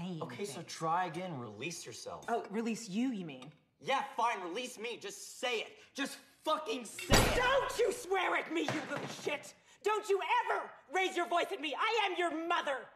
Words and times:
say 0.00 0.06
anything. 0.06 0.22
Okay, 0.22 0.44
so 0.44 0.62
try 0.62 1.06
again. 1.06 1.38
Release 1.38 1.84
yourself. 1.86 2.24
Oh, 2.28 2.44
release 2.50 2.88
you, 2.88 3.12
you 3.12 3.24
mean? 3.24 3.52
Yeah, 3.80 4.02
fine. 4.16 4.40
Release 4.48 4.78
me. 4.78 4.98
Just 5.00 5.40
say 5.40 5.60
it. 5.60 5.68
Just 5.94 6.18
fucking 6.44 6.84
say 6.84 7.18
it. 7.18 7.36
Don't 7.36 7.78
you 7.78 7.92
swear 7.92 8.36
at 8.36 8.52
me, 8.52 8.62
you 8.62 8.80
little 8.90 9.06
shit! 9.22 9.54
Don't 9.82 10.08
you 10.08 10.20
ever 10.44 10.70
raise 10.94 11.16
your 11.16 11.26
voice 11.28 11.46
at 11.52 11.60
me! 11.60 11.74
I 11.74 12.06
am 12.06 12.16
your 12.18 12.46
mother! 12.48 12.86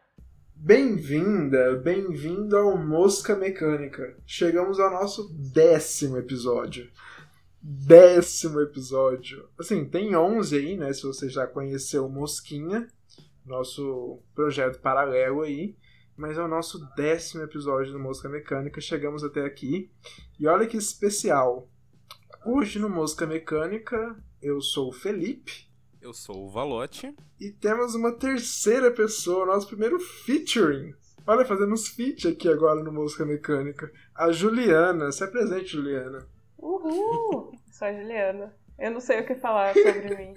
Bem-vinda, 0.56 1.77
bem-vindo 1.77 2.56
ao 2.56 2.76
Mosca 2.76 3.34
Mecânica. 3.34 4.16
Chegamos 4.26 4.78
ao 4.78 4.90
nosso 4.90 5.28
décimo 5.52 6.16
episódio. 6.18 6.90
Décimo 7.60 8.60
episódio. 8.60 9.48
Assim, 9.58 9.84
tem 9.86 10.14
11 10.14 10.56
aí, 10.56 10.76
né? 10.76 10.92
Se 10.92 11.02
você 11.02 11.28
já 11.28 11.46
conheceu 11.46 12.08
Mosquinha, 12.08 12.86
nosso 13.44 14.22
projeto 14.34 14.80
paralelo 14.80 15.42
aí. 15.42 15.76
Mas 16.16 16.38
é 16.38 16.42
o 16.42 16.48
nosso 16.48 16.78
décimo 16.95 17.42
episódio 17.42 17.92
do 17.92 17.98
Mosca 17.98 18.28
Mecânica. 18.28 18.80
Chegamos 18.80 19.24
até 19.24 19.45
aqui. 19.45 19.91
E 20.38 20.46
olha 20.46 20.66
que 20.66 20.77
especial. 20.77 21.68
Hoje 22.46 22.78
no 22.78 22.88
Mosca 22.88 23.27
Mecânica, 23.27 24.16
eu 24.40 24.60
sou 24.60 24.90
o 24.90 24.92
Felipe. 24.92 25.68
Eu 26.00 26.12
sou 26.12 26.46
o 26.46 26.50
Valote. 26.50 27.14
E 27.40 27.50
temos 27.50 27.95
uma 27.95 28.12
terceira 28.12 28.90
pessoa, 28.90 29.46
nosso 29.46 29.66
primeiro 29.66 29.98
featuring. 29.98 30.95
Olha, 31.27 31.45
fazemos 31.45 31.88
feat 31.88 32.28
aqui 32.28 32.48
agora 32.48 32.84
no 32.84 32.92
Música 32.92 33.24
Mecânica. 33.24 33.90
A 34.15 34.30
Juliana. 34.30 35.10
Se 35.10 35.24
apresente, 35.24 35.68
Juliana. 35.68 36.28
Uhul! 36.59 37.59
Sou 37.73 37.88
a 37.88 37.92
Juliana. 37.92 38.54
Eu 38.78 38.90
não 38.90 39.01
sei 39.01 39.20
o 39.20 39.26
que 39.26 39.34
falar 39.34 39.73
sobre 39.73 40.15
mim. 40.16 40.34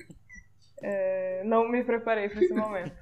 É, 0.82 1.44
não 1.44 1.70
me 1.70 1.84
preparei 1.84 2.30
para 2.30 2.42
esse 2.42 2.54
momento. 2.54 2.96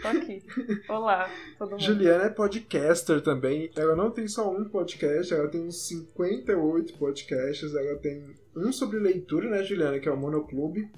Tô 0.00 0.08
aqui. 0.08 0.42
Olá, 0.88 1.30
todo 1.58 1.72
mundo. 1.72 1.82
Juliana 1.82 2.24
é 2.24 2.30
podcaster 2.30 3.20
também. 3.20 3.70
Ela 3.76 3.94
não 3.94 4.10
tem 4.10 4.26
só 4.26 4.50
um 4.50 4.64
podcast, 4.64 5.34
ela 5.34 5.48
tem 5.48 5.66
uns 5.66 5.86
58 5.88 6.94
podcasts. 6.94 7.74
Ela 7.74 7.98
tem 7.98 8.34
um 8.56 8.72
sobre 8.72 8.98
leitura, 8.98 9.50
né, 9.50 9.62
Juliana? 9.62 9.98
Que 9.98 10.08
é 10.08 10.12
o 10.12 10.16
Monoclube. 10.16 10.90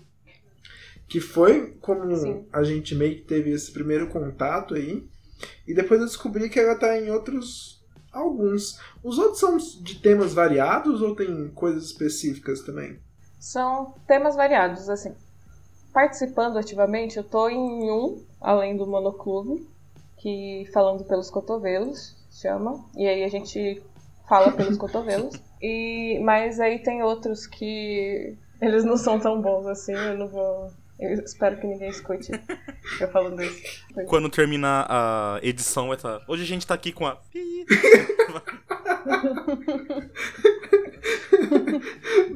Que 1.09 1.21
foi 1.21 1.77
como 1.81 2.15
Sim. 2.17 2.47
a 2.53 2.63
gente 2.63 2.95
meio 2.95 3.17
que 3.17 3.23
teve 3.23 3.51
esse 3.51 3.73
primeiro 3.73 4.09
contato 4.09 4.75
aí. 4.75 5.07
E 5.67 5.75
depois 5.75 6.01
eu 6.01 6.07
descobri 6.07 6.49
que 6.49 6.61
ela 6.61 6.77
tá 6.77 6.99
em 6.99 7.11
outros. 7.11 7.83
Alguns. 8.13 8.79
Os 9.03 9.19
outros 9.19 9.41
são 9.41 9.57
de 9.57 9.99
temas 10.01 10.35
variados 10.35 11.01
ou 11.01 11.17
tem 11.17 11.49
coisas 11.49 11.85
específicas 11.85 12.61
também? 12.61 13.01
São 13.41 13.95
temas 14.07 14.37
variados, 14.37 14.89
assim. 14.91 15.15
Participando 15.93 16.57
ativamente, 16.59 17.17
eu 17.19 17.25
tô 17.25 17.49
em 17.49 17.91
um, 17.91 18.25
além 18.41 18.77
do 18.77 18.87
monoclube, 18.87 19.67
que 20.19 20.69
falando 20.73 21.05
pelos 21.05 21.31
cotovelos, 21.31 22.17
chama. 22.31 22.85
E 22.97 23.07
aí 23.07 23.23
a 23.25 23.29
gente 23.29 23.83
fala 24.29 24.53
pelos 24.53 24.79
cotovelos. 24.79 25.35
E 25.61 26.19
mas 26.25 26.59
aí 26.61 26.79
tem 26.79 27.03
outros 27.03 27.47
que 27.47 28.37
eles 28.61 28.85
não 28.85 28.97
são 28.97 29.21
tão 29.21 29.41
bons 29.43 29.67
assim, 29.67 29.93
eu 29.93 30.17
não 30.17 30.29
vou 30.29 30.71
eu 31.03 31.15
espero 31.15 31.59
que 31.59 31.67
ninguém 31.67 31.91
escute 31.91 32.31
eu 33.01 33.09
falando 33.09 33.43
isso. 33.43 33.61
Quando 34.07 34.29
terminar 34.31 34.87
a 34.89 35.41
edição, 35.43 35.89
vai 35.89 35.97
estar. 35.97 36.23
Hoje 36.29 36.45
a 36.45 36.47
gente 36.47 36.65
tá 36.65 36.75
aqui 36.75 36.93
com 36.93 37.07
a. 37.07 37.19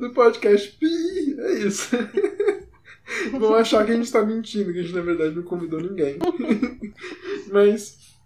Do 0.00 0.12
podcast. 0.12 0.72
Pi, 0.72 1.36
é 1.38 1.52
isso. 1.60 1.96
Vão 3.32 3.54
achar 3.54 3.84
que 3.84 3.92
a 3.92 3.96
gente 3.96 4.10
tá 4.10 4.24
mentindo, 4.24 4.72
que 4.72 4.80
a 4.80 4.82
gente 4.82 4.94
na 4.94 5.02
verdade 5.02 5.34
não 5.34 5.42
convidou 5.42 5.80
ninguém. 5.80 6.18
Mas 7.52 8.16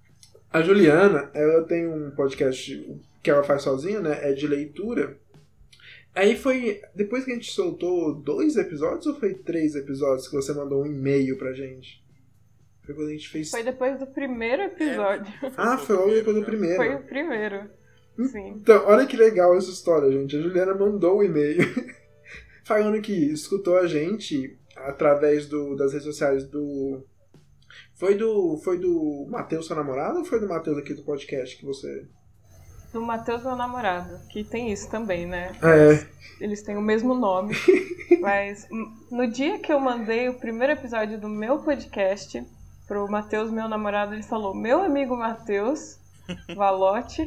a 0.52 0.62
Juliana, 0.62 1.30
ela 1.34 1.62
tem 1.64 1.86
um 1.86 2.10
podcast 2.10 3.00
que 3.22 3.30
ela 3.30 3.42
faz 3.42 3.62
sozinha, 3.62 4.00
né? 4.00 4.18
É 4.22 4.32
de 4.32 4.46
leitura. 4.46 5.18
Aí 6.14 6.36
foi. 6.36 6.80
Depois 6.94 7.24
que 7.24 7.30
a 7.30 7.34
gente 7.34 7.52
soltou 7.52 8.14
dois 8.14 8.56
episódios 8.56 9.06
ou 9.06 9.14
foi 9.14 9.34
três 9.34 9.74
episódios 9.76 10.26
que 10.26 10.34
você 10.34 10.52
mandou 10.52 10.82
um 10.82 10.86
e-mail 10.86 11.38
pra 11.38 11.52
gente? 11.52 12.02
Foi 12.84 12.94
quando 12.94 13.08
a 13.08 13.12
gente 13.12 13.28
fez. 13.28 13.50
Foi 13.50 13.62
depois 13.62 13.98
do 13.98 14.06
primeiro 14.06 14.62
episódio. 14.62 15.32
Ah, 15.56 15.78
foi 15.78 15.94
logo 15.94 16.10
depois 16.10 16.36
do 16.36 16.42
primeiro. 16.42 16.76
Foi 16.76 16.94
o 16.94 17.02
primeiro. 17.04 17.70
Sim. 18.26 18.54
Então, 18.56 18.84
olha 18.86 19.06
que 19.06 19.16
legal 19.16 19.56
essa 19.56 19.70
história, 19.70 20.10
gente. 20.10 20.36
A 20.36 20.40
Juliana 20.40 20.74
mandou 20.74 21.18
um 21.18 21.22
e-mail 21.22 21.62
falando 22.64 23.00
que 23.00 23.12
escutou 23.12 23.78
a 23.78 23.86
gente 23.86 24.58
através 24.86 25.46
do, 25.46 25.76
das 25.76 25.92
redes 25.92 26.06
sociais 26.06 26.44
do. 26.44 27.04
Foi 27.94 28.14
do. 28.14 28.58
Foi 28.64 28.78
do 28.78 29.26
Matheus, 29.28 29.66
seu 29.66 29.76
namorado, 29.76 30.18
ou 30.18 30.24
foi 30.24 30.40
do 30.40 30.48
Matheus 30.48 30.78
aqui 30.78 30.94
do 30.94 31.02
podcast 31.02 31.56
que 31.56 31.64
você. 31.64 32.06
Do 32.92 33.00
Matheus, 33.00 33.44
meu 33.44 33.54
namorado, 33.54 34.18
que 34.28 34.42
tem 34.42 34.72
isso 34.72 34.90
também, 34.90 35.24
né? 35.24 35.52
É. 35.62 36.06
Eles 36.42 36.62
têm 36.62 36.76
o 36.76 36.82
mesmo 36.82 37.14
nome. 37.14 37.54
mas 38.20 38.66
no 39.10 39.26
dia 39.28 39.58
que 39.60 39.72
eu 39.72 39.78
mandei 39.78 40.28
o 40.28 40.34
primeiro 40.34 40.72
episódio 40.72 41.20
do 41.20 41.28
meu 41.28 41.60
podcast 41.60 42.44
pro 42.88 43.08
Matheus, 43.08 43.50
meu 43.52 43.68
namorado, 43.68 44.14
ele 44.14 44.24
falou: 44.24 44.54
Meu 44.54 44.82
amigo 44.82 45.16
Matheus, 45.16 45.98
Valote, 46.56 47.24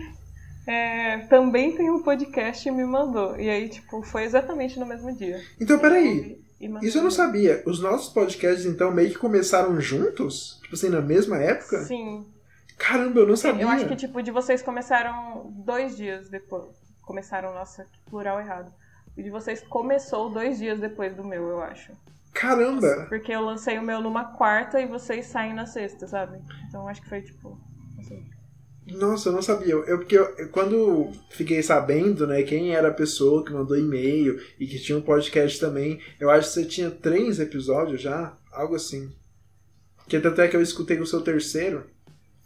é, 0.67 1.19
também 1.27 1.75
tem 1.75 1.89
um 1.89 2.03
podcast 2.03 2.67
e 2.67 2.71
me 2.71 2.85
mandou. 2.85 3.39
E 3.39 3.49
aí, 3.49 3.69
tipo, 3.69 4.01
foi 4.03 4.23
exatamente 4.23 4.79
no 4.79 4.85
mesmo 4.85 5.15
dia. 5.15 5.39
Então, 5.59 5.79
peraí. 5.79 6.37
Isso 6.81 6.97
eu 6.97 7.03
não 7.03 7.11
sabia. 7.11 7.63
Os 7.65 7.79
nossos 7.79 8.13
podcasts, 8.13 8.65
então, 8.65 8.91
meio 8.91 9.09
que 9.09 9.17
começaram 9.17 9.79
juntos? 9.79 10.59
Tipo 10.63 10.75
assim, 10.75 10.89
na 10.89 11.01
mesma 11.01 11.37
época? 11.37 11.83
Sim. 11.83 12.25
Caramba, 12.77 13.21
eu 13.21 13.27
não 13.27 13.35
sabia. 13.35 13.63
Eu 13.63 13.69
acho 13.69 13.87
que, 13.87 13.95
tipo, 13.95 14.21
de 14.21 14.31
vocês 14.31 14.61
começaram 14.61 15.51
dois 15.65 15.95
dias 15.95 16.29
depois. 16.29 16.65
Começaram, 17.01 17.53
nossa, 17.53 17.85
que 17.85 17.99
plural 18.09 18.39
errado. 18.39 18.73
O 19.15 19.21
de 19.21 19.29
vocês 19.29 19.61
começou 19.61 20.29
dois 20.29 20.57
dias 20.57 20.79
depois 20.79 21.15
do 21.15 21.23
meu, 21.23 21.47
eu 21.47 21.61
acho. 21.61 21.91
Caramba! 22.33 23.05
Porque 23.07 23.31
eu 23.31 23.41
lancei 23.41 23.77
o 23.77 23.83
meu 23.83 24.01
numa 24.01 24.25
quarta 24.25 24.81
e 24.81 24.87
vocês 24.87 25.27
saem 25.27 25.53
na 25.53 25.67
sexta, 25.67 26.07
sabe? 26.07 26.39
Então 26.67 26.87
acho 26.87 27.01
que 27.01 27.09
foi 27.09 27.21
tipo. 27.21 27.57
Assim. 27.99 28.25
Nossa, 28.87 29.29
eu 29.29 29.33
não 29.33 29.41
sabia. 29.41 29.73
Eu, 29.73 29.97
porque 29.99 30.17
eu, 30.17 30.49
quando 30.51 31.11
fiquei 31.29 31.63
sabendo, 31.63 32.27
né, 32.27 32.43
quem 32.43 32.75
era 32.75 32.89
a 32.89 32.93
pessoa 32.93 33.43
que 33.43 33.53
mandou 33.53 33.77
e-mail 33.77 34.39
e 34.59 34.67
que 34.67 34.79
tinha 34.79 34.97
um 34.97 35.01
podcast 35.01 35.59
também, 35.59 35.99
eu 36.19 36.29
acho 36.29 36.49
que 36.49 36.53
você 36.53 36.65
tinha 36.65 36.91
três 36.91 37.39
episódios 37.39 38.01
já, 38.01 38.37
algo 38.51 38.75
assim. 38.75 39.11
Que 40.07 40.19
tanto 40.19 40.41
é 40.41 40.47
que 40.47 40.55
eu 40.55 40.61
escutei 40.61 40.99
o 40.99 41.05
seu 41.05 41.21
terceiro. 41.21 41.85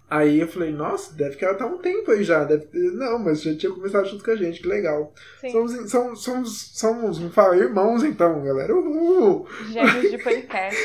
Aí 0.09 0.39
eu 0.39 0.47
falei, 0.47 0.71
nossa, 0.71 1.13
deve 1.13 1.35
que 1.35 1.43
ela 1.43 1.55
tá 1.55 1.65
um 1.65 1.79
tempo 1.79 2.11
aí 2.11 2.23
já. 2.23 2.45
Deve 2.45 2.67
Não, 2.91 3.19
mas 3.19 3.41
já 3.41 3.53
tinha 3.55 3.71
começado 3.71 4.07
junto 4.07 4.23
com 4.23 4.31
a 4.31 4.35
gente, 4.35 4.61
que 4.61 4.67
legal. 4.67 5.13
Sim, 5.41 5.51
Somos, 5.51 5.91
somos, 5.91 6.23
somos, 6.23 6.71
somos, 6.75 7.17
vamos 7.17 7.33
falar, 7.33 7.57
irmãos 7.57 8.03
então, 8.03 8.41
galera. 8.43 8.73
Uhul! 8.73 9.47
gêmeos 9.69 10.11
de 10.11 10.17
podcast. 10.19 10.79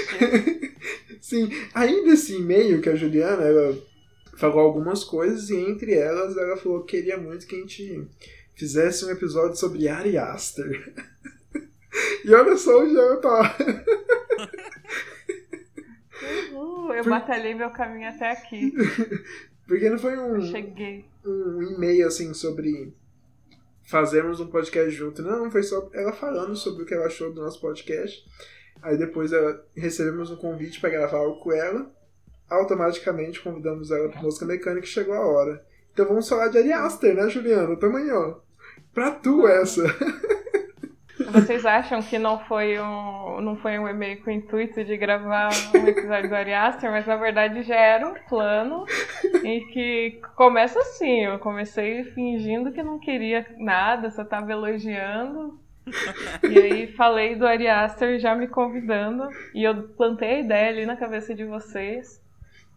Sim, 1.21 1.49
aí 1.73 2.03
nesse 2.03 2.35
e-mail 2.35 2.81
que 2.81 2.89
a 2.89 2.97
Juliana, 2.97 3.45
ela 3.45 3.79
falou 4.37 4.61
algumas 4.61 5.05
coisas 5.05 5.51
e 5.51 5.57
entre 5.57 5.95
elas 5.95 6.37
ela 6.37 6.57
falou 6.57 6.85
que 6.85 6.97
queria 6.97 7.17
muito 7.17 7.47
que 7.47 7.57
a 7.57 7.59
gente 7.59 8.09
fizesse 8.55 9.05
um 9.05 9.11
episódio 9.11 9.57
sobre 9.57 9.89
Ari 9.89 10.17
Aster. 10.17 10.95
e 12.25 12.35
olha 12.35 12.57
só 12.57 12.81
onde 12.83 12.97
ela 12.97 13.17
tá. 13.17 13.57
Uhul, 16.53 16.95
eu 16.95 17.05
batalhei 17.05 17.55
meu 17.55 17.71
caminho 17.71 18.09
até 18.09 18.31
aqui. 18.31 18.73
Porque 19.67 19.89
não 19.89 19.99
foi 19.99 20.17
um, 20.19 20.39
um 21.25 21.63
e-mail 21.63 22.07
assim 22.07 22.35
sobre 22.35 22.93
fazermos 23.85 24.41
um 24.41 24.49
podcast 24.49 24.91
junto. 24.91 25.23
Não, 25.23 25.51
foi 25.51 25.63
só 25.63 25.91
ela 25.95 26.13
falando 26.13 26.55
sobre 26.57 26.83
o 26.83 26.87
que 26.87 26.95
ela 26.95 27.07
achou 27.07 27.33
do 27.33 27.43
nosso 27.43 27.61
podcast. 27.61 28.25
Aí 28.83 28.97
depois 28.97 29.33
ela, 29.33 29.65
recebemos 29.77 30.31
um 30.31 30.37
convite 30.37 30.81
para 30.81 30.91
gravar 30.91 31.19
algo 31.19 31.41
com 31.41 31.53
ela. 31.53 31.91
Automaticamente 32.53 33.41
convidamos 33.41 33.91
ela 33.91 34.09
para 34.09 34.23
música 34.23 34.47
mecânica 34.47 34.87
e 34.87 34.91
chegou 34.91 35.15
a 35.15 35.27
hora. 35.27 35.65
Então 35.93 36.07
vamos 36.07 36.29
falar 36.29 36.49
de 36.49 36.59
Ari 36.59 36.73
Aster, 36.73 37.15
né, 37.15 37.29
Juliana? 37.29 37.77
Também, 37.77 38.11
ó. 38.13 38.37
Pra 38.95 39.11
tu 39.11 39.47
essa. 39.47 39.83
Vocês 41.31 41.65
acham 41.65 42.03
que 42.03 42.19
não 42.19 42.39
foi 42.41 42.79
um, 42.79 43.41
não 43.41 43.57
foi 43.57 43.79
um 43.79 43.89
e-mail 43.89 44.23
com 44.23 44.31
o 44.31 44.33
intuito 44.33 44.85
de 44.85 44.97
gravar 44.97 45.51
um 45.75 45.87
episódio 45.87 46.29
do 46.29 46.35
Ari 46.35 46.53
Aster, 46.53 46.91
mas 46.91 47.07
na 47.07 47.17
verdade 47.17 47.63
já 47.63 47.77
era 47.77 48.07
um 48.07 48.15
plano 48.29 48.85
em 49.43 49.67
que 49.69 50.21
começa 50.37 50.79
assim, 50.79 51.25
eu 51.25 51.39
comecei 51.39 52.05
fingindo 52.05 52.73
que 52.73 52.83
não 52.83 52.99
queria 52.99 53.47
nada, 53.59 54.11
só 54.11 54.25
tava 54.25 54.53
elogiando. 54.53 55.59
E 56.43 56.59
aí 56.59 56.87
falei 56.93 57.35
do 57.35 57.47
Ari 57.47 57.67
Aster 57.67 58.19
já 58.19 58.35
me 58.35 58.47
convidando 58.47 59.29
e 59.55 59.65
eu 59.65 59.89
plantei 59.89 60.37
a 60.37 60.41
ideia 60.41 60.69
ali 60.69 60.87
na 60.87 60.97
cabeça 60.97 61.35
de 61.35 61.45
vocês 61.45 62.22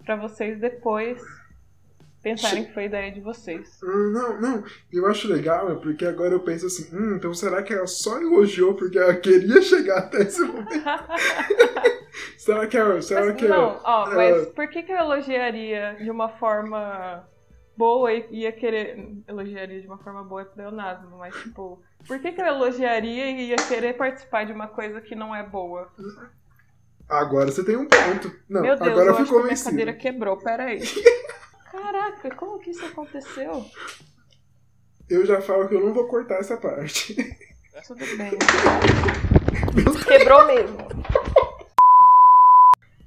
pra 0.06 0.16
vocês 0.16 0.60
depois 0.60 1.22
pensarem 2.22 2.66
que 2.66 2.74
foi 2.74 2.86
ideia 2.86 3.12
de 3.12 3.20
vocês. 3.22 3.80
Hum, 3.84 4.12
Não, 4.12 4.42
não. 4.42 4.64
Eu 4.92 5.06
acho 5.08 5.28
legal, 5.28 5.72
é 5.72 5.76
porque 5.76 6.06
agora 6.06 6.34
eu 6.34 6.40
penso 6.40 6.66
assim, 6.68 6.96
hum, 6.96 7.16
então 7.18 7.34
será 7.34 7.62
que 7.62 7.74
ela 7.74 7.86
só 7.88 8.20
elogiou 8.22 8.74
porque 8.76 8.98
ela 8.98 9.16
queria 9.16 9.62
chegar 9.62 10.00
até 10.00 10.22
esse 10.24 10.42
momento? 10.42 10.70
será 12.38 12.66
que 12.68 12.78
ela. 12.78 13.02
Será 13.02 13.26
Mas, 13.26 13.36
que 13.36 13.46
ela- 13.46 13.56
não, 13.58 13.82
ó, 13.84 14.12
ela- 14.12 14.16
mas 14.38 14.48
por 14.50 14.68
que, 14.70 14.84
que 14.84 14.92
eu 14.92 14.98
elogiaria 14.98 15.96
de 16.02 16.10
uma 16.10 16.30
forma 16.30 17.28
boa 17.78 18.12
e 18.14 18.26
ia 18.32 18.52
querer. 18.52 18.98
Elogiaria 19.28 19.82
de 19.82 19.88
uma 19.88 19.98
forma 19.98 20.24
boa 20.24 20.42
é 20.42 20.46
pleonasmo, 20.46 21.18
mas 21.18 21.36
tipo, 21.36 21.82
por 22.08 22.20
que, 22.20 22.32
que 22.32 22.42
eu 22.42 22.46
elogiaria 22.46 23.32
e 23.32 23.50
ia 23.50 23.56
querer 23.58 23.94
participar 23.98 24.46
de 24.46 24.54
uma 24.54 24.68
coisa 24.68 25.02
que 25.02 25.14
não 25.16 25.36
é 25.36 25.44
boa? 25.44 25.92
Agora 27.08 27.52
você 27.52 27.64
tem 27.64 27.76
um 27.78 27.88
ponto. 27.88 28.36
Não, 28.50 28.62
Meu 28.62 28.76
Deus, 28.76 28.90
agora 28.90 29.06
eu 29.06 29.10
eu 29.10 29.14
fui 29.16 29.24
acho 29.24 29.32
que 29.32 29.36
a 29.38 29.38
minha 29.38 29.42
convencido. 29.44 29.70
cadeira 29.70 29.94
quebrou, 29.94 30.38
peraí. 30.38 30.82
Caraca, 31.72 32.36
como 32.36 32.60
que 32.60 32.72
isso 32.72 32.86
aconteceu? 32.86 33.66
Eu 35.10 35.26
já 35.26 35.40
falo 35.42 35.68
que 35.68 35.76
eu 35.76 35.86
não 35.86 35.94
vou 35.94 36.08
cortar 36.08 36.36
essa 36.40 36.58
parte. 36.58 37.16
Tudo 37.86 38.00
bem. 38.18 38.32
Quebrou 40.08 40.46
mesmo. 40.48 40.78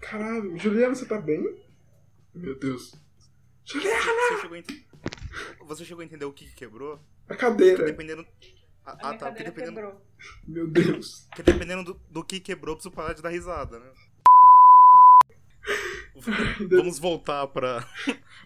Caralho, 0.01 0.57
Juliana, 0.59 0.95
você 0.95 1.05
tá 1.07 1.19
bem? 1.21 1.43
Meu 2.35 2.59
Deus. 2.59 2.95
Juliana! 3.65 4.01
Você 4.01 4.41
chegou 4.41 4.55
a, 4.55 4.59
ent- 4.59 4.85
Você 5.67 5.85
chegou 5.85 6.03
a 6.03 6.05
entender 6.05 6.25
o 6.25 6.33
que 6.33 6.47
que 6.47 6.55
quebrou? 6.55 7.01
A 7.29 7.35
cadeira. 7.35 7.85
Dependendo. 7.85 8.25
Ah, 8.89 8.91
A 8.91 8.93
ah, 8.93 9.09
minha 9.09 9.19
tá. 9.19 9.27
Porque 9.27 9.45
cadeira 9.45 9.51
dependendo, 9.51 9.75
quebrou. 9.75 10.07
Meu 10.47 10.67
Deus. 10.67 11.27
porque 11.29 11.43
dependendo 11.43 11.85
do, 11.85 12.01
do 12.11 12.25
que 12.25 12.41
quebrou, 12.41 12.75
preciso 12.75 12.95
parar 12.95 13.13
de 13.13 13.23
dar 13.23 13.29
risada, 13.29 13.79
né? 13.79 13.91
Vamos 16.71 16.99
voltar 16.99 17.47
pra, 17.49 17.87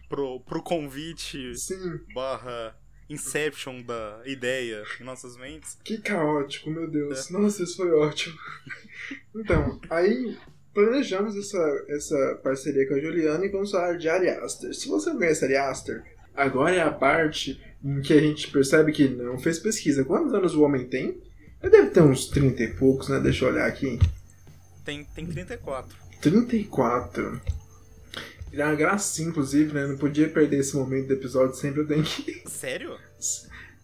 pro, 0.08 0.40
pro 0.40 0.62
convite 0.62 1.56
Sim, 1.56 2.00
barra 2.14 2.76
Inception 3.08 3.82
da 3.82 4.22
ideia 4.24 4.82
em 5.00 5.04
nossas 5.04 5.36
mentes. 5.36 5.78
que 5.84 5.98
caótico, 5.98 6.70
meu 6.70 6.90
Deus. 6.90 7.30
Nossa, 7.30 7.62
isso 7.62 7.76
foi 7.76 7.90
ótimo. 7.92 8.36
Então, 9.34 9.80
aí 9.90 10.38
planejamos 10.74 11.34
essa, 11.36 11.86
essa 11.88 12.40
parceria 12.42 12.86
com 12.86 12.94
a 12.94 13.00
Juliana 13.00 13.44
e 13.44 13.50
vamos 13.50 13.70
falar 13.70 13.96
de 13.96 14.08
Ari 14.08 14.28
Aster. 14.28 14.72
Se 14.74 14.88
você 14.88 15.10
não 15.10 15.16
conhece 15.18 15.44
Ari 15.44 15.56
Aster, 15.56 16.04
agora 16.34 16.74
é 16.74 16.80
a 16.82 16.90
parte 16.90 17.60
em 17.84 18.00
que 18.00 18.12
a 18.12 18.20
gente 18.20 18.48
percebe 18.50 18.92
que 18.92 19.08
não 19.08 19.38
fez 19.38 19.58
pesquisa. 19.58 20.04
Quantos 20.04 20.32
anos 20.34 20.54
o 20.54 20.62
homem 20.62 20.86
tem? 20.88 21.20
Ele 21.62 21.70
deve 21.70 21.90
ter 21.90 22.00
uns 22.02 22.26
30 22.26 22.62
e 22.62 22.68
poucos, 22.74 23.08
né? 23.08 23.20
Deixa 23.20 23.44
eu 23.44 23.50
olhar 23.50 23.66
aqui. 23.66 23.98
Tem, 24.84 25.04
tem 25.04 25.26
34. 25.26 25.96
34. 26.20 27.40
Ele 28.52 28.60
é 28.60 28.64
uma 28.66 28.74
gracinha, 28.74 29.28
inclusive, 29.28 29.72
né? 29.72 29.86
Não 29.86 29.96
podia 29.96 30.28
perder 30.28 30.58
esse 30.58 30.76
momento 30.76 31.08
do 31.08 31.14
episódio, 31.14 31.54
sempre 31.54 31.80
eu 31.82 31.86
tenho 31.86 32.02
que. 32.02 32.42
Sério? 32.48 32.98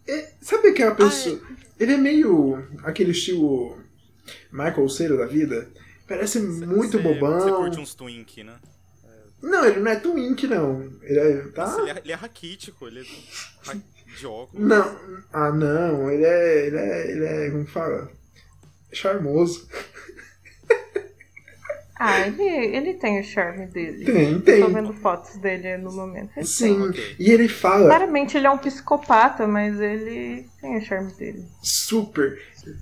É, 0.07 0.33
sabe 0.41 0.69
aquela 0.69 0.95
pessoa. 0.95 1.41
Ele 1.79 1.93
é 1.93 1.97
meio 1.97 2.63
aquele 2.83 3.13
estilo 3.13 3.79
Michael 4.53 4.89
Cera 4.89 5.17
da 5.17 5.27
vida. 5.27 5.69
Parece 6.07 6.41
muito 6.41 6.99
Você- 6.99 7.03
bobão. 7.03 7.41
Você 7.41 7.51
curte 7.51 7.81
uns 7.81 7.95
twink, 7.95 8.43
né? 8.43 8.57
Não, 9.43 9.65
ele 9.65 9.81
não 9.81 9.91
é 9.91 9.97
twink, 9.97 10.47
não. 10.47 10.91
Ele 11.03 11.19
é. 11.19 11.37
Tá? 11.55 11.67
Nossa, 11.67 11.81
ele, 11.83 11.91
é, 11.91 12.03
ele 12.05 12.13
é 12.13 12.17
raquítico, 12.17 12.87
ele 12.87 13.01
é 13.01 13.77
de 14.19 14.27
óculos. 14.27 14.67
Não. 14.67 14.99
Ah, 15.33 15.53
não. 15.53 16.11
Ele 16.11 16.25
é. 16.25 16.67
Ele 16.67 16.77
é. 16.77 17.11
Ele 17.11 17.25
é. 17.25 17.51
Como 17.51 17.67
fala? 17.67 18.11
Charmoso. 18.93 19.69
Ah, 22.01 22.21
ele, 22.21 22.45
ele 22.45 22.95
tem 22.95 23.19
o 23.19 23.25
charme 23.25 23.67
dele. 23.67 24.05
Tem, 24.05 24.35
Tô 24.39 24.45
tem. 24.45 24.73
vendo 24.73 24.93
fotos 24.93 25.37
dele 25.39 25.77
no 25.79 25.91
momento. 25.91 26.31
Ele 26.37 26.47
Sim. 26.47 26.81
Ok. 26.91 27.17
E 27.19 27.29
ele 27.33 27.49
fala 27.49 27.87
Claramente 27.87 28.37
ele 28.37 28.47
é 28.47 28.51
um 28.51 28.59
psicopata, 28.59 29.49
mas 29.49 29.81
ele 29.81 30.47
tem 30.61 30.77
o 30.77 30.81
charme 30.81 31.13
dele. 31.15 31.45
super. 31.61 32.41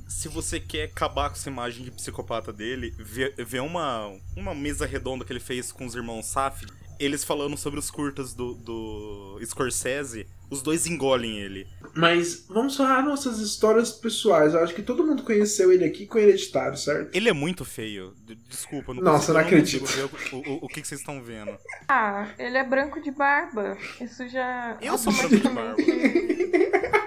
Se 0.08 0.28
você 0.28 0.58
quer 0.60 0.84
acabar 0.84 1.28
com 1.30 1.36
essa 1.36 1.48
imagem 1.48 1.84
de 1.84 1.90
psicopata 1.90 2.52
dele, 2.52 2.94
vê, 2.98 3.32
vê 3.38 3.60
uma, 3.60 4.12
uma 4.36 4.54
mesa 4.54 4.86
redonda 4.86 5.24
que 5.24 5.32
ele 5.32 5.40
fez 5.40 5.72
com 5.72 5.86
os 5.86 5.94
irmãos 5.94 6.26
Safdie, 6.26 6.72
eles 6.98 7.24
falando 7.24 7.56
sobre 7.56 7.78
os 7.78 7.90
curtas 7.90 8.32
do, 8.32 8.54
do 8.54 9.38
Scorsese, 9.44 10.26
os 10.50 10.62
dois 10.62 10.86
engolem 10.86 11.38
ele. 11.38 11.66
Mas 11.94 12.46
vamos 12.48 12.76
falar 12.76 13.02
nossas 13.02 13.38
histórias 13.38 13.90
pessoais. 13.90 14.54
Eu 14.54 14.62
acho 14.62 14.74
que 14.74 14.82
todo 14.82 15.04
mundo 15.04 15.22
conheceu 15.22 15.72
ele 15.72 15.84
aqui 15.84 16.06
com 16.06 16.18
Hereditário, 16.18 16.76
certo? 16.78 17.14
Ele 17.14 17.28
é 17.28 17.32
muito 17.32 17.64
feio. 17.64 18.14
Desculpa, 18.48 18.94
não 18.94 19.02
Nossa, 19.02 19.32
consigo, 19.32 19.34
não 19.34 19.40
acredito. 19.40 19.84
o, 20.32 20.36
o, 20.36 20.64
o 20.64 20.68
que, 20.68 20.80
que 20.80 20.88
vocês 20.88 21.00
estão 21.00 21.22
vendo. 21.22 21.56
Ah, 21.88 22.28
ele 22.38 22.56
é 22.56 22.64
branco 22.64 23.00
de 23.02 23.10
barba. 23.10 23.76
Isso 24.00 24.26
já 24.28 24.78
Eu 24.80 24.96
sou 24.96 25.12
branco 25.12 25.36
de 25.36 25.48
barba. 25.48 25.76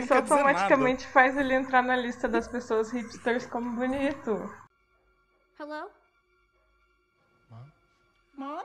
Isso 0.00 0.14
nada. 0.14 0.34
automaticamente 0.34 1.06
faz 1.08 1.36
ele 1.36 1.54
entrar 1.54 1.82
na 1.82 1.96
lista 1.96 2.28
das 2.28 2.48
pessoas 2.48 2.90
hipsters 2.92 3.46
como 3.46 3.76
bonito. 3.76 4.52
Hello? 5.58 5.90
Mom? 8.36 8.62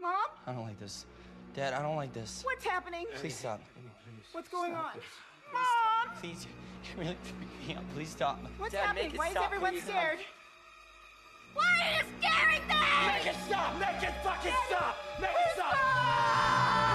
Mom? 0.00 0.26
I 0.46 0.52
don't 0.52 0.66
like 0.66 0.78
this. 0.78 1.06
Dad, 1.54 1.74
I 1.74 1.82
don't 1.82 1.96
like 1.96 2.12
this. 2.12 2.44
What's 2.44 2.64
happening? 2.64 3.06
Please 3.20 3.34
stop. 3.36 3.60
What's 4.32 4.48
going 4.48 4.72
on? 4.72 4.92
Mom! 5.52 6.14
Please, 6.20 6.46
you 6.46 6.52
really 6.96 7.16
freak 7.22 7.68
me 7.68 7.74
out. 7.74 7.82
Please 7.94 8.10
stop. 8.10 8.38
What's 8.58 8.72
Dad, 8.72 8.86
happening? 8.86 9.04
make 9.06 9.14
it 9.14 9.18
Why 9.18 9.26
is 9.26 9.32
stop, 9.32 9.44
everyone 9.46 9.72
please. 9.72 9.82
scared? 9.82 10.18
Why 11.54 11.64
are 11.64 11.96
you 11.96 12.04
scaring 12.20 12.68
them? 12.68 12.78
Make 13.12 13.26
it 13.26 13.36
stop! 13.48 13.74
Make 13.80 14.02
it 14.08 14.14
fucking 14.22 14.54
stop! 14.68 14.94
Make 15.20 15.30
it 15.30 15.54
stop! 15.56 16.89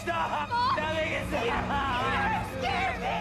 Stop! 0.00 0.48
Now 0.76 0.94
make 0.94 1.12
it 1.12 1.26
stop! 1.28 2.46
Scared 2.58 3.00
me! 3.00 3.16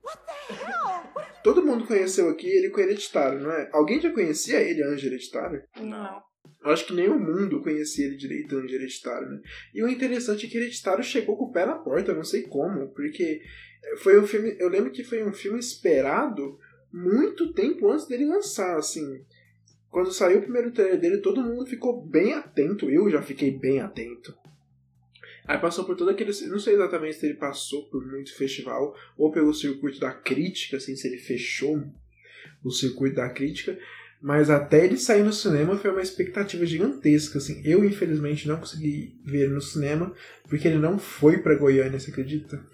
what 0.00 0.18
the 0.26 0.54
hell? 0.54 1.02
What 1.12 1.28
are 1.28 1.42
Todo 1.44 1.62
mundo 1.62 1.86
conheceu 1.86 2.30
aqui 2.30 2.46
ele 2.48 2.70
com 2.70 2.80
Hereditário, 2.80 3.40
não 3.40 3.52
é? 3.52 3.68
Alguém 3.70 4.00
já 4.00 4.10
conhecia 4.10 4.60
ele 4.60 4.82
antes 4.82 5.02
de 5.02 5.08
Hereditário? 5.08 5.62
Não. 5.78 6.22
Eu 6.64 6.70
acho 6.70 6.86
que 6.86 6.94
nem 6.94 7.08
o 7.08 7.18
mundo 7.18 7.62
conhecia 7.62 8.06
ele 8.06 8.16
direito 8.16 8.56
antes 8.56 8.70
de 8.70 8.76
Hereditário, 8.76 9.28
né? 9.28 9.40
E 9.74 9.82
o 9.82 9.88
interessante 9.88 10.46
é 10.46 10.48
que 10.48 10.56
Hereditário 10.56 11.04
chegou 11.04 11.36
com 11.36 11.44
o 11.44 11.52
pé 11.52 11.66
na 11.66 11.76
porta, 11.76 12.14
não 12.14 12.24
sei 12.24 12.42
como, 12.44 12.88
porque 12.94 13.42
foi 13.98 14.18
um 14.18 14.26
filme. 14.26 14.56
Eu 14.58 14.70
lembro 14.70 14.90
que 14.90 15.04
foi 15.04 15.22
um 15.22 15.34
filme 15.34 15.58
esperado 15.58 16.58
muito 16.90 17.52
tempo 17.52 17.90
antes 17.90 18.06
dele 18.06 18.24
lançar, 18.24 18.78
assim. 18.78 19.22
Quando 19.90 20.12
saiu 20.12 20.38
o 20.38 20.42
primeiro 20.42 20.70
trailer 20.70 21.00
dele, 21.00 21.18
todo 21.18 21.42
mundo 21.42 21.66
ficou 21.66 22.00
bem 22.00 22.34
atento. 22.34 22.88
Eu 22.88 23.10
já 23.10 23.20
fiquei 23.20 23.50
bem 23.50 23.80
atento. 23.80 24.34
Aí 25.44 25.58
passou 25.58 25.84
por 25.84 25.96
todo 25.96 26.10
aquele. 26.10 26.30
Não 26.46 26.60
sei 26.60 26.74
exatamente 26.74 27.16
se 27.16 27.26
ele 27.26 27.34
passou 27.34 27.88
por 27.90 28.06
muito 28.06 28.32
festival 28.34 28.96
ou 29.16 29.32
pelo 29.32 29.52
circuito 29.52 29.98
da 29.98 30.12
crítica, 30.12 30.76
assim, 30.76 30.94
se 30.94 31.08
ele 31.08 31.18
fechou 31.18 31.82
o 32.62 32.70
circuito 32.70 33.16
da 33.16 33.28
crítica. 33.28 33.76
Mas 34.22 34.50
até 34.50 34.84
ele 34.84 34.98
sair 34.98 35.24
no 35.24 35.32
cinema 35.32 35.76
foi 35.76 35.90
uma 35.90 36.02
expectativa 36.02 36.64
gigantesca. 36.66 37.38
Assim. 37.38 37.60
Eu, 37.64 37.84
infelizmente, 37.84 38.46
não 38.46 38.58
consegui 38.58 39.18
ver 39.24 39.48
no 39.50 39.60
cinema, 39.60 40.14
porque 40.48 40.68
ele 40.68 40.78
não 40.78 40.98
foi 40.98 41.38
pra 41.38 41.56
Goiânia, 41.56 41.98
você 41.98 42.10
acredita? 42.10 42.64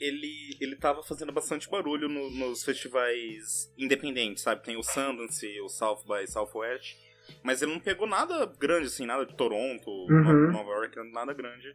Ele, 0.00 0.53
ele 0.64 0.76
tava 0.76 1.02
fazendo 1.02 1.32
bastante 1.32 1.68
barulho 1.70 2.08
no- 2.08 2.30
nos 2.30 2.64
festivais 2.64 3.72
independentes, 3.78 4.42
sabe? 4.42 4.62
Tem 4.64 4.76
o 4.76 4.82
Sundance, 4.82 5.60
o 5.60 5.68
South 5.68 6.04
by 6.06 6.26
Southwest. 6.30 6.96
Mas 7.42 7.62
ele 7.62 7.72
não 7.72 7.80
pegou 7.80 8.06
nada 8.06 8.44
grande, 8.58 8.86
assim, 8.86 9.06
nada 9.06 9.24
de 9.24 9.34
Toronto, 9.36 9.88
Uhum. 10.10 10.52
Nova 10.52 10.70
York, 10.72 10.96
nada 11.12 11.32
grande. 11.32 11.74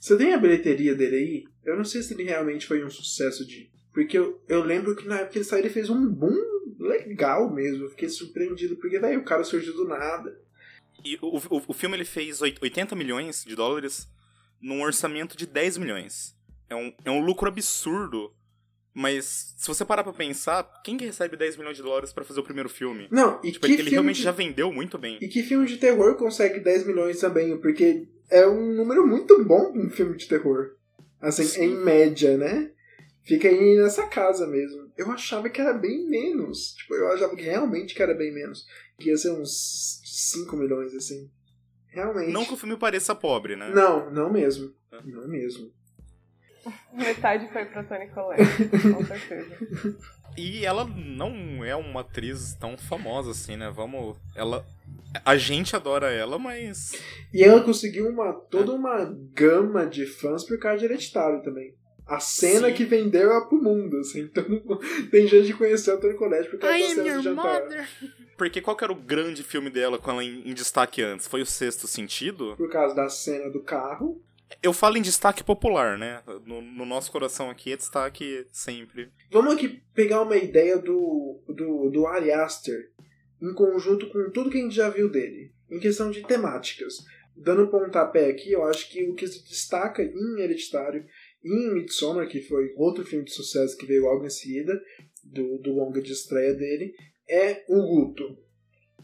Você 0.00 0.16
tem 0.16 0.32
a 0.32 0.38
bilheteria 0.38 0.94
dele 0.94 1.16
aí? 1.16 1.44
Eu 1.64 1.76
não 1.76 1.84
sei 1.84 2.02
se 2.02 2.14
ele 2.14 2.22
realmente 2.24 2.66
foi 2.66 2.84
um 2.84 2.90
sucesso 2.90 3.46
de. 3.46 3.70
Porque 3.92 4.16
eu, 4.18 4.42
eu 4.48 4.62
lembro 4.62 4.94
que 4.96 5.06
na 5.06 5.16
época 5.16 5.32
que 5.32 5.38
ele 5.38 5.44
saiu, 5.44 5.60
ele 5.60 5.70
fez 5.72 5.88
um 5.90 6.06
boom 6.08 6.34
legal 6.78 7.52
mesmo. 7.52 7.84
Eu 7.84 7.90
fiquei 7.90 8.08
surpreendido, 8.08 8.76
porque 8.76 8.98
daí 8.98 9.16
o 9.16 9.24
cara 9.24 9.44
surgiu 9.44 9.74
do 9.74 9.86
nada. 9.86 10.36
E 11.04 11.16
o, 11.20 11.38
o, 11.38 11.62
o 11.68 11.72
filme 11.72 11.96
ele 11.96 12.04
fez 12.04 12.40
oit- 12.40 12.58
80 12.62 12.94
milhões 12.94 13.44
de 13.44 13.54
dólares 13.54 14.08
num 14.60 14.82
orçamento 14.82 15.36
de 15.36 15.46
10 15.46 15.76
milhões. 15.78 16.33
É 16.68 16.74
um, 16.74 16.92
é 17.04 17.10
um 17.10 17.20
lucro 17.20 17.48
absurdo. 17.48 18.32
Mas 18.92 19.54
se 19.56 19.66
você 19.66 19.84
parar 19.84 20.04
pra 20.04 20.12
pensar, 20.12 20.62
quem 20.84 20.96
que 20.96 21.04
recebe 21.04 21.36
10 21.36 21.56
milhões 21.56 21.76
de 21.76 21.82
dólares 21.82 22.12
pra 22.12 22.24
fazer 22.24 22.38
o 22.38 22.44
primeiro 22.44 22.68
filme? 22.68 23.08
Não, 23.10 23.40
e 23.42 23.50
Tipo, 23.50 23.66
que 23.66 23.72
ele 23.72 23.78
filme 23.78 23.90
realmente 23.90 24.16
de... 24.18 24.22
já 24.22 24.30
vendeu 24.30 24.72
muito 24.72 24.96
bem. 24.96 25.18
E 25.20 25.26
que 25.26 25.42
filme 25.42 25.66
de 25.66 25.78
terror 25.78 26.14
consegue 26.14 26.60
10 26.60 26.86
milhões 26.86 27.18
também? 27.18 27.58
Porque 27.58 28.06
é 28.30 28.46
um 28.46 28.72
número 28.72 29.04
muito 29.04 29.42
bom 29.44 29.72
em 29.74 29.90
filme 29.90 30.16
de 30.16 30.28
terror. 30.28 30.76
Assim, 31.20 31.42
Sim. 31.42 31.64
em 31.64 31.76
média, 31.76 32.36
né? 32.36 32.70
Fica 33.24 33.48
aí 33.48 33.76
nessa 33.76 34.06
casa 34.06 34.46
mesmo. 34.46 34.92
Eu 34.96 35.10
achava 35.10 35.48
que 35.48 35.60
era 35.60 35.72
bem 35.72 36.06
menos. 36.08 36.74
Tipo, 36.74 36.94
eu 36.94 37.08
achava 37.08 37.34
que 37.34 37.42
realmente 37.42 37.94
que 37.94 38.02
era 38.02 38.14
bem 38.14 38.32
menos. 38.32 38.66
Que 38.98 39.08
ia 39.08 39.16
ser 39.16 39.32
uns 39.32 40.00
5 40.04 40.56
milhões, 40.56 40.94
assim. 40.94 41.28
Realmente. 41.88 42.30
Não 42.32 42.44
que 42.44 42.52
o 42.52 42.56
filme 42.56 42.76
pareça 42.76 43.14
pobre, 43.14 43.56
né? 43.56 43.72
Não, 43.74 44.10
não 44.10 44.30
mesmo. 44.30 44.72
Não 45.04 45.26
mesmo. 45.26 45.72
Metade 46.92 47.48
foi 47.52 47.64
pra 47.64 47.82
Tony 47.84 48.08
Collette, 48.08 48.68
com 48.68 49.04
certeza. 49.04 49.56
E 50.36 50.64
ela 50.64 50.84
não 50.84 51.64
é 51.64 51.76
uma 51.76 52.00
atriz 52.00 52.54
tão 52.54 52.76
famosa 52.76 53.30
assim, 53.30 53.56
né? 53.56 53.70
Vamos. 53.70 54.16
Ela. 54.34 54.64
A 55.24 55.36
gente 55.36 55.76
adora 55.76 56.10
ela, 56.10 56.38
mas. 56.38 56.92
E 57.32 57.42
ela 57.42 57.62
conseguiu 57.62 58.08
uma, 58.08 58.32
toda 58.32 58.72
uma 58.72 59.04
gama 59.32 59.86
de 59.86 60.06
fãs 60.06 60.44
por 60.44 60.58
causa 60.58 60.78
de 60.78 60.86
Hereditário 60.86 61.42
também. 61.42 61.74
A 62.06 62.20
cena 62.20 62.68
Sim. 62.68 62.74
que 62.74 62.84
vendeu 62.84 63.30
ela 63.30 63.46
pro 63.46 63.62
mundo, 63.62 63.96
assim. 63.98 64.22
Então, 64.22 64.44
tem 65.10 65.26
gente 65.26 65.52
que 65.52 65.58
conheceu 65.58 65.94
a 65.94 65.96
Toni 65.96 66.14
Collette 66.14 66.50
por 66.50 66.58
causa 66.58 66.78
da 66.78 66.94
cena 66.94 67.16
do 67.16 67.22
jantar. 67.22 67.88
Porque 68.36 68.60
qual 68.60 68.76
que 68.76 68.84
era 68.84 68.92
o 68.92 68.96
grande 68.96 69.42
filme 69.42 69.70
dela 69.70 69.98
com 69.98 70.10
ela 70.10 70.24
em, 70.24 70.48
em 70.48 70.52
destaque 70.52 71.00
antes? 71.00 71.28
Foi 71.28 71.40
o 71.40 71.46
Sexto 71.46 71.86
Sentido? 71.86 72.54
Por 72.56 72.68
causa 72.68 72.94
da 72.94 73.08
cena 73.08 73.48
do 73.48 73.62
carro. 73.62 74.20
Eu 74.62 74.72
falo 74.72 74.96
em 74.96 75.02
destaque 75.02 75.42
popular, 75.44 75.98
né? 75.98 76.22
No, 76.46 76.60
no 76.60 76.84
nosso 76.84 77.10
coração 77.10 77.50
aqui 77.50 77.72
é 77.72 77.76
destaque 77.76 78.46
sempre. 78.50 79.10
Vamos 79.30 79.54
aqui 79.54 79.82
pegar 79.94 80.22
uma 80.22 80.36
ideia 80.36 80.78
do, 80.78 81.42
do, 81.48 81.90
do 81.90 82.06
Ari 82.06 82.32
Aster 82.32 82.90
em 83.40 83.52
conjunto 83.52 84.08
com 84.08 84.30
tudo 84.30 84.50
que 84.50 84.58
a 84.58 84.62
gente 84.62 84.74
já 84.74 84.88
viu 84.88 85.10
dele, 85.10 85.52
em 85.70 85.78
questão 85.78 86.10
de 86.10 86.22
temáticas. 86.22 87.04
Dando 87.36 87.68
pontapé 87.68 88.30
aqui, 88.30 88.52
eu 88.52 88.64
acho 88.64 88.88
que 88.90 89.08
o 89.08 89.14
que 89.14 89.26
se 89.26 89.44
destaca 89.44 90.02
em 90.02 90.40
Hereditário 90.40 91.04
em 91.44 91.74
Midsommar, 91.74 92.28
que 92.28 92.40
foi 92.40 92.72
outro 92.76 93.04
filme 93.04 93.24
de 93.24 93.32
sucesso 93.32 93.76
que 93.76 93.84
veio 93.84 94.04
logo 94.04 94.24
em 94.24 94.30
seguida, 94.30 94.80
do, 95.22 95.58
do 95.58 95.72
longa 95.72 96.00
de 96.00 96.12
estreia 96.12 96.54
dele, 96.54 96.94
é 97.28 97.64
o 97.68 97.76
luto. 97.76 98.38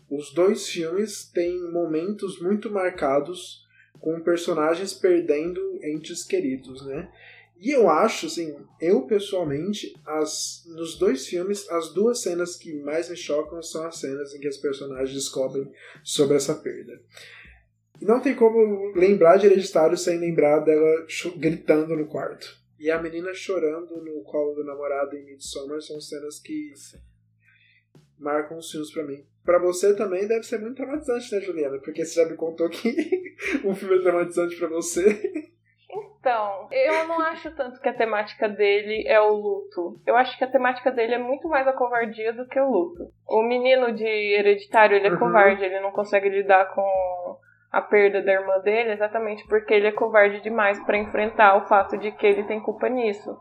Os 0.09 0.33
dois 0.33 0.69
filmes 0.69 1.31
têm 1.31 1.71
momentos 1.71 2.41
muito 2.41 2.71
marcados 2.71 3.60
com 4.01 4.21
personagens 4.21 4.93
perdendo 4.95 5.79
entes 5.83 6.25
queridos, 6.25 6.85
né? 6.87 7.11
E 7.61 7.71
eu 7.71 7.91
acho, 7.91 8.25
assim, 8.25 8.57
eu 8.81 9.03
pessoalmente, 9.03 9.95
as, 10.07 10.65
nos 10.67 10.99
dois 10.99 11.27
filmes, 11.27 11.69
as 11.69 11.93
duas 11.93 12.23
cenas 12.23 12.57
que 12.57 12.73
mais 12.81 13.11
me 13.11 13.17
chocam 13.17 13.63
são 13.63 13.87
as 13.87 14.01
cenas 14.01 14.35
em 14.35 14.41
que 14.41 14.49
as 14.49 14.57
personagens 14.57 15.13
descobrem 15.13 15.71
sobre 16.03 16.39
essa 16.39 16.55
perda. 16.55 16.99
E 18.01 18.07
não 18.07 18.19
tem 18.19 18.35
como 18.35 18.93
lembrar 18.95 19.37
de 19.37 19.45
Hereditário 19.45 19.99
sem 19.99 20.19
lembrar 20.19 20.61
dela 20.61 21.07
gritando 21.37 21.95
no 21.95 22.07
quarto. 22.07 22.59
E 22.79 22.91
a 22.91 23.01
menina 23.01 23.35
chorando 23.35 24.03
no 24.03 24.23
colo 24.23 24.55
do 24.55 24.65
namorado 24.65 25.15
em 25.15 25.27
Midsommar 25.27 25.83
são 25.83 26.01
cenas 26.01 26.39
que 26.41 26.73
marcam 28.19 28.57
os 28.57 28.71
filmes 28.71 28.91
pra 28.91 29.05
mim. 29.05 29.23
Pra 29.45 29.59
você 29.59 29.97
também 29.97 30.29
deve 30.29 30.43
ser 30.43 30.59
muito 30.59 30.77
traumatizante, 30.77 31.35
né, 31.35 31.41
Juliana? 31.41 31.79
Porque 31.79 32.05
você 32.05 32.23
já 32.23 32.29
me 32.29 32.37
contou 32.37 32.69
que 32.69 32.95
um 33.65 33.75
filme 33.75 33.97
é 33.97 34.03
traumatizante 34.03 34.57
pra 34.57 34.69
você. 34.69 35.19
Então, 36.21 36.69
eu 36.71 37.09
não 37.09 37.19
acho 37.21 37.51
tanto 37.57 37.81
que 37.81 37.89
a 37.89 37.95
temática 37.97 38.47
dele 38.49 39.05
é 39.09 39.19
o 39.21 39.33
luto. 39.33 39.99
Eu 40.07 40.15
acho 40.17 40.37
que 40.37 40.45
a 40.45 40.51
temática 40.51 40.91
dele 40.93 41.15
é 41.15 41.19
muito 41.19 41.49
mais 41.49 41.67
a 41.67 41.73
covardia 41.73 42.33
do 42.35 42.47
que 42.47 42.61
o 42.61 42.71
luto. 42.71 43.11
O 43.27 43.43
menino 43.43 43.91
de 43.93 44.05
hereditário, 44.07 44.97
ele 44.97 45.09
é 45.09 45.11
Uhum. 45.13 45.19
covarde, 45.19 45.65
ele 45.65 45.81
não 45.81 45.91
consegue 45.91 46.29
lidar 46.29 46.75
com 46.75 47.39
a 47.73 47.81
perda 47.81 48.21
da 48.23 48.33
irmã 48.33 48.59
dele 48.59 48.93
exatamente 48.93 49.47
porque 49.49 49.73
ele 49.73 49.87
é 49.87 49.93
covarde 49.93 50.43
demais 50.43 50.79
pra 50.85 50.99
enfrentar 50.99 51.57
o 51.57 51.67
fato 51.67 51.97
de 51.97 52.13
que 52.13 52.27
ele 52.27 52.43
tem 52.45 52.61
culpa 52.61 52.89
nisso. 52.89 53.35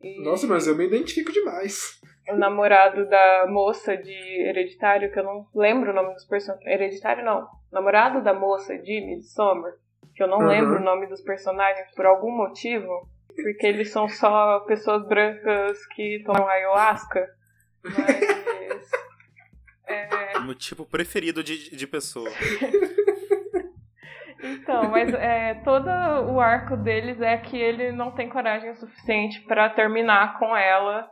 E 0.00 0.22
Nossa, 0.22 0.46
mas 0.46 0.66
eu 0.66 0.76
me 0.76 0.86
identifico 0.86 1.32
demais. 1.32 1.98
O 2.30 2.36
namorado 2.36 3.08
da 3.08 3.46
moça 3.48 3.96
de 3.96 4.12
hereditário, 4.46 5.10
que 5.12 5.18
eu 5.18 5.24
não 5.24 5.46
lembro 5.54 5.90
o 5.90 5.94
nome 5.94 6.12
dos 6.14 6.24
personagens. 6.26 6.66
Hereditário 6.70 7.24
não. 7.24 7.46
Namorado 7.72 8.22
da 8.22 8.32
moça 8.34 8.76
de 8.78 9.00
Midsommar, 9.00 9.72
que 10.14 10.22
eu 10.22 10.26
não 10.28 10.38
Uhum. 10.38 10.46
lembro 10.46 10.76
o 10.78 10.84
nome 10.84 11.06
dos 11.06 11.20
personagens 11.22 11.90
por 11.94 12.06
algum 12.06 12.30
motivo, 12.30 13.08
porque 13.28 13.66
eles 13.66 13.90
são 13.90 14.08
só 14.08 14.60
pessoas 14.60 15.06
brancas 15.06 15.84
que 15.94 16.22
tomam 16.24 16.48
ayahuasca. 16.48 17.26
Mas. 17.84 18.90
é, 19.86 20.38
O 20.48 20.54
tipo 20.54 20.84
preferido 20.84 21.42
de, 21.42 21.74
de 21.76 21.86
pessoa. 21.86 22.28
Então, 24.40 24.88
mas 24.90 25.12
é, 25.14 25.54
todo 25.64 25.88
o 26.32 26.40
arco 26.40 26.76
deles 26.76 27.20
é 27.20 27.36
que 27.38 27.56
ele 27.56 27.90
não 27.90 28.12
tem 28.12 28.28
coragem 28.28 28.70
o 28.70 28.76
suficiente 28.76 29.40
pra 29.40 29.68
terminar 29.68 30.38
com 30.38 30.56
ela 30.56 31.08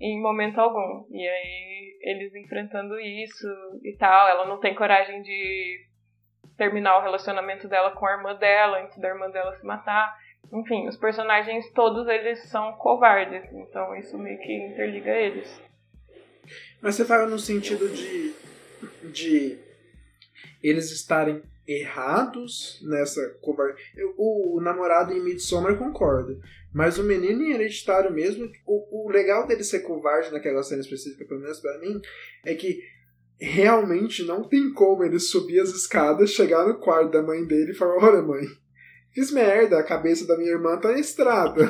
em 0.00 0.20
momento 0.20 0.58
algum. 0.58 1.06
E 1.10 1.26
aí, 1.26 1.98
eles 2.02 2.34
enfrentando 2.34 2.98
isso 3.00 3.46
e 3.82 3.96
tal, 3.98 4.28
ela 4.28 4.46
não 4.46 4.60
tem 4.60 4.74
coragem 4.74 5.22
de 5.22 5.86
terminar 6.56 6.98
o 6.98 7.02
relacionamento 7.02 7.68
dela 7.68 7.92
com 7.92 8.06
a 8.06 8.12
irmã 8.12 8.34
dela, 8.34 8.82
antes 8.82 8.98
da 8.98 9.08
irmã 9.08 9.30
dela 9.30 9.56
se 9.56 9.64
matar. 9.64 10.16
Enfim, 10.52 10.88
os 10.88 10.96
personagens 10.96 11.70
todos 11.72 12.08
eles 12.08 12.48
são 12.48 12.72
covardes, 12.74 13.44
então 13.52 13.94
isso 13.96 14.16
meio 14.18 14.38
que 14.38 14.52
interliga 14.52 15.10
eles. 15.10 15.62
Mas 16.80 16.94
você 16.94 17.04
fala 17.04 17.26
no 17.26 17.38
sentido 17.38 17.88
de, 17.88 18.34
de 19.12 19.58
eles 20.62 20.90
estarem 20.90 21.42
errados 21.68 22.80
nessa 22.82 23.20
covardia. 23.42 23.76
Eu- 23.96 24.14
O, 24.16 24.56
o 24.56 24.60
namorado 24.60 25.12
em 25.12 25.20
Midsommar 25.22 25.76
concorda. 25.76 26.36
Mas 26.74 26.98
o 26.98 27.04
menino 27.04 27.42
em 27.42 27.52
hereditário 27.52 28.12
mesmo, 28.12 28.50
o, 28.66 29.06
o 29.06 29.10
legal 29.10 29.46
dele 29.46 29.62
ser 29.64 29.80
covarde 29.80 30.32
naquela 30.32 30.62
cena 30.62 30.80
específica, 30.80 31.24
pelo 31.26 31.40
menos 31.40 31.60
pra 31.60 31.78
mim, 31.78 32.00
é 32.44 32.54
que 32.54 32.80
realmente 33.40 34.24
não 34.24 34.42
tem 34.48 34.72
como 34.72 35.04
ele 35.04 35.18
subir 35.18 35.60
as 35.60 35.68
escadas, 35.70 36.30
chegar 36.30 36.66
no 36.66 36.78
quarto 36.78 37.10
da 37.12 37.22
mãe 37.22 37.44
dele 37.44 37.72
e 37.72 37.74
falar: 37.74 37.96
Olha, 38.04 38.22
mãe, 38.22 38.44
fiz 39.14 39.30
merda, 39.30 39.78
a 39.78 39.84
cabeça 39.84 40.26
da 40.26 40.36
minha 40.36 40.50
irmã 40.50 40.78
tá 40.78 40.90
na 40.92 40.98
estrada. 40.98 41.62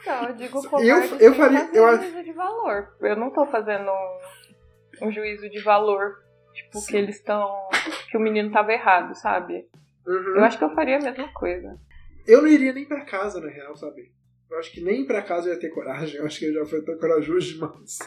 Então, 0.00 0.28
eu 0.28 0.34
digo 0.34 0.58
Eu- 0.64 0.70
covarde 0.70 0.90
eu 0.90 1.18
sem 1.18 1.34
faria- 1.34 1.70
eu 1.74 1.84
um 1.86 1.96
juízo 2.00 2.22
de 2.24 2.32
valor. 2.32 2.88
Eu 3.00 3.16
não 3.16 3.30
tô 3.32 3.46
fazendo 3.46 3.88
um, 3.90 5.06
um 5.08 5.12
juízo 5.12 5.48
de 5.50 5.60
valor, 5.62 6.16
tipo, 6.64 6.84
que 6.86 6.96
eles 6.96 7.16
estão... 7.16 7.68
que 8.10 8.16
o 8.16 8.20
menino 8.20 8.50
tava 8.50 8.72
errado, 8.72 9.14
sabe? 9.14 9.66
Uhum. 10.06 10.36
Eu 10.36 10.44
acho 10.44 10.56
que 10.58 10.64
eu 10.64 10.74
faria 10.74 10.96
a 10.98 11.00
mesma 11.00 11.28
coisa. 11.32 11.78
Eu 12.26 12.42
não 12.42 12.48
iria 12.48 12.72
nem 12.72 12.84
pra 12.86 13.04
casa, 13.04 13.40
na 13.40 13.48
real, 13.50 13.76
sabe? 13.76 14.12
Eu 14.50 14.58
acho 14.58 14.70
que 14.72 14.80
nem 14.80 15.04
pra 15.06 15.20
casa 15.22 15.48
eu 15.48 15.54
ia 15.54 15.60
ter 15.60 15.68
coragem. 15.68 16.16
Eu 16.16 16.24
acho 16.26 16.38
que 16.38 16.46
eu 16.46 16.54
já 16.54 16.64
fui 16.64 16.80
tão 16.82 16.96
corajoso 16.98 17.46
demais. 17.54 17.98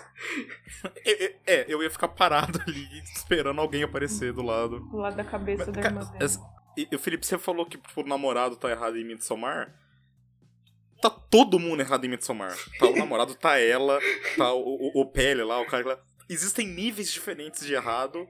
É, 1.06 1.26
é, 1.26 1.36
é, 1.46 1.66
eu 1.68 1.84
ia 1.84 1.90
ficar 1.90 2.08
parado 2.08 2.60
ali 2.68 2.88
esperando 3.16 3.62
alguém 3.62 3.84
aparecer 3.84 4.34
do 4.34 4.42
lado. 4.42 4.80
Do 4.80 4.98
lado 4.98 5.16
da 5.16 5.24
cabeça 5.24 5.72
da 5.72 5.82
Ca- 5.82 5.90
irmã 5.90 6.02
dele. 6.12 6.96
o 6.96 7.00
Felipe, 7.00 7.26
você 7.28 7.38
falou 7.38 7.66
que 7.66 7.78
tipo, 7.78 8.02
o 8.02 8.08
namorado 8.08 8.56
tá 8.56 8.72
errado 8.72 8.98
em 8.98 9.06
Midsommar. 9.06 9.72
Tá 11.00 11.10
todo 11.10 11.60
mundo 11.60 11.80
errado 11.82 12.06
em 12.06 12.10
Midsommar. 12.10 12.56
Tá 12.80 12.88
o 12.88 12.96
namorado, 12.96 13.36
tá 13.36 13.60
ela, 13.60 14.00
tá 14.38 14.52
o, 14.54 14.62
o, 14.96 15.02
o 15.02 15.06
Pele 15.12 15.44
lá, 15.44 15.60
o 15.62 15.66
cara 15.68 15.88
lá. 15.88 16.00
Existem 16.34 16.68
níveis 16.68 17.12
diferentes 17.12 17.66
de 17.66 17.74
errado. 17.74 18.28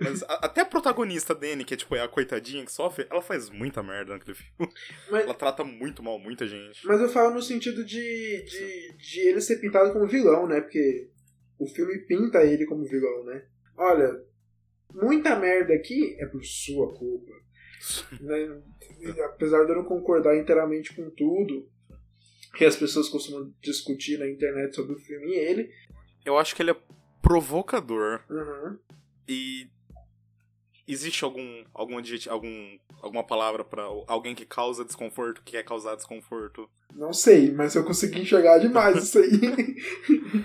Mas 0.00 0.22
a- 0.24 0.40
até 0.46 0.60
a 0.62 0.64
protagonista 0.66 1.34
Dani, 1.34 1.64
que 1.64 1.74
é 1.74 1.76
tipo 1.76 1.94
é 1.94 2.00
a 2.02 2.08
coitadinha 2.08 2.64
que 2.64 2.72
sofre, 2.72 3.06
ela 3.10 3.22
faz 3.22 3.48
muita 3.50 3.82
merda 3.82 4.14
naquele 4.14 4.36
filme. 4.36 4.72
Mas, 5.10 5.24
Ela 5.24 5.34
trata 5.34 5.62
muito 5.64 6.02
mal 6.02 6.18
muita 6.18 6.46
gente. 6.46 6.86
mas 6.86 7.00
eu 7.00 7.08
falo 7.08 7.34
no 7.34 7.42
sentido 7.42 7.84
de, 7.84 8.42
de, 8.44 8.96
de 8.96 9.20
ele 9.28 9.40
ser 9.40 9.56
pintado 9.60 9.92
como 9.92 10.06
vilão, 10.08 10.46
né? 10.48 10.60
Porque 10.60 11.08
o 11.58 11.66
filme 11.68 11.98
pinta 12.06 12.42
ele 12.44 12.66
como 12.66 12.84
vilão, 12.84 13.24
né? 13.24 13.46
Olha, 13.76 14.20
muita 14.92 15.36
merda 15.36 15.72
aqui 15.74 16.16
é 16.18 16.26
por 16.26 16.42
sua 16.44 16.92
culpa. 16.94 17.32
né? 18.20 18.60
Apesar 19.26 19.64
de 19.64 19.70
eu 19.72 19.76
não 19.76 19.84
concordar 19.84 20.36
inteiramente 20.36 20.94
com 20.94 21.08
tudo 21.10 21.68
que 22.56 22.64
as 22.64 22.76
pessoas 22.76 23.08
costumam 23.08 23.52
discutir 23.60 24.18
na 24.18 24.28
internet 24.28 24.74
sobre 24.74 24.94
o 24.94 24.98
filme 24.98 25.26
e 25.34 25.38
ele. 25.38 25.70
Eu 26.24 26.38
acho 26.38 26.54
que 26.54 26.62
ele 26.62 26.70
é 26.70 26.76
provocador. 27.24 28.20
Uhum. 28.30 28.78
E 29.26 29.68
existe 30.86 31.24
algum 31.24 31.64
algum 31.72 31.96
algum 32.28 32.78
alguma 33.02 33.24
palavra 33.24 33.64
pra 33.64 33.82
alguém 34.06 34.34
que 34.34 34.44
causa 34.44 34.84
desconforto, 34.84 35.42
que 35.42 35.52
quer 35.52 35.64
causar 35.64 35.96
desconforto? 35.96 36.68
Não 36.94 37.12
sei, 37.12 37.50
mas 37.50 37.74
eu 37.74 37.84
consegui 37.84 38.20
enxergar 38.20 38.58
demais 38.58 39.02
isso 39.02 39.18
aí. 39.18 39.30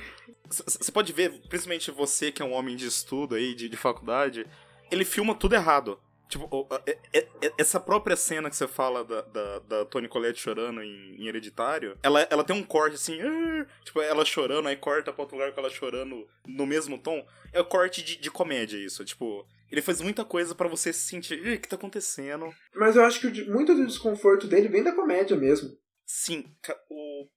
Você 0.50 0.92
pode 0.92 1.14
ver, 1.14 1.30
principalmente 1.48 1.92
você 1.92 2.32
que 2.32 2.42
é 2.42 2.46
um 2.46 2.54
homem 2.54 2.76
de 2.76 2.88
estudo 2.88 3.36
aí, 3.36 3.54
de, 3.54 3.70
de 3.70 3.78
faculdade, 3.78 4.48
ele 4.90 5.06
filma 5.06 5.36
tudo 5.36 5.54
errado. 5.54 6.00
Tipo, 6.30 6.68
é- 6.86 6.98
é- 7.12 7.28
é- 7.42 7.54
essa 7.58 7.80
própria 7.80 8.16
cena 8.16 8.52
que 8.52 8.56
você 8.56 8.68
fala 8.68 9.04
da, 9.04 9.22
da, 9.24 9.60
da 9.60 9.86
Toni 9.86 10.08
Collette 10.08 10.40
chorando 10.40 10.82
em, 10.84 11.16
em 11.20 11.28
Hereditário, 11.28 11.98
ela, 12.04 12.22
ela 12.30 12.44
tem 12.44 12.56
um 12.56 12.64
corte 12.64 12.94
assim, 12.96 13.20
"Ah", 13.20 13.66
tipo, 13.84 14.00
ela 14.00 14.24
chorando, 14.24 14.68
aí 14.68 14.76
corta 14.76 15.12
pra 15.12 15.24
outro 15.24 15.36
lugar 15.36 15.52
com 15.52 15.60
ela 15.60 15.72
chorando 15.72 16.28
no 16.48 16.68
mesmo 16.68 17.00
tom. 17.00 17.26
É 17.52 17.60
o 17.60 17.66
corte 17.66 18.04
de, 18.04 18.16
de 18.18 18.30
comédia 18.30 18.78
isso, 18.78 19.04
tipo... 19.04 19.44
Ele 19.72 19.82
faz 19.82 20.02
muita 20.02 20.24
coisa 20.24 20.54
pra 20.56 20.68
você 20.68 20.94
se 20.94 21.02
sentir, 21.08 21.44
"Ih, 21.46 21.56
o 21.56 21.60
que 21.62 21.68
tá 21.68 21.76
acontecendo? 21.76 22.48
Mas 22.76 22.96
eu 22.96 23.04
acho 23.04 23.20
que 23.22 23.46
muito 23.50 23.74
do 23.74 23.86
desconforto 23.88 24.48
dele 24.48 24.68
vem 24.68 24.84
da 24.84 24.92
comédia 24.94 25.36
mesmo. 25.36 25.70
Sim, 26.06 26.46
o, 26.92 27.28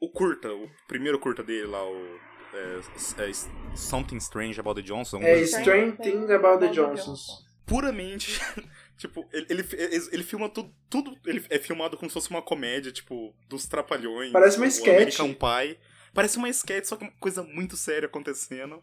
o 0.00 0.10
curta, 0.10 0.50
o 0.52 0.68
primeiro 0.86 1.18
curta 1.18 1.42
dele 1.42 1.66
lá, 1.66 1.82
o 1.86 2.18
é, 2.54 2.80
é, 3.28 3.76
Something 3.76 4.16
Strange 4.16 4.58
About 4.58 4.80
the 4.80 4.86
Johnson. 4.86 5.18
É. 5.20 5.38
Strange 5.42 5.96
Thing 5.98 6.32
About 6.32 6.60
the 6.66 6.72
Johnsons. 6.72 7.47
Puramente. 7.68 8.40
tipo, 8.96 9.28
ele, 9.32 9.46
ele, 9.50 9.68
ele, 10.12 10.22
filma 10.24 10.48
tudo, 10.48 10.74
tudo. 10.88 11.16
Ele 11.24 11.44
é 11.50 11.58
filmado 11.58 11.96
como 11.96 12.10
se 12.10 12.14
fosse 12.14 12.30
uma 12.30 12.42
comédia, 12.42 12.90
tipo, 12.90 13.34
dos 13.48 13.66
Trapalhões. 13.66 14.32
Parece 14.32 14.56
uma 14.56 14.66
sketch. 14.66 15.20
American 15.20 15.34
Pie. 15.34 15.78
Parece 16.12 16.38
uma 16.38 16.48
sketch, 16.48 16.86
só 16.86 16.96
que 16.96 17.04
uma 17.04 17.12
coisa 17.20 17.42
muito 17.42 17.76
séria 17.76 18.06
acontecendo. 18.06 18.82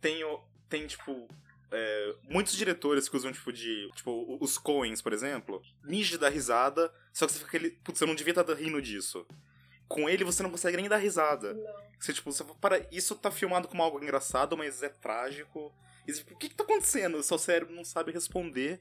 Tem, 0.00 0.20
tem 0.68 0.86
tipo. 0.86 1.28
é, 1.70 2.14
muitos 2.28 2.54
diretores 2.54 3.08
que 3.08 3.16
usam, 3.16 3.32
tipo, 3.32 3.52
de. 3.52 3.90
Tipo, 3.94 4.38
os 4.40 4.58
Coens, 4.58 5.00
por 5.00 5.12
exemplo. 5.12 5.62
Ninja 5.84 6.18
da 6.18 6.28
risada. 6.28 6.92
Só 7.12 7.26
que 7.26 7.32
você 7.32 7.38
fica 7.38 7.56
aquele. 7.56 7.70
Putz, 7.70 8.00
eu 8.00 8.06
não 8.06 8.14
devia 8.14 8.32
estar 8.32 8.52
rindo 8.54 8.82
disso. 8.82 9.26
com 9.88 10.08
ele 10.08 10.24
você 10.24 10.42
não 10.42 10.50
consegue 10.50 10.76
nem 10.76 10.88
dar 10.88 10.98
risada. 10.98 11.56
Você, 11.98 12.12
tipo, 12.12 12.30
você 12.30 12.44
fala, 12.44 12.56
para, 12.60 12.86
isso 12.92 13.14
tá 13.14 13.30
filmado 13.30 13.66
como 13.68 13.82
algo 13.82 14.02
engraçado, 14.02 14.56
mas 14.56 14.82
é 14.82 14.90
trágico. 14.90 15.72
E, 16.06 16.12
tipo, 16.12 16.34
o 16.34 16.36
que 16.36 16.48
que 16.48 16.54
tá 16.54 16.64
acontecendo? 16.64 17.16
O 17.16 17.22
seu 17.22 17.38
cérebro 17.38 17.74
não 17.74 17.84
sabe 17.84 18.12
responder. 18.12 18.80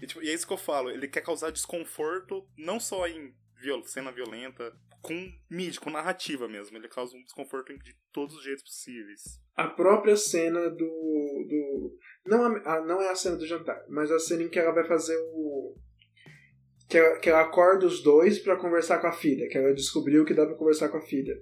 E, 0.00 0.06
tipo, 0.06 0.22
e 0.22 0.30
é 0.30 0.34
isso 0.34 0.46
que 0.46 0.52
eu 0.52 0.58
falo, 0.58 0.90
ele 0.90 1.06
quer 1.06 1.20
causar 1.20 1.50
desconforto, 1.50 2.46
não 2.56 2.80
só 2.80 3.06
em 3.06 3.34
viol 3.60 3.82
cena 3.84 4.10
violenta, 4.10 4.72
com 5.02 5.32
mídia, 5.50 5.80
com 5.80 5.90
narrativa 5.90 6.48
mesmo. 6.48 6.76
Ele 6.76 6.88
causa 6.88 7.16
um 7.16 7.22
desconforto 7.22 7.76
de 7.78 7.94
todos 8.12 8.36
os 8.36 8.44
jeitos 8.44 8.62
possíveis. 8.62 9.40
A 9.56 9.68
própria 9.68 10.16
cena 10.16 10.70
do. 10.70 10.76
do 10.76 11.98
não, 12.24 12.56
a, 12.64 12.80
não 12.80 13.02
é 13.02 13.10
a 13.10 13.16
cena 13.16 13.36
do 13.36 13.46
jantar, 13.46 13.84
mas 13.88 14.10
a 14.10 14.18
cena 14.18 14.44
em 14.44 14.48
que 14.48 14.58
ela 14.58 14.72
vai 14.72 14.86
fazer 14.86 15.16
o. 15.16 15.76
Que 16.88 16.98
ela, 16.98 17.18
que 17.18 17.28
ela 17.28 17.42
acorda 17.42 17.86
os 17.86 18.02
dois 18.02 18.38
pra 18.38 18.56
conversar 18.56 18.98
com 18.98 19.06
a 19.06 19.12
filha, 19.12 19.48
que 19.48 19.58
ela 19.58 19.74
descobriu 19.74 20.24
que 20.24 20.34
dá 20.34 20.46
pra 20.46 20.56
conversar 20.56 20.88
com 20.88 20.98
a 20.98 21.02
filha. 21.02 21.34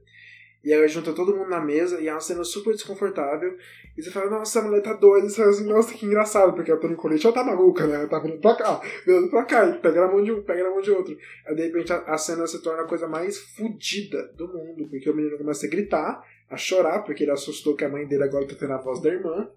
E 0.63 0.73
ela 0.73 0.87
junta 0.87 1.15
todo 1.15 1.35
mundo 1.35 1.49
na 1.49 1.61
mesa 1.61 2.01
e 2.01 2.09
é 2.09 2.13
uma 2.13 2.21
cena 2.21 2.45
super 2.45 2.73
desconfortável. 2.73 3.57
E 3.97 4.03
você 4.03 4.11
fala, 4.11 4.31
nossa, 4.31 4.61
a 4.61 4.63
mulher 4.63 4.83
tá 4.83 4.93
doida. 4.93 5.27
E 5.27 5.31
você 5.31 5.37
fala 5.37 5.51
assim, 5.51 5.67
nossa, 5.67 5.95
que 5.95 6.05
engraçado, 6.05 6.53
porque 6.53 6.71
a 6.71 6.77
Tony 6.77 6.95
Colette 6.97 7.27
ela 7.27 7.35
tá 7.35 7.43
maluca, 7.43 7.87
né? 7.87 7.95
Ela 7.95 8.09
tá 8.09 8.19
vindo 8.19 8.39
pra 8.39 8.55
cá, 8.55 8.81
vindo 9.07 9.31
pra 9.31 9.45
cá, 9.45 9.67
e 9.67 9.79
pega 9.79 10.03
na 10.03 10.13
mão 10.13 10.23
de 10.23 10.33
um, 10.33 10.43
pega 10.43 10.63
na 10.63 10.71
mão 10.71 10.83
de 10.83 10.91
outro. 10.91 11.17
Aí 11.47 11.55
de 11.55 11.63
repente 11.63 11.93
a, 11.93 11.99
a 12.01 12.19
cena 12.19 12.47
se 12.47 12.63
torna 12.63 12.83
a 12.83 12.87
coisa 12.87 13.09
mais 13.09 13.39
fodida 13.39 14.33
do 14.35 14.49
mundo, 14.49 14.87
porque 14.91 15.09
o 15.09 15.17
menino 15.17 15.39
começa 15.39 15.67
a 15.67 15.71
gritar, 15.71 16.23
a 16.51 16.57
chorar, 16.57 17.05
porque 17.05 17.25
ele 17.25 17.33
assustou 17.33 17.75
que 17.75 17.85
a 17.85 17.89
mãe 17.89 18.07
dele 18.07 18.25
agora 18.25 18.47
tá 18.47 18.55
tendo 18.55 18.75
a 18.75 18.79
voz 18.79 19.01
da 19.01 19.09
irmã. 19.09 19.51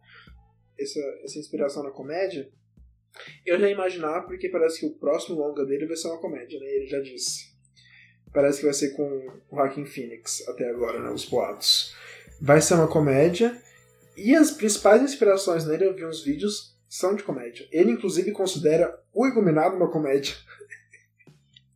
Essa, 0.79 0.99
essa 1.23 1.37
inspiração 1.37 1.83
na 1.83 1.91
comédia. 1.91 2.49
Eu 3.45 3.59
já 3.59 3.69
imaginava, 3.69 4.25
porque 4.25 4.49
parece 4.49 4.79
que 4.79 4.85
o 4.85 4.97
próximo 4.97 5.37
longa 5.37 5.65
dele 5.65 5.85
vai 5.85 5.95
ser 5.95 6.07
uma 6.07 6.19
comédia, 6.19 6.59
né? 6.59 6.65
Ele 6.65 6.87
já 6.87 6.99
disse. 6.99 7.52
Parece 8.33 8.59
que 8.59 8.65
vai 8.65 8.73
ser 8.73 8.89
com 8.95 9.03
o 9.51 9.55
Joaquin 9.55 9.85
Phoenix, 9.85 10.47
até 10.47 10.69
agora, 10.69 10.99
né? 10.99 11.09
Os 11.09 11.25
boatos. 11.25 11.95
Vai 12.41 12.59
ser 12.61 12.73
uma 12.73 12.87
comédia. 12.87 13.55
E 14.17 14.35
as 14.35 14.51
principais 14.51 15.01
inspirações 15.01 15.65
nele, 15.65 15.85
eu 15.85 15.93
vi 15.95 16.05
uns 16.05 16.23
vídeos, 16.23 16.75
são 16.89 17.15
de 17.15 17.23
comédia. 17.23 17.67
Ele, 17.71 17.91
inclusive, 17.91 18.31
considera 18.31 18.99
o 19.13 19.25
Iluminado 19.27 19.75
uma 19.75 19.89
comédia. 19.91 20.35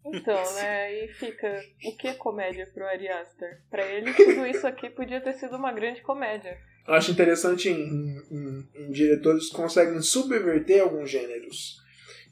Então, 0.06 0.54
né, 0.54 0.84
aí 0.86 1.08
fica 1.10 1.62
o 1.84 1.98
que 1.98 2.08
é 2.08 2.14
comédia 2.14 2.66
pro 2.74 2.86
Ari 2.86 3.10
Aster? 3.10 3.62
Pra 3.70 3.86
ele, 3.86 4.14
tudo 4.14 4.46
isso 4.46 4.66
aqui 4.66 4.90
podia 4.90 5.20
ter 5.20 5.34
sido 5.34 5.58
uma 5.58 5.74
grande 5.74 6.02
comédia. 6.02 6.58
Eu 6.88 6.94
acho 6.94 7.12
interessante 7.12 7.68
em, 7.70 8.18
em- 8.32 8.70
em 8.74 8.92
diretores 8.92 9.50
que 9.50 9.56
conseguem 9.56 10.02
subverter 10.02 10.82
alguns 10.82 11.10
gêneros. 11.12 11.82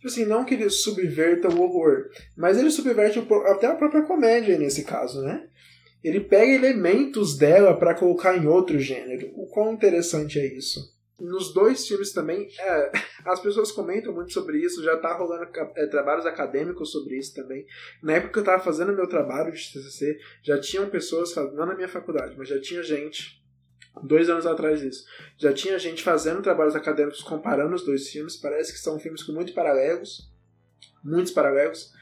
Tipo 0.05 0.13
assim, 0.13 0.25
não 0.25 0.45
que 0.45 0.53
ele 0.53 0.69
subverta 0.69 1.49
o 1.49 1.59
horror, 1.63 2.11
mas 2.37 2.59
ele 2.59 2.69
subverte 2.69 3.17
até 3.47 3.65
a 3.65 3.73
própria 3.73 4.03
comédia 4.03 4.55
nesse 4.55 4.83
caso, 4.83 5.23
né? 5.23 5.49
Ele 6.03 6.19
pega 6.19 6.51
elementos 6.51 7.35
dela 7.35 7.75
para 7.75 7.95
colocar 7.95 8.37
em 8.37 8.45
outro 8.45 8.77
gênero. 8.77 9.31
O 9.33 9.47
quão 9.47 9.73
interessante 9.73 10.37
é 10.37 10.45
isso? 10.45 10.93
Nos 11.19 11.51
dois 11.55 11.87
filmes 11.87 12.13
também, 12.13 12.47
é, 12.59 12.91
as 13.25 13.39
pessoas 13.39 13.71
comentam 13.71 14.13
muito 14.13 14.31
sobre 14.31 14.63
isso, 14.63 14.83
já 14.83 14.95
tá 14.95 15.11
rolando 15.17 15.49
é, 15.75 15.87
trabalhos 15.87 16.27
acadêmicos 16.27 16.91
sobre 16.91 17.17
isso 17.17 17.33
também. 17.33 17.65
Na 18.03 18.13
época 18.13 18.33
que 18.33 18.39
eu 18.39 18.43
tava 18.43 18.63
fazendo 18.63 18.93
meu 18.93 19.07
trabalho 19.09 19.51
de 19.51 19.73
TCC, 19.73 20.19
já 20.43 20.59
tinham 20.59 20.87
pessoas, 20.87 21.33
não 21.35 21.65
na 21.65 21.73
minha 21.73 21.89
faculdade, 21.89 22.35
mas 22.37 22.47
já 22.47 22.61
tinha 22.61 22.83
gente 22.83 23.43
dois 24.03 24.29
anos 24.29 24.45
atrás 24.45 24.79
disso. 24.81 25.05
Já 25.37 25.53
tinha 25.53 25.77
gente 25.79 26.03
fazendo 26.03 26.41
trabalhos 26.41 26.75
acadêmicos 26.75 27.21
comparando 27.21 27.75
os 27.75 27.83
dois 27.85 28.09
filmes. 28.09 28.35
Parece 28.35 28.73
que 28.73 28.79
são 28.79 28.99
filmes 28.99 29.23
com 29.23 29.31
muitos 29.31 29.53
paralelos. 29.53 30.29
Muitos 31.03 31.31
paralelos. 31.31 31.93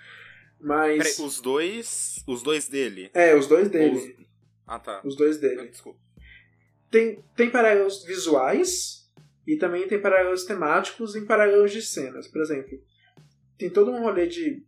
Mas. 0.59 0.97
Peraí, 1.15 1.27
os 1.27 1.39
dois. 1.41 2.23
Os 2.27 2.41
dois 2.41 2.67
dele. 2.67 3.09
É, 3.13 3.35
os 3.35 3.47
dois 3.47 3.69
dele. 3.69 3.95
Os- 4.19 4.25
Ah, 4.65 4.79
tá. 4.79 5.01
Os 5.03 5.15
dois 5.17 5.37
dele. 5.39 5.67
Desculpa. 5.67 5.99
Tem, 6.89 7.23
tem 7.35 7.49
paralelos 7.49 8.03
visuais 8.05 9.09
e 9.47 9.57
também 9.57 9.87
tem 9.87 9.99
paralelos 9.99 10.45
temáticos 10.45 11.15
em 11.15 11.25
paralelos 11.25 11.71
de 11.71 11.81
cenas. 11.81 12.27
Por 12.27 12.41
exemplo, 12.41 12.79
tem 13.57 13.69
todo 13.69 13.91
um 13.91 14.01
rolê 14.01 14.27
de 14.27 14.63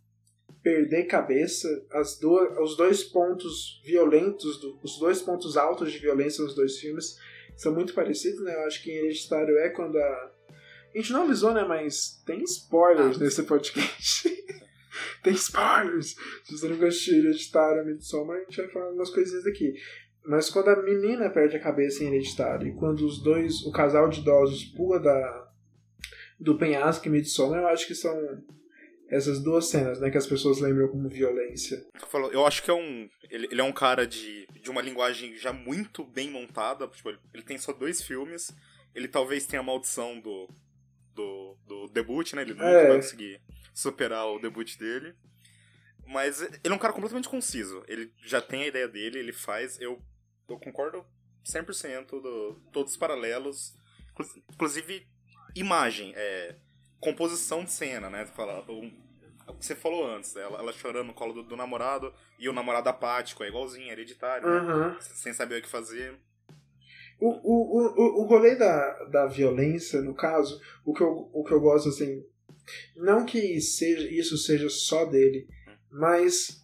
perder 0.65 1.03
cabeça, 1.05 1.67
as 1.91 2.17
duas, 2.19 2.57
os 2.57 2.75
dois 2.75 3.03
pontos 3.03 3.79
violentos, 3.85 4.59
do- 4.59 4.79
os 4.83 4.97
dois 4.97 5.21
pontos 5.21 5.55
altos 5.55 5.91
de 5.91 5.99
violência 5.99 6.43
nos 6.43 6.55
dois 6.55 6.79
filmes 6.79 7.19
são 7.55 7.71
muito 7.71 7.93
parecidos, 7.93 8.43
né? 8.43 8.55
Eu 8.55 8.61
acho 8.65 8.81
que 8.81 8.89
em 8.91 8.95
Hereditário 8.95 9.55
é 9.59 9.69
quando 9.69 9.95
a. 9.95 10.31
A 10.93 10.97
gente 10.97 11.13
não 11.13 11.21
avisou, 11.23 11.53
né? 11.53 11.63
Mas 11.63 12.19
tem 12.25 12.41
spoilers 12.43 13.17
Ah. 13.17 13.23
nesse 13.23 13.43
podcast. 13.43 14.27
tem 15.23 15.33
spoilers! 15.33 16.15
Se 16.45 16.57
você 16.57 16.67
nunca 16.67 16.87
assistiu 16.87 17.17
Hereditário, 17.19 17.85
Midsommar, 17.85 18.37
a 18.37 18.39
gente 18.45 18.57
vai 18.57 18.67
falar 18.69 18.91
umas 18.91 19.11
coisinhas 19.11 19.45
aqui. 19.45 19.73
Mas 20.25 20.49
quando 20.49 20.69
a 20.69 20.81
menina 20.81 21.29
perde 21.29 21.57
a 21.57 21.61
cabeça 21.61 22.03
em 22.03 22.07
Hereditário 22.07 22.67
e 22.69 22.73
quando 22.75 23.05
os 23.05 23.21
dois, 23.21 23.61
o 23.67 23.71
casal 23.71 24.09
de 24.09 24.21
idosos 24.21 24.63
pula 24.75 24.99
da, 24.99 25.47
do 26.39 26.57
penhasco 26.57 27.07
em 27.07 27.11
Midsommar, 27.11 27.59
eu 27.61 27.67
acho 27.67 27.85
que 27.85 27.93
são 27.93 28.15
essas 29.09 29.41
duas 29.43 29.67
cenas, 29.67 29.99
né, 29.99 30.09
que 30.09 30.17
as 30.17 30.25
pessoas 30.27 30.59
lembram 30.59 30.87
como 30.87 31.07
violência. 31.09 31.85
Eu 32.31 32.45
acho 32.45 32.63
que 32.63 32.69
é 32.71 32.73
um. 32.73 33.09
Ele, 33.29 33.47
ele 33.51 33.61
é 33.61 33.63
um 33.63 33.71
cara 33.73 34.05
de, 34.07 34.47
de 34.47 34.69
uma 34.69 34.81
linguagem 34.81 35.35
já 35.37 35.51
muito 35.53 36.03
bem 36.03 36.29
montada. 36.31 36.87
Tipo, 36.87 37.09
ele, 37.09 37.19
ele 37.33 37.43
tem 37.43 37.57
só 37.57 37.71
dois 37.73 38.01
filmes. 38.01 38.55
Ele 38.93 39.07
talvez 39.07 39.45
tenha 39.45 39.59
a 39.59 39.63
maldição 39.63 40.19
do. 40.19 40.49
do, 41.13 41.57
do 41.67 41.87
debut, 41.87 42.33
né? 42.33 42.41
Ele 42.41 42.53
nunca 42.53 42.65
É. 42.65 42.87
vai 42.87 42.95
conseguir 42.97 43.41
superar 43.73 44.25
o 44.27 44.39
debut 44.39 44.77
dele. 44.77 45.13
Mas 46.07 46.41
ele 46.41 46.59
é 46.63 46.73
um 46.73 46.77
cara 46.77 46.93
completamente 46.93 47.27
conciso. 47.29 47.83
Ele 47.87 48.11
já 48.23 48.39
tem 48.41 48.63
a 48.63 48.67
ideia 48.67 48.87
dele, 48.87 49.19
ele 49.19 49.33
faz. 49.33 49.79
Eu, 49.81 50.01
eu 50.47 50.57
concordo 50.59 51.03
100% 51.45 52.05
do 52.21 52.61
todos 52.71 52.91
os 52.93 52.97
paralelos. 52.97 53.73
Inclu- 54.11 54.43
Inclusive, 54.53 55.07
imagem, 55.55 56.13
é, 56.15 56.55
composição 57.05 57.63
de 57.63 57.71
cena, 57.71 58.09
né? 58.09 58.25
Fala, 58.25 58.63
um- 58.69 58.91
o 59.47 59.53
que 59.53 59.65
você 59.65 59.75
falou 59.75 60.07
antes, 60.07 60.35
ela, 60.35 60.57
ela 60.59 60.73
chorando 60.73 61.07
no 61.07 61.13
colo 61.13 61.31
do, 61.33 61.43
do 61.43 61.55
namorado 61.55 62.11
e 62.39 62.49
o 62.49 62.53
namorado 62.53 62.89
apático, 62.89 63.43
é 63.43 63.47
igualzinho, 63.47 63.91
hereditário, 63.91 64.47
né? 64.49 64.57
Aham. 64.57 64.97
sem 64.99 65.33
saber 65.33 65.59
o 65.59 65.61
que 65.61 65.69
fazer. 65.69 66.19
O, 67.19 67.29
o, 67.29 67.77
o, 67.77 68.01
o- 68.01 68.21
o 68.23 68.27
rolê 68.27 68.55
da, 68.55 69.03
da 69.05 69.25
violência, 69.27 70.01
no 70.01 70.13
caso, 70.13 70.59
o 70.83 70.93
que, 70.93 71.01
eu, 71.03 71.29
o 71.31 71.43
que 71.43 71.53
eu 71.53 71.61
gosto, 71.61 71.89
assim, 71.89 72.23
não 72.95 73.23
que 73.25 73.61
seja, 73.61 74.09
isso 74.09 74.37
seja 74.37 74.67
só 74.69 75.05
dele, 75.05 75.47
mas 75.91 76.61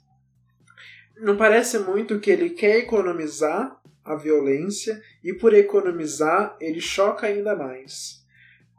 não 1.18 1.38
parece 1.38 1.78
muito 1.80 2.20
que 2.20 2.32
ele 2.32 2.50
quer 2.50 2.78
economizar 2.80 3.80
a 4.04 4.16
violência 4.16 5.00
e 5.24 5.34
por 5.34 5.54
economizar 5.54 6.58
ele 6.60 6.82
choca 6.82 7.28
ainda 7.28 7.56
mais. 7.56 8.26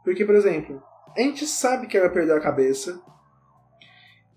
Porque, 0.03 0.25
por 0.25 0.35
exemplo, 0.35 0.83
a 1.15 1.21
gente 1.21 1.45
sabe 1.45 1.87
que 1.87 1.97
ela 1.97 2.09
perdeu 2.09 2.35
a 2.35 2.41
cabeça, 2.41 3.01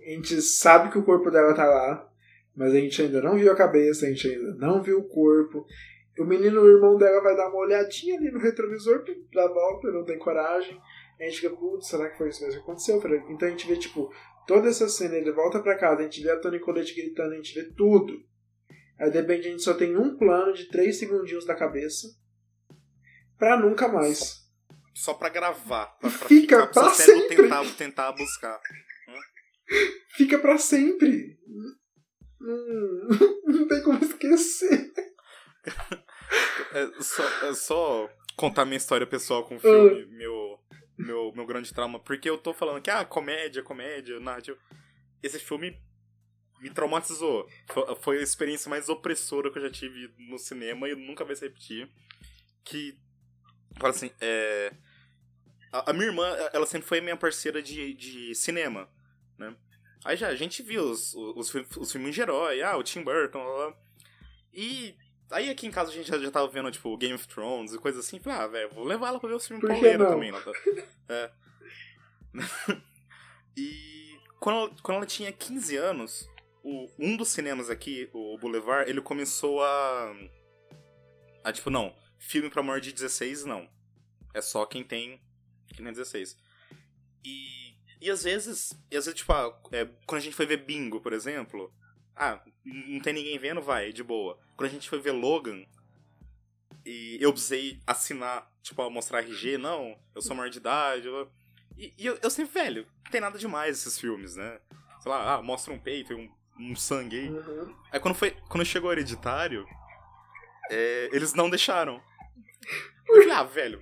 a 0.00 0.10
gente 0.10 0.40
sabe 0.40 0.90
que 0.90 0.98
o 0.98 1.04
corpo 1.04 1.30
dela 1.30 1.54
tá 1.54 1.64
lá, 1.64 2.08
mas 2.54 2.72
a 2.72 2.76
gente 2.76 3.02
ainda 3.02 3.20
não 3.20 3.36
viu 3.36 3.50
a 3.52 3.56
cabeça, 3.56 4.06
a 4.06 4.08
gente 4.08 4.28
ainda 4.28 4.54
não 4.54 4.82
viu 4.82 4.98
o 4.98 5.08
corpo. 5.08 5.66
O 6.18 6.24
menino, 6.24 6.62
o 6.62 6.68
irmão 6.68 6.96
dela, 6.96 7.22
vai 7.22 7.36
dar 7.36 7.48
uma 7.48 7.58
olhadinha 7.58 8.16
ali 8.16 8.30
no 8.30 8.38
retrovisor 8.38 9.04
da 9.34 9.48
volta, 9.48 9.90
não 9.90 10.04
tem 10.04 10.18
coragem. 10.18 10.80
A 11.20 11.24
gente 11.24 11.40
fica, 11.40 11.54
putz, 11.54 11.88
será 11.88 12.08
que 12.08 12.16
foi 12.16 12.28
isso 12.28 12.42
mesmo 12.42 12.60
que 12.60 12.64
aconteceu? 12.64 13.02
Então 13.28 13.48
a 13.48 13.50
gente 13.50 13.66
vê, 13.66 13.76
tipo, 13.76 14.10
toda 14.46 14.68
essa 14.68 14.88
cena, 14.88 15.16
ele 15.16 15.32
volta 15.32 15.60
pra 15.60 15.76
casa, 15.76 16.00
a 16.00 16.04
gente 16.04 16.22
vê 16.22 16.30
a 16.30 16.38
Tony 16.38 16.58
Colette 16.60 16.94
gritando, 16.94 17.32
a 17.32 17.36
gente 17.36 17.54
vê 17.54 17.70
tudo. 17.76 18.14
Aí 18.98 19.10
de 19.10 19.20
repente 19.20 19.48
a 19.48 19.50
gente 19.50 19.62
só 19.62 19.74
tem 19.74 19.96
um 19.96 20.16
plano 20.16 20.54
de 20.54 20.68
três 20.68 20.98
segundinhos 20.98 21.44
da 21.44 21.54
cabeça 21.54 22.08
pra 23.38 23.58
nunca 23.58 23.88
mais. 23.88 24.45
Só 24.96 25.12
pra 25.12 25.28
gravar. 25.28 25.98
Pra, 25.98 26.08
pra 26.08 26.26
Fica 26.26 26.66
ficar 26.66 26.66
pra 26.68 26.88
sempre. 26.88 27.36
tentar, 27.36 27.64
tentar 27.74 28.12
buscar. 28.12 28.58
Fica 30.16 30.38
pra 30.38 30.56
sempre. 30.56 31.38
Hum, 32.40 33.08
não 33.46 33.68
tem 33.68 33.82
como 33.82 34.02
esquecer. 34.02 34.90
É 36.72 37.02
só, 37.02 37.46
é 37.46 37.54
só 37.54 38.10
contar 38.36 38.64
minha 38.64 38.78
história 38.78 39.06
pessoal 39.06 39.44
com 39.44 39.56
o 39.56 39.60
filme, 39.60 40.06
meu, 40.06 40.58
meu, 40.96 41.32
meu 41.34 41.44
grande 41.46 41.74
trauma. 41.74 42.00
Porque 42.00 42.30
eu 42.30 42.38
tô 42.38 42.54
falando 42.54 42.80
que, 42.80 42.90
ah, 42.90 43.04
comédia, 43.04 43.62
comédia, 43.62 44.18
narrativa. 44.18 44.56
Esse 45.22 45.38
filme 45.38 45.78
me 46.58 46.70
traumatizou. 46.70 47.46
Foi, 47.68 47.96
foi 47.96 48.18
a 48.20 48.22
experiência 48.22 48.70
mais 48.70 48.88
opressora 48.88 49.52
que 49.52 49.58
eu 49.58 49.62
já 49.62 49.70
tive 49.70 50.10
no 50.30 50.38
cinema 50.38 50.88
e 50.88 50.94
nunca 50.94 51.22
vai 51.22 51.36
se 51.36 51.44
repetir. 51.44 51.86
Que, 52.64 52.98
fala 53.78 53.90
assim, 53.90 54.10
é... 54.22 54.72
A, 55.72 55.90
a 55.90 55.92
minha 55.92 56.06
irmã, 56.06 56.26
ela 56.52 56.66
sempre 56.66 56.88
foi 56.88 57.00
minha 57.00 57.16
parceira 57.16 57.62
de, 57.62 57.94
de 57.94 58.34
cinema, 58.34 58.88
né? 59.38 59.54
Aí 60.04 60.16
já, 60.16 60.28
a 60.28 60.34
gente 60.36 60.62
viu 60.62 60.84
os, 60.84 61.14
os, 61.14 61.52
os, 61.76 61.92
filmes 61.92 62.14
de 62.14 62.20
herói, 62.20 62.62
ah, 62.62 62.76
o 62.76 62.82
Tim 62.82 63.02
Burton, 63.02 63.42
lá, 63.42 63.66
lá. 63.66 63.74
E 64.52 64.96
Aí 65.30 65.50
aqui 65.50 65.66
em 65.66 65.70
casa 65.70 65.90
a 65.90 65.94
gente 65.94 66.08
já, 66.08 66.18
já 66.18 66.30
tava 66.30 66.46
vendo, 66.48 66.70
tipo, 66.70 66.96
Game 66.96 67.14
of 67.14 67.26
Thrones 67.26 67.72
e 67.72 67.78
coisa 67.78 68.00
assim. 68.00 68.20
Falei, 68.20 68.38
ah, 68.38 68.46
velho, 68.46 68.70
vou 68.72 68.84
levar 68.84 69.08
ela 69.08 69.18
pra 69.18 69.28
ver 69.28 69.34
o 69.34 69.40
filme 69.40 69.60
pauleiro 69.66 70.06
também. 70.06 70.32
Tá? 70.32 70.52
É. 71.08 71.30
e 73.56 74.18
quando 74.40 74.58
ela, 74.58 74.76
quando 74.82 74.96
ela 74.96 75.06
tinha 75.06 75.30
15 75.30 75.76
anos, 75.76 76.28
o, 76.64 76.88
um 76.98 77.16
dos 77.16 77.28
cinemas 77.28 77.70
aqui, 77.70 78.10
o 78.12 78.36
Boulevard, 78.38 78.90
ele 78.90 79.00
começou 79.00 79.62
a. 79.62 80.16
a 81.44 81.52
tipo, 81.52 81.70
não, 81.70 81.94
filme 82.18 82.50
pra 82.50 82.62
maior 82.62 82.80
de 82.80 82.92
16, 82.92 83.44
não. 83.44 83.68
É 84.34 84.40
só 84.40 84.66
quem 84.66 84.82
tem. 84.82 85.20
Quem 85.76 85.84
tem 85.84 85.92
16. 85.92 86.36
E. 87.24 87.74
E 88.00 88.10
às 88.10 88.22
vezes. 88.22 88.72
E 88.90 88.96
às 88.96 89.06
vezes, 89.06 89.18
tipo, 89.20 89.32
ah, 89.32 89.58
é, 89.72 89.86
quando 90.06 90.20
a 90.20 90.24
gente 90.24 90.36
foi 90.36 90.46
ver 90.46 90.58
Bingo, 90.58 91.00
por 91.00 91.12
exemplo. 91.12 91.72
Ah, 92.14 92.40
não 92.64 93.00
tem 93.00 93.12
ninguém 93.12 93.38
vendo, 93.38 93.60
vai, 93.60 93.92
de 93.92 94.02
boa. 94.02 94.38
Quando 94.56 94.70
a 94.70 94.72
gente 94.72 94.88
foi 94.88 94.98
ver 94.98 95.12
Logan. 95.12 95.64
E 96.84 97.18
eu 97.20 97.32
precisei 97.32 97.80
assinar, 97.86 98.50
tipo, 98.62 98.88
mostrar 98.88 99.18
RG, 99.18 99.58
não, 99.58 99.98
eu 100.14 100.22
sou 100.22 100.36
maior 100.36 100.48
de 100.48 100.58
idade. 100.58 101.08
Eu... 101.08 101.30
E, 101.76 101.92
e 101.98 102.06
eu, 102.06 102.18
eu 102.22 102.30
sempre, 102.30 102.52
velho, 102.54 102.86
não 103.04 103.10
tem 103.10 103.20
nada 103.20 103.38
demais 103.38 103.76
esses 103.76 103.98
filmes, 103.98 104.36
né? 104.36 104.60
Sei 105.00 105.10
lá, 105.10 105.34
ah, 105.34 105.42
mostra 105.42 105.74
um 105.74 105.78
peito 105.78 106.12
e 106.12 106.16
um, 106.16 106.30
um 106.58 106.76
sangue 106.76 107.18
aí. 107.18 107.28
Uhum. 107.28 107.76
Aí 107.90 108.00
quando, 108.00 108.14
foi, 108.14 108.30
quando 108.48 108.64
chegou 108.64 108.88
o 108.88 108.92
hereditário, 108.92 109.66
é, 110.70 111.10
eles 111.12 111.34
não 111.34 111.50
deixaram. 111.50 112.00
Eu 113.08 113.22
falei, 113.22 113.30
ah, 113.30 113.42
velho, 113.42 113.80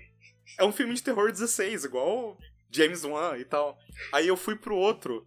é 0.58 0.64
um 0.64 0.72
filme 0.72 0.94
de 0.94 1.02
terror 1.02 1.30
16, 1.30 1.84
igual 1.84 2.38
James 2.70 3.04
Wan 3.04 3.36
e 3.38 3.44
tal. 3.44 3.78
Aí 4.12 4.28
eu 4.28 4.36
fui 4.36 4.56
pro 4.56 4.76
outro, 4.76 5.26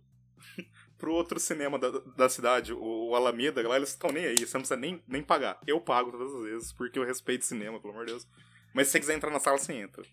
pro 0.97 1.13
outro 1.13 1.39
cinema 1.39 1.79
da, 1.79 1.89
da 1.89 2.29
cidade, 2.29 2.73
o, 2.73 3.09
o 3.09 3.15
Alameda, 3.15 3.67
lá 3.67 3.77
eles 3.77 3.89
estão 3.89 4.11
nem 4.11 4.25
aí, 4.25 4.39
você 4.39 4.57
não 4.57 4.61
precisa 4.61 4.79
nem, 4.79 5.01
nem 5.07 5.23
pagar. 5.23 5.59
Eu 5.65 5.79
pago 5.79 6.11
todas 6.11 6.33
as 6.33 6.41
vezes, 6.43 6.73
porque 6.73 6.99
eu 6.99 7.05
respeito 7.05 7.45
cinema, 7.45 7.79
pelo 7.79 7.93
amor 7.93 8.05
de 8.05 8.11
Deus. 8.13 8.27
Mas 8.73 8.87
se 8.87 8.93
você 8.93 8.99
quiser 8.99 9.15
entrar 9.15 9.31
na 9.31 9.39
sala, 9.39 9.57
você 9.57 9.73
entra. 9.73 10.03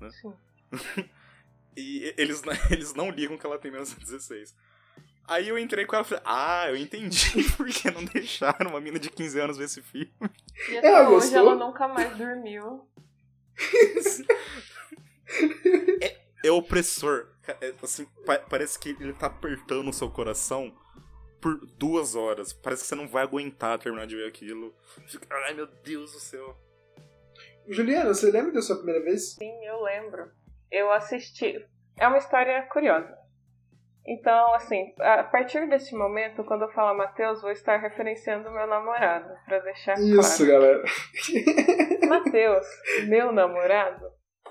Né? 0.00 0.10
Sim. 0.10 0.32
e 1.76 2.14
eles, 2.16 2.42
eles 2.70 2.94
não 2.94 3.10
ligam 3.10 3.38
que 3.38 3.46
ela 3.46 3.58
tem 3.58 3.70
menos 3.70 3.90
de 3.90 4.00
16. 4.00 4.54
Aí 5.26 5.48
eu 5.48 5.56
entrei 5.56 5.86
com 5.86 5.94
ela 5.94 6.04
e 6.04 6.08
falei, 6.08 6.24
ah, 6.26 6.68
eu 6.68 6.76
entendi 6.76 7.44
por 7.56 7.66
que 7.68 7.90
não 7.90 8.04
deixaram 8.04 8.70
uma 8.70 8.80
mina 8.80 8.98
de 8.98 9.08
15 9.08 9.40
anos 9.40 9.56
ver 9.56 9.64
esse 9.64 9.80
filme. 9.80 10.12
E 10.68 10.78
até 10.78 10.88
Ela 10.88 11.08
hoje 11.08 11.30
gostou? 11.30 11.38
ela 11.38 11.54
nunca 11.54 11.86
mais 11.86 12.16
dormiu. 12.16 12.86
É 16.44 16.50
opressor. 16.50 17.28
É, 17.60 17.72
assim, 17.82 18.04
pa- 18.26 18.38
parece 18.38 18.78
que 18.78 18.90
ele 18.90 19.12
tá 19.12 19.26
apertando 19.26 19.88
o 19.88 19.92
seu 19.92 20.10
coração 20.10 20.76
por 21.40 21.58
duas 21.76 22.14
horas. 22.14 22.52
Parece 22.52 22.82
que 22.82 22.88
você 22.88 22.94
não 22.94 23.08
vai 23.08 23.22
aguentar 23.22 23.78
terminar 23.78 24.06
de 24.06 24.16
ver 24.16 24.28
aquilo. 24.28 24.74
Fica, 25.06 25.26
ai 25.46 25.54
meu 25.54 25.66
Deus 25.66 26.12
do 26.12 26.20
céu. 26.20 26.56
Juliana, 27.68 28.12
você 28.12 28.30
lembra 28.30 28.52
da 28.52 28.62
sua 28.62 28.76
primeira 28.76 29.02
vez? 29.04 29.34
Sim, 29.34 29.64
eu 29.64 29.80
lembro. 29.82 30.30
Eu 30.70 30.90
assisti. 30.92 31.64
É 31.96 32.06
uma 32.08 32.18
história 32.18 32.62
curiosa. 32.72 33.16
Então, 34.06 34.54
assim, 34.54 34.92
a 34.98 35.22
partir 35.22 35.68
desse 35.68 35.94
momento, 35.94 36.42
quando 36.44 36.62
eu 36.62 36.72
falar 36.72 36.92
Matheus, 36.92 37.40
vou 37.40 37.52
estar 37.52 37.76
referenciando 37.76 38.50
meu 38.50 38.66
namorado, 38.66 39.32
pra 39.46 39.60
deixar 39.60 39.94
Isso, 39.94 40.44
claro. 40.44 40.60
galera. 40.60 40.82
Matheus, 42.08 42.66
meu 43.08 43.30
namorado, 43.30 44.04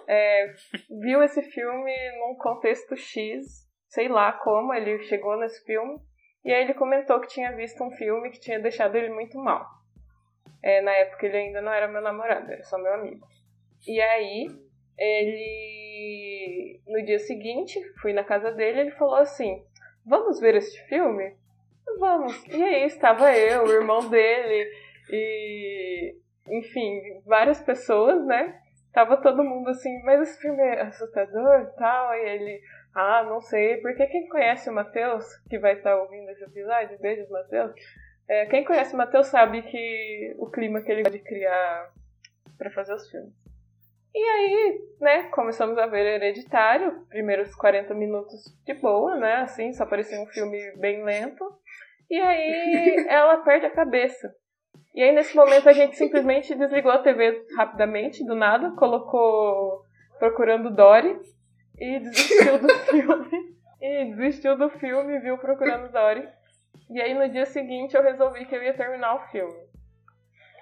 é, 0.08 0.54
viu 1.02 1.22
esse 1.22 1.42
filme 1.42 1.94
num 2.20 2.36
contexto 2.38 2.96
X, 2.96 3.46
sei 3.90 4.08
lá 4.08 4.32
como 4.32 4.74
ele 4.74 5.04
chegou 5.04 5.38
nesse 5.38 5.64
filme, 5.66 6.00
e 6.46 6.54
aí 6.54 6.64
ele 6.64 6.74
comentou 6.74 7.20
que 7.20 7.28
tinha 7.28 7.54
visto 7.54 7.84
um 7.84 7.92
filme 7.92 8.32
que 8.32 8.40
tinha 8.40 8.60
deixado 8.60 8.96
ele 8.96 9.10
muito 9.10 9.38
mal. 9.38 9.68
É, 10.64 10.82
na 10.82 10.92
época 10.92 11.26
ele 11.26 11.38
ainda 11.38 11.62
não 11.62 11.74
era 11.74 11.88
meu 11.90 12.02
namorado, 12.02 12.50
era 12.50 12.64
só 12.64 12.78
meu 12.78 12.94
amigo. 12.94 13.28
E 13.86 14.00
aí, 14.00 14.48
ele. 14.98 16.80
No 16.88 17.04
dia 17.06 17.20
seguinte, 17.20 17.80
fui 18.02 18.12
na 18.14 18.24
casa 18.24 18.52
dele 18.52 18.82
ele 18.82 18.92
falou 18.92 19.16
assim: 19.16 19.64
Vamos 20.06 20.40
ver 20.40 20.56
este 20.56 20.82
filme? 20.88 21.36
Vamos. 22.00 22.46
E 22.48 22.64
aí 22.64 22.86
estava 22.86 23.36
eu, 23.36 23.64
o 23.66 23.72
irmão 23.72 24.10
dele, 24.10 24.70
e. 25.10 26.16
Enfim, 26.48 27.22
várias 27.26 27.62
pessoas, 27.62 28.26
né? 28.26 28.60
Tava 28.92 29.18
todo 29.18 29.44
mundo 29.44 29.70
assim, 29.70 30.02
mas 30.04 30.22
esse 30.22 30.42
filme 30.42 30.62
é 30.62 30.82
assustador 30.82 31.62
e 31.62 31.78
tal. 31.78 32.14
E 32.16 32.30
ele, 32.30 32.62
ah, 32.94 33.24
não 33.24 33.40
sei, 33.40 33.78
porque 33.78 34.06
quem 34.08 34.28
conhece 34.28 34.70
o 34.70 34.74
Matheus, 34.74 35.26
que 35.50 35.60
vai 35.60 35.74
estar 35.74 35.96
ouvindo 35.96 36.30
esse 36.32 36.44
episódio, 36.44 37.00
beijos, 37.00 37.30
Matheus. 37.30 37.74
É, 38.28 38.46
quem 38.48 38.66
conhece 38.66 38.94
o 38.94 38.98
Matheus 38.98 39.28
sabe 39.28 39.62
que 39.62 40.36
o 40.38 40.50
clima 40.50 40.82
que 40.82 40.92
ele 40.92 41.04
pode 41.04 41.20
criar 41.20 41.90
pra 42.58 42.72
fazer 42.72 42.94
os 42.94 43.10
filmes. 43.10 43.34
E 44.14 44.20
aí, 44.20 44.82
né, 45.00 45.24
começamos 45.30 45.78
a 45.78 45.88
ver 45.88 46.06
Hereditário, 46.06 47.06
primeiros 47.08 47.56
40 47.56 47.94
minutos 47.94 48.44
de 48.66 48.74
boa, 48.74 49.16
né, 49.16 49.36
assim, 49.36 49.72
só 49.72 49.86
parecia 49.86 50.20
um 50.20 50.28
filme 50.28 50.60
bem 50.78 51.04
lento. 51.04 51.46
E 52.10 52.20
aí 52.20 53.06
ela 53.08 53.38
perde 53.38 53.68
a 53.68 53.72
cabeça. 53.72 54.34
E 54.94 55.02
aí 55.02 55.14
nesse 55.14 55.34
momento 55.36 55.70
a 55.70 55.74
gente 55.74 55.96
simplesmente 55.96 56.54
desligou 56.54 56.92
a 56.92 57.02
TV 57.02 57.46
rapidamente, 57.56 58.26
do 58.26 58.36
nada, 58.36 58.72
colocou 58.72 59.86
Procurando 60.20 60.70
Dory 60.70 61.18
e 61.80 62.00
desistiu 62.00 62.60
do 62.60 62.70
filme. 62.86 63.56
E 63.82 64.06
desistiu 64.14 64.58
do 64.58 64.70
filme 64.72 65.20
viu 65.20 65.38
Procurando 65.38 65.90
Dory. 65.90 66.28
E 66.90 67.02
aí 67.02 67.14
no 67.14 67.30
dia 67.30 67.46
seguinte 67.46 67.96
eu 67.96 68.04
resolvi 68.04 68.46
que 68.46 68.54
eu 68.54 68.62
ia 68.62 68.74
terminar 68.74 69.16
o 69.16 69.28
filme. 69.30 69.71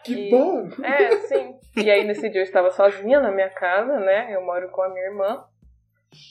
Que 0.03 0.27
E- 0.27 0.29
bom! 0.29 0.67
É, 0.83 1.17
sim. 1.17 1.55
E 1.77 1.89
aí 1.89 2.03
nesse 2.05 2.29
dia 2.29 2.41
eu 2.41 2.45
estava 2.45 2.71
sozinha 2.71 3.19
na 3.19 3.31
minha 3.31 3.49
casa, 3.49 3.99
né? 3.99 4.33
Eu 4.33 4.45
moro 4.45 4.69
com 4.69 4.81
a 4.81 4.89
minha 4.89 5.05
irmã. 5.05 5.45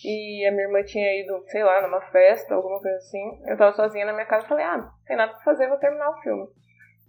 E 0.05 0.45
a 0.47 0.51
minha 0.51 0.65
irmã 0.65 0.83
tinha 0.83 1.21
ido, 1.21 1.43
sei 1.47 1.63
lá, 1.63 1.81
numa 1.83 2.01
festa, 2.01 2.55
alguma 2.55 2.81
coisa 2.81 2.97
assim. 2.97 3.41
Eu 3.47 3.57
tava 3.57 3.73
sozinha 3.77 4.07
na 4.07 4.13
minha 4.13 4.27
casa 4.27 4.45
e 4.45 4.49
falei, 4.49 4.65
ah, 4.65 4.77
não 4.77 4.91
tem 5.07 5.17
nada 5.17 5.33
pra 5.33 5.43
fazer, 5.43 5.69
vou 5.69 5.79
terminar 5.79 6.11
o 6.11 6.21
filme. 6.21 6.49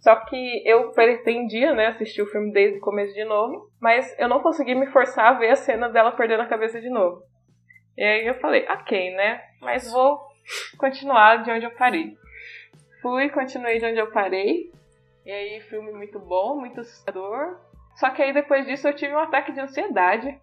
Só 0.00 0.16
que 0.24 0.62
eu 0.66 0.92
pretendia, 0.92 1.74
né, 1.74 1.88
assistir 1.88 2.22
o 2.22 2.26
filme 2.26 2.52
desde 2.52 2.78
o 2.78 2.80
começo 2.80 3.12
de 3.12 3.24
novo, 3.24 3.70
mas 3.80 4.16
eu 4.18 4.28
não 4.28 4.40
consegui 4.40 4.74
me 4.74 4.86
forçar 4.86 5.26
a 5.26 5.38
ver 5.38 5.50
a 5.50 5.56
cena 5.56 5.90
dela 5.90 6.12
perdendo 6.12 6.42
a 6.42 6.48
cabeça 6.48 6.80
de 6.80 6.88
novo. 6.88 7.22
E 7.98 8.02
aí 8.02 8.26
eu 8.26 8.34
falei, 8.34 8.66
ok, 8.66 9.14
né, 9.14 9.42
mas 9.60 9.90
vou 9.92 10.18
continuar 10.78 11.42
de 11.42 11.50
onde 11.50 11.66
eu 11.66 11.70
parei. 11.72 12.16
Fui, 13.02 13.28
continuei 13.28 13.78
de 13.78 13.86
onde 13.86 13.98
eu 13.98 14.10
parei, 14.10 14.70
e 15.24 15.30
aí, 15.30 15.60
filme 15.62 15.92
muito 15.92 16.18
bom, 16.18 16.58
muito 16.58 16.80
assustador. 16.80 17.58
Só 17.96 18.10
que 18.10 18.22
aí 18.22 18.32
depois 18.32 18.66
disso 18.66 18.88
eu 18.88 18.94
tive 18.94 19.12
um 19.12 19.18
ataque 19.18 19.52
de 19.52 19.60
ansiedade 19.60 20.40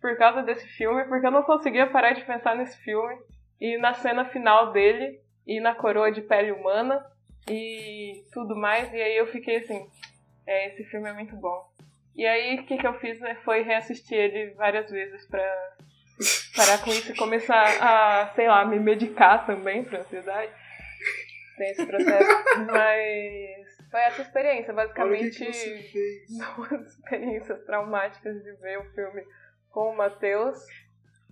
por 0.00 0.16
causa 0.16 0.42
desse 0.42 0.66
filme, 0.68 1.04
porque 1.04 1.26
eu 1.26 1.30
não 1.30 1.42
conseguia 1.42 1.86
parar 1.86 2.12
de 2.12 2.24
pensar 2.24 2.56
nesse 2.56 2.76
filme 2.78 3.16
e 3.60 3.78
na 3.78 3.94
cena 3.94 4.24
final 4.26 4.72
dele 4.72 5.20
e 5.46 5.60
na 5.60 5.74
coroa 5.74 6.10
de 6.10 6.20
pele 6.22 6.52
humana 6.52 7.04
e 7.48 8.24
tudo 8.32 8.56
mais. 8.56 8.92
E 8.92 9.00
aí 9.00 9.16
eu 9.16 9.26
fiquei 9.28 9.58
assim, 9.58 9.88
é, 10.46 10.68
esse 10.68 10.84
filme 10.84 11.08
é 11.08 11.12
muito 11.12 11.36
bom. 11.36 11.68
E 12.14 12.26
aí 12.26 12.58
o 12.58 12.64
que, 12.64 12.78
que 12.78 12.86
eu 12.86 12.94
fiz 12.94 13.20
né, 13.20 13.36
foi 13.44 13.62
reassistir 13.62 14.18
ele 14.18 14.50
várias 14.54 14.90
vezes 14.90 15.26
pra 15.26 15.44
parar 16.56 16.78
com 16.82 16.90
isso 16.90 17.12
e 17.12 17.16
começar 17.16 17.62
a, 17.80 18.32
sei 18.34 18.48
lá, 18.48 18.64
me 18.64 18.78
medicar 18.78 19.44
também 19.44 19.84
pra 19.84 20.00
ansiedade. 20.00 20.52
Tem 21.56 21.70
esse 21.70 21.86
processo. 21.86 22.44
Mas 22.72 23.65
foi 23.96 24.02
essa 24.02 24.22
experiência, 24.22 24.74
Olha 24.74 24.84
o 24.84 24.88
que, 24.88 24.94
basicamente 24.94 25.38
que 25.38 25.52
você 25.52 25.82
fez. 25.90 26.28
duas 26.68 26.86
experiências 26.86 27.64
traumáticas 27.64 28.42
de 28.42 28.52
ver 28.56 28.78
o 28.78 28.84
filme 28.92 29.24
com 29.70 29.90
o 29.90 29.96
Matheus 29.96 30.58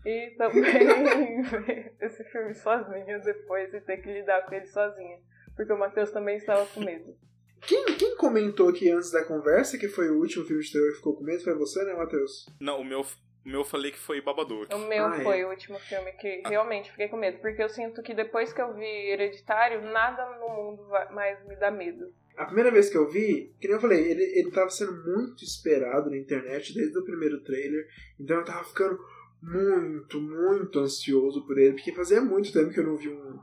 e 0.07 0.35
também 0.39 1.43
ver 1.43 1.95
esse 2.01 2.25
filme 2.25 2.55
sozinha 2.55 3.19
depois 3.19 3.73
e 3.75 3.81
ter 3.83 3.99
que 3.99 4.11
lidar 4.11 4.47
com 4.47 4.55
ele 4.55 4.67
sozinha. 4.67 5.19
Porque 5.55 5.73
o 5.75 5.79
Matheus 5.79 6.11
também 6.11 6.39
estava 6.39 6.65
com 6.67 6.81
medo. 6.81 7.15
Quem, 7.61 7.85
quem 7.97 8.17
comentou 8.17 8.71
aqui 8.71 8.91
antes 8.91 9.11
da 9.11 9.25
conversa 9.25 9.77
que 9.79 9.89
foi 9.89 10.11
o 10.11 10.19
último 10.21 10.47
filme 10.47 10.63
de 10.63 10.73
terror 10.73 10.91
que 10.91 10.97
ficou 10.97 11.17
com 11.17 11.25
medo? 11.25 11.45
Foi 11.45 11.55
você, 11.55 11.85
né, 11.85 11.93
Matheus? 11.93 12.47
Não, 12.59 12.81
o 12.81 12.85
meu, 12.85 13.03
o 13.03 13.07
meu 13.45 13.61
eu 13.61 13.65
falei 13.65 13.91
que 13.91 13.99
foi 13.99 14.23
Babadook. 14.23 14.75
O 14.75 14.79
meu 14.79 15.07
Ah, 15.07 15.17
é. 15.19 15.23
foi 15.23 15.45
o 15.45 15.51
último 15.51 15.79
filme 15.79 16.13
que 16.13 16.43
realmente 16.47 16.91
fiquei 16.91 17.09
com 17.09 17.17
medo. 17.17 17.39
Porque 17.41 17.63
eu 17.63 17.69
sinto 17.69 18.03
que 18.03 18.15
depois 18.15 18.55
que 18.55 18.61
eu 18.61 18.73
vi 18.75 18.85
Hereditário, 19.11 19.83
nada 19.83 20.25
no 20.39 20.49
mundo 20.49 20.89
mais 21.11 21.43
me 21.47 21.57
dá 21.57 21.71
medo. 21.71 22.13
A 22.37 22.45
primeira 22.47 22.71
vez 22.71 22.91
que 22.91 22.97
eu 22.97 23.09
vi, 23.09 23.55
que 23.61 23.69
nem 23.69 23.77
eu 23.77 23.81
falei, 23.81 24.11
ele, 24.11 24.23
ele 24.23 24.51
tava 24.51 24.71
sendo 24.71 24.93
muito 25.05 25.45
esperado 25.45 26.11
na 26.11 26.17
internet 26.17 26.75
desde 26.75 26.99
o 26.99 27.05
primeiro 27.05 27.41
trailer. 27.43 27.87
Então 28.19 28.39
eu 28.39 28.45
tava 28.45 28.65
ficando 28.65 28.99
muito, 29.41 30.21
muito 30.21 30.81
ansioso 30.81 31.47
por 31.47 31.59
ele. 31.59 31.75
Porque 31.75 31.93
fazia 31.93 32.21
muito 32.21 32.53
tempo 32.53 32.71
que 32.71 32.81
eu 32.81 32.87
não 32.87 32.97
vi 32.97 33.09
um, 33.09 33.39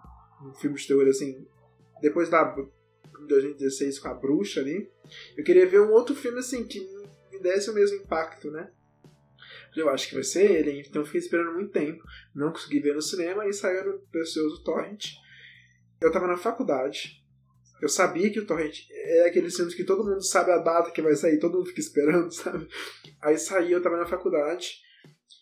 um 0.45 0.53
filme 0.55 0.77
de 0.77 0.87
terror 0.87 1.07
assim. 1.07 1.47
Depois 2.01 2.29
da 2.29 2.43
em 3.21 3.27
2016 3.27 3.99
com 3.99 4.07
a 4.07 4.13
bruxa 4.13 4.59
ali. 4.59 4.89
Eu 5.37 5.43
queria 5.43 5.67
ver 5.67 5.81
um 5.81 5.91
outro 5.91 6.15
filme 6.15 6.39
assim 6.39 6.65
que 6.65 6.79
me 7.31 7.39
desse 7.39 7.69
o 7.69 7.73
mesmo 7.73 7.97
impacto, 7.97 8.49
né? 8.49 8.71
Eu 9.75 9.89
acho 9.89 10.09
que 10.09 10.15
vai 10.15 10.23
ser 10.23 10.51
ele, 10.51 10.81
então 10.81 11.01
eu 11.01 11.05
fiquei 11.05 11.21
esperando 11.21 11.53
muito 11.53 11.71
tempo. 11.71 12.03
Não 12.35 12.51
consegui 12.51 12.79
ver 12.79 12.93
no 12.93 13.01
cinema 13.01 13.47
e 13.47 13.53
saiu 13.53 13.85
no 13.85 13.99
precioso 14.07 14.63
Torrent. 14.63 15.13
Eu 16.01 16.11
tava 16.11 16.27
na 16.27 16.37
faculdade. 16.37 17.20
Eu 17.81 17.89
sabia 17.89 18.31
que 18.31 18.39
o 18.39 18.45
Torrent 18.45 18.81
é 18.91 19.27
aqueles 19.27 19.55
filmes 19.55 19.73
que 19.73 19.83
todo 19.83 20.03
mundo 20.03 20.23
sabe 20.23 20.51
a 20.51 20.59
data 20.59 20.91
que 20.91 21.01
vai 21.01 21.15
sair, 21.15 21.39
todo 21.39 21.57
mundo 21.57 21.69
fica 21.69 21.79
esperando, 21.79 22.31
sabe? 22.33 22.67
Aí 23.21 23.37
saí, 23.37 23.71
eu 23.71 23.81
tava 23.81 23.97
na 23.97 24.05
faculdade. 24.05 24.81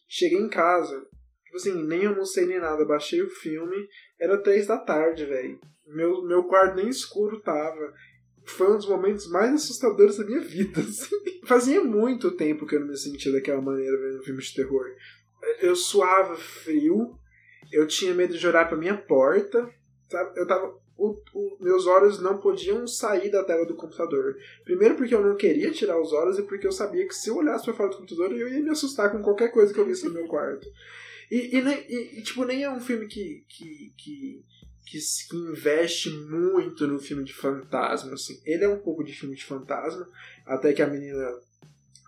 Cheguei 0.08 0.39
em 0.39 0.49
casa. 0.49 1.06
Tipo 1.43 1.58
assim, 1.58 1.84
nem 1.84 2.06
almocei 2.06 2.45
nem 2.45 2.60
nada. 2.60 2.86
Baixei 2.86 3.21
o 3.21 3.30
filme. 3.30 3.88
Era 4.19 4.41
três 4.41 4.67
da 4.67 4.78
tarde, 4.78 5.25
velho. 5.25 5.60
Meu, 5.86 6.23
meu 6.23 6.43
quarto 6.43 6.75
nem 6.75 6.88
escuro 6.88 7.41
tava. 7.41 7.93
foi 8.45 8.71
um 8.71 8.78
dos 8.78 8.88
momentos 8.88 9.28
mais 9.30 9.54
assustadores 9.54 10.17
da 10.17 10.25
minha 10.25 10.39
vida. 10.39 10.80
assim. 10.82 11.15
Fazia 11.45 11.84
muito 11.84 12.32
tempo 12.32 12.65
que 12.65 12.75
eu 12.75 12.80
não 12.80 12.88
me 12.88 12.97
sentia 12.97 13.32
daquela 13.32 13.62
maneira 13.62 13.97
vendo 13.97 14.23
filmes 14.23 14.45
de 14.45 14.56
terror. 14.56 14.86
Eu 15.62 15.75
suava 15.75 16.36
frio, 16.36 17.17
eu 17.71 17.88
tinha 17.88 18.13
medo 18.13 18.38
de 18.38 18.47
olhar 18.47 18.67
pra 18.67 18.78
minha 18.78 18.97
porta, 18.97 19.67
sabe? 20.10 20.39
Eu 20.39 20.47
tava. 20.47 20.80
O- 21.00 21.22
o- 21.34 21.58
meus 21.64 21.86
olhos 21.88 22.20
não 22.22 22.38
podiam 22.38 22.86
sair 22.88 23.30
da 23.32 23.44
tela 23.44 23.66
do 23.66 23.76
computador. 23.76 24.36
Primeiro 24.66 24.96
porque 24.96 25.16
eu 25.16 25.24
não 25.26 25.36
queria 25.38 25.72
tirar 25.72 26.00
os 26.00 26.12
olhos 26.14 26.38
e 26.38 26.44
porque 26.44 26.68
eu 26.68 26.72
sabia 26.72 27.08
que 27.08 27.16
se 27.16 27.30
eu 27.30 27.38
olhasse 27.38 27.66
pra 27.66 27.74
fora 27.74 27.90
do 27.90 27.98
computador 27.98 28.32
eu 28.32 28.48
ia 28.50 28.62
me 28.62 28.70
assustar 28.70 29.12
com 29.12 29.22
qualquer 29.22 29.52
coisa 29.52 29.74
que 29.74 29.80
eu 29.80 29.86
visse 29.86 30.06
no 30.06 30.14
meu 30.14 30.28
quarto. 30.28 30.68
E, 31.32 31.58
e, 31.58 31.60
e- 31.60 32.20
e, 32.20 32.22
tipo, 32.24 32.44
nem 32.44 32.64
é 32.64 32.70
um 32.72 32.80
filme 32.82 33.08
que, 33.08 33.46
que, 33.48 33.94
que, 33.98 34.44
que, 34.86 35.00
que 35.30 35.36
investe 35.38 36.10
muito 36.10 36.88
no 36.88 37.00
filme 37.00 37.24
de 37.24 37.34
fantasma, 37.34 38.14
assim. 38.14 38.40
Ele 38.46 38.64
é 38.64 38.70
um 38.70 38.80
pouco 38.80 39.04
de 39.04 39.14
filme 39.14 39.36
de 39.36 39.46
fantasma, 39.46 40.08
até 40.46 40.74
que 40.74 40.82
a 40.82 40.88
menina 40.88 41.32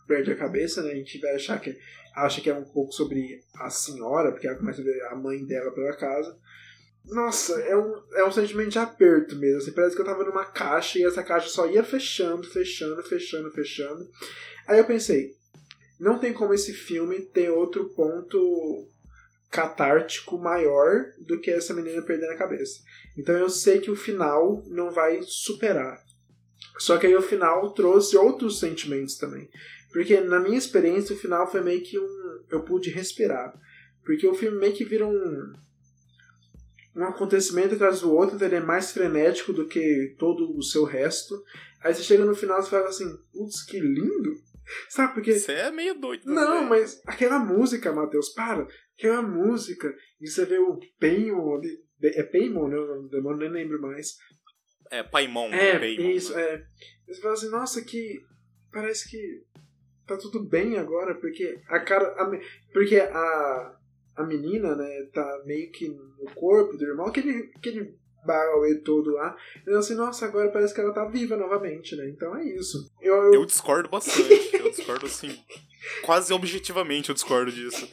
perde 0.08 0.32
a 0.32 0.36
cabeça, 0.36 0.82
né? 0.82 0.92
A 0.92 0.96
gente 0.96 1.20
vai 1.20 1.36
achar 1.36 1.60
que 1.62 1.78
acha 2.16 2.42
que 2.42 2.50
é 2.50 2.54
um 2.54 2.66
pouco 2.66 2.92
sobre 2.92 3.40
a 3.56 3.70
senhora, 3.70 4.32
porque 4.32 4.48
ela 4.48 4.58
começa 4.58 4.82
a 4.82 4.84
ver 4.84 5.02
a 5.04 5.16
mãe 5.16 5.46
dela 5.46 5.72
pela 5.72 5.96
casa. 5.96 6.36
Nossa, 7.06 7.60
é 7.62 7.76
um, 7.76 8.02
é 8.14 8.24
um 8.24 8.32
sentimento 8.32 8.70
de 8.70 8.80
aperto 8.80 9.36
mesmo. 9.36 9.58
Assim, 9.58 9.72
parece 9.72 9.96
que 9.96 10.02
eu 10.02 10.06
tava 10.06 10.24
numa 10.24 10.46
caixa 10.46 11.00
e 11.00 11.04
essa 11.04 11.24
caixa 11.24 11.50
só 11.50 11.68
ia 11.68 11.84
fechando, 11.84 12.48
fechando, 12.48 13.02
fechando, 13.04 13.52
fechando. 13.52 14.10
Aí 14.68 14.80
eu 14.80 14.86
pensei, 14.86 15.36
não 16.00 16.20
tem 16.20 16.34
como 16.34 16.54
esse 16.54 16.74
filme 16.74 17.22
ter 17.22 17.50
outro 17.50 17.90
ponto 17.90 18.88
catártico 19.50 20.38
maior 20.38 21.12
do 21.20 21.40
que 21.40 21.52
essa 21.52 21.74
menina 21.74 22.02
perdendo 22.02 22.32
a 22.32 22.38
cabeça. 22.38 22.80
Então 23.18 23.36
eu 23.36 23.50
sei 23.50 23.80
que 23.80 23.92
o 23.92 23.96
final 23.96 24.64
não 24.68 24.90
vai 24.90 25.22
superar. 25.24 26.02
Só 26.78 26.98
que 26.98 27.06
aí 27.06 27.16
o 27.16 27.22
final 27.22 27.74
trouxe 27.74 28.16
outros 28.16 28.60
sentimentos 28.60 29.18
também. 29.18 29.50
Porque 29.92 30.20
na 30.22 30.40
minha 30.40 30.58
experiência 30.58 31.16
o 31.16 31.20
final 31.20 31.50
foi 31.52 31.62
meio 31.62 31.84
que 31.84 32.00
um. 32.00 32.40
Eu 32.50 32.62
pude 32.64 32.90
respirar. 32.90 33.54
Porque 34.04 34.26
o 34.26 34.34
filme 34.34 34.58
meio 34.58 34.74
que 34.74 34.86
vira 34.86 35.06
um. 35.06 35.54
Um 36.96 37.04
acontecimento 37.04 37.76
atrás 37.76 38.02
do 38.02 38.14
outro, 38.14 38.44
ele 38.44 38.56
é 38.56 38.60
mais 38.60 38.92
frenético 38.92 39.54
do 39.54 39.68
que 39.68 40.16
todo 40.20 40.56
o 40.58 40.62
seu 40.62 40.84
resto. 40.84 41.42
Aí 41.84 41.94
você 41.94 42.04
chega 42.04 42.26
no 42.26 42.36
final 42.36 42.62
e 42.62 42.66
fala 42.70 42.90
assim, 42.90 43.06
putz, 43.32 43.64
que 43.64 43.80
lindo! 43.80 44.34
Sabe, 44.90 45.14
porque. 45.14 45.34
Você 45.34 45.54
é 45.54 45.72
meio 45.72 46.00
doido. 46.00 46.26
né, 46.26 46.36
Não, 46.36 46.58
velho? 46.60 46.70
mas 46.70 47.02
aquela 47.06 47.40
música, 47.40 47.92
Matheus, 47.92 48.30
para. 48.30 48.68
Aquela 48.98 49.22
música. 49.22 49.94
E 50.20 50.30
você 50.30 50.46
vê 50.46 50.58
o 50.60 50.80
Paimon 51.00 51.56
ali. 51.56 51.78
É 52.04 52.24
Paimon, 52.24 52.68
né? 52.68 52.78
O 52.78 53.08
demônio, 53.10 53.40
nem 53.40 53.64
lembro 53.64 53.82
mais. 53.82 54.16
É, 54.90 55.04
Paimon. 55.04 55.50
É, 55.54 55.80
Paimon, 55.80 56.10
isso, 56.10 56.34
né? 56.36 56.42
é. 56.44 56.64
Você 57.08 57.22
fala 57.22 57.34
assim, 57.34 57.50
nossa, 57.50 57.82
que. 57.84 58.20
Parece 58.72 59.10
que 59.10 59.44
tá 60.08 60.18
tudo 60.18 60.48
bem 60.48 60.78
agora, 60.78 61.16
porque 61.16 61.60
a 61.68 61.80
cara. 61.80 62.08
a 62.18 62.32
porque 62.72 62.98
a. 62.98 63.78
A 64.15 64.24
menina, 64.24 64.76
né, 64.76 65.10
tá 65.13 65.41
meio 65.45 65.71
que 65.71 65.88
no 65.89 66.26
corpo 66.36 66.76
do 66.78 66.84
irmão, 66.86 67.08
aquele, 67.08 67.52
aquele 67.56 67.95
Bauê 68.26 68.76
todo 68.82 69.12
lá. 69.12 69.36
Eu 69.65 69.80
assim, 69.80 69.95
nossa, 69.95 70.26
agora 70.26 70.52
parece 70.52 70.74
que 70.76 70.82
ela 70.82 70.93
tá 70.93 71.06
viva 71.06 71.36
novamente, 71.36 71.95
né? 71.95 72.08
Então 72.10 72.36
é 72.36 72.43
isso. 72.45 72.91
Eu, 73.02 73.15
eu- 73.15 73.34
Eu 73.36 73.45
discordo 73.45 73.89
bastante. 73.89 74.56
Eu 74.56 74.69
discordo, 74.69 75.06
assim, 75.08 75.36
quase 76.06 76.32
objetivamente 76.34 77.10
eu 77.10 77.15
discordo 77.15 77.52
disso. 77.52 77.89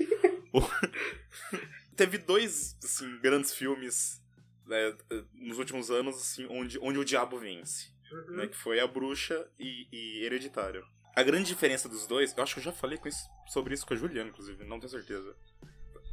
Teve 1.96 2.18
dois, 2.18 2.76
assim, 2.84 3.18
grandes 3.20 3.52
filmes 3.54 4.20
né, 4.66 4.94
nos 5.34 5.58
últimos 5.58 5.90
anos, 5.90 6.16
assim, 6.16 6.46
onde, 6.50 6.78
onde 6.80 6.98
o 6.98 7.04
diabo 7.04 7.38
vence. 7.38 7.88
Uhum. 8.12 8.36
Né, 8.36 8.46
que 8.48 8.56
foi 8.56 8.80
A 8.80 8.86
Bruxa 8.86 9.46
e, 9.58 9.86
e 9.92 10.24
Hereditário. 10.24 10.82
A 11.16 11.22
grande 11.22 11.46
diferença 11.48 11.88
dos 11.88 12.06
dois, 12.06 12.34
eu 12.36 12.42
acho 12.42 12.54
que 12.54 12.60
eu 12.60 12.64
já 12.64 12.72
falei 12.72 12.98
isso- 13.04 13.28
sobre 13.48 13.74
isso 13.74 13.86
com 13.86 13.94
a 13.94 13.96
Juliana, 13.96 14.30
inclusive, 14.30 14.64
não 14.64 14.78
tenho 14.78 14.90
certeza. 14.90 15.34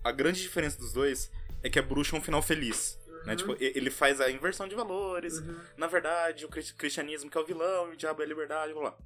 A 0.05 0.11
grande 0.11 0.41
diferença 0.41 0.77
dos 0.77 0.93
dois 0.93 1.31
é 1.63 1.69
que 1.69 1.79
A 1.79 1.81
Bruxa 1.81 2.15
é 2.15 2.19
um 2.19 2.21
final 2.21 2.41
feliz. 2.41 2.97
Né? 3.25 3.35
Tipo, 3.35 3.53
e- 3.53 3.73
ele 3.75 3.89
faz 3.89 4.21
a 4.21 4.29
inversão 4.29 4.67
de 4.67 4.75
valores, 4.75 5.39
Uhum. 5.39 5.59
na 5.77 5.87
verdade, 5.87 6.45
o 6.45 6.49
cri- 6.49 6.73
cristianismo 6.77 7.29
que 7.29 7.35
é 7.37 7.41
o 7.41 7.45
vilão, 7.45 7.89
o 7.89 7.95
diabo 7.97 8.21
é 8.21 8.25
a 8.25 8.27
liberdade, 8.27 8.71
blá 8.71 8.81
blá. 8.91 8.97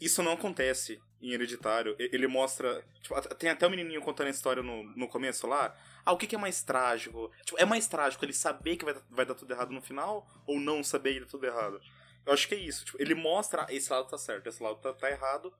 Isso 0.00 0.22
não 0.22 0.32
acontece 0.32 0.98
em 1.20 1.32
Hereditário. 1.32 1.94
Ele 1.98 2.26
mostra. 2.26 2.82
tipo, 3.02 3.14
tem 3.36 3.50
até 3.50 3.66
o 3.66 3.70
menininho 3.70 4.00
contando 4.00 4.28
a 4.28 4.30
história 4.30 4.62
no, 4.62 4.82
no 4.96 5.06
começo 5.08 5.46
lá. 5.46 5.76
Ah, 6.04 6.12
o 6.12 6.16
que, 6.16 6.26
que 6.26 6.34
é 6.34 6.38
mais 6.38 6.62
trágico? 6.62 7.30
Tipo, 7.44 7.58
é 7.60 7.64
mais 7.66 7.86
trágico 7.86 8.24
ele 8.24 8.32
saber 8.32 8.76
que 8.76 8.84
vai, 8.86 8.94
vai 9.10 9.26
dar 9.26 9.34
tudo 9.34 9.52
errado 9.52 9.70
no 9.72 9.82
final 9.82 10.26
ou 10.46 10.58
não 10.58 10.82
saber 10.82 11.14
que 11.14 11.20
dá 11.20 11.26
tudo 11.26 11.44
errado? 11.46 11.78
Eu 12.24 12.32
acho 12.32 12.48
que 12.48 12.54
é 12.54 12.58
isso. 12.58 12.84
Tipo, 12.86 13.00
ele 13.02 13.14
mostra, 13.14 13.62
ah, 13.68 13.72
esse 13.74 13.90
lado 13.92 14.08
tá 14.08 14.16
certo, 14.18 14.46
esse 14.48 14.62
lado 14.62 14.76
tá, 14.80 14.92
tá 14.94 15.10
errado, 15.10 15.52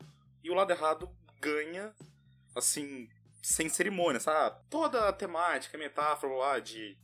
e 0.42 0.50
o 0.50 0.54
lado 0.54 0.70
errado 0.70 1.10
ganha, 1.40 1.94
assim, 2.54 3.08
sem 3.46 3.68
cerimônia, 3.68 4.18
sabe? 4.18 4.56
Toda 4.68 5.09
a 5.09 5.12
temática, 5.12 5.78
metáfora 5.78 6.35
lá 6.35 6.59
de 6.59 6.98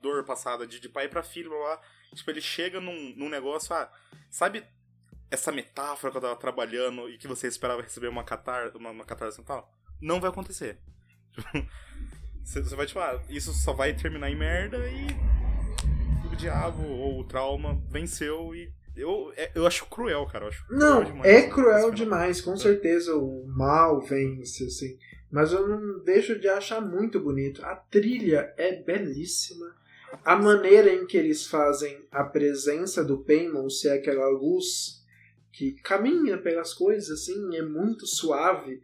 dor 0.00 0.22
passada 0.22 0.64
de, 0.64 0.78
de 0.78 0.88
pai 0.88 1.08
pra 1.08 1.20
filho, 1.20 1.50
blá, 1.50 1.58
blá. 1.58 1.80
Tipo, 2.14 2.30
ele 2.30 2.40
chega 2.40 2.80
num, 2.80 3.12
num 3.16 3.28
negócio, 3.28 3.74
ah, 3.74 3.90
sabe 4.30 4.64
essa 5.28 5.50
metáfora 5.50 6.12
que 6.12 6.16
eu 6.16 6.22
tava 6.22 6.36
trabalhando 6.36 7.10
e 7.10 7.18
que 7.18 7.26
você 7.26 7.48
esperava 7.48 7.82
receber 7.82 8.06
uma 8.06 8.22
catar, 8.22 8.74
uma, 8.76 8.90
uma 8.90 9.04
catarse 9.04 9.40
e 9.40 9.44
tal? 9.44 9.68
Não 10.00 10.20
vai 10.20 10.30
acontecer. 10.30 10.78
Você 12.44 12.62
você 12.62 12.74
vai, 12.74 12.86
tipo, 12.86 12.98
ah, 12.98 13.20
isso 13.28 13.52
só 13.52 13.74
vai 13.74 13.92
terminar 13.92 14.30
em 14.30 14.34
merda 14.36 14.78
e 14.88 15.06
o 16.32 16.34
diabo 16.34 16.82
ou 16.82 17.20
o 17.20 17.24
trauma 17.24 17.78
venceu 17.90 18.54
e 18.54 18.72
eu, 18.96 19.30
é- 19.36 19.52
eu 19.54 19.66
acho 19.66 19.84
cruel, 19.84 20.24
cara. 20.24 20.48
Acho 20.48 20.64
Não, 20.70 21.02
cruel 21.02 21.04
demais 21.04 21.26
é 21.34 21.48
cruel 21.50 21.90
demais, 21.90 22.40
com 22.40 22.56
certeza 22.56 23.14
o 23.14 23.44
mal 23.48 24.00
vence, 24.00 24.64
assim. 24.64 24.98
Mas 25.30 25.52
eu 25.52 25.68
não 25.68 25.98
deixo 26.00 26.38
de 26.38 26.48
achar 26.48 26.80
muito 26.80 27.20
bonito. 27.20 27.64
A 27.64 27.76
trilha 27.76 28.52
é 28.56 28.82
belíssima. 28.82 29.76
A 30.24 30.36
maneira 30.36 30.90
em 30.90 31.06
que 31.06 31.16
eles 31.16 31.46
fazem 31.46 32.06
a 32.10 32.24
presença 32.24 33.04
do 33.04 33.18
Paimon 33.18 33.68
ser 33.68 33.90
aquela 33.90 34.28
luz 34.28 35.04
que 35.52 35.72
caminha 35.72 36.38
pelas 36.38 36.72
coisas, 36.72 37.10
assim, 37.10 37.56
é 37.56 37.62
muito 37.62 38.06
suave. 38.06 38.80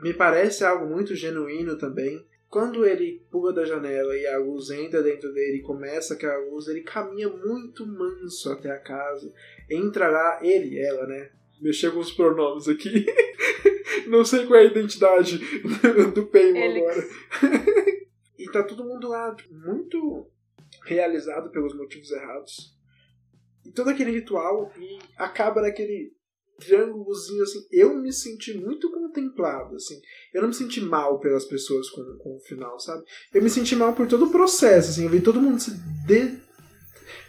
Me 0.00 0.12
parece 0.12 0.64
algo 0.64 0.86
muito 0.86 1.14
genuíno 1.14 1.76
também. 1.76 2.24
Quando 2.48 2.84
ele 2.86 3.20
pula 3.30 3.52
da 3.52 3.64
janela 3.64 4.16
e 4.16 4.26
a 4.28 4.38
luz 4.38 4.70
entra 4.70 5.02
dentro 5.02 5.32
dele 5.32 5.58
e 5.58 5.62
começa 5.62 6.14
aquela 6.14 6.36
luz, 6.36 6.68
ele 6.68 6.82
caminha 6.82 7.28
muito 7.28 7.84
manso 7.84 8.52
até 8.52 8.70
a 8.70 8.78
casa. 8.78 9.32
Entra 9.68 10.08
lá, 10.08 10.38
ele, 10.40 10.78
ela, 10.78 11.04
né? 11.06 11.30
Mexer 11.60 11.92
com 11.92 12.00
os 12.00 12.12
pronomes 12.12 12.68
aqui. 12.68 13.06
Não 14.08 14.24
sei 14.24 14.46
qual 14.46 14.58
é 14.60 14.62
a 14.62 14.70
identidade 14.70 15.38
do 16.14 16.26
Paimon 16.26 16.76
agora. 16.76 17.08
e 18.38 18.44
tá 18.50 18.62
todo 18.62 18.84
mundo 18.84 19.08
lá, 19.08 19.34
tipo, 19.34 19.54
muito 19.54 20.28
realizado 20.84 21.50
pelos 21.50 21.74
motivos 21.76 22.10
errados. 22.10 22.74
E 23.64 23.70
todo 23.70 23.88
aquele 23.88 24.10
ritual 24.10 24.70
e 24.78 24.98
acaba 25.16 25.62
naquele 25.62 26.12
triângulozinho 26.58 27.42
assim. 27.42 27.66
Eu 27.72 27.96
me 27.96 28.12
senti 28.12 28.54
muito 28.58 28.90
contemplado, 28.90 29.74
assim. 29.76 29.98
Eu 30.32 30.42
não 30.42 30.48
me 30.48 30.54
senti 30.54 30.80
mal 30.80 31.18
pelas 31.18 31.44
pessoas 31.46 31.88
com, 31.90 32.02
com 32.18 32.36
o 32.36 32.40
final, 32.40 32.78
sabe? 32.78 33.02
Eu 33.32 33.42
me 33.42 33.48
senti 33.48 33.74
mal 33.74 33.94
por 33.94 34.06
todo 34.06 34.26
o 34.26 34.30
processo, 34.30 34.90
assim. 34.90 35.04
Eu 35.04 35.10
vi 35.10 35.20
todo 35.20 35.40
mundo 35.40 35.58
se 35.60 35.70
de- 36.06 36.38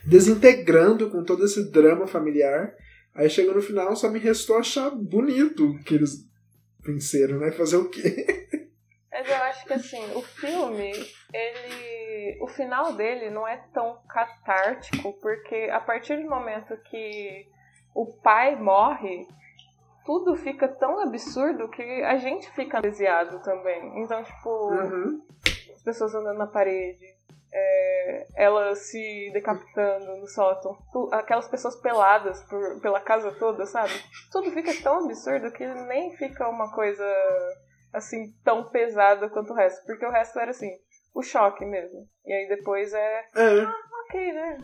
desintegrando 0.06 1.10
com 1.10 1.24
todo 1.24 1.46
esse 1.46 1.72
drama 1.72 2.06
familiar. 2.06 2.74
Aí 3.16 3.30
chega 3.30 3.54
no 3.54 3.62
final, 3.62 3.96
só 3.96 4.10
me 4.10 4.20
restou 4.20 4.58
achar 4.58 4.92
bonito 4.92 5.80
que 5.86 5.96
eles 5.96 6.30
venceram, 6.82 7.40
né? 7.40 7.52
Fazer 7.52 7.78
o 7.78 7.90
quê? 7.90 8.48
Mas 9.10 9.30
eu 9.30 9.36
acho 9.44 9.66
que 9.66 9.74
assim, 9.74 10.04
o 10.14 10.22
filme, 10.22 10.92
ele. 11.34 12.38
O 12.42 12.48
final 12.48 12.92
dele 12.94 13.30
não 13.30 13.48
é 13.48 13.58
tão 13.74 13.98
catártico, 14.10 15.14
porque 15.22 15.70
a 15.72 15.80
partir 15.80 16.18
do 16.22 16.30
momento 16.30 16.76
que 16.90 17.48
o 17.96 18.06
pai 18.22 18.58
morre, 18.58 19.26
tudo 20.06 20.36
fica 20.36 20.68
tão 20.68 21.00
absurdo 21.00 21.70
que 21.70 21.82
a 22.04 22.18
gente 22.18 22.52
fica 22.52 22.80
anestesiado 22.80 23.42
também. 23.42 24.02
Então, 24.04 24.22
tipo, 24.22 24.50
Uhum. 24.74 25.22
as 25.74 25.82
pessoas 25.82 26.14
andando 26.14 26.38
na 26.38 26.48
parede, 26.48 27.15
é, 27.58 28.28
ela 28.36 28.76
se 28.76 29.30
decapitando 29.34 30.18
no 30.18 30.28
sótão, 30.28 30.78
aquelas 31.12 31.48
pessoas 31.48 31.76
peladas 31.78 32.44
por- 32.44 32.82
pela 32.82 33.00
casa 33.00 33.32
toda, 33.40 33.66
sabe? 33.66 33.94
Tudo 34.32 34.52
fica 34.52 34.74
tão 34.84 35.06
absurdo 35.06 35.52
que 35.52 35.66
nem 35.88 36.16
fica 36.18 36.50
uma 36.50 36.70
coisa 36.74 37.06
assim 37.94 38.34
tão 38.44 38.70
pesada 38.70 39.30
quanto 39.30 39.54
o 39.54 39.56
resto, 39.56 39.86
porque 39.86 40.06
o 40.06 40.12
resto 40.12 40.38
era 40.38 40.52
assim, 40.52 40.70
o 41.14 41.24
choque 41.24 41.66
mesmo. 41.66 42.06
E 42.26 42.34
aí 42.34 42.48
depois 42.50 42.94
é 42.94 43.20
É. 43.36 43.64
ok, 43.64 44.34
né? 44.34 44.58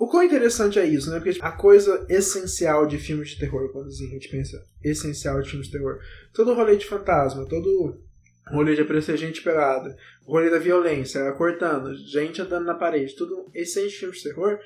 O 0.00 0.08
quão 0.08 0.24
interessante 0.24 0.80
é 0.80 0.84
isso, 0.84 1.10
né? 1.10 1.18
Porque 1.18 1.34
tipo, 1.34 1.46
a 1.46 1.52
coisa 1.52 2.04
essencial 2.08 2.86
de 2.86 2.98
filmes 2.98 3.30
de 3.30 3.38
terror, 3.38 3.70
quando 3.72 3.86
a 3.86 3.90
gente 3.90 4.28
pensa 4.28 4.56
essencial 4.82 5.40
de 5.40 5.48
filmes 5.50 5.68
de 5.68 5.78
terror, 5.78 5.96
todo 6.34 6.50
o 6.50 6.54
rolê 6.56 6.76
de 6.76 6.86
fantasma, 6.86 7.46
todo 7.48 8.02
o 8.50 8.56
rolê 8.56 8.74
de 8.74 8.82
aparecer 8.82 9.16
gente 9.16 9.42
pelada, 9.42 9.96
o 10.26 10.32
rolê 10.32 10.50
da 10.50 10.58
violência, 10.58 11.20
ela 11.20 11.32
cortando, 11.32 11.94
gente 11.94 12.42
andando 12.42 12.66
na 12.66 12.74
parede, 12.74 13.14
tudo 13.14 13.50
de 13.52 13.64
filmes 13.90 14.18
de 14.18 14.24
terror 14.24 14.58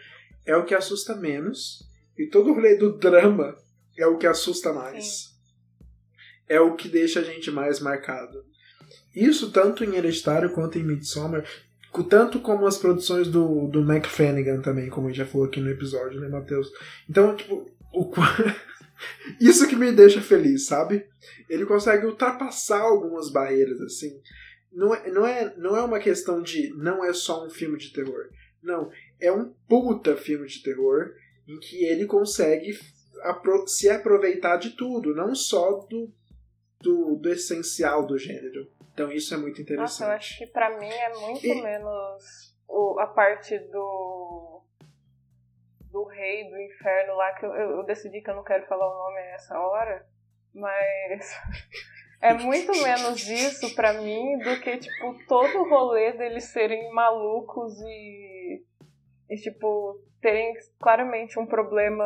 é 0.46 0.56
o 0.56 0.64
que 0.64 0.74
assusta 0.74 1.14
menos 1.14 1.84
E 2.16 2.26
todo 2.26 2.50
o 2.50 2.54
rolê 2.54 2.76
do 2.76 2.96
drama 2.96 3.56
é 3.98 4.06
o 4.06 4.16
que 4.16 4.26
assusta 4.26 4.72
mais. 4.72 5.34
É 6.48 6.60
o 6.60 6.74
que 6.74 6.88
deixa 6.88 7.20
a 7.20 7.22
gente 7.22 7.50
mais 7.50 7.80
marcado. 7.80 8.44
Isso 9.14 9.50
tanto 9.50 9.84
em 9.84 9.96
Hereditário 9.96 10.50
quanto 10.50 10.78
em 10.78 10.84
Midsommar, 10.84 11.44
tanto 12.08 12.40
como 12.40 12.66
as 12.66 12.78
produções 12.78 13.28
do, 13.28 13.66
do 13.68 13.82
Mac 13.82 14.06
Flanagan 14.06 14.60
também, 14.60 14.88
como 14.88 15.06
a 15.06 15.10
gente 15.10 15.18
já 15.18 15.26
falou 15.26 15.46
aqui 15.46 15.60
no 15.60 15.70
episódio, 15.70 16.20
né, 16.20 16.28
Matheus? 16.28 16.70
Então, 17.08 17.34
tipo, 17.34 17.70
o 17.92 18.10
isso 19.40 19.68
que 19.68 19.76
me 19.76 19.92
deixa 19.92 20.20
feliz, 20.20 20.66
sabe? 20.66 21.06
Ele 21.48 21.66
consegue 21.66 22.06
ultrapassar 22.06 22.80
algumas 22.80 23.30
barreiras, 23.30 23.80
assim. 23.80 24.20
Não 24.72 24.94
é, 24.94 25.10
não, 25.10 25.26
é, 25.26 25.54
não 25.56 25.76
é 25.76 25.82
uma 25.82 25.98
questão 25.98 26.42
de 26.42 26.70
não 26.76 27.04
é 27.04 27.12
só 27.12 27.46
um 27.46 27.50
filme 27.50 27.78
de 27.78 27.92
terror. 27.92 28.28
Não, 28.62 28.90
é 29.20 29.30
um 29.32 29.52
puta 29.68 30.16
filme 30.16 30.46
de 30.46 30.62
terror 30.62 31.12
em 31.48 31.58
que 31.60 31.84
ele 31.84 32.04
consegue 32.06 32.78
apro- 33.22 33.66
se 33.66 33.88
aproveitar 33.88 34.56
de 34.56 34.70
tudo, 34.70 35.14
não 35.14 35.34
só 35.34 35.86
do, 35.88 36.12
do, 36.80 37.16
do 37.16 37.28
essencial 37.30 38.06
do 38.06 38.18
gênero. 38.18 38.68
Então 38.92 39.10
isso 39.12 39.32
é 39.34 39.36
muito 39.36 39.60
interessante. 39.62 40.00
Nossa, 40.00 40.04
eu 40.04 40.10
acho 40.10 40.38
que 40.38 40.46
pra 40.46 40.78
mim 40.78 40.88
é 40.88 41.08
muito 41.20 41.46
E- 41.46 41.62
menos 41.62 42.54
o, 42.68 42.98
a 42.98 43.06
parte 43.06 43.58
do 43.58 44.55
do 45.96 46.04
rei 46.04 46.44
do 46.50 46.60
inferno 46.60 47.14
lá 47.14 47.32
que 47.32 47.46
eu, 47.46 47.54
eu 47.54 47.82
decidi 47.84 48.20
que 48.20 48.28
eu 48.28 48.36
não 48.36 48.44
quero 48.44 48.66
falar 48.66 48.86
o 48.86 48.98
nome 48.98 49.22
nessa 49.22 49.58
hora, 49.58 50.06
mas 50.54 51.34
é 52.20 52.34
muito 52.34 52.70
menos 52.84 53.26
isso 53.26 53.74
pra 53.74 53.94
mim 53.94 54.36
do 54.38 54.60
que 54.60 54.76
tipo 54.76 55.16
todo 55.26 55.60
o 55.60 55.68
rolê 55.70 56.12
deles 56.12 56.44
serem 56.44 56.92
malucos 56.92 57.72
e, 57.80 58.62
e 59.30 59.36
tipo 59.36 59.98
terem 60.20 60.52
claramente 60.78 61.38
um 61.38 61.46
problema 61.46 62.04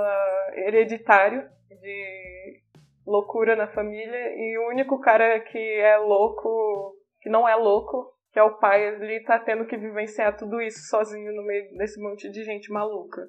hereditário 0.55 1.49
de 1.69 2.61
loucura 3.05 3.57
na 3.57 3.67
família 3.67 4.37
e 4.37 4.57
o 4.59 4.69
único 4.69 5.01
cara 5.01 5.41
que 5.41 5.59
é 5.59 5.97
louco, 5.97 6.95
que 7.21 7.29
não 7.29 7.49
é 7.49 7.57
louco, 7.57 8.13
que 8.33 8.39
é 8.39 8.43
o 8.43 8.59
pai, 8.59 8.87
ele 8.87 9.25
tá 9.25 9.39
tendo 9.41 9.67
que 9.67 9.77
vivenciar 9.77 10.37
tudo 10.37 10.61
isso 10.61 10.79
sozinho 10.89 11.35
no 11.35 11.43
meio 11.43 11.77
desse 11.77 12.01
monte 12.01 12.31
de 12.31 12.45
gente 12.45 12.71
maluca. 12.71 13.29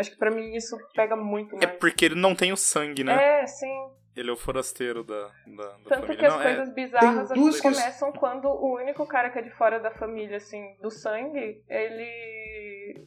Acho 0.00 0.10
que 0.12 0.16
pra 0.16 0.30
mim 0.30 0.54
isso 0.54 0.76
pega 0.94 1.14
muito 1.14 1.54
É 1.56 1.66
mais. 1.66 1.78
porque 1.78 2.04
ele 2.06 2.14
não 2.14 2.34
tem 2.34 2.52
o 2.52 2.56
sangue, 2.56 3.04
né? 3.04 3.42
É, 3.42 3.46
sim. 3.46 3.90
Ele 4.16 4.30
é 4.30 4.32
o 4.32 4.36
forasteiro 4.36 5.04
da, 5.04 5.28
da, 5.46 5.64
da 5.64 5.72
Tanto 5.88 5.88
família. 6.06 6.16
que 6.16 6.24
as 6.26 6.32
não, 6.34 6.40
é- 6.40 6.44
coisas 6.56 6.74
bizarras 6.74 7.28
Tem 7.28 7.40
duas 7.42 7.54
assim, 7.56 7.68
ques- 7.68 7.78
começam 7.78 8.12
quando 8.12 8.46
o 8.48 8.76
único 8.76 9.06
cara 9.06 9.30
que 9.30 9.38
é 9.38 9.42
de 9.42 9.50
fora 9.50 9.78
da 9.78 9.90
família, 9.92 10.38
assim, 10.38 10.74
do 10.80 10.90
sangue, 10.90 11.62
ele 11.68 13.06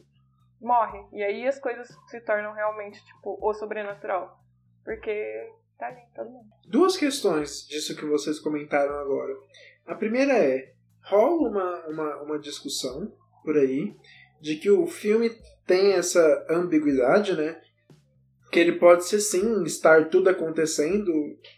morre. 0.60 1.04
E 1.12 1.22
aí 1.22 1.46
as 1.46 1.58
coisas 1.58 1.88
se 2.08 2.20
tornam 2.20 2.52
realmente, 2.52 3.04
tipo, 3.04 3.38
o 3.40 3.52
sobrenatural. 3.54 4.38
Porque 4.84 5.50
tá 5.78 5.88
ali, 5.88 6.00
todo 6.14 6.30
mundo. 6.30 6.46
Duas 6.68 6.96
questões 6.96 7.66
disso 7.66 7.96
que 7.96 8.04
vocês 8.06 8.38
comentaram 8.38 8.94
agora. 8.98 9.34
A 9.86 9.94
primeira 9.94 10.32
é: 10.38 10.72
rola 11.02 11.48
uma, 11.48 11.86
uma, 11.86 12.22
uma 12.22 12.38
discussão 12.38 13.12
por 13.44 13.56
aí 13.56 13.94
de 14.40 14.56
que 14.56 14.70
o 14.70 14.86
filme 14.86 15.30
tem 15.66 15.92
essa 15.92 16.46
ambiguidade, 16.50 17.34
né? 17.34 17.60
Que 18.50 18.60
ele 18.60 18.72
pode 18.72 19.06
ser 19.06 19.20
sim 19.20 19.62
estar 19.64 20.08
tudo 20.08 20.28
acontecendo 20.30 21.12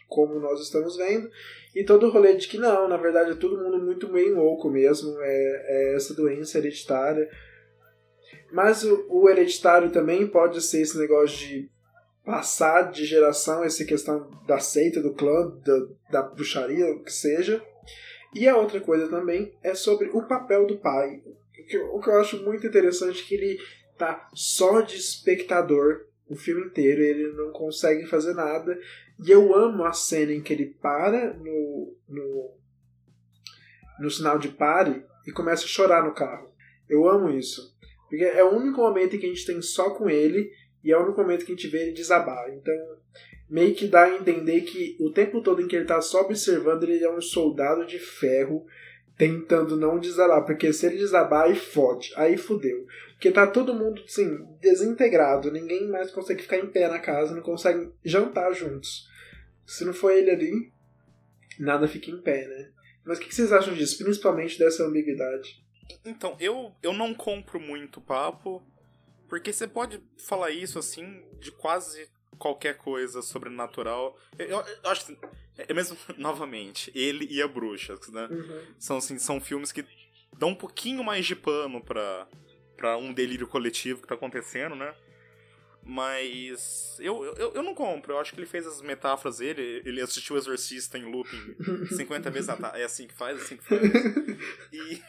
como 0.07 0.39
nós 0.39 0.61
estamos 0.61 0.95
vendo, 0.97 1.29
e 1.75 1.83
todo 1.83 2.07
o 2.07 2.09
rolê 2.09 2.35
de 2.35 2.47
que 2.47 2.57
não, 2.57 2.87
na 2.87 2.97
verdade 2.97 3.31
é 3.31 3.35
todo 3.35 3.61
mundo 3.61 3.77
muito 3.79 4.09
meio 4.11 4.35
louco 4.35 4.69
mesmo, 4.69 5.15
é, 5.21 5.65
é 5.91 5.95
essa 5.95 6.13
doença 6.13 6.57
hereditária. 6.57 7.29
Mas 8.51 8.83
o, 8.83 9.05
o 9.09 9.29
hereditário 9.29 9.91
também 9.91 10.25
pode 10.25 10.61
ser 10.61 10.81
esse 10.81 10.97
negócio 10.97 11.37
de 11.37 11.69
passar 12.25 12.91
de 12.91 13.05
geração 13.05 13.63
essa 13.63 13.85
questão 13.85 14.29
da 14.47 14.59
seita, 14.59 15.01
do 15.01 15.13
clã, 15.13 15.49
da, 15.63 15.87
da 16.11 16.21
bruxaria, 16.23 16.91
o 16.91 17.03
que 17.03 17.11
seja. 17.13 17.61
E 18.33 18.47
a 18.47 18.57
outra 18.57 18.81
coisa 18.81 19.07
também 19.07 19.53
é 19.63 19.73
sobre 19.73 20.09
o 20.09 20.27
papel 20.27 20.65
do 20.65 20.77
pai. 20.77 21.21
O 21.57 21.65
que, 21.67 22.09
eu- 22.09 22.19
acho 22.19 22.43
muito 22.43 22.65
interessante 22.67 23.21
é 23.21 23.25
que 23.25 23.35
ele 23.35 23.57
tá 23.97 24.29
só 24.33 24.81
de 24.81 24.95
espectador 24.95 26.07
o 26.29 26.35
filme 26.35 26.65
inteiro, 26.65 27.01
ele 27.01 27.31
não 27.33 27.51
consegue 27.51 28.05
fazer 28.05 28.33
nada. 28.33 28.77
E 29.23 29.31
eu 29.31 29.55
amo 29.55 29.83
a 29.85 29.93
cena 29.93 30.33
em 30.33 30.41
que 30.41 30.53
ele 30.53 30.65
para 30.81 31.33
no, 31.33 31.95
no, 32.07 32.51
no 33.99 34.09
sinal 34.09 34.37
de 34.37 34.49
pare 34.49 35.03
e 35.25 35.31
começa 35.31 35.63
a 35.63 35.67
chorar 35.67 36.03
no 36.03 36.13
carro. 36.13 36.51
Eu 36.87 37.07
amo 37.07 37.29
isso. 37.29 37.75
Porque 38.09 38.23
é 38.23 38.43
o 38.43 38.55
único 38.55 38.81
momento 38.81 39.15
em 39.15 39.19
que 39.19 39.25
a 39.25 39.29
gente 39.29 39.45
tem 39.45 39.61
só 39.61 39.91
com 39.91 40.09
ele 40.09 40.51
e 40.83 40.91
é 40.91 40.97
o 40.97 41.03
único 41.03 41.21
momento 41.21 41.45
que 41.45 41.51
a 41.51 41.55
gente 41.55 41.67
vê 41.67 41.83
ele 41.83 41.91
desabar. 41.91 42.49
Então, 42.49 42.75
meio 43.49 43.73
que 43.75 43.87
dá 43.87 44.03
a 44.03 44.15
entender 44.15 44.61
que 44.61 44.95
o 44.99 45.11
tempo 45.11 45.41
todo 45.41 45.61
em 45.61 45.67
que 45.67 45.75
ele 45.75 45.85
tá 45.85 45.99
só 46.01 46.21
observando, 46.21 46.83
ele 46.83 47.03
é 47.03 47.11
um 47.11 47.21
soldado 47.21 47.85
de 47.85 47.99
ferro 47.99 48.65
tentando 49.17 49.75
não 49.75 49.99
desabar. 49.99 50.45
Porque 50.45 50.71
se 50.71 50.85
ele 50.85 50.97
desabar, 50.97 51.45
aí 51.45 51.55
fode. 51.55 52.13
Aí 52.15 52.37
fudeu. 52.37 52.85
Porque 53.17 53.31
tá 53.31 53.47
todo 53.47 53.73
mundo, 53.73 54.01
assim, 54.05 54.45
desintegrado. 54.61 55.51
Ninguém 55.51 55.87
mais 55.89 56.11
consegue 56.11 56.43
ficar 56.43 56.57
em 56.59 56.67
pé 56.67 56.87
na 56.87 56.99
casa, 56.99 57.33
não 57.35 57.41
consegue 57.41 57.91
jantar 58.05 58.53
juntos. 58.53 59.07
Se 59.65 59.83
não 59.83 59.91
for 59.93 60.11
ele 60.11 60.29
ali, 60.29 60.71
nada 61.59 61.87
fica 61.87 62.11
em 62.11 62.21
pé, 62.21 62.47
né? 62.47 62.71
Mas 63.03 63.17
o 63.17 63.21
que 63.21 63.33
vocês 63.33 63.51
acham 63.51 63.73
disso? 63.73 63.97
Principalmente 64.03 64.59
dessa 64.59 64.83
ambiguidade. 64.85 65.63
Então, 66.05 66.35
eu, 66.39 66.75
eu 66.83 66.93
não 66.93 67.13
compro 67.13 67.59
muito 67.59 67.99
papo, 67.99 68.61
porque 69.27 69.51
você 69.51 69.67
pode 69.67 69.99
falar 70.27 70.51
isso, 70.51 70.77
assim, 70.77 71.23
de 71.39 71.51
quase 71.51 72.07
qualquer 72.37 72.77
coisa 72.77 73.21
sobrenatural. 73.23 74.15
Eu, 74.37 74.45
eu- 74.47 74.63
eu 74.83 74.89
acho 74.91 75.07
que, 75.07 75.17
é 75.57 75.73
mesmo, 75.73 75.97
novamente, 76.19 76.91
ele 76.93 77.25
e 77.31 77.41
a 77.41 77.47
bruxa, 77.47 77.95
né? 78.09 78.27
São, 78.77 78.97
assim, 78.97 79.17
são 79.17 79.41
filmes 79.41 79.71
que 79.71 79.83
dão 80.37 80.49
um 80.49 80.55
pouquinho 80.55 81.03
mais 81.03 81.25
de 81.25 81.35
pano 81.35 81.83
pra, 81.83 82.27
pra 82.77 82.95
um 82.97 83.11
delírio 83.11 83.47
coletivo 83.47 84.01
que 84.01 84.07
tá 84.07 84.15
acontecendo, 84.15 84.75
né? 84.75 84.95
Mas 85.83 86.97
eu, 86.99 87.23
eu, 87.35 87.53
eu 87.53 87.63
não 87.63 87.73
compro. 87.73 88.13
Eu 88.13 88.19
acho 88.19 88.33
que 88.33 88.39
ele 88.39 88.45
fez 88.47 88.67
as 88.67 88.81
metáforas 88.81 89.37
dele. 89.37 89.81
Ele 89.85 90.01
assistiu 90.01 90.35
o 90.35 90.39
Exorcista 90.39 90.97
em 90.97 91.05
looping 91.09 91.55
50 91.95 92.29
vezes. 92.29 92.49
Ah, 92.49 92.57
tá, 92.57 92.73
é 92.77 92.83
assim 92.83 93.07
que 93.07 93.13
faz, 93.13 93.39
é 93.39 93.41
assim 93.43 93.57
que 93.57 93.63
faz. 93.67 93.81
E, 94.73 95.01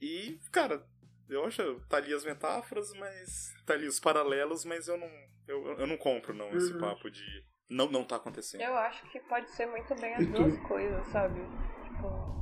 e 0.00 0.38
cara, 0.52 0.84
eu 1.28 1.44
acho 1.44 1.80
tá 1.88 1.96
ali 1.96 2.14
as 2.14 2.24
metáforas, 2.24 2.92
mas 2.94 3.52
tá 3.66 3.74
ali 3.74 3.86
os 3.88 3.98
paralelos, 3.98 4.64
mas 4.64 4.86
eu 4.88 4.96
não 4.96 5.10
eu, 5.48 5.66
eu 5.78 5.86
não 5.86 5.96
compro 5.96 6.32
não 6.32 6.54
esse 6.56 6.72
Uhum. 6.72 6.78
papo 6.78 7.10
de 7.10 7.44
não 7.68 7.90
não 7.90 8.04
tá 8.04 8.16
acontecendo. 8.16 8.60
Eu 8.60 8.76
acho 8.76 9.02
que 9.10 9.18
pode 9.20 9.50
ser 9.50 9.66
muito 9.66 9.94
bem 9.96 10.14
as 10.14 10.26
duas 10.28 10.56
coisas, 10.60 11.06
sabe? 11.08 11.40
Tipo, 11.84 12.41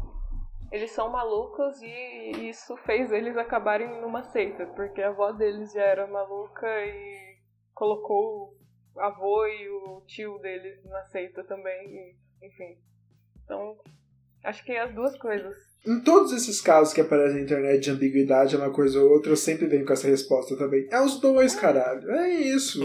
eles 0.73 0.91
são 0.93 1.11
malucos 1.11 1.81
e 1.83 2.49
isso 2.51 2.77
fez 2.87 3.11
eles 3.13 3.37
acabarem 3.37 4.01
numa 4.01 4.23
seita, 4.25 4.67
porque 4.77 5.03
a 5.03 5.09
avó 5.09 5.33
deles 5.33 5.73
já 5.73 5.83
era 5.83 6.07
maluca 6.07 6.67
e 6.87 7.37
colocou 7.75 8.55
o 8.95 9.01
avô 9.01 9.47
e 9.47 9.69
o 9.69 10.03
tio 10.07 10.39
deles 10.39 10.85
na 10.85 11.03
seita 11.05 11.43
também, 11.45 11.89
e, 12.41 12.47
enfim. 12.47 12.79
Então, 13.45 13.77
acho 14.45 14.65
que 14.65 14.77
as 14.77 14.95
duas 14.95 15.17
coisas. 15.19 15.55
Em 15.87 16.01
todos 16.03 16.33
esses 16.33 16.61
casos 16.61 16.93
que 16.93 17.01
aparecem 17.01 17.37
na 17.39 17.43
internet 17.43 17.81
de 17.81 17.91
ambiguidade, 17.91 18.55
é 18.55 18.59
uma 18.59 18.71
coisa 18.73 19.01
ou 19.01 19.11
outra, 19.11 19.33
eu 19.33 19.37
sempre 19.37 19.67
venho 19.67 19.87
com 19.87 19.93
essa 19.93 20.07
resposta 20.09 20.57
também. 20.57 20.87
É 20.91 21.01
os 21.01 21.19
dois, 21.21 21.55
caralho. 21.55 22.11
É 22.11 22.29
isso. 22.29 22.81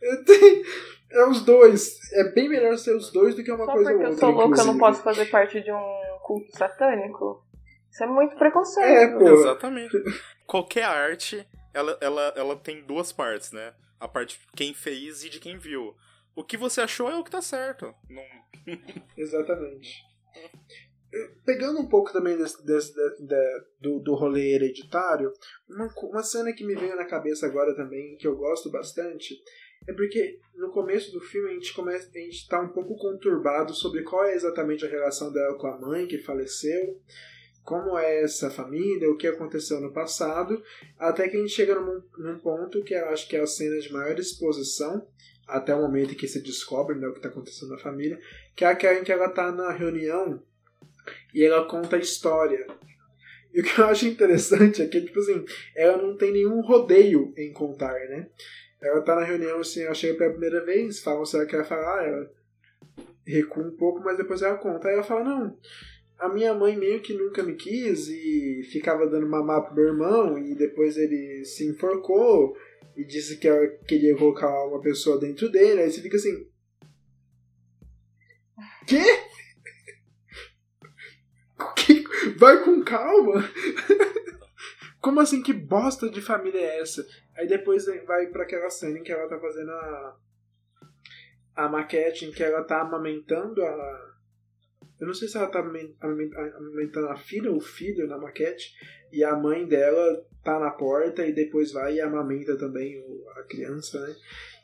Eu 0.00 0.24
tenho- 0.24 0.64
É 1.10 1.24
os 1.26 1.42
dois. 1.42 1.98
É 2.12 2.24
bem 2.32 2.48
melhor 2.50 2.76
ser 2.76 2.94
os 2.94 3.10
dois 3.10 3.34
do 3.34 3.42
que 3.42 3.50
uma 3.50 3.64
Só 3.64 3.72
coisa 3.72 3.90
porque 3.90 3.96
ou 3.96 4.02
eu 4.04 4.10
outra. 4.12 4.26
sou 4.26 4.30
louca, 4.34 4.60
eu 4.60 4.66
não 4.66 4.78
posso 4.78 5.02
fazer 5.02 5.24
parte 5.30 5.60
de 5.62 5.72
um 5.72 6.17
culto 6.28 6.56
satânico. 6.56 7.42
Isso 7.90 8.04
é 8.04 8.06
muito 8.06 8.36
preconceito. 8.36 8.86
É, 8.86 9.18
pô. 9.18 9.28
Exatamente. 9.30 9.96
Qualquer 10.46 10.84
arte, 10.84 11.46
ela, 11.72 11.96
ela, 12.00 12.32
ela 12.36 12.56
tem 12.56 12.82
duas 12.84 13.10
partes, 13.12 13.50
né? 13.50 13.74
A 13.98 14.06
parte 14.06 14.38
de 14.38 14.46
quem 14.56 14.74
fez 14.74 15.24
e 15.24 15.30
de 15.30 15.40
quem 15.40 15.56
viu. 15.58 15.96
O 16.36 16.44
que 16.44 16.56
você 16.56 16.82
achou 16.82 17.10
é 17.10 17.16
o 17.16 17.24
que 17.24 17.30
tá 17.30 17.40
certo. 17.42 17.92
Não... 18.08 18.22
Exatamente. 19.16 20.02
Pegando 21.44 21.80
um 21.80 21.88
pouco 21.88 22.12
também 22.12 22.36
desse, 22.36 22.64
desse- 22.64 22.92
de- 22.94 23.26
de- 23.26 23.64
do, 23.80 23.98
do 24.00 24.14
rolê 24.14 24.54
hereditário, 24.54 25.32
uma, 25.68 25.88
uma 26.02 26.22
cena 26.22 26.52
que 26.52 26.64
me 26.64 26.74
veio 26.74 26.94
na 26.94 27.06
cabeça 27.06 27.46
agora 27.46 27.74
também, 27.74 28.16
que 28.18 28.26
eu 28.28 28.36
gosto 28.36 28.70
bastante, 28.70 29.34
é 29.88 29.92
porque 29.94 30.38
no 30.54 30.70
começo 30.70 31.10
do 31.12 31.20
filme 31.20 31.50
a 31.50 31.54
gente 31.54 31.72
começa 31.72 32.10
a 32.14 32.18
gente 32.18 32.46
tá 32.46 32.60
um 32.60 32.68
pouco 32.68 32.94
conturbado 32.96 33.72
sobre 33.72 34.02
qual 34.02 34.22
é 34.24 34.34
exatamente 34.34 34.84
a 34.84 34.88
relação 34.88 35.32
dela 35.32 35.56
com 35.56 35.66
a 35.66 35.80
mãe 35.80 36.06
que 36.06 36.18
faleceu, 36.18 37.00
como 37.64 37.98
é 37.98 38.22
essa 38.22 38.50
família, 38.50 39.10
o 39.10 39.16
que 39.16 39.26
aconteceu 39.26 39.80
no 39.80 39.92
passado, 39.92 40.62
até 40.98 41.26
que 41.28 41.36
a 41.36 41.40
gente 41.40 41.52
chega 41.52 41.74
num, 41.74 42.02
num 42.18 42.38
ponto 42.38 42.84
que 42.84 42.94
eu 42.94 43.08
acho 43.08 43.26
que 43.28 43.36
é 43.36 43.40
a 43.40 43.46
cena 43.46 43.78
de 43.80 43.90
maior 43.90 44.18
exposição, 44.18 45.06
até 45.46 45.74
o 45.74 45.80
momento 45.80 46.12
em 46.12 46.16
que 46.16 46.28
se 46.28 46.42
descobre 46.42 46.96
né, 46.96 47.08
o 47.08 47.12
que 47.12 47.18
está 47.18 47.30
acontecendo 47.30 47.70
na 47.70 47.78
família, 47.78 48.20
que 48.54 48.64
é 48.64 48.68
aquela 48.68 49.00
em 49.00 49.04
que 49.04 49.12
ela 49.12 49.30
tá 49.30 49.50
na 49.50 49.72
reunião 49.72 50.42
e 51.32 51.42
ela 51.42 51.66
conta 51.66 51.96
a 51.96 51.98
história. 51.98 52.66
E 53.54 53.60
o 53.60 53.64
que 53.64 53.80
eu 53.80 53.86
acho 53.86 54.06
interessante 54.06 54.82
é 54.82 54.86
que, 54.86 55.00
tipo 55.00 55.18
assim, 55.18 55.44
ela 55.74 55.96
não 55.96 56.14
tem 56.14 56.32
nenhum 56.32 56.60
rodeio 56.60 57.32
em 57.38 57.50
contar, 57.54 57.94
né? 58.10 58.28
Ela 58.80 59.00
tá 59.02 59.16
na 59.16 59.24
reunião, 59.24 59.60
assim, 59.60 59.82
ela 59.82 59.94
chega 59.94 60.16
pela 60.16 60.30
primeira 60.30 60.64
vez, 60.64 61.00
falam 61.00 61.24
se 61.24 61.36
ela 61.36 61.46
quer 61.46 61.64
falar, 61.64 62.06
ela 62.06 62.30
recua 63.26 63.64
um 63.64 63.76
pouco, 63.76 64.00
mas 64.00 64.16
depois 64.16 64.40
ela 64.40 64.56
conta. 64.56 64.88
Aí 64.88 64.94
ela 64.94 65.02
fala, 65.02 65.24
não, 65.24 65.58
a 66.18 66.28
minha 66.28 66.54
mãe 66.54 66.76
meio 66.76 67.00
que 67.00 67.12
nunca 67.14 67.42
me 67.42 67.54
quis 67.54 68.08
e 68.08 68.62
ficava 68.70 69.06
dando 69.06 69.28
mamar 69.28 69.62
pro 69.62 69.74
meu 69.74 69.86
irmão 69.86 70.38
e 70.38 70.54
depois 70.54 70.96
ele 70.96 71.44
se 71.44 71.66
enforcou 71.66 72.56
e 72.96 73.04
disse 73.04 73.36
que 73.36 73.48
ela 73.48 73.66
queria 73.86 74.16
colocar 74.16 74.66
uma 74.66 74.80
pessoa 74.80 75.18
dentro 75.18 75.48
dele. 75.50 75.82
Aí 75.82 75.90
você 75.90 76.00
fica 76.00 76.16
assim. 76.16 76.48
Quê? 78.86 79.02
Vai 82.36 82.62
com 82.64 82.82
calma. 82.82 83.48
Como 85.00 85.20
assim? 85.20 85.42
Que 85.42 85.52
bosta 85.52 86.08
de 86.10 86.20
família 86.20 86.58
é 86.58 86.80
essa? 86.80 87.06
Aí 87.38 87.46
depois 87.46 87.86
vai 88.06 88.26
pra 88.26 88.42
aquela 88.42 88.68
cena 88.68 88.98
em 88.98 89.02
que 89.02 89.12
ela 89.12 89.28
tá 89.28 89.38
fazendo 89.38 89.70
a. 89.70 90.16
A 91.56 91.68
maquete 91.68 92.24
em 92.24 92.32
que 92.32 92.42
ela 92.42 92.62
tá 92.64 92.80
amamentando 92.82 93.62
a. 93.64 94.08
Eu 95.00 95.06
não 95.06 95.14
sei 95.14 95.28
se 95.28 95.36
ela 95.36 95.46
tá 95.46 95.60
amamen- 95.60 95.96
amamen- 96.00 96.34
amamentando 96.34 97.08
a 97.08 97.16
filha 97.16 97.50
ou 97.50 97.56
o 97.58 97.60
filho 97.60 98.06
na 98.08 98.18
maquete. 98.18 98.72
E 99.12 99.24
a 99.24 99.34
mãe 99.36 99.66
dela 99.66 100.24
tá 100.44 100.58
na 100.58 100.70
porta 100.70 101.24
e 101.24 101.32
depois 101.32 101.72
vai 101.72 101.94
e 101.94 102.00
amamenta 102.00 102.56
também 102.58 103.02
a 103.36 103.42
criança, 103.44 104.00
né? 104.06 104.14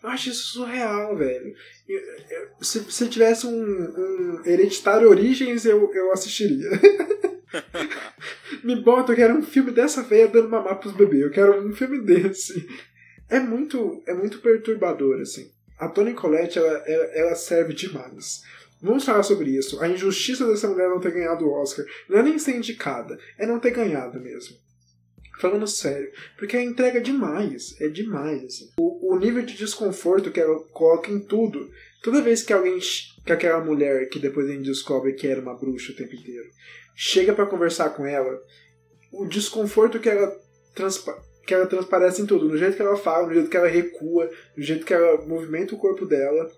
Eu 0.02 0.08
acho 0.10 0.28
isso 0.30 0.52
surreal, 0.52 1.16
velho. 1.16 1.54
Eu- 1.88 2.00
eu- 2.30 2.48
se, 2.60 2.80
se 2.92 3.08
tivesse 3.08 3.46
um, 3.46 3.52
um 3.54 4.42
Hereditário 4.44 5.08
Origens, 5.08 5.64
eu, 5.64 5.90
eu 5.94 6.12
assistiria. 6.12 6.68
Me 8.62 8.76
bota, 8.76 9.12
eu 9.12 9.16
quero 9.16 9.34
um 9.34 9.42
filme 9.42 9.70
dessa 9.70 10.02
veia 10.02 10.28
dando 10.28 10.48
mamar 10.48 10.78
pros 10.78 10.92
bebês. 10.92 11.22
Eu 11.22 11.30
quero 11.30 11.66
um 11.66 11.74
filme 11.74 12.00
desse. 12.00 12.68
É 13.28 13.40
muito, 13.40 14.02
é 14.06 14.14
muito 14.14 14.38
perturbador, 14.38 15.20
assim. 15.20 15.50
A 15.78 15.88
Toni 15.88 16.14
Collette, 16.14 16.58
ela, 16.58 16.82
ela, 16.86 17.04
ela 17.06 17.34
serve 17.34 17.72
demais. 17.72 18.42
Vamos 18.80 19.04
falar 19.04 19.22
sobre 19.22 19.50
isso. 19.50 19.80
A 19.80 19.88
injustiça 19.88 20.46
dessa 20.46 20.68
mulher 20.68 20.88
não 20.88 21.00
ter 21.00 21.10
ganhado 21.10 21.46
o 21.46 21.52
Oscar. 21.52 21.84
Não 22.08 22.18
é 22.18 22.22
nem 22.22 22.38
ser 22.38 22.56
indicada, 22.56 23.18
é 23.38 23.46
não 23.46 23.58
ter 23.58 23.70
ganhado 23.70 24.20
mesmo. 24.20 24.56
Falando 25.40 25.66
sério. 25.66 26.12
Porque 26.38 26.56
ela 26.56 26.64
entrega 26.64 27.00
demais. 27.00 27.74
É 27.80 27.88
demais, 27.88 28.44
assim. 28.44 28.70
O, 28.78 29.14
o 29.14 29.18
nível 29.18 29.42
de 29.42 29.56
desconforto 29.56 30.30
que 30.30 30.40
ela 30.40 30.60
coloca 30.72 31.10
em 31.10 31.18
tudo. 31.18 31.70
Toda 32.02 32.22
vez 32.22 32.42
que 32.42 32.52
alguém. 32.52 32.78
que 33.24 33.32
aquela 33.32 33.64
mulher 33.64 34.08
que 34.10 34.18
depois 34.18 34.48
a 34.48 34.52
gente 34.52 34.66
descobre 34.66 35.14
que 35.14 35.26
era 35.26 35.40
uma 35.40 35.54
bruxa 35.54 35.92
o 35.92 35.96
tempo 35.96 36.14
inteiro 36.14 36.48
chega 36.94 37.32
pra 37.32 37.46
conversar 37.46 37.90
com 37.90 38.06
ela, 38.06 38.40
o 39.12 39.26
desconforto 39.26 39.98
que 39.98 40.08
ela, 40.08 40.34
que 41.46 41.54
ela 41.54 41.66
transparece 41.66 42.22
em 42.22 42.26
tudo, 42.26 42.48
no 42.48 42.56
jeito 42.56 42.76
que 42.76 42.82
ela 42.82 42.96
fala, 42.96 43.26
no 43.26 43.34
jeito 43.34 43.50
que 43.50 43.56
ela 43.56 43.68
recua, 43.68 44.30
no 44.56 44.62
jeito 44.62 44.84
que 44.84 44.94
ela 44.94 45.24
movimenta 45.26 45.74
o 45.74 45.78
corpo 45.78 46.06
dela, 46.06 46.50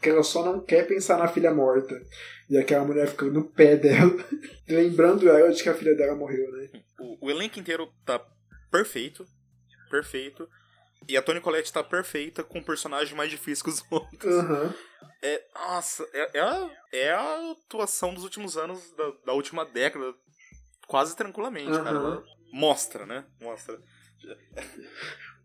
que 0.00 0.08
ela 0.08 0.22
só 0.22 0.44
não 0.44 0.60
quer 0.60 0.86
pensar 0.86 1.18
na 1.18 1.28
filha 1.28 1.52
morta. 1.52 2.00
E 2.48 2.56
aquela 2.56 2.84
mulher 2.84 3.08
fica 3.08 3.26
no 3.26 3.44
pé 3.44 3.76
dela, 3.76 4.24
lembrando 4.68 5.28
ela 5.28 5.52
de 5.52 5.62
que 5.62 5.68
a 5.68 5.74
filha 5.74 5.94
dela 5.94 6.14
morreu, 6.14 6.50
né? 6.52 6.68
O, 6.98 7.26
o 7.26 7.30
elenco 7.30 7.58
inteiro 7.58 7.88
tá 8.04 8.24
perfeito. 8.70 9.26
Perfeito. 9.90 10.48
E 11.08 11.16
a 11.16 11.22
Toni 11.22 11.40
Collette 11.40 11.72
tá 11.72 11.82
perfeita 11.82 12.42
com 12.42 12.58
um 12.58 12.62
personagem 12.62 13.16
mais 13.16 13.30
difícil 13.30 13.64
que 13.64 13.70
os 13.70 13.84
outros. 13.90 14.34
Aham. 14.34 14.74
É, 15.22 15.44
nossa, 15.54 16.08
é, 16.12 16.30
é, 16.34 16.40
a, 16.40 16.70
é 16.92 17.10
a 17.12 17.50
atuação 17.52 18.14
dos 18.14 18.24
últimos 18.24 18.56
anos, 18.56 18.92
da, 18.92 19.12
da 19.26 19.32
última 19.32 19.64
década, 19.64 20.14
quase 20.86 21.16
tranquilamente, 21.16 21.70
Aham. 21.70 21.84
cara. 21.84 22.22
Mostra, 22.52 23.04
né? 23.06 23.24
Mostra. 23.40 23.78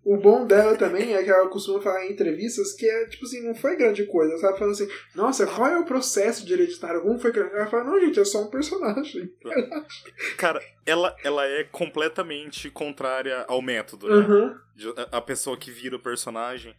O 0.05 0.17
bom 0.17 0.45
dela 0.45 0.75
também 0.77 1.13
é 1.15 1.23
que 1.23 1.29
ela 1.29 1.47
costuma 1.47 1.79
falar 1.79 2.05
em 2.05 2.11
entrevistas 2.11 2.73
que 2.73 2.85
é, 2.85 3.05
tipo 3.07 3.23
assim, 3.25 3.41
não 3.41 3.55
foi 3.55 3.77
grande 3.77 4.05
coisa, 4.05 4.37
sabe? 4.37 4.59
Falando 4.59 4.73
assim, 4.73 4.89
nossa, 5.15 5.47
qual 5.47 5.65
é 5.69 5.79
o 5.79 5.85
processo 5.85 6.45
de 6.45 6.51
hereditário? 6.51 7.01
Como 7.01 7.17
foi 7.17 7.31
que 7.31 7.39
ela 7.39 7.67
fala, 7.67 7.85
não, 7.85 7.97
gente, 8.01 8.19
é 8.19 8.25
só 8.25 8.41
um 8.41 8.49
personagem. 8.49 9.33
Cara, 10.37 10.61
ela, 10.85 11.15
ela 11.23 11.45
é 11.45 11.63
completamente 11.63 12.69
contrária 12.69 13.45
ao 13.47 13.61
método, 13.61 14.09
né? 14.09 14.55
A- 15.09 15.19
A 15.19 15.21
pessoa 15.21 15.55
que 15.55 15.71
vira 15.71 15.95
o 15.95 15.99
personagem. 16.01 16.75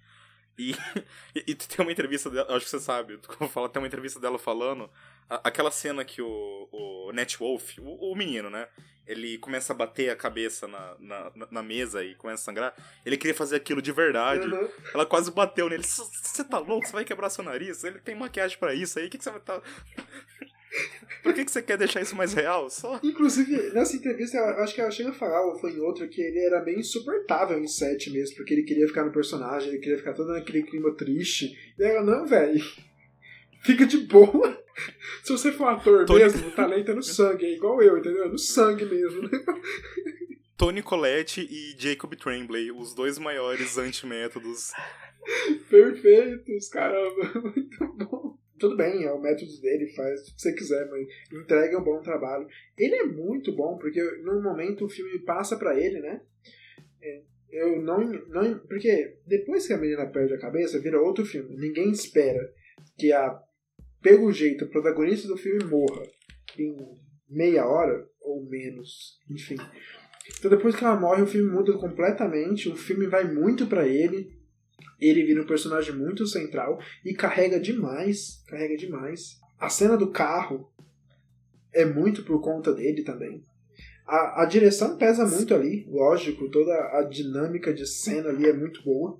E, 1.35 1.41
e, 1.49 1.55
tem 1.55 1.85
uma 1.85 1.91
entrevista 1.93 2.31
dela, 2.31 2.55
acho 2.57 2.65
que 2.65 2.71
você 2.71 2.79
sabe, 2.81 3.19
como 3.39 3.51
fala, 3.51 3.69
tem 3.69 3.81
uma 3.83 3.89
entrevista 3.89 4.21
dela 4.21 4.39
falando. 4.39 4.89
a- 5.29 5.41
aquela 5.49 5.71
cena 5.71 6.05
que 6.05 6.23
o, 6.23 6.69
o 6.71 7.13
Net 7.13 7.37
Wolf, 7.39 7.79
o, 7.79 8.13
o 8.13 8.17
menino, 8.17 8.49
né? 8.51 8.69
Ele 9.07 9.37
começa 9.39 9.73
a 9.73 9.77
bater 9.77 10.09
a 10.11 10.17
cabeça 10.17 10.67
na, 10.67 10.97
na, 10.99 11.33
na- 11.51 11.63
mesa 11.63 12.03
e 12.03 12.15
começa 12.15 12.43
a 12.43 12.45
sangrar. 12.45 12.75
Ele 13.05 13.17
queria 13.19 13.35
fazer 13.35 13.57
aquilo 13.57 13.83
de 13.83 13.93
verdade. 13.93 14.47
Aham. 14.47 14.69
Ela 14.95 15.05
quase 15.05 15.31
bateu 15.31 15.69
nele. 15.69 15.83
Você 15.83 16.45
tá 16.45 16.59
louco? 16.59 16.87
Você 16.87 16.93
vai 16.93 17.05
quebrar 17.05 17.29
seu 17.29 17.45
nariz? 17.45 17.85
Ele 17.85 17.99
tem 17.99 18.15
maquiagem 18.15 18.57
pra 18.57 18.73
isso 18.73 18.99
aí. 18.99 19.07
O 19.07 19.11
que, 19.11 19.19
que 19.19 19.25
você 19.25 19.31
vai 19.31 19.41
tá. 19.41 19.61
Por 21.22 21.33
que, 21.33 21.45
que 21.45 21.51
você 21.51 21.62
quer 21.62 21.79
deixar 21.79 22.03
isso 22.03 22.14
mais 22.16 22.35
real? 22.35 22.68
Só. 22.68 23.01
Inclusive, 23.03 23.72
nessa 23.72 23.97
entrevista, 23.97 24.37
eu 24.37 24.45
acho 24.62 24.75
que 24.75 24.81
ela 24.81 24.91
chega 24.91 25.11
a 25.11 25.14
falar, 25.14 25.45
ou 25.47 25.59
foi 25.59 25.72
em 25.72 25.81
outra, 25.81 26.07
que 26.07 26.20
ele 26.20 26.39
era 26.41 26.61
bem 26.61 26.81
insuportável 26.81 27.59
em 27.59 27.66
set 27.66 28.11
mesmo, 28.11 28.37
porque 28.37 28.53
ele 28.55 28.62
queria 28.64 28.87
ficar 28.87 29.05
no 29.05 29.12
personagem, 29.12 29.68
ele 29.70 29.79
queria 29.79 29.97
ficar 29.99 30.12
todo 30.12 30.33
naquele 30.33 30.62
clima 30.64 30.95
triste. 30.95 31.57
E 31.79 31.83
ela, 31.83 32.03
não, 32.03 32.27
velho, 32.27 32.62
fica 33.62 33.87
de 33.87 33.99
boa. 33.99 34.62
Se 35.22 35.31
você 35.33 35.53
for 35.53 35.68
ator 35.68 36.05
Tony- 36.05 36.25
mesmo, 36.25 36.49
o 36.49 36.51
talento 36.51 36.91
é 36.91 36.95
no 36.95 37.03
sangue, 37.03 37.45
é 37.47 37.55
igual 37.55 37.81
eu, 37.81 37.97
entendeu? 37.99 38.25
É 38.25 38.29
no 38.29 38.39
sangue 38.39 38.85
mesmo. 38.85 39.22
né? 39.22 39.31
Tony 40.57 40.83
Collette 40.83 41.41
e 41.51 41.75
Jacob 41.81 42.14
Tremblay, 42.16 42.70
os 42.70 42.95
dois 42.95 43.18
maiores 43.18 43.79
antimétodos. 43.79 44.72
Perfeitos, 45.70 46.68
caramba, 46.68 47.41
muito 47.41 47.87
bom. 47.97 48.34
Tudo 48.59 48.77
bem, 48.77 49.05
é 49.05 49.13
o 49.13 49.21
método 49.21 49.51
dele, 49.61 49.93
faz 49.95 50.29
o 50.29 50.35
que 50.35 50.43
você 50.43 50.53
quiser, 50.53 50.89
mas 50.89 51.07
entrega 51.33 51.79
um 51.79 51.85
bom 51.85 52.01
trabalho. 52.01 52.47
Ele 52.79 52.95
é 52.95 53.05
muito 53.05 53.53
bom, 53.55 53.77
porque 53.79 54.01
no 54.23 54.41
momento 54.41 54.85
o 54.85 54.89
filme 54.89 55.19
passa 55.21 55.57
pra 55.57 55.79
ele, 55.79 56.01
né? 56.01 56.21
É, 57.03 57.23
Eu 57.51 57.83
não, 57.83 57.99
não. 58.29 58.59
Porque 58.61 59.19
depois 59.27 59.67
que 59.67 59.73
a 59.73 59.79
menina 59.79 60.07
perde 60.07 60.35
a 60.35 60.39
cabeça, 60.39 60.79
vira 60.81 61.01
outro 61.01 61.25
filme. 61.25 61.57
Ninguém 61.57 61.91
espera 61.91 62.53
que 62.97 63.13
a. 63.13 63.41
Pelo 64.01 64.31
jeito, 64.31 64.67
o 64.67 64.69
protagonista 64.69 65.27
do 65.27 65.37
filme 65.37 65.65
morra 65.65 66.03
em 66.59 66.77
meia 67.29 67.67
hora 67.67 68.07
ou 68.21 68.45
menos. 68.45 69.19
Enfim. 69.31 69.57
Então 70.39 70.51
depois 70.51 70.77
que 70.77 70.85
ela 70.85 70.99
morre, 70.99 71.23
o 71.23 71.27
filme 71.27 71.51
muda 71.51 71.73
completamente. 71.75 72.69
O 72.69 72.77
filme 72.77 73.07
vai 73.07 73.25
muito 73.25 73.67
pra 73.67 73.87
ele. 73.87 74.31
Ele 75.01 75.25
vira 75.25 75.43
um 75.43 75.47
personagem 75.47 75.95
muito 75.95 76.27
central 76.27 76.79
e 77.05 77.15
carrega 77.15 77.59
demais. 77.61 78.43
Carrega 78.47 78.77
demais. 78.77 79.39
A 79.59 79.69
cena 79.69 79.97
do 79.97 80.11
carro 80.11 80.71
é 81.73 81.85
muito 81.85 82.23
por 82.23 82.41
conta 82.41 82.73
dele 82.73 83.03
também. 83.03 83.45
A, 84.07 84.43
a 84.43 84.45
direção 84.45 84.99
pesa 84.99 85.25
muito 85.27 85.55
ali, 85.55 85.87
lógico, 85.89 86.51
toda 86.51 86.73
a 86.99 87.03
dinâmica 87.03 87.73
de 87.73 87.87
cena 87.87 88.29
ali 88.29 88.47
é 88.47 88.53
muito 88.53 88.83
boa, 88.83 89.19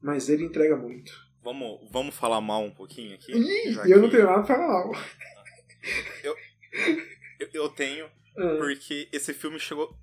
mas 0.00 0.28
ele 0.30 0.44
entrega 0.44 0.74
muito. 0.76 1.12
Vamos, 1.44 1.88
vamos 1.92 2.14
falar 2.14 2.40
mal 2.40 2.64
um 2.64 2.70
pouquinho 2.70 3.14
aqui? 3.14 3.32
Ih, 3.32 3.76
eu 3.90 4.00
não 4.00 4.08
que 4.08 4.16
tenho 4.16 4.26
nada 4.26 4.42
pra 4.42 4.56
falar. 4.56 5.08
Eu, 6.24 6.34
eu 7.52 7.68
tenho, 7.68 8.06
Ah, 8.36 8.56
porque 8.58 9.08
esse 9.12 9.32
filme 9.32 9.60
chegou. 9.60 9.94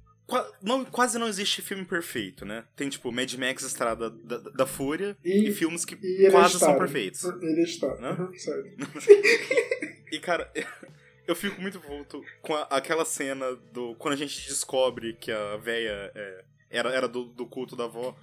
Não, 0.62 0.86
quase 0.86 1.20
não 1.20 1.28
existe 1.28 1.62
filme 1.62 1.84
perfeito, 1.86 2.46
né? 2.46 2.64
Tem 2.76 2.90
tipo 2.90 3.12
Mad 3.12 3.32
Max 3.36 3.64
Estrada 3.64 4.10
da, 4.10 4.38
da, 4.38 4.50
da 4.52 4.66
Fúria 4.66 5.18
E- 5.24 5.50
e, 5.50 5.52
filmes 5.54 5.84
que 5.86 5.96
e 5.96 6.30
quase 6.32 6.58
são 6.58 6.78
perfeitos. 6.78 7.24
Hereditário, 7.24 8.02
Né? 8.02 8.10
aham, 8.10 8.34
certo. 8.34 8.70
E 10.12 10.20
cara, 10.20 10.52
eu 11.28 11.36
fico 11.36 11.60
muito 11.62 11.80
volto 11.80 12.24
com 12.42 12.54
a- 12.56 12.64
aquela 12.70 13.04
cena 13.06 13.56
do. 13.72 13.96
Quando 13.96 14.14
a 14.14 14.18
gente 14.18 14.48
descobre 14.48 15.14
que 15.14 15.32
a 15.32 15.58
véia 15.58 16.12
é, 16.16 16.44
era, 16.70 16.90
era 16.92 17.08
do, 17.08 17.26
do 17.26 17.46
culto 17.48 17.76
da 17.76 17.86
avó. 17.86 18.16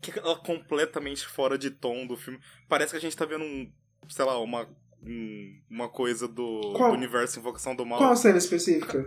Que 0.00 0.16
ela 0.18 0.36
completamente 0.36 1.26
fora 1.26 1.58
de 1.58 1.70
tom 1.70 2.06
do 2.06 2.16
filme. 2.16 2.38
Parece 2.68 2.92
que 2.92 2.96
a 2.96 3.00
gente 3.00 3.16
tá 3.16 3.24
vendo 3.24 3.44
um. 3.44 3.70
Sei 4.08 4.24
lá, 4.24 4.40
uma. 4.40 4.68
um- 5.02 5.60
uma 5.68 5.88
coisa 5.88 6.26
do, 6.26 6.60
do 6.72 6.84
universo 6.92 7.38
Invocação 7.38 7.74
do 7.76 7.84
Mal. 7.84 7.98
Qual 7.98 8.12
a 8.12 8.16
cena 8.16 8.38
específica? 8.38 9.06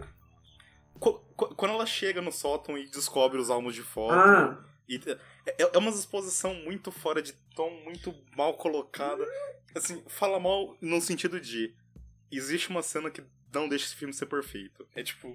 Qu- 1.00 1.20
qu- 1.36 1.56
Quando 1.56 1.74
ela 1.74 1.86
chega 1.86 2.22
no 2.22 2.32
sótão 2.32 2.78
e 2.78 2.88
descobre 2.88 3.38
os 3.40 3.50
almos 3.50 3.74
de 3.76 3.82
fogo. 3.82 4.14
Ah, 4.14 4.64
E 4.88 5.00
é, 5.46 5.70
é 5.74 5.78
uma 5.78 5.90
exposição 5.90 6.54
muito 6.54 6.92
fora 6.92 7.22
de 7.22 7.34
tom, 7.56 7.70
muito 7.84 8.14
mal 8.36 8.56
colocada. 8.56 9.26
Assim, 9.76 10.04
fala 10.08 10.40
mal 10.40 10.76
no 10.82 11.00
sentido 11.02 11.40
de. 11.40 11.74
Existe 12.32 12.70
uma 12.70 12.82
cena 12.84 13.10
que 13.10 13.24
não 13.54 13.68
deixa 13.70 13.86
esse 13.86 13.96
filme 13.96 14.14
ser 14.14 14.26
perfeito. 14.26 14.86
É 14.96 15.02
tipo. 15.04 15.34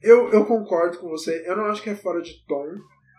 eu, 0.00 0.30
eu 0.30 0.44
concordo 0.46 0.98
com 0.98 1.08
você. 1.08 1.44
Eu 1.46 1.56
não 1.56 1.66
acho 1.66 1.82
que 1.82 1.90
é 1.90 1.94
fora 1.94 2.20
de 2.22 2.44
tom, 2.46 2.66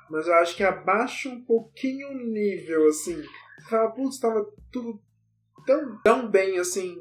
mas 0.09 0.27
eu 0.27 0.33
acho 0.35 0.55
que 0.55 0.63
abaixa 0.63 1.29
um 1.29 1.43
pouquinho 1.43 2.09
o 2.09 2.13
nível, 2.15 2.87
assim. 2.89 3.15
Você 3.59 3.69
fala, 3.69 3.91
putz, 3.91 4.19
tava 4.19 4.45
tudo 4.71 4.99
tão, 5.65 6.01
tão 6.03 6.29
bem, 6.29 6.57
assim. 6.59 6.97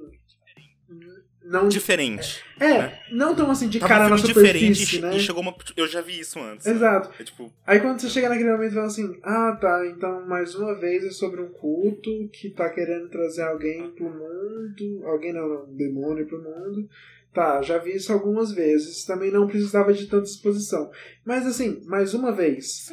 Não 1.44 1.68
Diferente. 1.68 2.42
é, 2.60 3.00
não 3.10 3.34
tão 3.34 3.50
assim 3.50 3.68
de 3.68 3.78
Tava 3.80 3.92
cara 3.92 4.06
um 4.06 4.10
na 4.10 4.18
superfície, 4.18 5.00
né? 5.00 5.16
e 5.16 5.20
chegou 5.20 5.42
uma. 5.42 5.54
Eu 5.76 5.86
já 5.86 6.00
vi 6.00 6.20
isso 6.20 6.38
antes. 6.40 6.66
né? 6.66 6.72
Exato. 6.72 7.10
É 7.20 7.24
tipo, 7.24 7.52
Aí 7.66 7.80
quando 7.80 8.00
você 8.00 8.08
chega 8.08 8.28
naquele 8.28 8.50
momento 8.50 8.70
e 8.70 8.74
fala 8.74 8.86
assim, 8.86 9.18
ah 9.22 9.56
tá, 9.60 9.86
então 9.86 10.26
mais 10.26 10.54
uma 10.54 10.78
vez 10.78 11.04
é 11.04 11.10
sobre 11.10 11.40
um 11.40 11.48
culto 11.48 12.28
que 12.32 12.50
tá 12.50 12.68
querendo 12.70 13.08
trazer 13.08 13.42
alguém 13.42 13.90
pro 13.90 14.04
mundo, 14.04 15.06
alguém 15.06 15.32
não, 15.32 15.48
não, 15.48 15.64
um 15.64 15.76
demônio 15.76 16.26
pro 16.26 16.42
mundo. 16.42 16.88
Tá, 17.34 17.62
já 17.62 17.78
vi 17.78 17.96
isso 17.96 18.12
algumas 18.12 18.52
vezes, 18.52 19.06
também 19.06 19.30
não 19.30 19.46
precisava 19.46 19.92
de 19.92 20.06
tanta 20.06 20.28
exposição. 20.28 20.90
Mas 21.24 21.46
assim, 21.46 21.80
mais 21.86 22.12
uma 22.12 22.30
vez, 22.30 22.92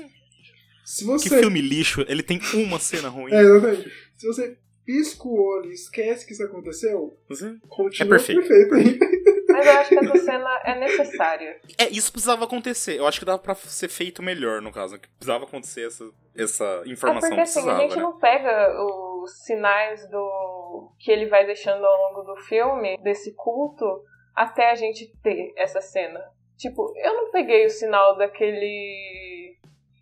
se 0.86 1.04
que 1.04 1.06
você... 1.06 1.40
filme 1.40 1.62
lixo, 1.62 2.06
ele 2.08 2.24
tem 2.24 2.42
uma 2.54 2.80
cena 2.80 3.10
ruim. 3.10 3.32
É, 3.32 3.42
exatamente. 3.42 3.92
Se 4.16 4.26
você 4.26 4.58
pisca 4.86 5.28
o 5.28 5.40
olho 5.42 5.70
e 5.70 5.74
esquece 5.74 6.26
que 6.26 6.34
isso 6.34 6.44
aconteceu, 6.44 7.18
Você- 7.28 7.56
continua 7.68 8.16
É 8.16 8.18
perfeito. 8.18 8.48
perfeito 8.48 8.76
aí. 8.76 9.00
Mas 9.50 9.66
eu 9.66 9.72
acho 9.74 9.90
que 9.90 9.98
essa 9.98 10.18
cena 10.18 10.62
é 10.64 10.80
necessária. 10.80 11.60
É, 11.78 11.90
isso 11.90 12.12
precisava 12.12 12.46
acontecer. 12.46 13.00
Eu 13.00 13.08
acho 13.08 13.20
que 13.20 13.26
dava 13.26 13.40
pra 13.40 13.56
ser 13.56 13.90
feito 13.90 14.22
melhor, 14.22 14.62
no 14.62 14.72
caso. 14.72 15.00
Que 15.00 15.08
precisava 15.10 15.46
acontecer 15.46 15.88
essa, 15.88 16.10
essa 16.38 16.84
É 16.86 16.90
informação. 16.90 17.30
porque 17.30 17.42
assim, 17.42 17.68
a 17.70 17.80
gente 17.80 17.96
né? 17.96 18.02
não 18.02 18.18
pega 18.20 18.72
os 18.84 19.44
sinais 19.44 20.08
do 20.10 20.92
que 21.00 21.12
ele 21.12 21.26
vai 21.26 21.46
deixando 21.48 21.84
ao 21.84 22.14
longo 22.14 22.22
do 22.34 22.36
filme, 22.44 22.96
desse 23.02 23.34
culto, 23.36 24.04
até 24.36 24.70
a 24.70 24.76
gente 24.76 25.12
ter 25.24 25.52
essa 25.58 25.82
cena. 25.82 26.22
Tipo, 26.56 26.94
eu 26.98 27.14
não 27.16 27.32
peguei 27.32 27.66
o 27.66 27.70
sinal 27.72 28.18
daquele. 28.18 29.29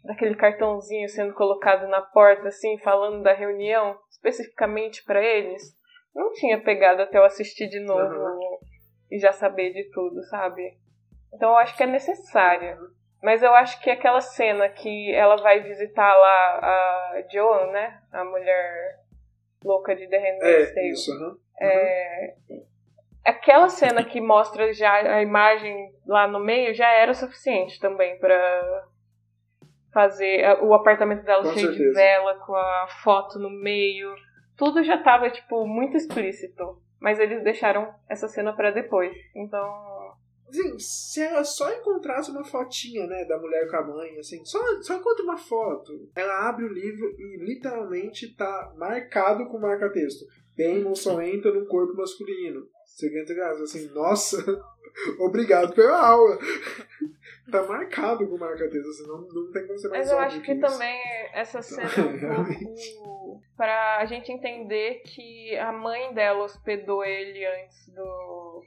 Daquele 0.08 0.36
cartãozinho 0.36 1.08
sendo 1.10 1.34
colocado 1.34 1.86
na 1.88 2.02
porta, 2.02 2.48
assim, 2.48 2.78
falando 2.80 3.22
da 3.22 3.34
reunião, 3.34 4.00
especificamente 4.10 5.04
pra 5.04 5.22
eles. 5.22 5.62
Não 6.16 6.32
tinha 6.34 6.60
pegado 6.60 7.02
até 7.02 7.18
eu 7.18 7.26
assistir 7.26 7.68
de 7.68 7.80
novo 7.82 8.14
Uhum. 8.16 8.58
e 9.12 9.20
já 9.20 9.32
saber 9.34 9.72
de 9.74 9.84
tudo, 9.92 10.24
sabe? 10.24 10.78
Então 11.34 11.50
eu 11.50 11.58
acho 11.58 11.76
que 11.76 11.84
é 11.84 11.88
necessária. 11.88 12.78
Mas 13.22 13.44
eu 13.44 13.54
acho 13.54 13.80
que 13.82 13.90
aquela 13.90 14.22
cena 14.22 14.70
que 14.70 15.14
ela 15.14 15.36
vai 15.38 15.60
visitar 15.62 16.16
lá 16.16 16.60
a 16.62 17.24
Joan, 17.32 17.68
né? 17.72 18.00
A 18.12 18.24
mulher 18.24 18.96
louca 19.64 19.96
de 19.96 20.08
The 20.08 20.18
Handmaid's 20.18 20.70
É, 20.70 20.74
Tale. 20.74 20.90
isso, 20.90 21.12
aham. 21.12 21.38
É, 21.62 22.36
Aquela 23.26 23.68
cena 23.68 24.06
que 24.06 24.22
mostra 24.22 24.72
já 24.74 24.94
a 24.94 25.22
imagem 25.22 25.92
lá 26.06 26.28
no 26.28 26.40
meio 26.40 26.74
já 26.74 26.90
era 26.94 27.12
o 27.12 27.16
suficiente 27.16 27.78
também 27.80 28.18
pra 28.20 28.86
fazer 29.98 30.44
a- 30.46 30.64
o 30.64 30.76
apartamento 30.76 31.24
dela 31.24 31.42
Com 31.42 31.54
cheio 31.54 31.72
de 31.72 31.78
certeza. 31.78 31.94
vela, 32.00 32.36
com 32.46 32.54
a 32.56 32.88
foto 33.04 33.40
no 33.40 33.50
meio. 33.50 34.14
Tudo 34.56 34.84
já 34.84 35.02
tava, 35.02 35.28
tipo, 35.32 35.66
muito 35.66 35.98
explícito. 35.98 36.80
Mas 37.00 37.20
eles 37.20 37.44
deixaram 37.44 37.92
essa 38.08 38.28
cena 38.28 38.54
pra 38.56 38.70
depois. 38.70 39.16
Então. 39.36 40.14
Assim, 40.50 40.78
se 40.80 41.22
ela 41.22 41.44
só 41.44 41.72
encontrasse 41.74 42.30
uma 42.32 42.44
fotinha, 42.44 43.06
né, 43.08 43.26
da 43.26 43.38
mulher 43.40 43.68
com 43.70 43.76
a 43.78 43.84
mãe, 43.88 44.18
assim, 44.20 44.44
só, 44.46 44.60
só 44.82 44.94
encontra 44.96 45.24
uma 45.24 45.38
foto. 45.38 45.92
Ela 46.16 46.48
abre 46.48 46.64
o 46.66 46.72
livro 46.74 47.06
e 47.20 47.38
literalmente 47.44 48.36
tá 48.36 48.72
marcado 48.78 49.48
com 49.48 49.60
marca-texto. 49.60 50.26
Damon 50.56 50.96
só 50.96 51.22
entra 51.22 51.52
num 51.52 51.66
corpo 51.66 51.96
masculino. 51.98 52.62
Seguinte 52.98 53.32
graça, 53.36 53.62
assim, 53.62 53.88
nossa, 53.94 54.38
obrigado 55.20 55.76
pela 55.76 56.04
aula. 56.04 56.36
tá 57.52 57.62
marcado 57.64 58.28
com 58.28 58.38
marca-texto, 58.40 58.90
assim, 58.90 59.08
não, 59.08 59.22
não 59.22 59.52
tem 59.52 59.68
como 59.68 59.78
ser 59.78 59.90
mais 59.90 60.00
Mas 60.08 60.12
eu 60.12 60.20
acho 60.20 60.42
que 60.42 60.52
isso. 60.54 60.62
também 60.62 61.00
essa 61.32 61.62
cena 61.62 61.88
é 61.88 62.02
um 62.02 62.18
pouco 62.66 63.44
pra 63.56 64.04
gente 64.08 64.32
entender 64.32 65.02
que 65.06 65.56
a 65.58 65.72
mãe 65.72 66.12
dela 66.16 66.44
hospedou 66.44 67.06
ele 67.06 67.46
antes 67.46 67.88
do 67.94 68.64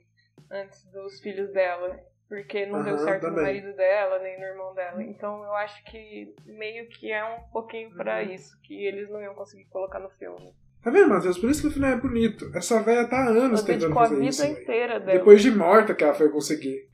antes 0.48 0.84
dos 0.92 1.20
filhos 1.20 1.52
dela. 1.52 1.98
Porque 2.28 2.64
não 2.66 2.84
deu 2.84 2.94
Aham, 2.94 3.04
certo 3.04 3.22
no 3.24 3.28
também. 3.30 3.44
marido 3.44 3.74
dela, 3.76 4.20
nem 4.20 4.38
no 4.38 4.44
irmão 4.44 4.72
dela. 4.72 5.02
Então 5.02 5.42
eu 5.42 5.52
acho 5.56 5.82
que 5.86 6.32
meio 6.46 6.88
que 6.88 7.10
é 7.10 7.24
um 7.24 7.40
pouquinho 7.50 7.92
pra 7.96 8.22
Uhum. 8.22 8.30
isso, 8.30 8.56
que 8.62 8.86
eles 8.86 9.10
não 9.10 9.20
iam 9.20 9.34
conseguir 9.34 9.64
colocar 9.64 9.98
no 9.98 10.08
filme. 10.10 10.54
Tá 10.82 10.90
vendo, 10.90 11.08
Matheus? 11.10 11.36
Por 11.36 11.50
isso 11.50 11.60
que 11.60 11.68
o 11.68 11.70
final 11.70 11.90
é 11.90 11.96
bonito. 11.96 12.50
Essa 12.54 12.82
velha 12.82 13.04
tá 13.06 13.18
há 13.18 13.28
anos 13.28 13.62
tentando 13.62 13.92
a 13.92 13.94
fazer 13.94 14.14
vida 14.16 14.30
isso. 14.30 14.42
velho. 14.42 14.52
inteira 14.60 14.98
dela. 14.98 15.18
Depois 15.18 15.42
de 15.42 15.50
morta 15.50 15.94
que 15.94 16.02
ela 16.02 16.14
foi 16.14 16.30
conseguir. 16.30 16.88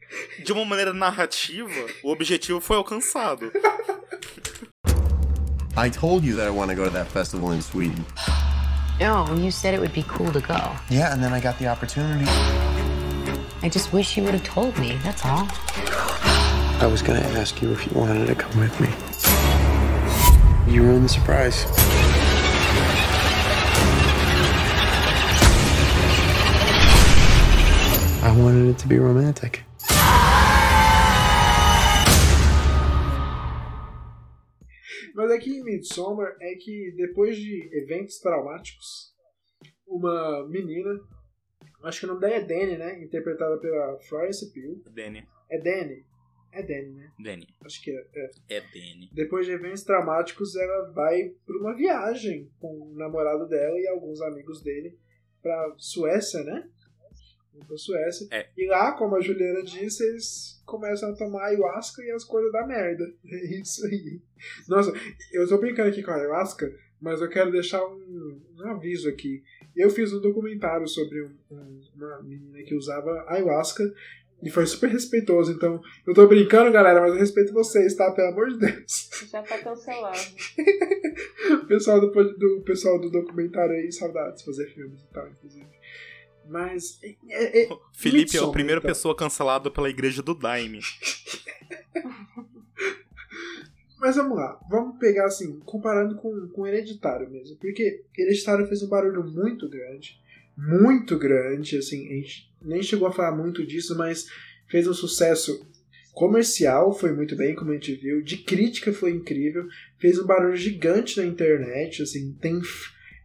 De 0.45 0.53
uma 0.53 0.65
maneira 0.65 0.93
narrativa, 0.93 1.71
o 2.03 2.11
objetivo 2.11 2.61
foi 2.61 2.77
alcançado. 2.77 3.53
I 5.77 5.91
told 5.91 6.27
you 6.27 6.37
that 6.37 6.47
I 6.47 6.51
want 6.51 6.71
to 6.71 6.77
go 6.77 6.85
to 6.85 6.91
that 6.91 7.09
festival 7.11 7.53
in 7.53 7.61
Sweden. 7.61 8.05
No, 8.99 9.27
you 9.37 9.53
said 9.53 9.75
it 9.75 9.81
would 9.81 9.93
be 9.95 10.05
cool 10.05 10.33
to 10.33 10.41
go. 10.41 10.55
Yeah, 10.91 11.13
and 11.13 11.23
then 11.23 11.33
I 11.33 11.41
got 11.41 11.59
the 11.59 11.69
opportunity. 11.69 12.25
I 13.63 13.69
just 13.69 13.93
wish 13.93 14.17
you 14.17 14.25
would 14.25 14.35
have 14.35 14.45
told 14.45 14.77
me, 14.79 14.99
that's 15.05 15.25
all. 15.25 15.47
I 16.81 16.87
was 16.91 17.03
gonna 17.03 17.21
ask 17.39 17.61
you 17.63 17.73
if 17.73 17.87
you 17.87 17.93
wanted 17.95 18.27
to 18.27 18.35
come 18.35 18.59
with 18.59 18.81
me. 18.81 18.89
You 20.73 20.83
ruined 20.83 21.05
the 21.05 21.09
surprise. 21.09 21.67
I 28.27 28.33
wanted 28.33 28.67
it 28.67 28.79
to 28.79 28.89
be 28.89 28.99
romantic. 28.99 29.65
Mas 35.15 35.31
aqui 35.31 35.59
em 35.59 35.63
Midsommar 35.63 36.35
é 36.41 36.57
que 36.57 36.93
depois 36.97 37.37
de 37.37 37.71
eventos 37.73 38.19
traumáticos, 38.19 39.15
uma 39.87 40.45
menina, 40.49 40.99
acho 41.85 42.01
que 42.01 42.07
o 42.07 42.09
nome 42.09 42.21
dela 42.21 42.35
é 42.35 42.45
Dani, 42.45 42.77
né? 42.77 43.01
Interpretada 43.01 43.59
pela 43.59 43.97
Florence 44.01 44.53
Pugh. 44.53 44.83
Danny. 44.93 45.25
É 45.49 45.61
Dani? 45.61 46.05
É 46.53 46.63
Dani, 46.65 46.95
né? 46.95 47.13
Danny. 47.21 47.47
Acho 47.65 47.81
que 47.81 47.93
é. 47.93 48.07
é. 48.17 48.57
É 48.57 48.61
Danny. 48.61 49.09
Depois 49.13 49.47
de 49.47 49.53
eventos 49.53 49.85
traumáticos, 49.85 50.57
ela 50.57 50.91
vai 50.91 51.29
para 51.47 51.59
uma 51.59 51.77
viagem 51.77 52.51
com 52.59 52.77
o 52.77 52.95
namorado 52.97 53.47
dela 53.47 53.79
e 53.79 53.87
alguns 53.87 54.21
amigos 54.21 54.65
dele 54.65 54.99
pra 55.41 55.75
Suécia, 55.79 56.43
né? 56.43 56.69
Pra 57.67 57.77
Suécia. 57.77 58.27
É. 58.31 58.47
E 58.57 58.67
lá, 58.67 58.93
como 58.93 59.17
a 59.17 59.21
Juliana 59.21 59.63
disse, 59.63 60.03
eles 60.05 60.61
começam 60.67 61.11
a 61.11 61.15
tomar 61.17 61.45
ayahuasca 61.47 62.03
e 62.03 62.11
as 62.11 62.25
coisas 62.25 62.53
da 62.53 62.67
merda. 62.67 63.05
É 63.31 63.61
isso 63.61 63.85
aí. 63.87 64.21
Nossa, 64.69 64.93
eu 65.33 65.49
tô 65.49 65.59
brincando 65.59 65.89
aqui 65.91 66.03
com 66.03 66.11
a 66.11 66.17
ayahuasca, 66.17 66.73
mas 67.01 67.21
eu 67.21 67.29
quero 67.29 67.51
deixar 67.53 67.85
um, 67.87 68.41
um 68.59 68.69
aviso 68.71 69.09
aqui. 69.09 69.43
Eu 69.75 69.91
fiz 69.91 70.13
um 70.13 70.21
documentário 70.21 70.87
sobre 70.89 71.23
um- 71.23 71.37
um- 71.51 71.81
uma 71.97 72.23
menina 72.23 72.63
que 72.63 72.75
usava 72.75 73.25
ayahuasca 73.29 73.85
e 74.43 74.51
foi 74.51 74.67
super 74.67 74.91
respeitoso. 74.91 75.53
Então, 75.53 75.81
eu 76.07 76.15
tô 76.15 76.27
brincando, 76.27 76.71
galera, 76.73 77.01
mas 77.01 77.13
eu 77.13 77.19
respeito 77.19 77.53
vocês, 77.53 77.95
tá? 77.95 78.11
Pelo 78.13 78.29
amor 78.29 78.49
de 78.51 78.59
Deus. 78.59 79.11
Já 79.31 79.43
tá 79.43 79.59
cancelado. 79.59 80.19
pessoal 81.69 82.01
do, 82.01 82.11
do 82.11 82.63
pessoal 82.63 82.99
do 83.01 83.11
documentário 83.11 83.75
aí, 83.75 83.91
saudades 83.93 84.41
de 84.41 84.47
fazer 84.47 84.67
filmes 84.73 85.01
e 85.03 85.07
tal, 85.13 85.29
inclusive. 85.29 85.67
Mas. 86.49 86.99
É, 87.03 87.17
é- 87.29 87.63
é- 87.65 87.69
Felipe 87.93 88.17
é 88.19 88.21
a 88.21 88.23
Midsommar, 88.25 88.53
primeira 88.53 88.79
então. 88.79 88.89
pessoa 88.91 89.17
cancelada 89.17 89.71
pela 89.71 89.91
igreja 89.91 90.23
do 90.23 90.35
Daime. 90.35 90.81
Mas 93.99 94.17
vamos 94.17 94.37
lá, 94.37 94.61
vamos 94.71 94.99
pegar 94.99 95.25
assim, 95.27 95.59
comparando 95.61 96.17
com, 96.17 96.49
com 96.49 96.67
Hereditário 96.67 97.31
mesmo. 97.31 97.57
Porque 97.57 98.05
Hereditário 98.17 98.67
fez 98.67 98.83
um 98.83 98.89
barulho 98.89 99.25
muito 99.25 99.69
grande. 99.69 100.21
Muito 100.57 101.19
grande, 101.19 101.77
assim, 101.77 102.07
a 102.07 102.15
gente 102.15 102.51
nem 102.63 102.83
chegou 102.83 103.09
a 103.09 103.13
falar 103.13 103.35
muito 103.37 103.67
disso, 103.67 103.97
mas 103.97 104.27
fez 104.69 104.87
um 104.87 104.95
sucesso 104.95 105.67
comercial, 106.13 106.93
foi 106.99 107.13
muito 107.13 107.37
bem, 107.37 107.55
como 107.55 107.71
a 107.71 107.75
gente 107.75 107.95
viu. 107.95 108.23
De 108.23 108.39
crítica 108.39 108.93
foi 108.93 109.11
incrível. 109.13 109.67
Fez 109.99 110.19
um 110.19 110.27
barulho 110.27 110.57
gigante 110.57 111.19
na 111.19 111.27
internet, 111.27 112.03
assim, 112.03 112.33
tem. 112.41 112.61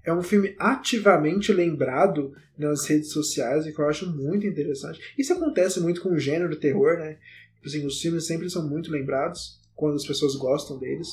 É 0.04 0.14
um 0.14 0.24
filme 0.24 0.56
ativamente 0.58 1.54
lembrado 1.54 2.34
nas 2.58 2.86
redes 2.86 3.12
sociais, 3.12 3.66
o 3.66 3.74
que 3.74 3.80
eu 3.80 3.88
acho 3.88 4.10
muito 4.12 4.46
interessante. 4.48 5.00
Isso 5.18 5.34
acontece 5.34 5.80
muito 5.80 6.02
com 6.02 6.10
o 6.10 6.20
gênero 6.20 6.56
terror, 6.56 6.98
né? 6.98 7.18
Tipo 7.56 7.68
Assim, 7.68 7.86
os 7.86 8.02
filmes 8.02 8.26
sempre 8.26 8.50
são 8.50 8.68
muito 8.68 8.92
lembrados 8.92 9.60
quando 9.76 9.96
as 9.96 10.06
pessoas 10.06 10.36
gostam 10.36 10.78
deles. 10.80 11.10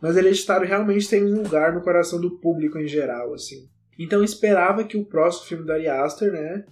Mas 0.00 0.16
Hereditário 0.16 0.66
realmente 0.66 1.08
tem 1.08 1.24
um 1.24 1.42
lugar 1.42 1.74
no 1.74 1.82
coração 1.82 2.20
do 2.20 2.38
público 2.38 2.78
em 2.78 2.88
geral, 2.88 3.34
assim. 3.34 3.68
Então 3.98 4.18
eu 4.18 4.24
esperava 4.24 4.84
que 4.84 4.96
o 4.96 5.04
próximo 5.04 5.46
filme 5.46 5.66
da 5.66 5.74
Ari 5.74 5.86
Aster, 5.86 6.32
né, 6.32 6.64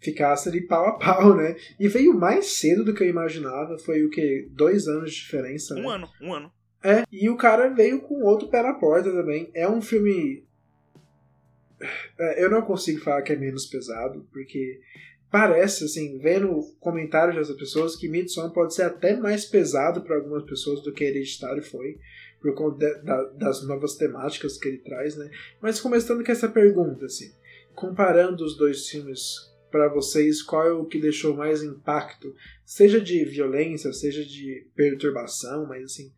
ficasse 0.00 0.48
ali 0.48 0.60
pau 0.60 0.86
a 0.86 0.92
pau, 0.92 1.36
né? 1.36 1.56
E 1.78 1.88
veio 1.88 2.14
mais 2.14 2.52
cedo 2.58 2.84
do 2.84 2.94
que 2.94 3.02
eu 3.02 3.08
imaginava. 3.08 3.78
Foi 3.78 4.04
o 4.04 4.10
que? 4.10 4.48
Dois 4.50 4.88
anos 4.88 5.12
de 5.12 5.20
diferença, 5.20 5.74
né? 5.74 5.82
Um 5.82 5.88
ano, 5.88 6.08
um 6.20 6.34
ano. 6.34 6.52
É, 6.82 7.04
e 7.12 7.28
o 7.28 7.36
cara 7.36 7.68
veio 7.68 8.00
com 8.00 8.22
outro 8.22 8.48
pé 8.48 8.62
na 8.62 8.74
porta 8.74 9.10
também. 9.10 9.50
É 9.54 9.68
um 9.68 9.82
filme. 9.82 10.44
É, 12.18 12.44
eu 12.44 12.50
não 12.50 12.62
consigo 12.62 13.00
falar 13.00 13.22
que 13.22 13.32
é 13.32 13.36
menos 13.36 13.66
pesado, 13.66 14.26
porque 14.32 14.80
parece, 15.30 15.84
assim, 15.84 16.18
vendo 16.18 16.60
comentários 16.80 17.48
das 17.48 17.56
pessoas, 17.56 17.96
que 17.96 18.08
Midsommar 18.08 18.52
pode 18.52 18.74
ser 18.74 18.82
até 18.82 19.16
mais 19.16 19.44
pesado 19.44 20.02
para 20.02 20.16
algumas 20.16 20.44
pessoas 20.44 20.82
do 20.82 20.92
que 20.92 21.04
Hereditário 21.04 21.62
foi, 21.62 21.98
por 22.40 22.54
conta 22.54 22.94
da- 23.02 23.24
das 23.30 23.66
novas 23.66 23.96
temáticas 23.96 24.58
que 24.58 24.68
ele 24.68 24.78
traz, 24.78 25.16
né? 25.16 25.30
Mas 25.60 25.80
começando 25.80 26.24
com 26.24 26.32
essa 26.32 26.48
pergunta, 26.48 27.06
assim, 27.06 27.30
comparando 27.74 28.44
os 28.44 28.56
dois 28.56 28.88
filmes 28.88 29.50
pra 29.70 29.88
vocês, 29.88 30.42
qual 30.42 30.66
é 30.66 30.72
o 30.72 30.84
que 30.86 30.98
deixou 31.00 31.34
mais 31.36 31.62
impacto? 31.62 32.34
Seja 32.64 33.00
de 33.00 33.24
violência, 33.24 33.92
seja 33.92 34.24
de 34.24 34.66
perturbação, 34.74 35.66
mas 35.66 35.84
assim. 35.84 36.12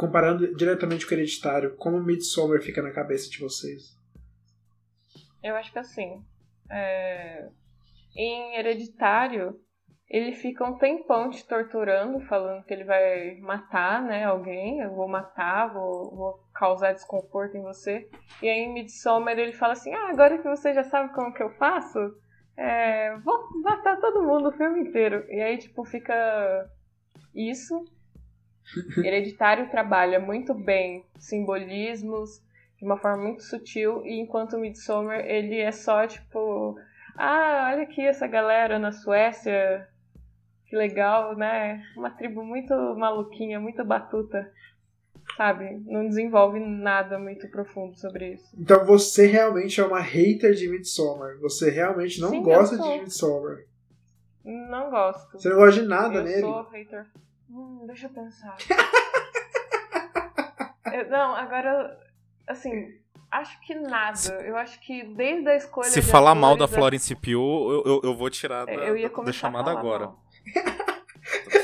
Comparando 0.00 0.54
diretamente 0.54 1.04
com 1.06 1.14
o 1.14 1.18
hereditário, 1.18 1.76
como 1.76 2.02
Midsommar 2.02 2.62
fica 2.62 2.80
na 2.80 2.90
cabeça 2.90 3.28
de 3.28 3.38
vocês? 3.38 3.94
Eu 5.42 5.54
acho 5.56 5.70
que 5.70 5.78
assim. 5.78 6.24
é, 6.70 7.46
Em 8.16 8.56
Hereditário, 8.56 9.60
ele 10.08 10.32
fica 10.32 10.64
um 10.64 10.78
tempão 10.78 11.28
te 11.28 11.46
torturando, 11.46 12.18
falando 12.20 12.64
que 12.64 12.72
ele 12.72 12.84
vai 12.84 13.36
matar 13.42 14.02
né, 14.02 14.24
alguém. 14.24 14.80
Eu 14.80 14.94
vou 14.94 15.06
matar, 15.06 15.70
vou, 15.70 16.16
vou 16.16 16.40
causar 16.54 16.94
desconforto 16.94 17.58
em 17.58 17.62
você. 17.62 18.08
E 18.42 18.48
aí 18.48 18.60
em 18.60 18.72
Midsommar 18.72 19.38
ele 19.38 19.52
fala 19.52 19.74
assim: 19.74 19.92
Ah, 19.92 20.08
agora 20.08 20.38
que 20.38 20.48
você 20.48 20.72
já 20.72 20.82
sabe 20.82 21.12
como 21.12 21.34
que 21.34 21.42
eu 21.42 21.50
faço, 21.58 21.98
é, 22.56 23.18
vou 23.18 23.60
matar 23.60 24.00
todo 24.00 24.22
mundo 24.22 24.48
o 24.48 24.52
filme 24.52 24.80
inteiro. 24.80 25.26
E 25.28 25.42
aí, 25.42 25.58
tipo, 25.58 25.84
fica 25.84 26.66
isso. 27.34 27.84
Hereditário 29.04 29.70
trabalha 29.70 30.20
muito 30.20 30.54
bem 30.54 31.04
simbolismos 31.18 32.42
de 32.78 32.84
uma 32.84 32.96
forma 32.96 33.24
muito 33.24 33.42
sutil, 33.42 34.04
e 34.06 34.18
enquanto 34.18 34.58
Midsommar 34.58 35.20
ele 35.20 35.58
é 35.58 35.70
só 35.70 36.06
tipo, 36.06 36.78
ah, 37.14 37.70
olha 37.72 37.82
aqui 37.82 38.00
essa 38.00 38.26
galera 38.26 38.78
na 38.78 38.90
Suécia, 38.90 39.86
que 40.64 40.74
legal, 40.74 41.36
né? 41.36 41.82
Uma 41.94 42.10
tribo 42.10 42.42
muito 42.42 42.72
maluquinha, 42.96 43.60
muito 43.60 43.84
batuta, 43.84 44.50
sabe? 45.36 45.82
Não 45.84 46.08
desenvolve 46.08 46.58
nada 46.58 47.18
muito 47.18 47.48
profundo 47.48 47.98
sobre 47.98 48.34
isso. 48.34 48.48
Então 48.58 48.84
você 48.86 49.26
realmente 49.26 49.78
é 49.80 49.84
uma 49.84 50.00
hater 50.00 50.54
de 50.54 50.68
Midsommar. 50.68 51.38
Você 51.40 51.70
realmente 51.70 52.20
não 52.20 52.30
Sim, 52.30 52.36
eu 52.36 52.42
gosta 52.42 52.78
de 52.78 53.00
Midsommar. 53.00 53.58
Não 54.42 54.90
gosto. 54.90 55.32
Você 55.32 55.48
não 55.50 55.56
gosta 55.56 55.82
de 55.82 55.86
nada 55.86 56.14
eu 56.14 56.24
nele. 56.24 56.40
sou 56.40 56.62
hater. 56.70 57.06
Hum, 57.50 57.84
deixa 57.86 58.06
eu 58.06 58.10
pensar. 58.10 58.56
Eu- 60.92 61.08
não, 61.08 61.34
agora, 61.36 61.96
assim, 62.48 62.88
acho 63.30 63.60
que 63.60 63.74
nada. 63.74 64.18
Eu 64.44 64.56
acho 64.56 64.80
que 64.80 65.04
desde 65.14 65.48
a 65.48 65.56
escolha 65.56 65.86
Se 65.88 66.02
falar 66.02 66.34
mal 66.34 66.56
da 66.56 66.66
Florence 66.66 67.14
Pugh, 67.14 67.30
eu, 67.72 67.82
eu, 67.86 68.00
eu 68.04 68.14
vou 68.16 68.28
tirar 68.30 68.64
da, 68.66 68.72
É, 68.72 68.88
eu 68.88 68.96
ia 68.96 69.08
da 69.08 69.14
começar 69.14 69.32
chamada 69.38 69.70
a 69.70 69.74
falar 69.74 69.80
agora. 69.80 70.04
mal. 70.06 70.20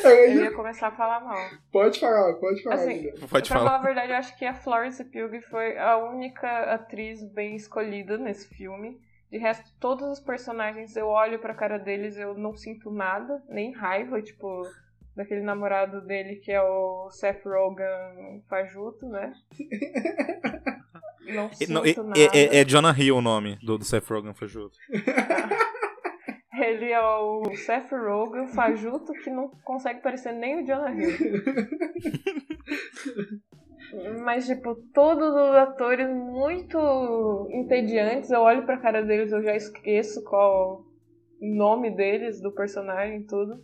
Eu 0.04 0.32
ia- 0.44 0.52
começar 0.52 0.88
a 0.88 0.92
falar 0.92 1.18
mal. 1.20 1.36
Pode 1.72 1.98
falar, 1.98 2.34
pode 2.34 2.62
falar. 2.62 2.76
Assim. 2.76 3.10
Pode 3.28 3.48
pra 3.48 3.58
falar. 3.58 3.70
falar 3.70 3.76
a 3.80 3.82
verdade, 3.82 4.12
eu 4.12 4.16
acho 4.16 4.38
que 4.38 4.44
a 4.44 4.54
Florence 4.54 5.02
Pugh 5.04 5.40
foi 5.50 5.76
a 5.76 5.96
única 5.96 6.72
atriz 6.74 7.24
bem 7.32 7.56
escolhida 7.56 8.16
nesse 8.16 8.46
filme. 8.54 9.00
De 9.28 9.38
resto, 9.38 9.68
todos 9.80 10.06
os 10.08 10.20
personagens, 10.20 10.94
eu 10.94 11.08
olho 11.08 11.40
pra 11.40 11.54
cara 11.54 11.78
deles, 11.78 12.16
eu 12.16 12.34
não 12.34 12.54
sinto 12.54 12.92
nada, 12.92 13.42
nem 13.48 13.72
raiva, 13.72 14.22
tipo, 14.22 14.62
daquele 15.16 15.40
namorado 15.40 16.00
dele 16.02 16.36
que 16.36 16.52
é 16.52 16.62
o 16.62 17.08
Seth 17.10 17.42
Rogen 17.44 18.44
fajuto, 18.48 19.08
né? 19.08 19.32
Não 21.34 21.52
sinto 21.52 21.72
não, 21.72 21.86
e- 21.86 21.96
nada. 21.96 22.20
é, 22.20 22.58
é, 22.58 22.60
é 22.60 22.64
Jonah 22.64 22.94
Hill 22.96 23.16
o 23.16 23.22
nome 23.22 23.58
do, 23.62 23.78
do 23.78 23.84
Seth 23.84 24.06
Rogen 24.08 24.34
fajuto. 24.34 24.78
Ele 26.58 26.90
é 26.90 27.00
o 27.00 27.42
Seth 27.56 27.90
Rogen 27.90 28.46
fajuto 28.48 29.12
que 29.24 29.30
não 29.30 29.48
consegue 29.64 30.00
parecer 30.00 30.32
nem 30.32 30.62
o 30.62 30.66
Jonah 30.66 30.92
Hill. 30.94 31.16
Mas, 34.24 34.46
tipo, 34.46 34.74
todos 34.92 35.28
os 35.28 35.54
atores 35.56 36.08
muito 36.08 37.48
entediantes. 37.50 38.30
Eu 38.30 38.40
olho 38.40 38.64
pra 38.66 38.78
cara 38.78 39.02
deles, 39.02 39.32
eu 39.32 39.42
já 39.42 39.54
esqueço 39.54 40.22
qual 40.24 40.82
o 41.40 41.54
nome 41.56 41.94
deles, 41.94 42.40
do 42.40 42.52
personagem 42.52 43.20
e 43.20 43.26
tudo. 43.26 43.62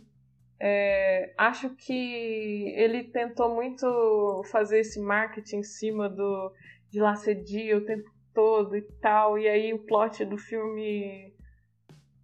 É, 0.65 1.33
acho 1.37 1.71
que 1.71 2.73
ele 2.77 3.03
tentou 3.03 3.53
muito 3.53 4.41
fazer 4.49 4.79
esse 4.79 4.97
marketing 4.97 5.57
em 5.57 5.63
cima 5.63 6.07
do 6.07 6.53
de 6.89 7.01
lacedia 7.01 7.77
o 7.77 7.85
tempo 7.85 8.09
todo 8.33 8.73
e 8.77 8.81
tal. 9.01 9.37
E 9.37 9.45
aí 9.45 9.73
o 9.73 9.83
plot 9.83 10.23
do 10.23 10.37
filme 10.37 11.35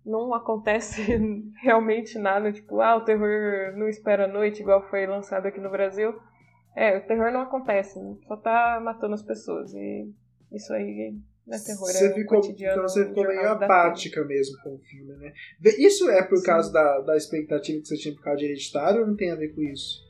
não 0.06 0.34
acontece 0.34 1.02
realmente 1.62 2.18
nada, 2.18 2.50
tipo, 2.50 2.80
ah, 2.80 2.96
o 2.96 3.04
terror 3.04 3.76
não 3.76 3.90
espera 3.90 4.24
a 4.24 4.28
noite, 4.28 4.62
igual 4.62 4.88
foi 4.90 5.06
lançado 5.06 5.46
aqui 5.48 5.60
no 5.60 5.70
Brasil. 5.70 6.18
É, 6.74 6.98
o 6.98 7.06
terror 7.06 7.34
não 7.34 7.42
acontece, 7.42 8.00
só 8.26 8.38
tá 8.38 8.80
matando 8.82 9.16
as 9.16 9.24
pessoas. 9.24 9.74
E 9.74 10.10
isso 10.54 10.72
aí 10.72 11.14
é 11.56 11.60
terror, 11.60 11.88
Você 11.88 12.08
é 12.08 12.14
ficou, 12.14 12.41
cotidiano. 12.41 12.74
então 12.74 12.88
você 12.88 13.06
ficou 13.08 13.28
meio 13.28 13.50
apática 13.50 14.24
mesmo 14.26 14.58
com 14.64 14.76
o 14.76 14.80
filme, 14.80 15.14
né? 15.18 15.34
Isso 15.78 16.10
é 16.10 16.24
por 16.24 16.43
causa 16.43 16.72
da, 16.72 17.00
da 17.02 17.18
expectativa 17.18 17.80
que 17.82 17.88
você 17.88 17.97
tinha 17.97 18.14
por 18.16 18.24
causa 18.24 18.39
de 18.39 18.45
hereditário 18.45 19.02
ou 19.02 19.08
não 19.08 19.16
tem 19.16 19.32
a 19.32 19.36
ver 19.36 19.50
com 19.56 19.62
isso? 19.62 20.08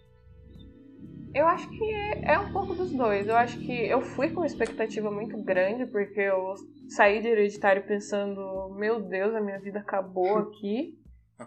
Eu 1.33 1.45
acho 1.45 1.69
que 1.69 1.93
é, 1.93 2.33
é 2.33 2.39
um 2.39 2.51
pouco 2.51 2.73
dos 2.73 2.91
dois. 2.91 3.27
Eu 3.27 3.35
acho 3.35 3.59
que 3.59 3.71
eu 3.71 4.01
fui 4.01 4.31
com 4.31 4.39
uma 4.41 4.47
expectativa 4.47 5.11
muito 5.11 5.37
grande, 5.43 5.85
porque 5.85 6.19
eu 6.19 6.55
saí 6.87 7.21
de 7.21 7.27
hereditário 7.27 7.85
pensando, 7.85 8.69
meu 8.75 8.99
Deus, 8.99 9.35
a 9.35 9.41
minha 9.41 9.59
vida 9.59 9.79
acabou 9.79 10.37
aqui. 10.49 10.97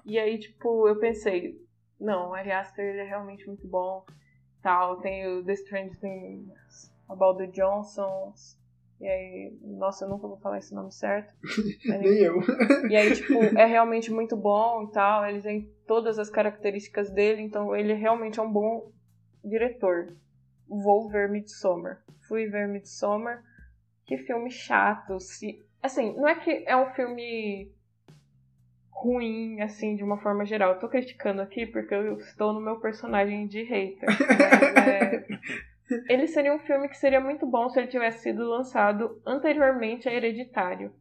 E 0.07 0.19
aí, 0.19 0.39
tipo, 0.39 0.89
eu 0.89 0.99
pensei, 0.99 1.61
não, 2.01 2.31
o 2.31 2.35
Ari 2.35 2.53
Aster 2.53 2.85
ele 2.85 3.01
é 3.01 3.05
realmente 3.05 3.47
muito 3.47 3.67
bom. 3.67 4.05
Tal, 4.63 5.01
tem 5.01 5.27
o 5.27 5.45
The 5.45 5.53
Strange 5.55 5.99
Things 5.99 6.93
About 7.09 7.39
the 7.39 7.49
Johnsons. 7.49 8.57
E 9.03 9.09
aí, 9.09 9.59
nossa, 9.63 10.05
eu 10.05 10.09
nunca 10.09 10.29
vou 10.29 10.37
falar 10.37 10.59
esse 10.59 10.73
nome 10.73 10.93
certo. 10.93 11.35
Mas, 11.85 12.01
Nem 12.01 12.19
eu. 12.19 12.41
e 12.89 12.95
aí, 12.95 13.13
tipo, 13.17 13.43
é 13.59 13.67
realmente 13.67 14.13
muito 14.13 14.37
bom 14.37 14.85
e 14.85 14.93
tal. 14.93 15.27
Ele 15.27 15.43
tem 15.43 15.69
todas 15.89 16.21
as 16.21 16.31
características 16.31 17.11
dele, 17.11 17.43
então 17.43 17.75
ele 17.75 17.95
realmente 17.95 18.39
é 18.39 18.43
um 18.43 18.53
bom 18.53 18.93
diretor. 19.45 20.17
Vou 20.69 21.09
ver 21.09 21.29
Midsommar. 21.29 22.01
Fui 22.29 22.47
ver 22.47 22.69
Midsommar. 22.69 23.43
Que 24.07 24.19
filme 24.19 24.53
chato. 24.53 25.19
Se... 25.19 25.67
Assim, 25.83 26.15
não 26.15 26.29
é 26.29 26.37
que 26.37 26.63
é 26.65 26.77
um 26.77 26.95
filme 26.95 27.73
ruim, 28.89 29.61
assim, 29.63 29.97
de 29.97 30.05
uma 30.05 30.19
forma 30.19 30.45
geral. 30.47 30.75
Eu 30.75 30.79
tô 30.79 30.89
criticando 30.89 31.43
aqui 31.43 31.67
porque 31.67 31.93
eu 31.93 32.19
estou 32.19 32.53
no 32.53 32.61
meu 32.61 32.79
personagem 32.79 33.49
de 33.49 33.65
hater. 33.65 34.07
Mas, 34.77 34.87
é... 34.87 35.27
Ele 36.09 36.27
seria 36.27 36.55
um 36.55 36.59
filme 36.59 36.89
que 36.89 36.97
seria 36.97 37.21
muito 37.21 37.47
bom 37.47 37.69
se 37.69 37.79
ele 37.79 37.89
tivesse 37.89 38.23
sido 38.23 38.49
lançado 38.49 39.21
anteriormente 39.27 40.09
a 40.09 40.15
Hereditário. 40.15 40.93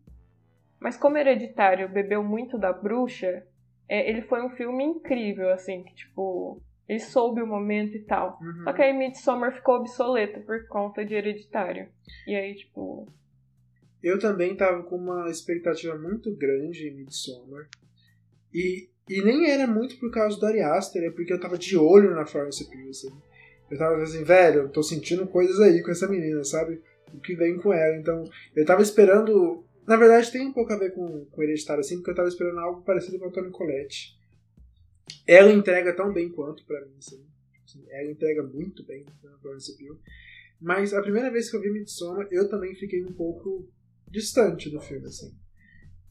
Mas 0.79 0.97
como 0.97 1.17
Hereditário 1.17 1.89
bebeu 1.89 2.23
muito 2.23 2.57
da 2.57 2.73
bruxa, 2.73 3.45
é, 3.87 4.09
ele 4.09 4.23
foi 4.23 4.43
um 4.43 4.49
filme 4.49 4.83
incrível, 4.83 5.51
assim, 5.51 5.83
que 5.83 5.93
tipo, 5.93 6.61
ele 6.87 6.99
soube 6.99 7.41
o 7.41 7.47
momento 7.47 7.95
e 7.95 8.03
tal. 8.03 8.39
Uhum. 8.41 8.63
Só 8.63 8.73
que 8.73 8.81
aí 8.81 8.91
Midsommar 8.91 9.53
ficou 9.53 9.75
obsoleto 9.75 10.41
por 10.41 10.67
conta 10.67 11.05
de 11.05 11.13
Hereditário. 11.13 11.87
E 12.27 12.35
aí, 12.35 12.55
tipo, 12.55 13.07
Eu 14.03 14.17
também 14.17 14.55
tava 14.55 14.81
com 14.83 14.95
uma 14.95 15.29
expectativa 15.29 15.95
muito 15.97 16.35
grande 16.35 16.87
em 16.87 16.95
Midsommar. 16.95 17.67
E, 18.53 18.89
e 19.07 19.21
nem 19.21 19.51
era 19.51 19.67
muito 19.67 19.99
por 19.99 20.11
causa 20.11 20.39
do 20.39 20.45
Ari 20.45 20.61
Aster, 20.61 21.03
é 21.03 21.11
porque 21.11 21.31
eu 21.31 21.39
tava 21.39 21.57
de 21.57 21.77
olho 21.77 22.15
na 22.15 22.25
Florence 22.25 22.67
Pugh, 22.69 22.89
assim. 22.89 23.11
Eu 23.71 23.77
tava 23.77 24.03
assim, 24.03 24.23
velho, 24.23 24.63
eu 24.63 24.69
tô 24.69 24.83
sentindo 24.83 25.25
coisas 25.25 25.59
aí 25.61 25.81
com 25.81 25.91
essa 25.91 26.07
menina, 26.07 26.43
sabe? 26.43 26.81
O 27.13 27.19
que 27.19 27.35
vem 27.35 27.57
com 27.57 27.73
ela. 27.73 27.95
Então, 27.95 28.23
eu 28.53 28.65
tava 28.65 28.81
esperando... 28.81 29.63
Na 29.87 29.95
verdade, 29.95 30.31
tem 30.31 30.45
um 30.45 30.53
pouco 30.53 30.73
a 30.73 30.77
ver 30.77 30.93
com, 30.93 31.25
com 31.25 31.41
Hereditário, 31.41 31.79
assim, 31.79 31.95
porque 31.95 32.11
eu 32.11 32.15
tava 32.15 32.27
esperando 32.27 32.59
algo 32.59 32.81
parecido 32.83 33.17
com 33.17 33.25
a 33.25 33.31
Toni 33.31 33.49
Collette. 33.49 34.19
Ela 35.25 35.51
entrega 35.51 35.95
tão 35.95 36.11
bem 36.11 36.29
quanto 36.29 36.65
pra 36.65 36.81
mim, 36.85 36.93
assim. 36.99 37.25
Assim, 37.65 37.85
Ela 37.89 38.11
entrega 38.11 38.43
muito 38.43 38.85
bem 38.85 39.05
na 39.23 39.37
Florence 39.39 39.75
Pugh. 39.77 39.97
Mas 40.59 40.93
a 40.93 41.01
primeira 41.01 41.31
vez 41.31 41.49
que 41.49 41.55
eu 41.55 41.61
vi 41.61 41.71
Midsommar, 41.71 42.27
eu 42.29 42.49
também 42.49 42.75
fiquei 42.75 43.01
um 43.03 43.13
pouco 43.13 43.67
distante 44.07 44.69
do 44.69 44.81
filme, 44.81 45.07
assim. 45.07 45.33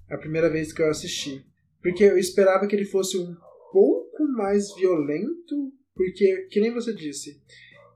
A 0.09 0.17
primeira 0.17 0.49
vez 0.51 0.73
que 0.73 0.83
eu 0.83 0.91
assisti. 0.91 1.45
Porque 1.83 2.05
eu 2.05 2.19
esperava 2.19 2.67
que 2.67 2.75
ele 2.75 2.85
fosse 2.85 3.17
um 3.19 3.37
pouco 3.71 4.25
mais 4.33 4.75
violento, 4.75 5.73
porque, 6.01 6.47
que 6.51 6.61
nem 6.61 6.73
você 6.73 6.95
disse, 6.95 7.39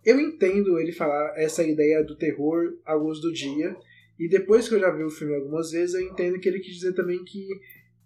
eu 0.05 0.21
entendo 0.21 0.79
ele 0.79 0.93
falar 0.93 1.33
essa 1.39 1.65
ideia 1.65 2.05
do 2.05 2.15
terror 2.15 2.77
à 2.85 2.93
luz 2.93 3.19
do 3.19 3.33
dia, 3.33 3.75
e 4.19 4.29
depois 4.29 4.69
que 4.69 4.75
eu 4.75 4.79
já 4.79 4.91
vi 4.91 5.03
o 5.03 5.11
filme 5.11 5.35
algumas 5.35 5.71
vezes, 5.71 5.95
eu 5.95 6.03
entendo 6.03 6.39
que 6.39 6.47
ele 6.47 6.61
quis 6.61 6.75
dizer 6.75 6.93
também 6.93 7.25
que 7.25 7.49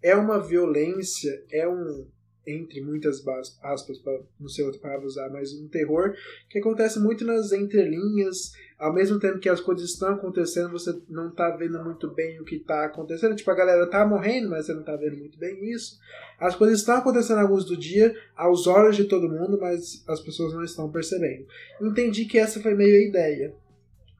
é 0.01 0.15
uma 0.15 0.39
violência, 0.39 1.45
é 1.51 1.69
um, 1.69 2.07
entre 2.47 2.81
muitas 2.81 3.27
aspas, 3.61 3.99
para 3.99 4.23
não 4.39 4.49
sei 4.49 4.65
outra 4.65 4.81
palavra 4.81 5.05
usar, 5.05 5.31
mas 5.31 5.53
um 5.53 5.67
terror 5.67 6.15
que 6.49 6.61
acontece 6.61 7.01
muito 7.01 7.25
nas 7.25 7.51
entrelinhas, 7.51 8.53
ao 8.79 8.95
mesmo 8.95 9.19
tempo 9.19 9.41
que 9.41 9.49
as 9.49 9.61
coisas 9.61 9.91
estão 9.91 10.11
acontecendo, 10.11 10.71
você 10.71 10.97
não 11.09 11.31
tá 11.31 11.51
vendo 11.51 11.83
muito 11.83 12.09
bem 12.09 12.41
o 12.41 12.45
que 12.45 12.61
tá 12.61 12.85
acontecendo. 12.85 13.35
Tipo, 13.35 13.51
a 13.51 13.55
galera 13.55 13.87
tá 13.91 14.07
morrendo, 14.07 14.51
mas 14.51 14.67
você 14.67 14.75
não 14.75 14.85
tá 14.85 14.95
vendo 14.95 15.17
muito 15.17 15.37
bem 15.37 15.69
isso. 15.71 15.99
As 16.39 16.55
coisas 16.55 16.79
estão 16.79 16.97
acontecendo 16.97 17.39
à 17.39 17.49
luz 17.49 17.65
do 17.65 17.77
dia, 17.77 18.15
aos 18.37 18.69
olhos 18.69 18.97
de 18.97 19.05
todo 19.05 19.29
mundo, 19.29 19.59
mas 19.61 20.05
as 20.07 20.21
pessoas 20.21 20.55
não 20.55 20.63
estão 20.63 20.91
percebendo. 20.91 21.45
Entendi 21.81 22.25
que 22.25 22.39
essa 22.39 22.61
foi 22.61 22.75
meio 22.75 22.97
a 22.97 23.09
ideia. 23.09 23.55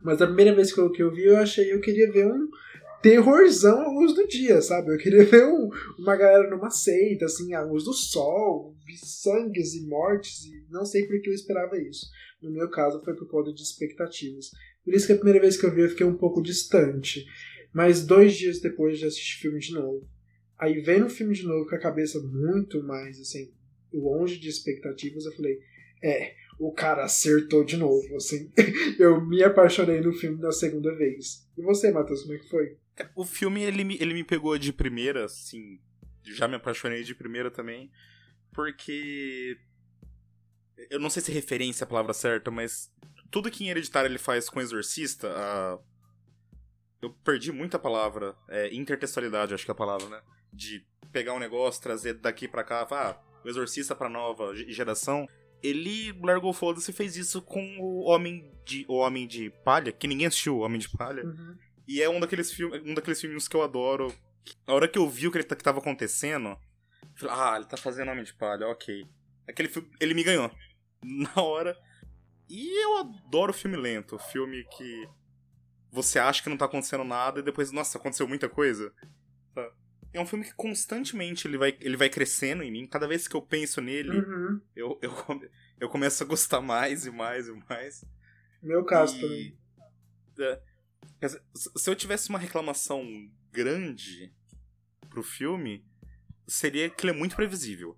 Mas 0.03 0.21
a 0.21 0.27
primeira 0.27 0.55
vez 0.55 0.73
que 0.73 0.81
eu, 0.81 0.91
que 0.91 1.03
eu 1.03 1.13
vi, 1.13 1.27
eu 1.27 1.37
achei, 1.37 1.73
eu 1.73 1.81
queria 1.81 2.11
ver 2.11 2.27
um 2.27 2.49
terrorzão 3.03 3.81
à 3.81 3.89
luz 3.89 4.15
do 4.15 4.27
dia, 4.27 4.61
sabe? 4.61 4.93
Eu 4.93 4.99
queria 4.99 5.25
ver 5.27 5.47
um- 5.47 5.71
uma 5.99 6.17
galera 6.17 6.51
numa 6.51 6.71
seita, 6.71 7.27
assim, 7.27 7.55
à 7.55 7.63
luz 7.63 7.85
do 7.85 7.93
sol, 7.93 8.75
sangues 9.03 9.75
e 9.75 9.87
mortes, 9.87 10.45
e 10.45 10.67
não 10.71 10.85
sei 10.85 11.07
por 11.07 11.21
que 11.21 11.29
eu 11.29 11.35
esperava 11.35 11.81
isso. 11.81 12.07
No 12.43 12.51
meu 12.51 12.69
caso, 12.71 13.03
foi 13.05 13.15
por 13.15 13.29
conta 13.29 13.53
de 13.53 13.63
expectativas. 13.63 14.51
Por 14.85 14.95
isso 14.95 15.07
que 15.07 15.13
a 15.13 15.17
primeira 15.17 15.41
vez 15.41 15.57
que 15.57 15.67
eu 15.67 15.75
vi, 15.75 15.83
eu 15.83 15.89
fiquei 15.91 16.07
um 16.07 16.17
pouco 16.17 16.43
distante. 16.43 17.25
Mas 17.73 18.05
dois 18.05 18.35
dias 18.35 18.61
depois 18.61 18.99
de 18.99 19.07
assistir 19.07 19.39
o 19.39 19.41
filme 19.43 19.59
de 19.61 19.75
novo. 19.75 20.09
Aí 20.59 20.81
vendo 20.81 21.07
o 21.07 21.11
filme 21.11 21.35
de 21.35 21.45
novo 21.45 21.69
com 21.69 21.75
a 21.75 21.81
cabeça 21.81 22.19
muito 22.21 22.83
mais, 22.83 23.21
assim, 23.21 23.53
longe 23.93 24.39
de 24.39 24.49
expectativas, 24.49 25.25
eu 25.25 25.33
falei, 25.33 25.59
é, 26.03 26.33
o 26.59 26.73
cara 26.73 27.05
acertou 27.05 27.63
de 27.65 27.77
novo, 27.77 28.17
assim. 28.17 28.51
eu 28.99 29.25
me 29.25 29.43
apaixonei 29.43 30.01
no 30.01 30.13
filme 30.13 30.41
da 30.41 30.51
segunda 30.51 30.95
vez. 30.97 31.47
E 31.57 31.63
você, 31.63 31.93
Matheus, 31.93 32.23
como 32.23 32.35
é 32.35 32.39
que 32.39 32.49
foi? 32.49 32.77
O 33.15 33.25
filme, 33.25 33.63
ele 33.63 33.85
me, 33.85 33.97
ele 34.01 34.15
me 34.15 34.25
pegou 34.25 34.57
de 34.59 34.73
primeira, 34.73 35.25
assim. 35.25 35.81
Já 36.25 36.47
me 36.49 36.57
apaixonei 36.57 37.03
de 37.03 37.15
primeira 37.15 37.51
também. 37.51 37.91
Porque. 38.53 39.59
Eu 40.91 41.01
não 41.01 41.11
sei 41.11 41.23
se 41.23 41.33
referência 41.33 41.85
é 41.85 41.87
a 41.87 41.89
palavra 41.89 42.13
certa, 42.13 42.51
mas. 42.51 42.93
Tudo 43.31 43.51
que 43.51 43.65
em 43.65 43.69
Hereditário 43.71 44.09
ele 44.09 44.19
faz 44.19 44.49
com 44.49 44.61
Exorcista. 44.61 45.29
a- 45.37 45.79
Eu 47.01 47.11
perdi 47.25 47.53
muita 47.53 47.79
palavra. 47.79 48.35
É, 48.49 48.75
intertextualidade, 48.75 49.55
acho 49.55 49.65
que 49.65 49.71
é 49.71 49.73
a 49.73 49.77
palavra, 49.77 50.09
né? 50.09 50.21
De 50.53 50.85
pegar 51.13 51.35
um 51.35 51.39
negócio, 51.39 51.83
trazer 51.83 52.15
daqui 52.15 52.49
pra 52.49 52.65
cá. 52.65 52.87
Ah, 52.91 53.21
o 53.45 53.49
Exorcista 53.49 53.95
pra 53.95 54.09
nova 54.09 54.55
ge- 54.55 54.71
geração. 54.73 55.27
Ele 55.63 56.13
largou 56.23 56.53
foda-se 56.53 56.91
e 56.91 56.95
fez 56.95 57.17
isso 57.17 57.43
com 57.43 57.79
o 57.79 58.05
Homem 58.05 58.53
de, 58.65 58.85
o 58.89 58.95
Homem 58.97 59.27
de 59.27 59.51
Palha, 59.65 59.91
que 59.93 60.07
ninguém 60.07 60.27
assistiu 60.27 60.57
o 60.57 60.61
Homem 60.61 60.79
de 60.79 60.89
Palha. 60.89 61.23
E 61.89 62.03
é 62.03 62.09
um 62.09 62.21
daqueles 62.21 62.53
filmes, 62.53 62.83
um 62.85 62.93
daqueles 62.95 63.21
filmes 63.21 63.49
que 63.49 63.57
eu 63.57 63.63
adoro. 63.63 64.15
A 64.67 64.75
hora 64.75 64.87
que 64.87 64.99
eu 64.99 65.09
vi 65.09 65.27
o 65.27 65.33
que 65.33 65.39
ele 65.39 65.45
tá- 65.45 65.57
que 65.57 65.63
tava 65.65 65.79
acontecendo, 65.81 66.51
eu 66.51 66.59
falei, 67.17 67.35
ah, 67.35 67.57
ele 67.57 67.65
tá 67.67 67.77
fazendo 67.77 68.11
Homem 68.11 68.25
de 68.25 68.35
Palha, 68.35 68.67
ok. 68.69 69.07
Aquele 69.49 69.69
filme, 69.69 69.91
ele 69.99 70.15
me 70.15 70.23
ganhou. 70.23 70.51
Na 71.03 71.43
hora. 71.43 71.77
E 72.49 72.85
eu 72.85 72.99
adoro 72.99 73.53
filme 73.53 73.77
lento, 73.77 74.19
filme 74.19 74.65
que 74.77 75.09
você 75.91 76.19
acha 76.19 76.43
que 76.43 76.49
não 76.51 76.57
tá 76.57 76.67
acontecendo 76.67 77.05
nada 77.05 77.41
e 77.41 77.43
depois, 77.43 77.71
nossa, 77.73 77.97
aconteceu 77.99 78.29
muita 78.29 78.49
coisa. 78.49 78.93
Tá? 79.55 79.71
É 80.13 80.21
um 80.21 80.27
filme 80.27 80.45
que 80.45 80.55
constantemente 80.55 81.47
ele 81.47 81.59
vai, 81.59 81.77
ele 81.81 81.97
vai 81.97 82.09
crescendo 82.11 82.63
em 82.63 82.71
mim. 82.71 82.87
Cada 82.87 83.07
vez 83.09 83.27
que 83.29 83.35
eu 83.37 83.43
penso 83.43 83.81
nele, 83.81 84.19
Uhum. 84.19 84.61
eu, 84.77 84.99
eu, 85.03 85.11
come- 85.13 85.51
eu 85.81 85.89
começo 85.89 86.23
a 86.23 86.27
gostar 86.27 86.61
mais 86.61 87.05
e 87.07 87.11
mais 87.11 87.49
e 87.49 87.53
mais. 87.69 88.05
Meu 88.63 88.85
caso 88.85 89.17
E- 89.17 89.21
também. 89.21 89.59
é, 90.41 90.61
dizer, 91.27 91.43
se 91.55 91.91
eu 91.91 91.97
tivesse 91.97 92.29
uma 92.31 92.39
reclamação 92.39 93.05
grande 93.51 94.33
pro 95.11 95.23
filme, 95.23 95.85
seria 96.47 96.89
que 96.89 97.05
ele 97.05 97.11
é 97.11 97.19
muito 97.19 97.35
previsível. 97.37 97.97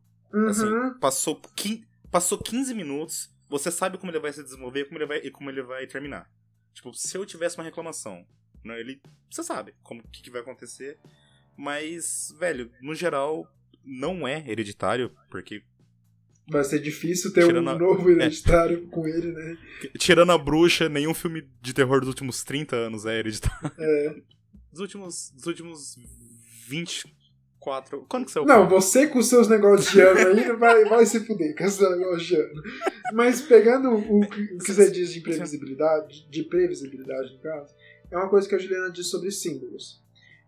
Assim, 0.49 0.67
Uhum. 0.67 0.99
passou, 0.99 1.41
quin- 1.57 1.85
passou 2.11 2.39
15 2.39 2.73
minutos, 2.75 3.35
você 3.49 3.71
sabe 3.71 3.99
como 3.99 4.11
ele 4.13 4.21
vai 4.21 4.33
se 4.33 4.43
desenvolver 4.43 4.85
como 4.87 4.99
ele 4.99 5.07
vai, 5.07 5.19
e 5.19 5.31
como 5.31 5.51
ele 5.51 5.63
vai 5.63 5.87
terminar. 5.87 6.31
Tipo, 6.73 6.95
se 6.95 7.17
eu 7.17 7.27
tivesse 7.27 7.57
uma 7.59 7.65
reclamação, 7.65 8.25
né, 8.65 8.79
ele, 8.79 9.01
você 9.31 9.43
sabe 9.43 9.75
como 9.83 10.03
que, 10.09 10.23
que 10.23 10.31
vai 10.31 10.41
acontecer. 10.41 10.99
Mas, 11.57 12.33
velho, 12.39 12.73
no 12.81 12.95
geral, 12.95 13.47
não 13.85 14.27
é 14.27 14.39
hereditário, 14.49 15.15
porque 15.31 15.63
Vai 16.51 16.65
ser 16.65 16.81
difícil 16.81 17.33
ter 17.33 17.47
Tirando 17.47 17.67
um 17.67 17.71
a- 17.71 17.79
novo 17.79 18.11
hereditário 18.11 18.87
com 18.89 19.07
ele, 19.07 19.33
né? 19.33 19.57
tirando 19.99 20.33
a 20.33 20.39
bruxa, 20.39 20.89
nenhum 20.89 21.15
filme 21.15 21.49
de 21.63 21.73
terror 21.73 22.01
dos 22.01 22.09
últimos 22.09 22.43
30 22.45 22.75
anos 22.77 23.07
é 23.07 23.19
hereditário. 23.19 23.71
É. 23.79 24.15
Dos 24.73 24.81
últimos, 24.81 25.31
dos 25.35 25.47
últimos 25.47 25.97
24. 26.69 28.07
Quando 28.09 28.27
que 28.27 28.31
saiu? 28.33 28.47
Não, 28.47 28.67
filme? 28.67 28.71
você 28.71 29.07
com 29.09 29.23
seus 29.23 29.49
negócios 29.49 29.91
de 29.93 30.01
ano 30.01 30.19
aí 30.41 30.53
vai, 30.57 30.85
vai 30.85 31.05
se 31.07 31.21
fuder 31.27 31.57
com 31.57 31.65
esses 31.65 31.81
negócios 31.81 32.27
de 32.27 32.37
ano. 32.37 32.63
Mas 33.13 33.41
pegando 33.43 33.91
o, 33.91 34.21
que- 34.29 34.43
o 34.55 34.59
que 34.59 34.73
você 34.73 34.91
diz 34.91 35.13
de 35.13 35.19
imprevisibilidade, 35.19 36.29
de 36.31 36.43
previsibilidade 36.45 37.33
no 37.35 37.41
caso, 37.41 37.75
é 38.11 38.17
uma 38.17 38.29
coisa 38.29 38.49
que 38.49 38.55
a 38.55 38.59
Juliana 38.59 38.91
diz 38.91 39.09
sobre 39.09 39.31
símbolos. 39.31 40.01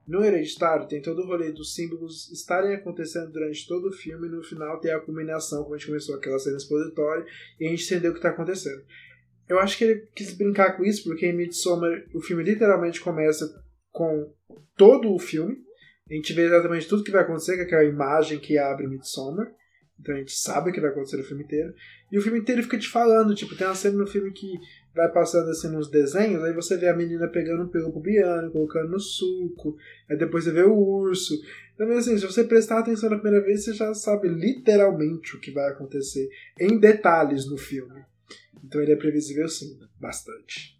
No 0.06 0.24
Hereditário 0.24 0.88
tem 0.88 1.00
todo 1.00 1.22
o 1.22 1.26
rolê 1.26 1.52
dos 1.52 1.74
símbolos 1.74 2.30
estarem 2.30 2.74
acontecendo 2.74 3.30
durante 3.30 3.66
todo 3.68 3.88
o 3.88 3.92
filme 3.92 4.26
e 4.26 4.30
no 4.30 4.42
final 4.42 4.80
tem 4.80 4.92
a 4.92 5.00
culminação, 5.00 5.62
como 5.62 5.74
a 5.74 5.78
gente 5.78 5.86
começou 5.86 6.16
aquela 6.16 6.38
cena 6.38 6.56
expositória, 6.56 7.24
e 7.58 7.66
a 7.66 7.70
gente 7.70 7.84
entendeu 7.84 8.10
o 8.10 8.14
que 8.14 8.18
está 8.18 8.30
acontecendo. 8.30 8.82
Eu 9.48 9.58
acho 9.58 9.78
que 9.78 9.84
ele 9.84 10.08
quis 10.14 10.34
brincar 10.34 10.76
com 10.76 10.84
isso 10.84 11.04
porque 11.04 11.26
em 11.26 11.32
Midsommar 11.32 12.04
o 12.14 12.20
filme 12.20 12.42
literalmente 12.42 13.00
começa 13.00 13.62
com 13.90 14.32
todo 14.76 15.12
o 15.12 15.18
filme. 15.18 15.56
A 16.10 16.14
gente 16.14 16.32
vê 16.32 16.46
exatamente 16.46 16.88
tudo 16.88 17.04
que 17.04 17.10
vai 17.10 17.22
acontecer, 17.22 17.54
que 17.54 17.62
é 17.62 17.64
aquela 17.64 17.84
imagem 17.84 18.38
que 18.38 18.58
abre 18.58 18.86
Midsommar. 18.86 19.52
Então 20.00 20.14
a 20.14 20.18
gente 20.18 20.32
sabe 20.32 20.70
o 20.70 20.72
que 20.72 20.80
vai 20.80 20.90
acontecer 20.90 21.16
no 21.16 21.24
filme 21.24 21.44
inteiro. 21.44 21.72
E 22.10 22.18
o 22.18 22.22
filme 22.22 22.40
inteiro 22.40 22.62
fica 22.62 22.78
te 22.78 22.88
falando, 22.88 23.34
tipo, 23.34 23.56
tem 23.56 23.66
uma 23.66 23.74
cena 23.74 23.96
no 23.96 24.06
filme 24.06 24.32
que 24.32 24.58
vai 24.94 25.10
passando 25.10 25.48
assim 25.50 25.68
nos 25.68 25.90
desenhos, 25.90 26.42
aí 26.44 26.52
você 26.52 26.76
vê 26.76 26.88
a 26.88 26.96
menina 26.96 27.28
pegando 27.28 27.64
um 27.64 27.68
pelo 27.68 27.92
colocando 28.52 28.90
no 28.90 29.00
suco, 29.00 29.76
aí 30.08 30.16
depois 30.16 30.44
você 30.44 30.52
vê 30.52 30.62
o 30.62 30.74
urso. 30.76 31.34
Então, 31.74 31.90
assim, 31.92 32.16
se 32.18 32.26
você 32.26 32.44
prestar 32.44 32.78
atenção 32.80 33.10
na 33.10 33.18
primeira 33.18 33.44
vez, 33.44 33.64
você 33.64 33.72
já 33.72 33.94
sabe 33.94 34.28
literalmente 34.28 35.36
o 35.36 35.40
que 35.40 35.50
vai 35.50 35.70
acontecer, 35.70 36.28
em 36.60 36.78
detalhes 36.78 37.48
no 37.48 37.56
filme. 37.56 38.04
Então 38.62 38.80
ele 38.80 38.92
é 38.92 38.96
previsível 38.96 39.48
sim, 39.48 39.78
bastante. 39.98 40.78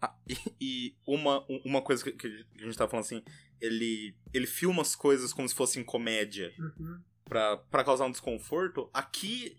Ah, 0.00 0.14
e, 0.28 0.36
e 0.60 0.94
uma, 1.06 1.44
uma 1.64 1.80
coisa 1.80 2.02
que, 2.02 2.12
que 2.12 2.26
a 2.26 2.64
gente 2.64 2.76
tava 2.76 2.90
falando 2.90 3.04
assim, 3.04 3.22
ele, 3.60 4.14
ele 4.34 4.46
filma 4.46 4.82
as 4.82 4.96
coisas 4.96 5.32
como 5.32 5.48
se 5.48 5.54
fossem 5.54 5.84
comédia 5.84 6.52
Uhum. 6.58 6.98
pra, 7.24 7.56
pra 7.56 7.84
causar 7.84 8.06
um 8.06 8.10
desconforto. 8.10 8.90
Aqui 8.92 9.56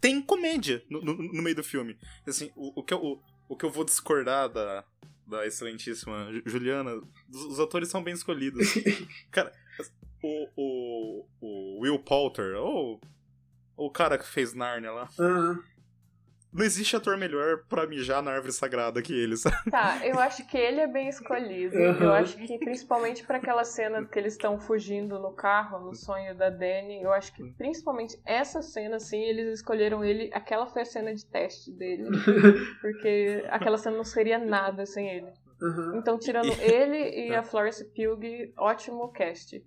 tem 0.00 0.20
comédia 0.20 0.82
no, 0.90 1.00
no, 1.00 1.14
no 1.16 1.42
meio 1.42 1.56
do 1.56 1.64
filme. 1.64 1.96
Assim, 2.26 2.50
o, 2.56 2.80
o, 2.80 2.84
que 2.84 2.92
eu, 2.92 2.98
o, 3.02 3.22
o 3.48 3.56
que 3.56 3.64
eu 3.64 3.70
vou 3.70 3.84
discordar 3.84 4.48
da, 4.48 4.84
da 5.26 5.46
excelentíssima 5.46 6.32
Ju- 6.32 6.42
Juliana, 6.46 7.00
os, 7.30 7.58
atores 7.60 7.88
são 7.88 8.02
bem 8.02 8.14
escolhidos. 8.14 8.66
Cara, 9.30 9.52
o, 10.22 10.48
o, 10.56 11.26
o 11.40 11.80
Will 11.80 11.98
Poulter, 11.98 12.56
ou 12.56 13.00
o 13.76 13.90
cara 13.90 14.18
que 14.18 14.26
fez 14.26 14.54
Narnia 14.54 14.90
lá, 14.92 15.08
Aham. 15.18 15.62
Não 16.58 16.64
existe 16.64 16.96
ator 16.96 17.16
melhor 17.16 17.64
pra 17.68 17.86
mijar 17.86 18.20
na 18.20 18.32
árvore 18.32 18.52
sagrada 18.52 19.00
que 19.00 19.12
ele, 19.12 19.36
sabe? 19.36 19.70
Tá, 19.70 20.04
eu 20.04 20.18
acho 20.18 20.44
que 20.46 20.58
ele 20.58 20.80
é 20.80 20.88
bem 20.88 21.08
escolhido. 21.08 21.76
Uhum. 21.76 22.02
Eu 22.02 22.12
acho 22.12 22.36
que 22.36 22.58
principalmente 22.58 23.24
pra 23.24 23.38
aquela 23.38 23.64
cena 23.64 24.04
que 24.04 24.18
eles 24.18 24.32
estão 24.32 24.58
fugindo 24.58 25.18
no 25.20 25.32
carro, 25.32 25.78
no 25.78 25.94
sonho 25.94 26.36
da 26.36 26.50
Dani, 26.50 27.00
eu 27.00 27.12
acho 27.12 27.32
que 27.32 27.44
principalmente 27.52 28.18
essa 28.26 28.60
cena, 28.60 28.96
assim, 28.96 29.22
eles 29.22 29.54
escolheram 29.54 30.04
ele. 30.04 30.30
Aquela 30.34 30.66
foi 30.66 30.82
a 30.82 30.84
cena 30.84 31.14
de 31.14 31.24
teste 31.24 31.70
dele. 31.70 32.08
Porque 32.82 33.44
aquela 33.48 33.78
cena 33.78 33.96
não 33.96 34.04
seria 34.04 34.38
nada 34.38 34.84
sem 34.84 35.08
ele. 35.08 35.32
Uhum. 35.62 35.98
Então, 35.98 36.18
tirando 36.18 36.52
ele 36.60 37.28
e 37.28 37.34
a 37.34 37.42
Florence 37.42 37.84
Pugh, 37.84 38.52
ótimo 38.56 39.12
cast. 39.12 39.64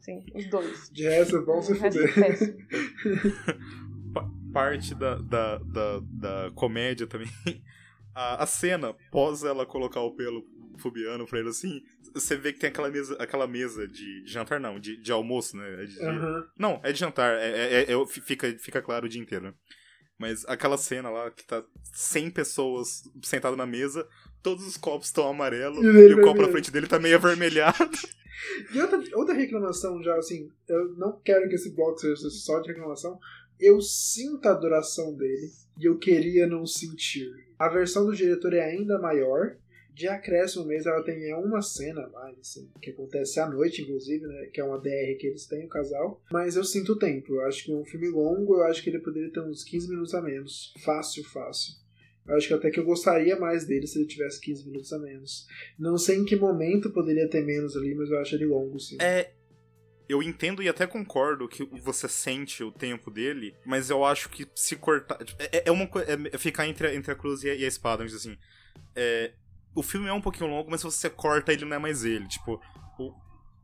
Sim, 0.00 0.24
os 0.34 0.48
dois. 0.48 0.90
De 0.90 1.02
resto, 1.04 1.44
vão 1.44 1.60
se 1.60 1.74
fuder. 1.74 2.14
parte 4.52 4.94
da, 4.94 5.16
da, 5.16 5.58
da, 5.58 6.00
da 6.02 6.50
comédia 6.54 7.06
também. 7.06 7.28
A, 8.12 8.42
a 8.42 8.46
cena, 8.46 8.92
pós 9.12 9.44
ela 9.44 9.64
colocar 9.64 10.00
o 10.00 10.16
pelo 10.16 10.44
fubiano 10.78 11.24
pra 11.26 11.38
ele 11.38 11.48
assim, 11.50 11.80
você 12.12 12.36
vê 12.36 12.52
que 12.52 12.58
tem 12.58 12.68
aquela 12.68 12.90
mesa, 12.90 13.14
aquela 13.20 13.46
mesa 13.46 13.86
de, 13.86 14.24
de 14.24 14.30
jantar, 14.32 14.58
não, 14.58 14.80
de, 14.80 14.96
de 14.96 15.12
almoço, 15.12 15.56
né? 15.56 15.84
É 15.84 15.86
de- 15.86 16.02
Aham. 16.04 16.44
Não, 16.58 16.80
é 16.82 16.90
de 16.90 16.98
jantar, 16.98 17.36
é, 17.38 17.48
é- 17.48 17.74
é- 17.84 17.92
é- 17.92 18.06
fica, 18.06 18.52
fica 18.58 18.82
claro 18.82 19.06
o 19.06 19.08
dia 19.08 19.22
inteiro. 19.22 19.44
né? 19.44 19.54
Mas 20.18 20.44
aquela 20.46 20.76
cena 20.76 21.08
lá 21.08 21.30
que 21.30 21.46
tá 21.46 21.62
100 21.94 22.30
pessoas 22.32 23.04
sentadas 23.22 23.56
na 23.56 23.64
mesa, 23.64 24.06
todos 24.42 24.66
os 24.66 24.76
copos 24.76 25.06
estão 25.06 25.28
amarelos 25.30 25.78
E 25.82 26.12
o 26.14 26.20
copo 26.22 26.42
na 26.42 26.48
frente 26.48 26.70
dele 26.72 26.88
tá 26.88 26.98
meio 26.98 27.14
avermelhado. 27.14 27.78
E 28.74 28.80
outra, 28.80 28.98
outra 29.14 29.34
reclamação 29.34 30.02
já, 30.02 30.16
assim, 30.16 30.48
eu 30.66 30.94
não 30.96 31.20
quero 31.22 31.46
que 31.46 31.54
esse 31.56 31.74
bloco 31.76 31.98
seja 31.98 32.16
só 32.30 32.58
de 32.60 32.68
reclamação. 32.68 33.18
Eu 33.60 33.80
sinto 33.80 34.48
a 34.48 34.54
duração 34.54 35.14
dele 35.14 35.50
e 35.78 35.84
eu 35.84 35.98
queria 35.98 36.46
não 36.46 36.66
sentir. 36.66 37.30
A 37.58 37.68
versão 37.68 38.06
do 38.06 38.16
diretor 38.16 38.54
é 38.54 38.62
ainda 38.62 38.98
maior. 38.98 39.56
De 39.92 40.08
acréscimo 40.08 40.64
mesmo, 40.64 40.90
ela 40.90 41.04
tem 41.04 41.34
uma 41.34 41.60
cena 41.60 42.08
mais, 42.08 42.38
assim, 42.38 42.70
que 42.80 42.90
acontece 42.90 43.38
à 43.38 43.46
noite, 43.46 43.82
inclusive, 43.82 44.26
né? 44.26 44.46
Que 44.46 44.60
é 44.60 44.64
uma 44.64 44.78
DR 44.78 45.16
que 45.18 45.26
eles 45.26 45.46
têm, 45.46 45.66
o 45.66 45.68
casal. 45.68 46.22
Mas 46.32 46.56
eu 46.56 46.64
sinto 46.64 46.92
o 46.92 46.98
tempo. 46.98 47.34
Eu 47.34 47.42
acho 47.42 47.64
que 47.64 47.72
é 47.72 47.74
um 47.74 47.84
filme 47.84 48.08
longo, 48.08 48.54
eu 48.54 48.62
acho 48.62 48.82
que 48.82 48.88
ele 48.88 49.00
poderia 49.00 49.30
ter 49.30 49.40
uns 49.40 49.62
15 49.62 49.88
minutos 49.90 50.14
a 50.14 50.22
menos. 50.22 50.72
Fácil, 50.82 51.22
fácil. 51.24 51.74
Eu 52.26 52.36
acho 52.36 52.48
que 52.48 52.54
até 52.54 52.70
que 52.70 52.78
eu 52.78 52.84
gostaria 52.84 53.36
mais 53.36 53.66
dele 53.66 53.86
se 53.86 53.98
ele 53.98 54.06
tivesse 54.06 54.40
15 54.40 54.66
minutos 54.66 54.92
a 54.92 54.98
menos. 54.98 55.46
Não 55.78 55.98
sei 55.98 56.16
em 56.16 56.24
que 56.24 56.36
momento 56.36 56.90
poderia 56.90 57.28
ter 57.28 57.44
menos 57.44 57.76
ali, 57.76 57.94
mas 57.94 58.10
eu 58.10 58.18
acho 58.20 58.36
ele 58.36 58.46
longo, 58.46 58.78
sim. 58.78 58.96
É. 59.00 59.32
Eu 60.10 60.20
entendo 60.24 60.60
e 60.60 60.68
até 60.68 60.88
concordo 60.88 61.46
que 61.46 61.62
você 61.64 62.08
sente 62.08 62.64
o 62.64 62.72
tempo 62.72 63.12
dele, 63.12 63.54
mas 63.64 63.90
eu 63.90 64.04
acho 64.04 64.28
que 64.28 64.44
se 64.56 64.74
cortar. 64.74 65.16
É, 65.38 65.68
é 65.68 65.70
uma 65.70 65.86
coisa. 65.86 66.08
É 66.32 66.36
ficar 66.36 66.66
entre 66.66 66.88
a, 66.88 66.94
entre 66.96 67.12
a 67.12 67.14
cruz 67.14 67.44
e 67.44 67.48
a, 67.48 67.54
e 67.54 67.64
a 67.64 67.68
espada, 67.68 68.04
dizer 68.04 68.16
assim. 68.16 68.36
É, 68.96 69.32
o 69.72 69.84
filme 69.84 70.08
é 70.08 70.12
um 70.12 70.20
pouquinho 70.20 70.50
longo, 70.50 70.68
mas 70.68 70.80
se 70.80 70.84
você 70.84 71.08
corta 71.08 71.52
ele 71.52 71.64
não 71.64 71.76
é 71.76 71.78
mais 71.78 72.04
ele. 72.04 72.26
Tipo, 72.26 72.60
o, 72.98 73.14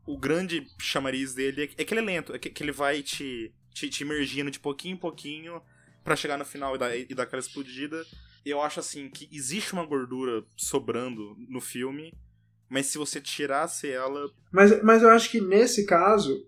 o 0.05 0.17
grande 0.17 0.65
chamariz 0.79 1.33
dele 1.33 1.63
é, 1.63 1.81
é 1.81 1.83
que 1.83 1.93
ele 1.93 1.99
é 1.99 2.03
lento, 2.03 2.33
é 2.33 2.39
que, 2.39 2.49
que 2.49 2.63
ele 2.63 2.71
vai 2.71 3.03
te, 3.03 3.53
te, 3.73 3.89
te 3.89 4.03
imergindo 4.03 4.49
de 4.49 4.57
pouquinho 4.57 4.93
em 4.93 4.97
pouquinho 4.97 5.61
pra 6.01 6.15
chegar 6.15 6.37
no 6.37 6.45
final 6.45 6.75
e 6.75 6.77
dar, 6.77 6.97
e 6.97 7.13
dar 7.13 7.23
aquela 7.23 7.41
explodida. 7.41 8.05
Eu 8.45 8.61
acho 8.61 8.79
assim 8.79 9.09
que 9.09 9.27
existe 9.33 9.73
uma 9.73 9.85
gordura 9.85 10.45
sobrando 10.55 11.35
no 11.49 11.59
filme, 11.59 12.13
mas 12.69 12.87
se 12.87 12.97
você 12.97 13.21
tirasse 13.21 13.89
ela. 13.89 14.29
Mas, 14.51 14.81
mas 14.83 15.01
eu 15.01 15.09
acho 15.09 15.29
que 15.31 15.39
nesse 15.39 15.85
caso, 15.85 16.45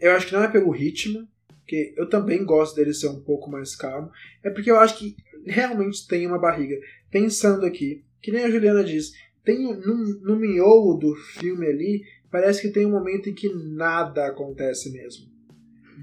eu 0.00 0.12
acho 0.12 0.26
que 0.26 0.32
não 0.32 0.42
é 0.42 0.48
pelo 0.48 0.70
ritmo, 0.70 1.28
que 1.66 1.94
eu 1.96 2.08
também 2.08 2.44
gosto 2.44 2.76
dele 2.76 2.92
ser 2.92 3.08
um 3.08 3.20
pouco 3.20 3.50
mais 3.50 3.74
calmo, 3.74 4.10
é 4.42 4.50
porque 4.50 4.70
eu 4.70 4.78
acho 4.78 4.98
que 4.98 5.16
realmente 5.46 6.06
tem 6.06 6.26
uma 6.26 6.38
barriga. 6.38 6.76
Pensando 7.10 7.64
aqui, 7.66 8.04
que 8.20 8.32
nem 8.32 8.44
a 8.44 8.50
Juliana 8.50 8.84
diz, 8.84 9.12
tem 9.44 9.74
no, 9.76 9.96
no 10.20 10.36
miolo 10.36 10.98
do 10.98 11.14
filme 11.14 11.66
ali, 11.66 12.02
parece 12.30 12.62
que 12.62 12.70
tem 12.70 12.86
um 12.86 12.90
momento 12.90 13.28
em 13.28 13.34
que 13.34 13.52
nada 13.52 14.26
acontece 14.26 14.90
mesmo. 14.90 15.33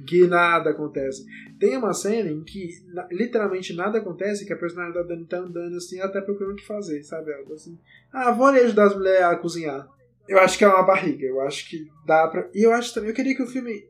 Que 0.07 0.25
nada 0.27 0.71
acontece. 0.71 1.25
Tem 1.59 1.77
uma 1.77 1.93
cena 1.93 2.29
em 2.29 2.43
que 2.43 2.69
na- 2.93 3.07
literalmente 3.11 3.73
nada 3.75 3.97
acontece, 3.99 4.45
que 4.45 4.53
a 4.53 4.57
personagem 4.57 4.93
da 4.93 5.03
Dani 5.03 5.25
tá 5.25 5.37
andando 5.37 5.75
assim, 5.77 5.99
ela 5.99 6.11
tá 6.11 6.21
procurando 6.21 6.53
o 6.53 6.55
que 6.55 6.65
fazer, 6.65 7.03
sabe? 7.03 7.31
Ela 7.31 7.45
tá 7.45 7.53
assim, 7.53 7.77
ah, 8.11 8.31
vou 8.31 8.47
ali 8.47 8.59
ajudar 8.61 8.85
as 8.87 8.95
mulheres 8.95 9.21
a 9.23 9.35
cozinhar. 9.35 9.87
Eu 10.27 10.39
acho 10.39 10.57
que 10.57 10.63
é 10.63 10.67
uma 10.67 10.83
barriga, 10.83 11.25
eu 11.25 11.41
acho 11.41 11.67
que 11.69 11.87
dá 12.05 12.27
pra. 12.27 12.47
E 12.53 12.63
eu 12.65 12.71
acho 12.71 12.93
também, 12.93 13.09
eu 13.09 13.15
queria 13.15 13.35
que 13.35 13.43
o 13.43 13.47
filme 13.47 13.85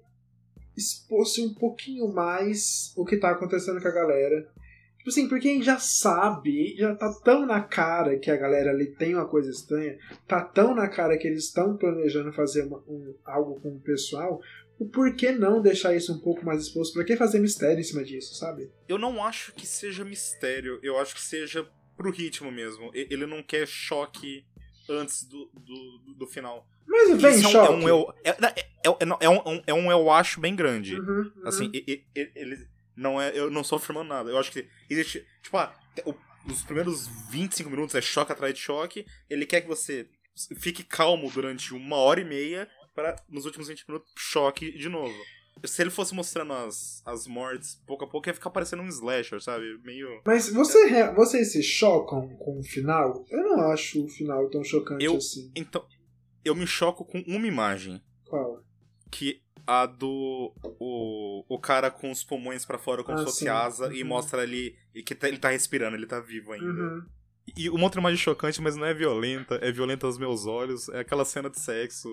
expôsse 0.76 1.41
um 1.41 1.54
pouquinho 1.54 2.08
mais 2.12 2.93
o 2.95 3.06
que 3.06 3.18
tá 3.18 3.32
acontecendo 3.32 3.82
com 3.82 3.88
a 3.88 3.91
galera. 3.91 4.47
Tipo 4.97 5.10
assim, 5.10 5.28
porque 5.28 5.49
a 5.49 5.52
gente 5.54 5.66
já 5.66 5.80
sabe, 5.80 6.76
já 6.78 6.95
tá 6.95 7.12
tão 7.24 7.43
na 7.45 7.60
cara 7.60 8.18
que 8.20 8.30
a 8.30 8.38
galera 8.38 8.70
ali 8.70 8.86
tem 8.86 9.16
uma 9.16 9.26
coisa 9.28 9.49
estranha, 9.49 9.97
tá 10.28 10.41
tão 10.43 10.76
na 10.76 10.88
cara 10.88 11.18
que 11.18 11.28
eles 11.28 11.45
estão 11.45 11.76
planejando 11.76 12.32
fazer 12.32 12.64
uma- 12.68 12.84
um- 12.88 13.16
algo 13.26 13.60
com 13.60 13.70
o 13.70 13.80
pessoal, 13.80 14.39
o 14.82 14.90
porquê 14.90 15.32
não 15.32 15.62
deixar 15.62 15.96
isso 15.96 16.12
um 16.14 16.20
pouco 16.20 16.44
mais 16.46 16.62
exposto? 16.64 16.94
Pra 16.94 17.04
que 17.04 17.16
fazer 17.16 17.40
mistério 17.40 17.80
em 17.80 17.84
cima 17.84 18.04
disso, 18.04 18.34
sabe? 18.36 18.72
Eu 18.88 18.98
não 18.98 19.24
acho 19.24 19.54
que 19.54 19.66
seja 19.68 20.04
mistério, 20.04 20.80
eu 20.82 20.98
acho 20.98 21.14
que 21.16 21.22
seja 21.22 21.68
pro 21.96 22.10
ritmo 22.12 22.52
mesmo. 22.52 22.90
E- 22.96 23.08
Ele 23.12 23.26
não 23.26 23.44
quer 23.44 23.68
choque 23.68 24.44
antes 24.90 25.24
do, 25.24 25.50
do, 25.54 26.14
do 26.16 26.28
final. 26.28 26.68
Mas 26.88 27.22
vem 27.22 27.36
Isso 27.36 27.46
é 27.46 27.48
um- 27.48 27.52
choque. 27.52 27.74
É 27.74 27.76
um, 27.76 27.88
eu, 27.88 28.14
é, 28.24 28.30
é, 28.32 28.60
é, 28.60 29.26
é 29.26 29.30
um, 29.30 29.62
é 29.68 29.74
um 29.74 29.92
eu 29.92 30.10
acho 30.12 30.40
bem 30.40 30.56
grande. 30.56 31.00
Uhum, 31.00 31.32
uhum. 31.36 31.48
Assim, 31.48 31.70
e- 31.74 31.84
e- 31.88 32.20
e- 32.20 32.32
ele 32.36 32.68
não 32.96 33.22
é. 33.22 33.32
Eu 33.38 33.50
não 33.52 33.62
estou 33.62 33.78
afirmando 33.78 34.10
nada. 34.10 34.30
Eu 34.32 34.38
acho 34.38 34.52
que 34.52 34.68
existe. 34.90 35.26
Tipo, 35.44 35.58
ah, 35.58 35.74
os 36.46 36.64
primeiros 36.64 37.08
25 37.30 37.70
minutos 37.70 37.94
é 37.96 38.02
choque 38.02 38.32
atrás 38.32 38.54
de 38.54 38.60
choque. 38.60 39.06
Ele 39.30 39.46
quer 39.46 39.62
que 39.62 39.68
você 39.68 40.08
fique 40.58 40.84
calmo 40.84 41.30
durante 41.30 41.74
uma 41.74 41.98
hora 41.98 42.20
e 42.20 42.26
meia 42.26 42.68
para 42.96 43.16
nos 43.30 43.46
últimos 43.46 43.68
20 43.68 43.86
minutos 43.88 44.12
choque 44.18 44.72
de 44.78 44.89
novo. 44.89 45.14
Se 45.66 45.82
ele 45.82 45.92
fosse 45.92 46.14
mostrando 46.16 46.54
as, 46.54 47.04
as 47.06 47.28
mortes 47.28 47.76
pouco 47.86 48.06
a 48.06 48.08
pouco, 48.08 48.28
ia 48.30 48.34
ficar 48.34 48.50
parecendo 48.50 48.82
um 48.82 48.88
slasher, 48.88 49.42
sabe? 49.42 49.78
Meio. 49.84 50.22
Mas 50.26 50.50
você, 50.52 51.12
vocês 51.14 51.52
se 51.52 51.62
chocam 51.62 52.30
com 52.38 52.60
o 52.60 52.64
final? 52.64 53.26
Eu 53.30 53.44
não 53.44 53.72
acho 53.72 54.04
o 54.04 54.08
final 54.08 54.50
tão 54.50 54.64
chocante 54.64 55.04
Eu- 55.06 55.18
assim. 55.18 55.52
Então, 55.56 55.86
eu 56.44 56.56
me 56.56 56.66
choco 56.66 57.06
com 57.06 57.20
uma 57.28 57.46
imagem. 57.48 58.02
Qual? 58.26 58.64
Que 59.12 59.42
a 59.68 59.86
do. 59.86 60.52
O, 60.80 61.46
o 61.48 61.60
cara 61.60 61.92
com 61.92 62.10
os 62.10 62.24
pulmões 62.24 62.66
pra 62.66 62.80
fora, 62.80 63.04
como 63.04 63.16
Ah, 63.18 63.20
se 63.20 63.26
fosse 63.26 63.39
sim. 63.39 63.48
asa, 63.48 63.94
e 63.94 64.02
Uhum. 64.02 64.08
mostra 64.10 64.42
ali 64.42 64.76
e 64.96 65.04
que 65.04 65.14
tá- 65.14 65.28
ele 65.28 65.38
tá 65.38 65.50
respirando, 65.50 65.96
ele 65.96 66.08
tá 66.08 66.20
vivo 66.20 66.54
ainda. 66.54 66.66
Uhum. 66.66 67.06
E 67.56 67.70
uma 67.70 67.84
outra 67.84 68.00
imagem 68.00 68.18
chocante, 68.18 68.62
mas 68.62 68.76
não 68.76 68.86
é 68.86 68.94
violenta, 68.94 69.56
é 69.62 69.72
violenta 69.72 70.08
aos 70.08 70.18
meus 70.18 70.46
olhos, 70.48 70.88
é 70.89 71.00
aquela 71.02 71.26
cena 71.26 71.50
de 71.50 71.60
sexo 71.60 72.08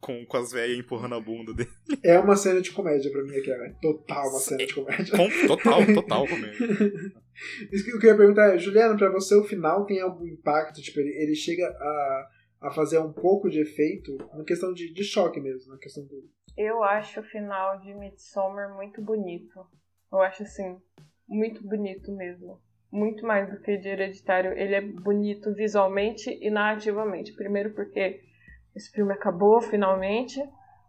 com, 0.00 0.24
com 0.26 0.36
as 0.36 0.52
velhas 0.52 0.78
empurrando 0.78 1.14
a 1.14 1.20
bunda 1.20 1.54
dele. 1.54 1.70
É 2.02 2.18
uma 2.18 2.36
cena 2.36 2.60
de 2.60 2.70
comédia 2.70 3.10
pra 3.10 3.22
mim 3.22 3.36
aqui, 3.36 3.50
é 3.50 3.72
total 3.80 4.28
uma 4.28 4.38
cena 4.38 4.66
de 4.66 4.74
comédia. 4.74 5.16
Com- 5.16 5.46
total, 5.46 5.86
total 5.94 6.26
comédia. 6.28 6.66
Isso 7.72 7.84
que 7.84 7.90
eu 7.92 7.98
queria 7.98 8.16
perguntar 8.16 8.54
é, 8.54 8.58
Juliana, 8.58 8.96
pra 8.96 9.10
você 9.10 9.34
o 9.34 9.44
final 9.44 9.86
tem 9.86 10.00
algum 10.00 10.26
impacto? 10.26 10.80
Tipo, 10.80 11.00
ele, 11.00 11.10
ele 11.22 11.34
chega 11.34 11.66
a, 11.66 12.28
a 12.62 12.70
fazer 12.70 12.98
um 12.98 13.12
pouco 13.12 13.50
de 13.50 13.60
efeito 13.60 14.16
na 14.34 14.44
questão 14.44 14.72
de, 14.72 14.92
de 14.92 15.02
choque 15.02 15.40
mesmo, 15.40 15.72
na 15.72 15.78
questão 15.78 16.04
do. 16.04 16.22
Eu 16.56 16.84
acho 16.84 17.20
o 17.20 17.24
final 17.24 17.80
de 17.80 17.92
Midsommar 17.94 18.74
muito 18.76 19.02
bonito. 19.02 19.58
Eu 20.12 20.20
acho 20.20 20.44
assim, 20.44 20.76
muito 21.28 21.66
bonito 21.66 22.12
mesmo. 22.12 22.60
Muito 22.92 23.26
mais 23.26 23.50
do 23.50 23.60
que 23.60 23.76
de 23.76 23.88
Hereditário. 23.88 24.52
Ele 24.52 24.74
é 24.76 24.80
bonito 24.80 25.52
visualmente 25.52 26.30
e 26.30 26.48
narrativamente. 26.48 27.32
Primeiro 27.32 27.74
porque 27.74 28.20
esse 28.74 28.90
filme 28.90 29.12
acabou 29.12 29.60
finalmente, 29.60 30.42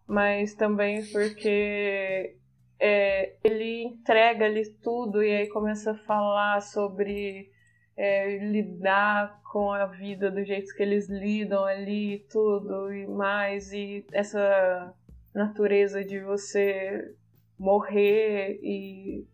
mas 0.08 0.54
também 0.54 1.06
porque 1.12 2.36
é, 2.80 3.36
ele 3.44 3.84
entrega 3.84 4.46
ali 4.46 4.70
tudo 4.82 5.24
e 5.24 5.32
aí 5.32 5.48
começa 5.50 5.92
a 5.92 5.98
falar 6.06 6.62
sobre 6.62 7.50
é, 7.96 8.38
lidar 8.38 9.40
com 9.52 9.72
a 9.72 9.86
vida 9.86 10.30
do 10.30 10.44
jeito 10.44 10.74
que 10.76 10.84
eles 10.84 11.08
lidam 11.10 11.64
ali, 11.64 12.26
tudo 12.30 12.92
e 12.92 13.08
mais, 13.08 13.72
e 13.72 14.06
essa 14.12 14.94
natureza 15.34 16.04
de 16.04 16.20
você 16.20 17.16
morrer 17.58 18.60
e, 18.62 19.26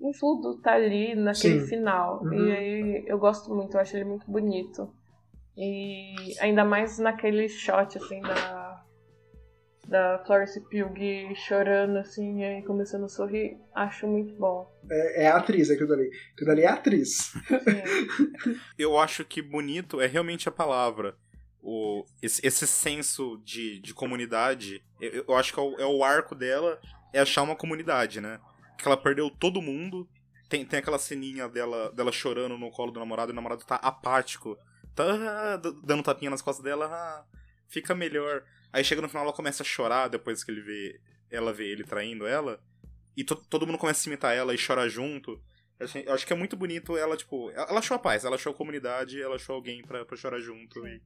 e 0.00 0.10
tudo 0.18 0.60
tá 0.60 0.72
ali 0.72 1.14
naquele 1.14 1.60
Sim. 1.60 1.66
final. 1.66 2.22
Uhum. 2.24 2.32
E 2.32 2.52
aí 2.52 3.04
eu 3.06 3.18
gosto 3.18 3.54
muito, 3.54 3.76
eu 3.76 3.80
acho 3.80 3.96
ele 3.96 4.04
muito 4.04 4.28
bonito. 4.30 4.92
E 5.62 6.14
ainda 6.40 6.64
mais 6.64 6.98
naquele 6.98 7.46
shot 7.46 7.98
assim 7.98 8.22
da 8.22 8.82
da 9.86 10.22
Florence 10.24 10.58
Pugh 10.60 11.34
chorando 11.34 11.98
assim 11.98 12.40
e 12.40 12.44
aí 12.44 12.62
começando 12.62 13.04
a 13.04 13.08
sorrir, 13.08 13.58
acho 13.74 14.06
muito 14.06 14.32
bom. 14.36 14.72
É, 14.88 15.24
é 15.24 15.26
a 15.26 15.36
atriz 15.36 15.68
aquilo 15.68 15.88
dali. 15.88 16.08
Aquilo 16.32 16.46
dali 16.46 16.62
é 16.62 16.68
a 16.68 16.74
atriz. 16.74 17.32
Sim. 17.32 18.54
Eu 18.78 18.96
acho 18.96 19.24
que 19.24 19.42
bonito 19.42 20.00
é 20.00 20.06
realmente 20.06 20.48
a 20.48 20.52
palavra. 20.52 21.16
O, 21.60 22.04
esse, 22.22 22.40
esse 22.46 22.66
senso 22.66 23.38
de, 23.44 23.80
de 23.80 23.92
comunidade, 23.92 24.82
eu, 24.98 25.26
eu 25.28 25.36
acho 25.36 25.52
que 25.52 25.60
é 25.60 25.62
o, 25.62 25.74
é 25.80 25.84
o 25.84 26.02
arco 26.02 26.34
dela 26.34 26.80
é 27.12 27.20
achar 27.20 27.42
uma 27.42 27.54
comunidade, 27.54 28.18
né? 28.18 28.40
Que 28.78 28.88
ela 28.88 28.96
perdeu 28.96 29.28
todo 29.28 29.60
mundo. 29.60 30.08
Tem, 30.48 30.64
tem 30.64 30.78
aquela 30.78 30.98
ceninha 30.98 31.48
dela, 31.50 31.92
dela 31.92 32.10
chorando 32.10 32.56
no 32.56 32.70
colo 32.70 32.90
do 32.90 32.98
namorado, 32.98 33.30
e 33.30 33.34
o 33.34 33.36
namorado 33.36 33.62
tá 33.66 33.74
apático. 33.76 34.56
Tá 34.94 35.56
dando 35.84 36.02
tapinha 36.02 36.30
nas 36.30 36.42
costas 36.42 36.64
dela, 36.64 36.86
ah, 36.86 37.24
fica 37.68 37.94
melhor. 37.94 38.42
Aí 38.72 38.84
chega 38.84 39.00
no 39.02 39.08
final, 39.08 39.24
ela 39.24 39.32
começa 39.32 39.62
a 39.62 39.66
chorar 39.66 40.08
depois 40.08 40.44
que 40.44 40.50
ele 40.50 40.60
vê 40.60 41.00
ela 41.30 41.52
vê 41.52 41.64
ele 41.70 41.84
traindo 41.84 42.26
ela. 42.26 42.60
E 43.16 43.22
to- 43.22 43.36
todo 43.48 43.66
mundo 43.66 43.78
começa 43.78 44.08
a 44.08 44.10
imitar 44.10 44.36
ela 44.36 44.52
e 44.54 44.58
chora 44.58 44.88
junto. 44.88 45.40
Eu 45.78 45.86
achei- 45.86 46.04
eu 46.06 46.12
acho 46.12 46.26
que 46.26 46.32
é 46.32 46.36
muito 46.36 46.56
bonito 46.56 46.96
ela, 46.96 47.16
tipo. 47.16 47.50
Ela 47.52 47.68
ela 47.70 47.78
achou 47.78 47.94
a 47.94 47.98
paz, 48.00 48.24
ela 48.24 48.34
achou 48.34 48.52
a 48.52 48.56
comunidade, 48.56 49.20
ela 49.22 49.36
achou 49.36 49.54
alguém 49.54 49.80
pra, 49.82 50.04
pra 50.04 50.16
chorar 50.16 50.40
junto. 50.40 50.86
E... 50.86 51.00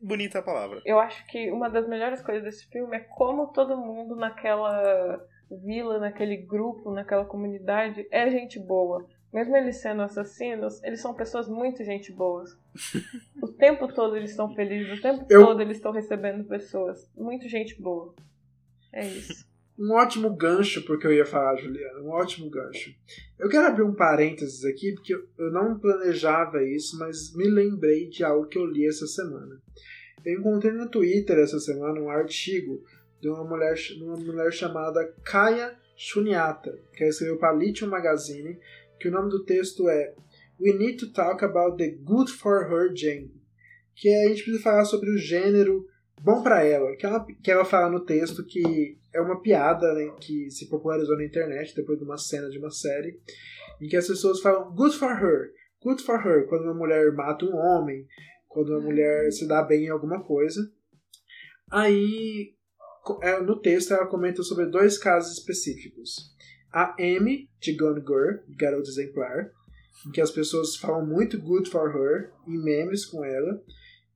Bonita 0.00 0.38
é 0.38 0.40
a 0.40 0.44
palavra. 0.44 0.82
Eu 0.84 0.98
acho 1.00 1.26
que 1.28 1.50
uma 1.50 1.70
das 1.70 1.88
melhores 1.88 2.20
coisas 2.22 2.44
desse 2.44 2.66
filme 2.68 2.94
é 2.96 3.00
como 3.00 3.52
todo 3.52 3.76
mundo 3.76 4.14
naquela 4.16 5.18
vila, 5.64 5.98
naquele 5.98 6.36
grupo, 6.36 6.92
naquela 6.92 7.24
comunidade 7.24 8.06
é 8.10 8.30
gente 8.30 8.58
boa. 8.60 9.06
Mesmo 9.34 9.56
eles 9.56 9.78
sendo 9.82 10.00
assassinos, 10.02 10.80
eles 10.84 11.00
são 11.00 11.12
pessoas 11.12 11.48
muito 11.48 11.82
gente 11.84 12.12
boas. 12.12 12.56
o 13.42 13.48
tempo 13.48 13.92
todo 13.92 14.16
eles 14.16 14.30
estão 14.30 14.54
felizes, 14.54 14.96
o 14.96 15.02
tempo 15.02 15.26
Eu- 15.28 15.44
todo 15.44 15.60
eles 15.60 15.76
estão 15.76 15.90
recebendo 15.90 16.44
pessoas. 16.44 17.10
Muito 17.16 17.48
gente 17.48 17.74
boa. 17.82 18.14
É 18.92 19.04
isso. 19.04 19.44
Um 19.76 19.90
ótimo 19.94 20.32
gancho 20.36 20.82
porque 20.82 21.04
eu 21.04 21.12
ia 21.12 21.26
falar, 21.26 21.56
Juliana. 21.56 22.00
Um 22.00 22.10
ótimo 22.10 22.48
gancho. 22.48 22.94
Eu 23.36 23.48
quero 23.48 23.66
abrir 23.66 23.82
um 23.82 23.92
parênteses 23.92 24.64
aqui, 24.64 24.92
porque 24.92 25.12
eu- 25.12 25.50
não 25.50 25.80
planejava 25.80 26.62
isso, 26.62 26.96
mas 26.96 27.34
me 27.34 27.48
lembrei 27.48 28.08
de 28.08 28.22
algo 28.22 28.46
que 28.46 28.56
eu 28.56 28.64
li 28.64 28.86
essa 28.86 29.08
semana. 29.08 29.60
Eu 30.24 30.38
encontrei 30.38 30.70
no 30.72 30.88
Twitter 30.88 31.36
essa 31.38 31.58
semana 31.58 32.00
um 32.00 32.08
artigo 32.08 32.84
de 33.20 33.28
uma 33.28 33.42
mulher, 33.42 33.74
de 33.74 34.00
uma 34.04 34.16
mulher 34.16 34.52
chamada 34.52 35.04
Kaya 35.24 35.74
Shunyata, 35.96 36.78
que 36.92 37.02
ela 37.02 37.10
escreveu 37.10 37.36
para 37.36 37.52
Lithium 37.52 37.88
Magazine, 37.88 38.58
que 38.98 39.08
o 39.08 39.12
nome 39.12 39.30
do 39.30 39.44
texto 39.44 39.88
é 39.88 40.14
We 40.60 40.72
Need 40.72 40.98
to 40.98 41.12
Talk 41.12 41.44
About 41.44 41.76
the 41.76 41.90
Good 42.02 42.32
for 42.32 42.70
Her 42.72 42.94
Jane, 42.94 43.32
que 43.94 44.08
é, 44.08 44.24
a 44.24 44.28
gente 44.28 44.42
precisa 44.42 44.62
falar 44.62 44.84
sobre 44.84 45.10
o 45.10 45.18
gênero 45.18 45.86
bom 46.22 46.42
pra 46.42 46.64
ela, 46.64 46.96
que 46.96 47.04
ela, 47.04 47.26
que 47.42 47.50
ela 47.50 47.64
fala 47.64 47.90
no 47.90 48.04
texto 48.04 48.44
que 48.44 48.98
é 49.12 49.20
uma 49.20 49.40
piada 49.40 49.92
né, 49.94 50.10
que 50.20 50.50
se 50.50 50.68
popularizou 50.68 51.16
na 51.16 51.24
internet 51.24 51.74
depois 51.74 51.98
de 51.98 52.04
uma 52.04 52.16
cena 52.16 52.48
de 52.48 52.58
uma 52.58 52.70
série, 52.70 53.20
em 53.80 53.88
que 53.88 53.96
as 53.96 54.06
pessoas 54.06 54.40
falam 54.40 54.74
good 54.74 54.96
for 54.96 55.10
her, 55.10 55.50
good 55.82 56.02
for 56.02 56.24
her, 56.26 56.46
quando 56.46 56.64
uma 56.64 56.74
mulher 56.74 57.12
mata 57.12 57.44
um 57.44 57.54
homem, 57.54 58.06
quando 58.48 58.70
uma 58.70 58.80
mulher 58.80 59.30
se 59.32 59.46
dá 59.46 59.62
bem 59.62 59.84
em 59.84 59.90
alguma 59.90 60.22
coisa. 60.22 60.60
Aí, 61.70 62.54
é, 63.22 63.40
no 63.40 63.60
texto, 63.60 63.92
ela 63.92 64.06
comenta 64.06 64.42
sobre 64.42 64.66
dois 64.66 64.96
casos 64.96 65.38
específicos. 65.38 66.33
A 66.74 66.96
Amy, 66.98 67.48
de 67.60 67.76
Gone 67.76 68.00
Girl, 68.00 68.42
Garota 68.58 68.90
Exemplar, 68.90 69.48
em 70.04 70.10
que 70.10 70.20
as 70.20 70.32
pessoas 70.32 70.74
falam 70.74 71.06
muito 71.06 71.38
good 71.38 71.70
for 71.70 71.88
her, 71.94 72.32
em 72.48 72.58
memes 72.58 73.06
com 73.06 73.24
ela, 73.24 73.62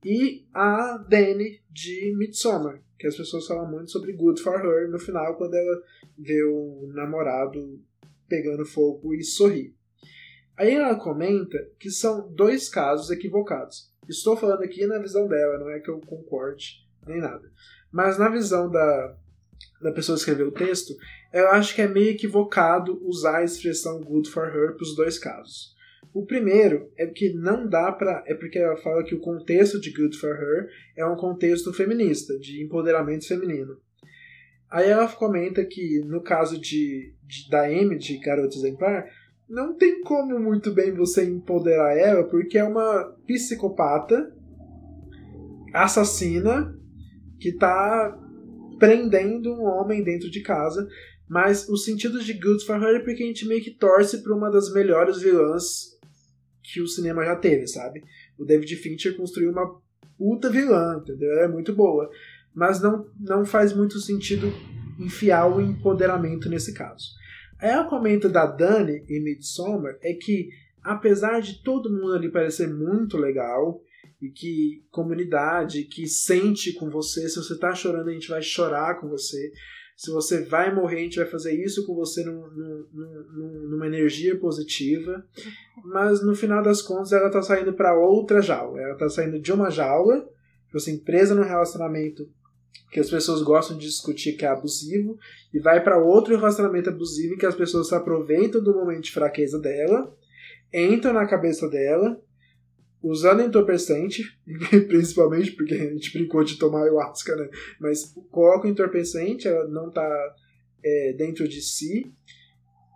e 0.03 0.45
a 0.53 0.97
Dani 0.97 1.61
de 1.71 2.13
Midsommar, 2.17 2.81
que 2.97 3.07
as 3.07 3.15
pessoas 3.15 3.47
falam 3.47 3.71
muito 3.71 3.91
sobre 3.91 4.11
good 4.11 4.41
for 4.41 4.59
her 4.59 4.89
no 4.89 4.99
final, 4.99 5.37
quando 5.37 5.53
ela 5.53 5.81
vê 6.17 6.43
o 6.43 6.91
namorado 6.93 7.81
pegando 8.27 8.65
fogo 8.65 9.13
e 9.13 9.23
sorri. 9.23 9.73
Aí 10.57 10.73
ela 10.73 10.99
comenta 10.99 11.57
que 11.79 11.89
são 11.89 12.29
dois 12.33 12.67
casos 12.67 13.09
equivocados. 13.09 13.89
Estou 14.09 14.35
falando 14.35 14.63
aqui 14.63 14.85
na 14.85 14.99
visão 14.99 15.29
dela, 15.29 15.59
não 15.59 15.69
é 15.69 15.79
que 15.79 15.89
eu 15.89 16.01
concorde 16.01 16.85
nem 17.07 17.21
nada. 17.21 17.49
Mas 17.89 18.17
na 18.17 18.27
visão 18.27 18.69
da, 18.69 19.15
da 19.81 19.93
pessoa 19.93 20.17
que 20.17 20.19
escreveu 20.19 20.49
o 20.49 20.51
texto, 20.51 20.93
eu 21.31 21.49
acho 21.49 21.75
que 21.75 21.81
é 21.81 21.87
meio 21.87 22.09
equivocado 22.09 22.99
usar 23.07 23.37
a 23.37 23.43
expressão 23.43 24.01
good 24.01 24.29
for 24.29 24.47
her 24.47 24.75
para 24.75 24.83
os 24.83 24.95
dois 24.95 25.19
casos. 25.19 25.77
O 26.13 26.25
primeiro 26.25 26.91
é 26.97 27.05
que 27.05 27.33
não 27.33 27.67
dá 27.67 27.91
para. 27.91 28.23
É 28.25 28.33
porque 28.33 28.57
ela 28.57 28.75
fala 28.77 29.03
que 29.03 29.13
o 29.13 29.19
contexto 29.19 29.79
de 29.79 29.91
Good 29.91 30.17
for 30.17 30.31
Her 30.31 30.67
é 30.97 31.05
um 31.05 31.15
contexto 31.15 31.71
feminista, 31.71 32.37
de 32.39 32.63
empoderamento 32.63 33.27
feminino. 33.27 33.77
Aí 34.71 34.89
ela 34.89 35.07
comenta 35.07 35.63
que 35.65 35.99
no 36.05 36.21
caso 36.21 36.59
de, 36.59 37.13
de 37.23 37.49
da 37.49 37.65
Amy, 37.65 37.97
de 37.97 38.17
Garota 38.17 38.55
Exemplar, 38.55 39.05
não 39.47 39.75
tem 39.75 40.01
como 40.01 40.39
muito 40.39 40.71
bem 40.71 40.91
você 40.91 41.25
empoderar 41.25 41.97
ela, 41.97 42.23
porque 42.23 42.57
é 42.57 42.63
uma 42.63 43.15
psicopata 43.25 44.31
assassina 45.73 46.75
que 47.39 47.53
tá 47.53 48.17
prendendo 48.77 49.51
um 49.53 49.63
homem 49.63 50.03
dentro 50.03 50.29
de 50.29 50.41
casa. 50.41 50.87
Mas 51.29 51.69
o 51.69 51.77
sentido 51.77 52.23
de 52.23 52.33
Good 52.33 52.65
for 52.65 52.81
Her 52.81 52.95
é 52.95 52.99
porque 52.99 53.23
a 53.23 53.25
gente 53.27 53.47
meio 53.47 53.63
que 53.63 53.71
torce 53.71 54.23
para 54.23 54.35
uma 54.35 54.49
das 54.49 54.73
melhores 54.73 55.21
vilãs 55.21 55.95
que 56.63 56.81
o 56.81 56.87
cinema 56.87 57.23
já 57.23 57.35
teve, 57.35 57.67
sabe? 57.67 58.03
O 58.37 58.43
David 58.43 58.75
Fincher 58.77 59.15
construiu 59.15 59.51
uma 59.51 59.79
puta 60.17 60.49
vilã, 60.49 60.99
entendeu? 61.01 61.31
É 61.39 61.47
muito 61.47 61.71
boa. 61.71 62.09
Mas 62.53 62.81
não, 62.81 63.07
não 63.19 63.45
faz 63.45 63.73
muito 63.73 63.99
sentido 63.99 64.51
enfiar 64.99 65.45
o 65.45 65.61
empoderamento 65.61 66.49
nesse 66.49 66.73
caso. 66.73 67.11
Aí 67.59 67.71
a 67.71 67.83
comenta 67.83 68.27
da 68.27 68.45
Dani 68.45 69.03
em 69.07 69.23
Midsommar 69.23 69.97
é 70.01 70.13
que, 70.13 70.49
apesar 70.81 71.41
de 71.41 71.61
todo 71.61 71.91
mundo 71.91 72.13
ali 72.13 72.29
parecer 72.29 72.67
muito 72.67 73.17
legal, 73.17 73.81
e 74.21 74.29
que 74.29 74.83
comunidade 74.91 75.83
que 75.83 76.05
sente 76.07 76.73
com 76.73 76.89
você, 76.89 77.29
se 77.29 77.37
você 77.37 77.57
tá 77.57 77.73
chorando, 77.73 78.09
a 78.09 78.13
gente 78.13 78.27
vai 78.27 78.41
chorar 78.41 78.99
com 78.99 79.07
você. 79.07 79.51
Se 79.99 80.11
você 80.11 80.45
vai 80.45 80.73
morrer, 80.73 80.95
a 80.95 81.03
gente 81.03 81.17
vai 81.17 81.25
fazer 81.25 81.51
isso 81.51 81.85
com 81.85 81.93
você 81.93 82.23
num, 82.23 82.47
num, 82.49 83.67
numa 83.69 83.85
energia 83.85 84.39
positiva. 84.39 85.25
Mas 85.83 86.25
no 86.25 86.33
final 86.33 86.63
das 86.63 86.81
contas, 86.81 87.11
ela 87.11 87.29
tá 87.29 87.41
saindo 87.41 87.73
para 87.73 87.99
outra 87.99 88.41
jaula. 88.41 88.79
Ela 88.79 88.95
tá 88.95 89.09
saindo 89.09 89.37
de 89.41 89.51
uma 89.51 89.69
jaula, 89.69 90.21
tipo 90.67 90.77
assim, 90.77 90.97
presa 90.99 91.35
num 91.35 91.43
relacionamento 91.43 92.29
que 92.89 93.01
as 93.01 93.09
pessoas 93.09 93.41
gostam 93.41 93.77
de 93.77 93.87
discutir 93.87 94.37
que 94.37 94.45
é 94.45 94.47
abusivo, 94.47 95.17
e 95.53 95.59
vai 95.59 95.83
para 95.83 96.01
outro 96.01 96.33
relacionamento 96.33 96.89
abusivo 96.89 97.37
que 97.37 97.45
as 97.45 97.55
pessoas 97.55 97.89
se 97.89 97.93
aproveitam 97.93 98.63
do 98.63 98.73
momento 98.73 99.03
de 99.03 99.11
fraqueza 99.11 99.59
dela, 99.59 100.15
entram 100.73 101.11
na 101.11 101.27
cabeça 101.27 101.69
dela 101.69 102.17
usando 103.01 103.41
entorpecente, 103.41 104.23
principalmente 104.87 105.51
porque 105.51 105.73
a 105.73 105.89
gente 105.91 106.11
brincou 106.13 106.43
de 106.43 106.57
tomar 106.57 106.83
ayahuasca, 106.83 107.35
né? 107.35 107.49
Mas 107.79 108.13
coloca 108.31 108.67
o 108.67 108.69
entorpecente, 108.69 109.47
ela 109.47 109.67
não 109.67 109.89
tá 109.89 110.35
é, 110.83 111.13
dentro 111.13 111.47
de 111.47 111.61
si, 111.61 112.11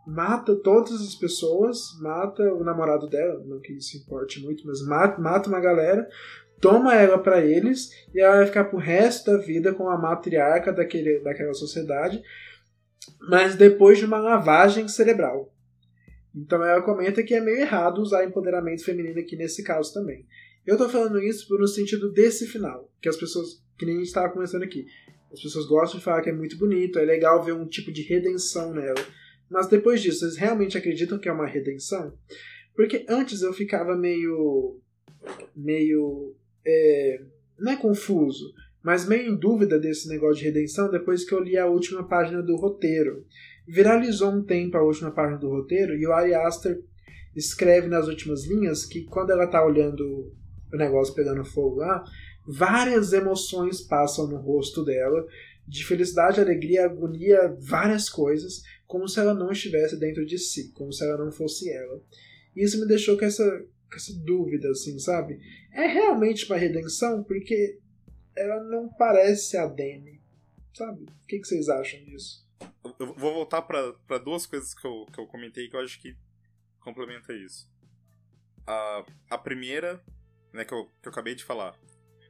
mata 0.05 0.55
todas 0.55 1.01
as 1.01 1.15
pessoas, 1.15 1.79
mata 2.01 2.43
o 2.53 2.63
namorado 2.63 3.07
dela, 3.07 3.41
não 3.45 3.59
que 3.59 3.73
isso 3.73 3.97
importe 3.97 4.41
muito, 4.41 4.65
mas 4.67 4.85
mata, 4.85 5.21
mata 5.21 5.49
uma 5.49 5.59
galera, 5.59 6.07
toma 6.59 6.95
ela 6.95 7.17
para 7.17 7.45
eles 7.45 7.89
e 8.13 8.19
ela 8.19 8.37
vai 8.37 8.45
ficar 8.45 8.65
pro 8.65 8.77
resto 8.77 9.31
da 9.31 9.37
vida 9.37 9.73
com 9.73 9.89
a 9.89 9.97
matriarca 9.97 10.71
daquele, 10.71 11.19
daquela 11.19 11.53
sociedade, 11.53 12.21
mas 13.29 13.55
depois 13.55 13.97
de 13.97 14.05
uma 14.05 14.17
lavagem 14.17 14.87
cerebral. 14.87 15.52
Então 16.35 16.63
ela 16.63 16.81
comenta 16.81 17.23
que 17.23 17.33
é 17.33 17.41
meio 17.41 17.59
errado 17.59 18.01
usar 18.01 18.25
empoderamento 18.25 18.83
feminino 18.83 19.19
aqui 19.19 19.35
nesse 19.35 19.63
caso 19.63 19.93
também. 19.93 20.25
Eu 20.65 20.77
tô 20.77 20.89
falando 20.89 21.21
isso 21.21 21.55
no 21.57 21.67
sentido 21.67 22.11
desse 22.11 22.47
final, 22.47 22.89
que 23.01 23.09
as 23.09 23.17
pessoas, 23.17 23.61
que 23.77 23.85
nem 23.85 23.95
a 23.95 23.97
gente 23.99 24.07
estava 24.07 24.31
começando 24.31 24.63
aqui, 24.63 24.85
as 25.31 25.41
pessoas 25.41 25.65
gostam 25.65 25.99
de 25.99 26.05
falar 26.05 26.21
que 26.21 26.29
é 26.29 26.33
muito 26.33 26.57
bonito, 26.57 26.99
é 26.99 27.03
legal 27.03 27.43
ver 27.43 27.53
um 27.53 27.67
tipo 27.67 27.91
de 27.91 28.01
redenção 28.03 28.73
nela. 28.73 29.03
Mas 29.49 29.67
depois 29.67 30.01
disso, 30.01 30.19
vocês 30.19 30.37
realmente 30.37 30.77
acreditam 30.77 31.19
que 31.19 31.27
é 31.27 31.31
uma 31.31 31.47
redenção? 31.47 32.17
Porque 32.75 33.05
antes 33.09 33.41
eu 33.41 33.53
ficava 33.53 33.95
meio. 33.95 34.79
meio. 35.55 36.35
É, 36.65 37.21
não 37.59 37.71
é 37.71 37.75
confuso, 37.75 38.53
mas 38.81 39.07
meio 39.07 39.31
em 39.31 39.35
dúvida 39.35 39.79
desse 39.79 40.07
negócio 40.07 40.37
de 40.37 40.45
redenção 40.45 40.89
depois 40.89 41.23
que 41.23 41.33
eu 41.33 41.43
li 41.43 41.57
a 41.57 41.67
última 41.67 42.07
página 42.07 42.41
do 42.41 42.55
roteiro. 42.55 43.25
Viralizou 43.67 44.31
um 44.31 44.43
tempo 44.43 44.77
a 44.77 44.83
última 44.83 45.11
página 45.11 45.37
do 45.37 45.49
roteiro 45.49 45.95
e 45.95 46.05
o 46.05 46.11
Ari 46.11 46.33
Aster 46.33 46.81
escreve 47.35 47.87
nas 47.87 48.07
últimas 48.07 48.45
linhas 48.45 48.85
que 48.85 49.03
quando 49.03 49.31
ela 49.31 49.47
tá 49.47 49.63
olhando 49.65 50.31
o 50.71 50.77
negócio 50.77 51.13
pegando 51.13 51.45
fogo 51.45 51.77
lá, 51.77 52.03
várias 52.45 53.13
emoções 53.13 53.81
passam 53.81 54.27
no 54.27 54.37
rosto 54.37 54.83
dela, 54.83 55.25
de 55.67 55.85
felicidade, 55.85 56.41
alegria, 56.41 56.85
agonia, 56.85 57.55
várias 57.59 58.09
coisas, 58.09 58.63
como 58.85 59.07
se 59.07 59.19
ela 59.19 59.33
não 59.33 59.51
estivesse 59.51 59.97
dentro 59.97 60.25
de 60.25 60.37
si, 60.37 60.71
como 60.73 60.91
se 60.91 61.03
ela 61.03 61.23
não 61.23 61.31
fosse 61.31 61.69
ela. 61.71 62.01
E 62.55 62.63
isso 62.63 62.79
me 62.79 62.87
deixou 62.87 63.17
com 63.17 63.25
essa, 63.25 63.43
com 63.89 63.95
essa 63.95 64.13
dúvida, 64.19 64.69
assim, 64.69 64.99
sabe? 64.99 65.39
É 65.71 65.87
realmente 65.87 66.45
uma 66.45 66.57
redenção? 66.57 67.23
Porque 67.23 67.79
ela 68.35 68.63
não 68.63 68.89
parece 68.89 69.57
a 69.57 69.65
Dani, 69.65 70.19
sabe? 70.73 71.03
O 71.03 71.27
que, 71.27 71.39
que 71.39 71.47
vocês 71.47 71.69
acham 71.69 72.03
disso? 72.03 72.42
Eu 72.99 73.13
vou 73.13 73.33
voltar 73.33 73.61
para 73.61 74.17
duas 74.17 74.45
coisas 74.45 74.73
que 74.73 74.85
eu, 74.85 75.05
que 75.11 75.19
eu 75.19 75.27
comentei 75.27 75.69
que 75.69 75.75
eu 75.75 75.79
acho 75.79 75.99
que 75.99 76.17
complementa 76.79 77.33
isso. 77.33 77.71
A, 78.67 79.05
a 79.29 79.37
primeira, 79.37 80.03
né, 80.51 80.65
que 80.65 80.73
eu, 80.73 80.85
que 81.01 81.07
eu 81.07 81.11
acabei 81.11 81.35
de 81.35 81.43
falar, 81.43 81.77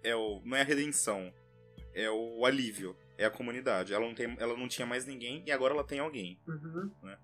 é 0.04 0.16
o, 0.16 0.41
não 0.45 0.56
é 0.56 0.62
a 0.62 0.66
redenção, 0.66 1.34
é 1.93 2.10
o 2.10 2.45
alívio, 2.45 2.95
é 3.18 3.26
a 3.26 3.32
comunidade. 3.32 3.93
Ela 3.93 4.06
não, 4.06 4.14
tem, 4.14 4.36
ela 4.39 4.58
não 4.58 4.68
tinha 4.68 4.86
mais 4.86 5.06
ninguém 5.06 5.43
e 5.45 5.51
agora 5.51 5.74
ela 5.74 5.84
tem 5.84 5.99
alguém. 5.99 6.39
Uhum. 6.47 6.91
Né? 7.01 7.18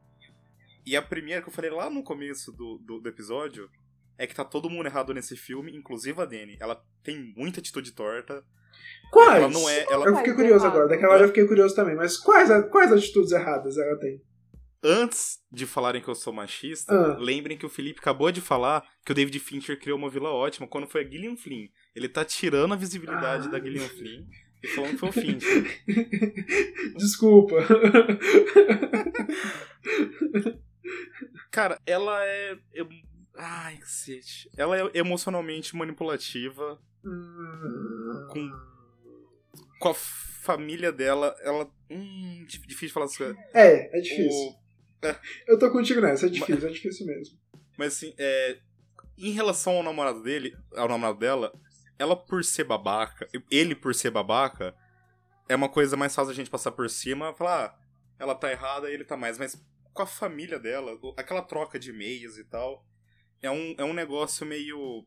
E 0.86 0.96
a 0.96 1.02
primeira 1.02 1.42
que 1.42 1.50
eu 1.50 1.54
falei 1.54 1.70
lá 1.70 1.90
no 1.90 2.04
começo 2.04 2.52
do, 2.52 2.78
do, 2.80 3.00
do, 3.00 3.10
episódio 3.10 3.70
é 4.18 4.26
que 4.26 4.36
tá 4.36 4.44
todo 4.44 4.70
mundo 4.70 4.88
errado 4.88 5.14
nesse 5.14 5.36
filme, 5.36 5.76
inclusive 5.76 6.20
a 6.22 6.26
Dani. 6.26 6.58
Ela 6.60 6.84
tem 7.04 7.34
muita 7.36 7.60
atitude 7.60 7.92
torta. 7.92 8.44
Quais? 9.12 9.42
Ela 9.44 9.50
não 9.50 9.68
é, 9.70 9.86
ela... 9.90 10.06
Eu 10.06 10.18
fiquei 10.18 10.34
curioso 10.34 10.66
agora, 10.68 10.88
daquela 10.88 11.14
hora 11.14 11.24
eu 11.24 11.28
fiquei 11.30 11.46
curioso 11.48 11.74
também, 11.76 11.96
mas 11.96 12.16
quais, 12.18 12.50
quais 12.70 12.92
atitudes 12.92 13.32
erradas 13.32 13.78
ela 13.78 13.98
tem? 13.98 14.22
Antes 14.84 15.40
de 15.52 15.66
falarem 15.66 16.02
que 16.02 16.08
eu 16.08 16.16
sou 16.16 16.32
machista, 16.32 16.94
Ah. 16.94 17.18
lembrem 17.20 17.58
que 17.58 17.66
o 17.66 17.70
Felipe 17.70 18.00
acabou 18.00 18.32
de 18.32 18.40
falar 18.40 18.82
que 19.06 19.12
o 19.12 19.16
David 19.16 19.38
Fincher 19.40 19.78
criou 19.80 19.98
uma 19.98 20.10
vila 20.10 20.30
ótima 20.30 20.68
quando 20.68 20.88
foi 20.88 21.02
a 21.04 21.10
Gillian 21.10 21.36
Flynn. 21.36 21.68
Ele 21.96 22.08
tá 22.08 22.24
tirando 22.24 22.74
a 22.74 22.78
visibilidade 22.78 23.48
Ah. 23.48 23.52
da 23.52 23.60
Gillian 23.60 23.90
Flynn 23.90 24.26
e 24.64 24.68
falando 24.70 24.92
que 24.92 24.98
foi 24.98 25.10
o 25.10 25.12
Fincher. 25.12 25.82
Desculpa. 26.96 27.58
Cara, 31.52 31.80
ela 31.86 32.24
é. 32.26 32.58
é- 32.76 32.86
Ai, 33.42 33.78
cacete. 33.78 34.50
Ela 34.58 34.78
é 34.78 34.92
emocionalmente 34.94 35.76
manipulativa 35.76 36.80
com, 37.04 38.52
com 39.80 39.90
a 39.90 39.94
família 39.94 40.92
dela. 40.92 41.36
Ela. 41.42 41.70
Hum, 41.90 42.46
dif- 42.48 42.66
difícil 42.68 42.94
falar 42.94 43.06
isso. 43.08 43.24
É, 43.54 43.98
é 43.98 44.02
difícil. 44.02 44.50
O- 44.50 44.60
Eu 45.48 45.58
tô 45.58 45.72
contigo 45.72 46.02
nessa, 46.02 46.26
é 46.26 46.30
difícil, 46.30 46.68
é 46.68 46.72
difícil 46.72 47.06
mesmo. 47.06 47.38
Mas 47.78 47.94
assim, 47.94 48.14
é, 48.18 48.60
em 49.18 49.32
relação 49.32 49.78
ao 49.78 49.84
namorado 49.84 50.22
dele, 50.22 50.54
ao 50.76 50.90
namorado 50.90 51.20
dela, 51.20 51.54
ela 51.98 52.16
por 52.16 52.44
ser 52.44 52.66
babaca, 52.66 53.28
ele 53.50 53.74
por 53.76 53.96
ser 53.96 54.12
babaca, 54.12 54.76
é 55.48 55.56
uma 55.56 55.70
coisa 55.70 55.96
mais 55.96 56.14
fácil 56.14 56.32
a 56.32 56.36
gente 56.36 56.50
passar 56.50 56.72
por 56.74 56.90
cima, 56.90 57.34
falar, 57.34 57.66
ah, 57.68 57.80
ela 58.20 58.36
tá 58.36 58.52
errada, 58.52 58.90
ele 58.92 59.06
tá 59.06 59.16
mais, 59.16 59.38
mas 59.38 59.62
com 59.94 60.02
a 60.02 60.06
família 60.06 60.60
dela, 60.60 61.00
aquela 61.18 61.42
troca 61.42 61.80
de 61.80 61.92
e-mails 61.92 62.38
e 62.38 62.44
tal, 62.44 62.86
é 63.42 63.50
um, 63.50 63.74
é 63.78 63.84
um 63.86 63.94
negócio 63.94 64.46
meio 64.46 65.06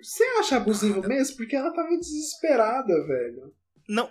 Você 0.00 0.24
acha 0.38 0.56
abusivo 0.56 1.00
mesmo? 1.06 1.36
Porque 1.36 1.56
ela 1.56 1.72
tava 1.72 1.96
desesperada, 1.98 3.06
velho. 3.06 3.52
não 3.88 4.10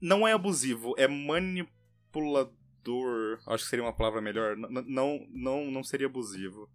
não 0.00 0.26
é 0.26 0.32
abusivo, 0.32 0.94
é 0.98 1.06
manipulador, 1.06 3.38
acho 3.46 3.62
que 3.64 3.70
seria 3.70 3.84
uma 3.84 3.96
palavra 3.96 4.20
melhor, 4.20 4.56
N- 4.56 4.84
não 4.88 5.20
não 5.32 5.70
não 5.70 5.84
seria 5.84 6.08
abusivo. 6.08 6.68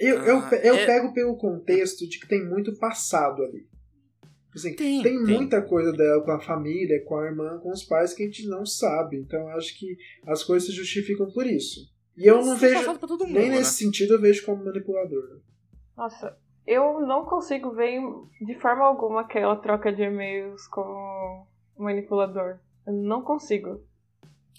Eu, 0.00 0.22
eu, 0.22 0.38
Ah, 0.38 0.50
eu 0.62 0.74
é- 0.76 0.86
pego 0.86 1.12
pelo 1.12 1.36
contexto 1.36 2.08
de 2.08 2.20
que 2.20 2.28
tem 2.28 2.48
muito 2.48 2.72
passado 2.78 3.42
ali. 3.42 3.66
Assim, 4.54 4.74
Tem, 4.76 5.02
tem, 5.02 5.24
tem. 5.24 5.34
muita 5.36 5.60
coisa 5.60 5.92
dela 5.92 6.22
com 6.24 6.30
a 6.30 6.40
família, 6.40 7.04
com 7.04 7.16
a 7.18 7.26
irmã, 7.26 7.58
com 7.58 7.70
os 7.70 7.82
pais 7.84 8.14
que 8.14 8.22
a 8.22 8.26
gente 8.26 8.46
não 8.48 8.64
sabe. 8.64 9.16
Então 9.18 9.40
eu 9.40 9.48
acho 9.56 9.76
que 9.78 9.96
as 10.26 10.42
coisas 10.44 10.68
se 10.68 10.74
justificam 10.74 11.30
por 11.32 11.46
isso. 11.46 11.80
E 12.16 12.26
eu 12.26 12.36
não 12.44 12.54
Isso 12.54 12.64
é 12.64 12.68
vejo. 12.74 12.92
mundo, 12.92 13.24
Nem 13.26 13.50
né? 13.50 13.58
nesse 13.58 13.74
sentido 13.74 14.14
eu 14.14 14.20
vejo 14.20 14.44
como 14.46 14.64
manipulador. 14.64 15.40
Nossa, 15.96 16.36
eu 16.68 17.00
não 17.00 17.24
consigo 17.24 17.70
ver 17.70 17.98
de 18.42 18.54
forma 18.60 18.84
alguma 18.84 19.22
aquela 19.22 19.56
troca 19.56 19.90
de 19.90 20.02
e-mails 20.02 20.68
com 20.68 21.46
manipulador. 21.78 22.58
Eu 22.86 22.92
não 22.92 23.22
consigo. 23.22 23.80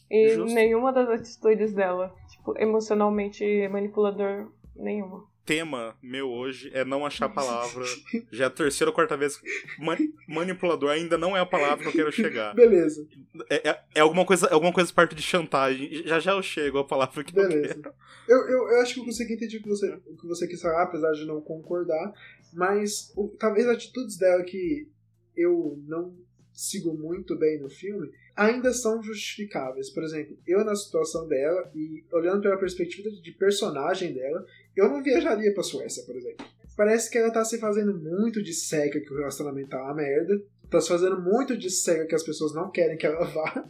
E 0.10 0.30
Justo. 0.30 0.56
nenhuma 0.56 0.92
das 0.92 1.08
atitudes 1.08 1.72
dela, 1.72 2.12
tipo, 2.28 2.58
emocionalmente 2.58 3.46
manipulador, 3.68 4.52
nenhuma. 4.76 5.24
Tema 5.46 5.96
meu 6.02 6.30
hoje 6.30 6.70
é 6.74 6.86
não 6.86 7.06
achar 7.06 7.26
a 7.26 7.30
palavra. 7.34 7.84
Já 8.32 8.44
é 8.46 8.48
a 8.48 8.52
terceira 8.52 8.90
ou 8.92 8.96
quarta 8.96 9.18
vez. 9.18 9.40
Ma- 9.80 9.98
manipulador 10.28 10.90
ainda 10.92 11.18
não 11.18 11.36
é 11.36 11.40
a 11.40 11.46
palavra 11.46 11.84
que 11.84 11.90
eu 11.90 11.94
quero 11.94 12.12
chegar. 12.12 12.54
Beleza, 12.54 13.08
É, 13.50 13.70
é- 13.70 13.80
é 13.96 14.00
alguma 14.02 14.26
coisa, 14.26 14.48
alguma 14.54 14.72
coisa 14.74 14.92
perto 14.94 15.16
de 15.16 15.22
chantagem. 15.24 16.04
Já 16.06 16.20
já 16.20 16.32
eu 16.34 16.42
chego 16.44 16.78
à 16.80 16.84
palavra 16.84 17.24
que 17.24 17.38
eu 17.38 17.48
beleza. 17.48 17.76
quero. 17.76 17.94
Eu, 18.28 18.38
eu, 18.48 18.70
eu 18.70 18.82
acho 18.82 18.94
que 18.94 19.00
eu 19.00 19.06
consegui 19.06 19.34
entender 19.34 19.58
o 19.58 19.62
que 19.64 19.70
você, 19.70 19.90
o 20.06 20.16
que 20.16 20.28
você 20.28 20.48
quis 20.48 20.62
falar, 20.62 20.84
apesar 20.84 21.12
de 21.14 21.26
não 21.26 21.42
concordar. 21.42 22.14
Mas 22.54 23.12
o- 23.16 23.30
talvez 23.40 23.68
atitudes 23.68 24.18
dela 24.18 24.44
que 24.44 24.88
eu 25.36 25.80
não 25.88 26.14
sigo 26.54 26.94
muito 26.94 27.38
bem 27.38 27.60
no 27.60 27.70
filme 27.70 28.12
ainda 28.36 28.72
são 28.74 29.02
justificáveis. 29.04 29.90
Por 29.90 30.04
exemplo, 30.04 30.38
eu 30.48 30.64
na 30.64 30.76
situação 30.76 31.28
dela 31.28 31.70
e 31.76 32.04
olhando 32.12 32.42
pela 32.42 32.58
perspectiva 32.58 33.10
de 33.10 33.32
personagem 33.34 34.14
dela, 34.14 34.46
eu 34.80 34.90
não 34.90 35.04
viajaria 35.04 35.54
pra 35.54 35.64
Suécia, 35.64 36.04
por 36.06 36.16
exemplo. 36.16 36.46
Parece 36.76 37.10
que 37.10 37.18
ela 37.18 37.32
tá 37.32 37.44
se 37.44 37.60
fazendo 37.60 37.94
muito 38.00 38.42
de 38.42 38.54
cega 38.54 39.00
que 39.02 39.14
o 39.14 39.18
relacionamento 39.18 39.70
tá 39.70 39.82
uma 39.84 39.96
merda. 39.96 40.34
Tá 40.70 40.80
se 40.80 40.88
fazendo 40.88 41.20
muito 41.22 41.58
de 41.58 41.70
cega 41.70 42.06
que 42.08 42.16
as 42.16 42.24
pessoas 42.24 42.54
não 42.54 42.72
querem 42.72 42.98
que 42.98 43.06
ela 43.06 43.26
vá. 43.26 43.66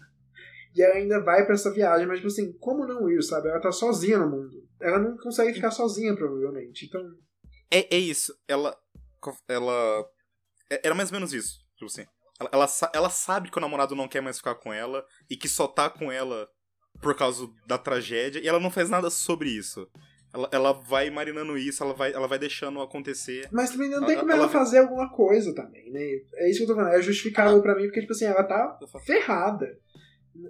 E 0.75 0.81
ela 0.83 0.95
ainda 0.95 1.19
vai 1.23 1.43
pra 1.45 1.55
essa 1.55 1.71
viagem, 1.73 2.05
mas 2.05 2.17
tipo 2.17 2.27
assim, 2.27 2.53
como 2.59 2.85
não 2.85 3.09
ir, 3.09 3.21
sabe? 3.23 3.49
Ela 3.49 3.59
tá 3.59 3.71
sozinha 3.71 4.19
no 4.19 4.29
mundo. 4.29 4.63
Ela 4.79 4.99
não 4.99 5.17
consegue 5.17 5.53
ficar 5.53 5.71
sozinha, 5.71 6.15
provavelmente. 6.15 6.85
Então, 6.85 7.01
É, 7.71 7.95
é 7.95 7.97
isso. 7.99 8.33
Ela. 8.47 8.77
Ela. 9.47 10.05
é- 10.71 10.81
Era 10.85 10.93
mais 10.95 11.09
ou 11.09 11.13
menos 11.15 11.33
isso. 11.33 11.57
Tipo 11.75 11.85
assim. 11.85 12.05
Ela, 12.39 12.49
ela, 12.53 12.67
ela 12.93 13.09
sabe 13.09 13.49
que 13.51 13.57
o 13.57 13.61
namorado 13.61 13.95
não 13.95 14.07
quer 14.07 14.21
mais 14.21 14.37
ficar 14.37 14.55
com 14.55 14.71
ela 14.71 15.03
e 15.29 15.35
que 15.35 15.49
só 15.49 15.67
tá 15.67 15.89
com 15.89 16.11
ela 16.11 16.47
por 17.01 17.15
causa 17.15 17.47
da 17.67 17.77
tragédia 17.77 18.39
e 18.39 18.47
ela 18.47 18.59
não 18.59 18.71
faz 18.71 18.89
nada 18.89 19.09
sobre 19.09 19.49
isso. 19.49 19.87
Ela, 20.33 20.49
ela 20.51 20.71
vai 20.73 21.09
marinando 21.09 21.57
isso, 21.57 21.83
ela 21.83 21.93
vai, 21.93 22.13
ela 22.13 22.27
vai 22.27 22.37
deixando 22.37 22.79
acontecer. 22.81 23.47
Mas 23.51 23.71
também 23.71 23.89
não 23.89 23.97
Ela- 23.97 24.05
tem 24.07 24.17
como 24.17 24.31
ela- 24.31 24.43
ela 24.43 24.49
fazer 24.51 24.77
alguma 24.79 25.09
coisa 25.11 25.55
também, 25.55 25.91
né? 25.91 26.01
É 26.35 26.49
isso 26.49 26.59
que 26.59 26.63
eu 26.63 26.67
tô 26.67 26.75
falando. 26.75 26.93
É 26.93 27.01
justificável 27.01 27.61
pra 27.61 27.75
mim, 27.75 27.83
porque, 27.85 28.01
tipo 28.01 28.11
assim, 28.13 28.25
ela 28.25 28.43
tá 28.43 28.77
ferrada. 29.05 29.65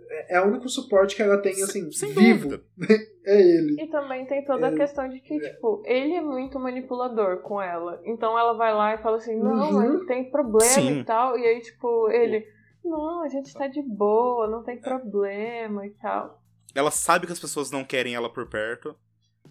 É 0.09 0.35
é 0.37 0.41
o 0.41 0.47
único 0.47 0.67
suporte 0.69 1.15
que 1.15 1.21
ela 1.21 1.41
tem, 1.41 1.53
assim, 1.63 1.89
Sem 1.91 2.13
vivo. 2.13 2.49
dúvida. 2.49 2.63
É 3.25 3.39
ele. 3.39 3.75
E 3.83 3.87
também 3.91 4.25
tem 4.25 4.43
toda 4.43 4.67
a 4.69 4.71
É. 4.71 4.75
questão 4.75 5.07
de 5.07 5.19
que, 5.19 5.39
tipo, 5.39 5.83
ele 5.85 6.15
é 6.15 6.21
muito 6.21 6.59
manipulador 6.59 7.41
com 7.43 7.61
ela. 7.61 8.01
Então 8.03 8.37
ela 8.39 8.53
vai 8.53 8.73
lá 8.73 8.95
e 8.95 8.97
fala 9.03 9.17
assim, 9.17 9.37
não, 9.37 9.71
Uhum. 9.71 9.83
ele 9.97 10.05
tem 10.07 10.31
problema 10.31 10.63
Sim. 10.71 10.99
e 11.01 11.03
tal. 11.03 11.37
E 11.37 11.45
aí, 11.45 11.59
tipo, 11.61 12.09
ele, 12.09 12.43
não, 12.83 13.21
a 13.23 13.27
gente 13.27 13.53
tá 13.53 13.67
de 13.67 13.83
boa, 13.83 14.47
não 14.49 14.63
tem 14.63 14.79
problema 14.81 15.85
e 15.85 15.91
tal. 15.91 16.41
Ela 16.73 16.89
sabe 16.89 17.27
que 17.27 17.33
as 17.33 17.39
pessoas 17.39 17.69
não 17.69 17.83
querem 17.83 18.15
ela 18.15 18.31
por 18.33 18.47
perto, 18.49 18.95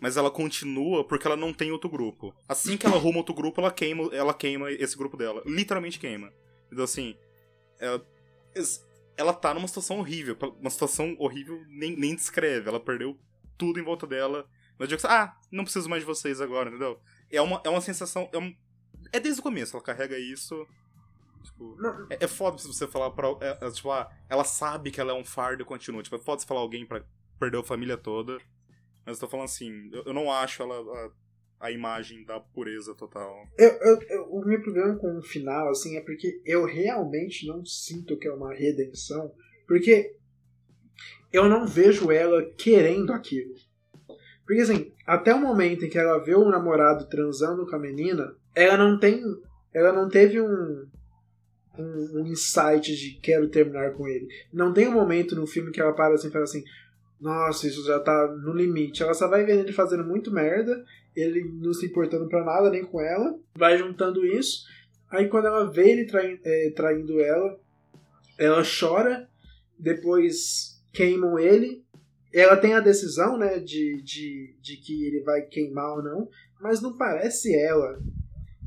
mas 0.01 0.17
ela 0.17 0.31
continua 0.31 1.05
porque 1.07 1.27
ela 1.27 1.37
não 1.37 1.53
tem 1.53 1.71
outro 1.73 1.89
grupo. 1.91 2.35
Assim 2.49 2.77
que 2.77 2.87
ela 2.87 2.97
arruma 2.97 3.19
outro 3.19 3.35
grupo, 3.35 3.61
ela 3.61 3.71
queima, 3.71 4.09
ela 4.15 4.33
queima 4.35 4.71
esse 4.71 4.97
grupo 4.97 5.17
dela. 5.17 5.43
Literalmente 5.47 5.99
queima. 5.99 6.33
Então, 6.71 6.85
assim, 6.85 7.17
ela, 7.79 8.05
ela 9.17 9.33
tá 9.33 9.53
numa 9.55 9.67
situação 9.69 9.99
horrível. 9.99 10.37
Uma 10.61 10.71
situação 10.71 11.17
horrível 11.19 11.61
nem, 11.69 11.97
nem 11.97 12.15
descreve. 12.15 12.69
Ela 12.69 12.81
perdeu 12.81 13.19
tudo 13.57 13.81
em 13.81 13.85
volta 13.85 14.07
dela. 14.07 14.47
Mas 14.79 14.89
digo 14.89 14.99
assim, 15.05 15.09
ah, 15.13 15.35
não 15.51 15.65
preciso 15.65 15.89
mais 15.89 16.03
de 16.03 16.07
vocês 16.07 16.41
agora, 16.41 16.69
entendeu? 16.69 17.01
É 17.31 17.41
uma, 17.43 17.61
é 17.65 17.69
uma 17.69 17.81
sensação. 17.81 18.29
É, 18.33 18.39
um- 18.39 18.55
é 19.13 19.19
desde 19.19 19.41
o 19.41 19.43
começo, 19.43 19.75
ela 19.77 19.85
carrega 19.85 20.19
isso. 20.19 20.55
Tipo, 21.43 21.77
é, 22.11 22.25
é 22.25 22.29
foda 22.29 22.59
se 22.59 22.67
você 22.69 22.87
falar 22.87 23.11
pra. 23.11 23.29
é- 23.41 23.59
é, 23.67 23.71
tipo, 23.71 23.91
ah, 23.91 24.09
ela 24.29 24.45
sabe 24.45 24.91
que 24.91 25.01
ela 25.01 25.13
é 25.13 25.15
um 25.15 25.25
fardo 25.25 25.63
e 25.63 25.67
continua. 25.67 26.03
Tipo, 26.03 26.17
é 26.17 26.19
foda 26.21 26.41
você 26.41 26.47
falar 26.47 26.61
alguém 26.61 26.87
pra 26.87 27.03
perder 27.41 27.59
a 27.59 27.65
família 27.65 27.97
toda. 27.97 28.39
Mas 29.09 29.17
eu 29.17 29.21
tô 29.27 29.31
falando 29.31 29.47
assim, 29.47 29.89
eu, 29.91 30.03
eu 30.05 30.13
não 30.13 30.31
acho 30.31 30.63
ela 30.63 30.75
a, 31.61 31.67
a 31.69 31.71
imagem 31.73 32.27
da 32.27 32.39
pureza 32.39 32.95
total. 32.95 33.35
Eu, 33.57 33.71
eu- 33.71 34.03
eu- 34.11 34.25
o 34.31 34.45
meu 34.45 34.61
problema 34.61 34.95
com 34.97 35.17
o 35.17 35.23
final, 35.23 35.71
assim, 35.71 35.97
é 35.97 36.03
porque 36.03 36.43
eu 36.45 36.67
realmente 36.67 37.47
não 37.47 37.65
sinto 37.65 38.19
que 38.19 38.29
é 38.29 38.33
uma 38.33 38.53
redenção. 38.53 39.33
Porque 39.67 40.15
eu 41.33 41.49
não 41.49 41.67
vejo 41.67 42.11
ela 42.11 42.45
querendo 42.59 43.11
aquilo. 43.15 43.55
Porque, 44.47 44.61
assim, 44.61 44.93
até 45.07 45.35
o 45.35 45.41
momento 45.41 45.87
em 45.87 45.89
que 45.89 45.99
ela 45.99 46.19
vê 46.19 46.35
o 46.35 46.51
namorado 46.51 47.09
transando 47.09 47.67
com 47.67 47.77
a 47.77 47.79
menina, 47.79 48.37
ela 48.55 48.77
não 48.77 48.99
tem. 48.99 49.23
Ela 49.73 49.91
não 49.91 50.07
teve 50.11 50.39
um. 50.39 50.87
Um, 51.79 52.21
um 52.23 52.27
insight 52.27 52.95
de 52.97 53.21
quero 53.23 53.49
terminar 53.49 53.93
com 53.93 54.07
ele. 54.09 54.27
Não 54.53 54.73
tem 54.75 54.89
um 54.89 54.93
momento 54.93 55.37
no 55.37 55.47
filme 55.47 55.71
que 55.71 55.81
ela 55.81 55.95
para 55.95 56.13
assim 56.15 56.29
e 56.29 56.31
fala 56.33 56.45
assim: 56.45 56.63
Nossa, 57.21 57.67
isso 57.67 57.85
já 57.85 57.99
tá 58.01 58.29
no 58.43 58.53
limite. 58.55 59.03
Ela 59.03 59.15
só 59.15 59.29
vai 59.29 59.45
vendo 59.45 59.61
ele 59.61 59.73
fazendo 59.73 60.05
muito 60.05 60.31
merda 60.33 60.85
ele 61.17 61.43
não 61.61 61.73
se 61.75 61.87
importando 61.87 62.29
pra 62.29 62.45
nada, 62.45 62.71
nem 62.71 62.85
com 62.85 63.01
ela, 63.01 63.37
vai 63.57 63.77
juntando 63.77 64.25
isso. 64.25 64.65
Aí 65.11 65.27
quando 65.29 65.47
ela 65.47 65.65
vê 65.69 65.91
ele 65.91 66.05
trai- 66.07 66.39
é, 66.45 66.71
traindo 66.77 67.19
ela, 67.21 67.59
ela 68.39 68.63
chora, 68.63 69.29
depois 69.77 70.81
queimam 70.93 71.37
ele. 71.39 71.85
Ela 72.33 72.57
tem 72.57 72.75
a 72.75 72.81
decisão, 72.81 73.37
né, 73.39 73.59
de, 73.59 74.01
de, 74.03 74.55
de 74.61 74.77
que 74.77 75.07
ele 75.07 75.21
vai 75.25 75.43
queimar 75.43 75.97
ou 75.97 76.03
não, 76.03 76.29
mas 76.61 76.81
não 76.81 76.97
parece 76.97 77.53
ela. 77.59 77.99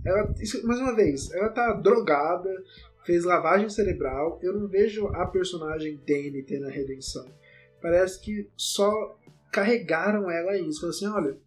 Ela, 0.06 0.34
isso- 0.42 0.66
mais 0.68 0.80
uma 0.80 0.96
vez, 0.96 1.32
ela 1.32 1.50
tá 1.50 1.72
drogada, 1.74 2.50
fez 3.06 3.24
lavagem 3.24 3.70
cerebral. 3.70 4.40
Eu 4.42 4.54
não 4.60 4.68
vejo 4.68 5.08
a 5.08 5.26
personagem 5.28 6.02
Dani 6.06 6.44
tendo 6.44 6.66
a 6.68 6.72
redenção. 6.72 7.26
Parece 7.82 8.22
que 8.22 8.48
só 8.56 9.18
carregaram 9.52 10.30
ela 10.30 10.58
isso. 10.58 10.82
Falaram 10.82 10.98
assim: 10.98 11.08
olha, 11.08 11.38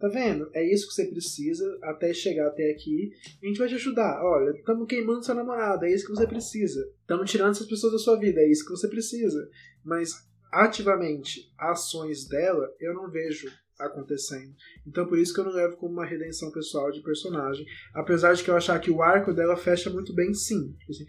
Tá 0.00 0.08
vendo? 0.08 0.48
É 0.54 0.64
isso 0.64 0.88
que 0.88 0.94
você 0.94 1.04
precisa 1.04 1.78
até 1.82 2.14
chegar 2.14 2.46
até 2.46 2.70
aqui. 2.70 3.12
A 3.42 3.46
gente 3.46 3.58
vai 3.58 3.68
te 3.68 3.74
ajudar. 3.74 4.24
Olha, 4.24 4.56
estamos 4.56 4.88
queimando 4.88 5.22
seu 5.22 5.34
namorado, 5.34 5.84
é 5.84 5.92
isso 5.92 6.06
que 6.06 6.10
você 6.10 6.26
precisa. 6.26 6.90
Estamos 7.02 7.30
tirando 7.30 7.50
essas 7.50 7.66
pessoas 7.66 7.92
da 7.92 7.98
sua 7.98 8.18
vida, 8.18 8.40
é 8.40 8.50
isso 8.50 8.64
que 8.64 8.70
você 8.70 8.88
precisa. 8.88 9.46
Mas 9.84 10.14
ativamente, 10.50 11.52
ações 11.58 12.26
dela, 12.26 12.66
eu 12.80 12.94
não 12.94 13.10
vejo 13.10 13.52
acontecendo. 13.78 14.54
Então 14.86 15.06
por 15.06 15.18
isso 15.18 15.34
que 15.34 15.40
eu 15.40 15.44
não 15.44 15.52
levo 15.52 15.76
como 15.76 15.92
uma 15.92 16.06
redenção 16.06 16.50
pessoal 16.50 16.90
de 16.90 17.02
personagem. 17.02 17.66
Apesar 17.94 18.32
de 18.32 18.42
que 18.42 18.50
eu 18.50 18.56
achar 18.56 18.78
que 18.80 18.90
o 18.90 19.02
arco 19.02 19.34
dela 19.34 19.56
fecha 19.56 19.90
muito 19.90 20.14
bem, 20.14 20.32
sim. 20.32 20.74
Assim, 20.88 21.04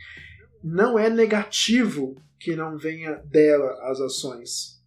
não 0.63 0.97
é 0.97 1.09
negativo 1.09 2.21
que 2.39 2.55
não 2.55 2.77
venha 2.77 3.15
dela 3.25 3.71
as 3.89 3.99
ações 3.99 4.81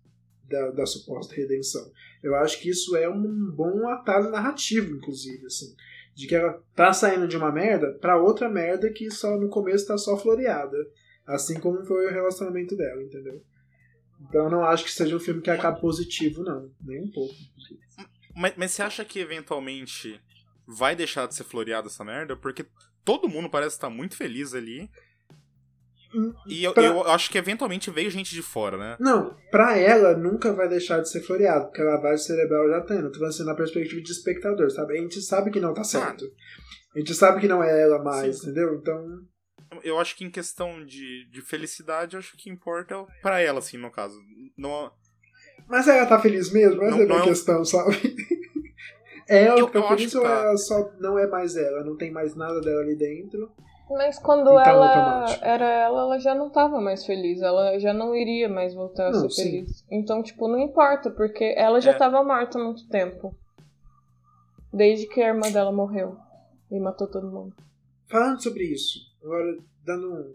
da, 0.49 0.71
da 0.71 0.87
suposta 0.87 1.35
redenção. 1.35 1.91
Eu 2.23 2.35
acho 2.37 2.61
que 2.61 2.71
isso 2.71 2.97
é 2.97 3.09
um 3.09 3.51
bom 3.51 3.89
atalho 3.89 4.31
narrativo, 4.31 4.97
inclusive, 4.97 5.47
assim. 5.47 5.75
De 6.15 6.27
que 6.27 6.35
ela 6.35 6.63
tá 6.75 6.93
saindo 6.93 7.29
de 7.29 7.37
uma 7.37 7.53
merda 7.53 7.93
pra 8.01 8.21
outra 8.21 8.49
merda 8.49 8.91
que 8.91 9.11
só 9.11 9.37
no 9.39 9.49
começo 9.49 9.87
tá 9.87 9.99
só 9.99 10.17
floreada. 10.17 10.77
Assim 11.27 11.59
como 11.59 11.85
foi 11.85 12.07
o 12.07 12.11
relacionamento 12.11 12.77
dela, 12.77 13.03
entendeu? 13.03 13.43
Então 14.21 14.45
eu 14.45 14.51
não 14.51 14.65
acho 14.65 14.85
que 14.85 14.91
seja 14.91 15.17
um 15.17 15.21
filme 15.21 15.43
que 15.43 15.51
acabe 15.51 15.81
positivo, 15.81 16.43
não. 16.43 16.71
Nem 16.81 17.03
um 17.03 17.11
pouco. 17.11 17.35
Mas, 18.35 18.55
mas 18.57 18.73
você 18.73 18.83
acha 18.83 19.05
que 19.05 19.19
eventualmente 19.19 20.21
vai 20.67 20.97
deixar 20.97 21.27
de 21.27 21.35
ser 21.35 21.45
floreada 21.45 21.89
essa 21.89 22.05
merda? 22.05 22.37
Porque 22.37 22.67
todo 23.05 23.29
mundo 23.29 23.51
parece 23.51 23.77
estar 23.77 23.91
muito 23.91 24.17
feliz 24.17 24.55
ali. 24.55 24.91
E 26.47 26.63
eu, 26.65 26.73
Pra- 26.73 26.85
eu 26.85 27.03
acho 27.05 27.31
que 27.31 27.39
eventualmente 27.39 27.91
veio 27.91 28.11
gente 28.11 28.35
de 28.35 28.43
fora, 28.43 28.77
né? 28.77 28.97
Não, 29.01 29.37
pra 29.51 29.77
ela 29.77 30.17
nunca 30.17 30.53
vai 30.53 30.69
deixar 30.69 31.01
de 31.01 31.09
ser 31.11 31.21
floreado, 31.23 31.67
porque 31.67 31.81
a 31.83 31.85
lavagem 31.85 32.25
cerebral 32.25 32.69
já 32.69 32.81
tá 32.83 32.95
indo. 32.95 33.09
Tô 33.11 33.19
falando 33.19 33.31
assim 33.35 33.45
na 33.45 33.55
perspectiva 33.55 34.01
de 34.03 34.11
espectador, 34.11 34.71
sabe? 34.71 34.99
A 34.99 35.01
gente 35.01 35.21
sabe 35.21 35.51
que 35.51 35.61
não 35.61 35.75
tá 35.75 35.85
certo. 35.85 36.25
A 36.95 36.99
gente 36.99 37.15
sabe 37.15 37.41
que 37.41 37.49
não 37.49 37.63
é 37.63 37.83
ela 37.83 38.03
mais, 38.03 38.39
Sim. 38.39 38.47
entendeu? 38.51 38.75
Então. 38.75 39.05
Eu 39.83 39.99
acho 39.99 40.17
que 40.17 40.25
em 40.25 40.31
questão 40.31 40.85
de, 40.85 41.29
de 41.31 41.43
felicidade, 41.43 42.15
eu 42.15 42.21
acho 42.21 42.31
que 42.33 42.37
o 42.37 42.41
que 42.45 42.51
importa 42.51 42.95
é 42.95 43.05
pra 43.21 43.41
ela, 43.41 43.59
assim, 43.59 43.77
no 43.77 43.91
caso. 43.91 44.17
Não, 44.57 44.93
Mas 45.69 45.89
ela 45.89 46.07
tá 46.07 46.21
feliz 46.21 46.53
mesmo? 46.53 46.81
Essa 46.85 46.91
Não- 46.97 47.01
é 47.01 47.05
a 47.05 47.07
minha 47.09 47.19
é 47.21 47.25
questão, 47.25 47.65
sabe? 47.65 47.97
É 49.27 49.45
ela 49.47 49.59
Eu- 49.59 49.67
que 49.69 49.73
tá 49.73 49.79
eu 49.79 49.85
acho 49.87 49.95
feliz 49.97 50.13
que 50.13 50.19
ou 50.19 50.23
tá. 50.25 50.29
ela 50.31 50.57
só 50.59 50.93
não 51.01 51.19
é 51.19 51.27
mais 51.27 51.57
ela? 51.57 51.83
Não 51.83 51.97
tem 51.97 52.13
mais 52.13 52.35
nada 52.37 52.61
dela 52.61 52.83
ali 52.83 52.95
dentro? 52.95 53.51
Mas 53.91 54.19
quando 54.19 54.43
Então, 54.51 54.61
ela 54.61 54.87
automático. 54.97 55.45
era 55.45 55.69
ela, 55.71 56.01
ela 56.03 56.19
já 56.19 56.35
não 56.35 56.51
tava 56.51 56.81
mais 56.81 57.05
feliz. 57.05 57.41
Ela 57.43 57.79
já 57.79 57.93
não 57.93 58.15
iria 58.17 58.49
mais 58.49 58.75
voltar 58.75 59.09
a 59.09 59.11
Não, 59.13 59.29
ser 59.29 59.31
sim. 59.31 59.43
feliz. 59.63 59.85
Então, 59.91 60.23
tipo, 60.23 60.49
não 60.49 60.59
importa, 60.59 61.11
porque 61.11 61.55
ela 61.57 61.81
já 61.81 61.91
É. 61.93 61.99
tava 61.99 62.25
morta 62.25 62.59
há 62.59 62.65
muito 62.65 62.89
tempo. 62.89 63.35
Desde 64.73 65.07
que 65.07 65.21
a 65.21 65.29
irmã 65.29 65.51
dela 65.53 65.71
morreu. 65.71 66.17
E 66.71 66.81
matou 66.81 67.07
todo 67.07 67.31
mundo. 67.31 67.55
Falando 68.09 68.43
sobre 68.43 68.65
isso, 68.65 68.99
agora 69.23 69.57
dando 69.85 70.13
um, 70.13 70.35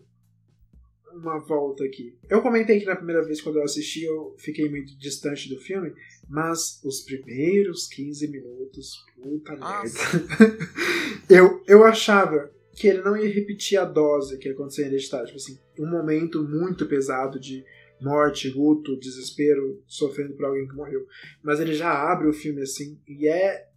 uma 1.19 1.39
volta 1.39 1.83
aqui. 1.83 2.17
Eu 2.29 2.41
comentei 2.41 2.79
que 2.79 2.85
na 2.85 2.95
primeira 2.95 3.23
vez 3.25 3.41
quando 3.41 3.57
eu 3.57 3.63
assisti 3.63 4.03
eu 4.03 4.35
fiquei 4.37 4.69
muito 4.69 4.97
distante 4.97 5.49
do 5.49 5.59
filme, 5.59 5.93
mas 6.29 6.79
os 6.83 7.01
primeiros 7.01 7.87
15 7.87 8.27
minutos, 8.29 9.03
puta 9.21 9.55
Nossa. 9.57 10.17
merda. 10.17 10.57
eu, 11.29 11.63
eu 11.67 11.83
achava 11.83 12.49
que 12.79 12.87
ele 12.87 13.01
não 13.01 13.17
ia 13.17 13.27
repetir 13.27 13.77
a 13.77 13.83
dose 13.83 14.37
que 14.37 14.47
aconteceu 14.47 14.85
em 14.85 14.87
Hereditário. 14.87 15.25
Tipo 15.25 15.37
assim, 15.37 15.59
um 15.77 15.85
momento 15.85 16.41
muito 16.41 16.85
pesado 16.85 17.37
de 17.37 17.65
morte, 17.99 18.49
luto, 18.49 18.97
desespero, 18.97 19.83
sofrendo 19.85 20.33
por 20.33 20.45
alguém 20.45 20.65
que 20.65 20.73
morreu. 20.73 21.05
Mas 21.43 21.59
ele 21.59 21.73
já 21.73 21.91
abre 21.91 22.29
o 22.29 22.33
filme 22.33 22.61
assim 22.61 22.97
e 23.05 23.27
é 23.27 23.67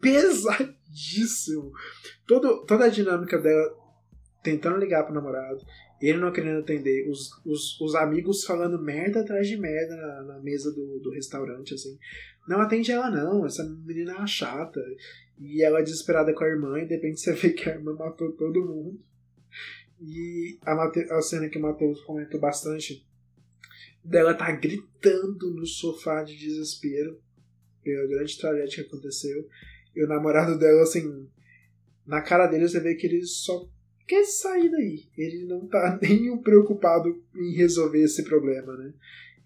pesadíssimo. 0.00 1.70
Todo, 2.26 2.66
toda 2.66 2.86
a 2.86 2.90
dinâmica 2.90 3.38
dela 3.38 3.72
tentando 4.42 4.78
ligar 4.78 5.04
pro 5.04 5.14
namorado, 5.14 5.64
ele 6.00 6.18
não 6.18 6.32
querendo 6.32 6.60
atender, 6.60 7.08
os, 7.08 7.30
os, 7.44 7.80
os 7.80 7.94
amigos 7.94 8.44
falando 8.44 8.80
merda 8.80 9.20
atrás 9.20 9.48
de 9.48 9.56
merda 9.56 9.96
na, 9.96 10.22
na 10.34 10.38
mesa 10.40 10.72
do, 10.72 11.00
do 11.00 11.10
restaurante, 11.10 11.74
assim. 11.74 11.98
Não 12.48 12.60
atende 12.60 12.92
ela 12.92 13.10
não, 13.10 13.44
essa 13.44 13.64
menina 13.64 14.22
é 14.22 14.26
chata. 14.26 14.80
E 15.38 15.62
ela 15.62 15.80
é 15.80 15.82
desesperada 15.82 16.32
com 16.34 16.44
a 16.44 16.48
irmã, 16.48 16.78
e 16.78 16.86
de 16.86 16.94
repente 16.94 17.20
você 17.20 17.32
vê 17.34 17.50
que 17.50 17.68
a 17.68 17.74
irmã 17.74 17.94
matou 17.94 18.32
todo 18.32 18.64
mundo. 18.64 19.00
E 20.00 20.58
a, 20.62 20.74
Mate- 20.74 21.10
a 21.10 21.20
cena 21.20 21.48
que 21.48 21.58
o 21.58 21.62
Matheus 21.62 22.00
comentou 22.02 22.40
bastante 22.40 23.04
dela 24.02 24.34
tá 24.34 24.50
gritando 24.52 25.50
no 25.54 25.66
sofá 25.66 26.22
de 26.22 26.36
desespero 26.36 27.20
pela 27.82 28.06
grande 28.06 28.38
tragédia 28.38 28.82
que 28.82 28.88
aconteceu. 28.88 29.48
E 29.94 30.04
o 30.04 30.08
namorado 30.08 30.58
dela, 30.58 30.82
assim, 30.82 31.28
na 32.06 32.22
cara 32.22 32.46
dele 32.46 32.68
você 32.68 32.80
vê 32.80 32.94
que 32.94 33.06
ele 33.06 33.24
só 33.24 33.68
quer 34.08 34.24
sair 34.24 34.70
daí. 34.70 35.06
Ele 35.16 35.44
não 35.44 35.68
tá 35.68 35.98
nem 36.02 36.36
preocupado 36.38 37.22
em 37.36 37.54
resolver 37.54 38.02
esse 38.02 38.24
problema, 38.24 38.76
né? 38.76 38.92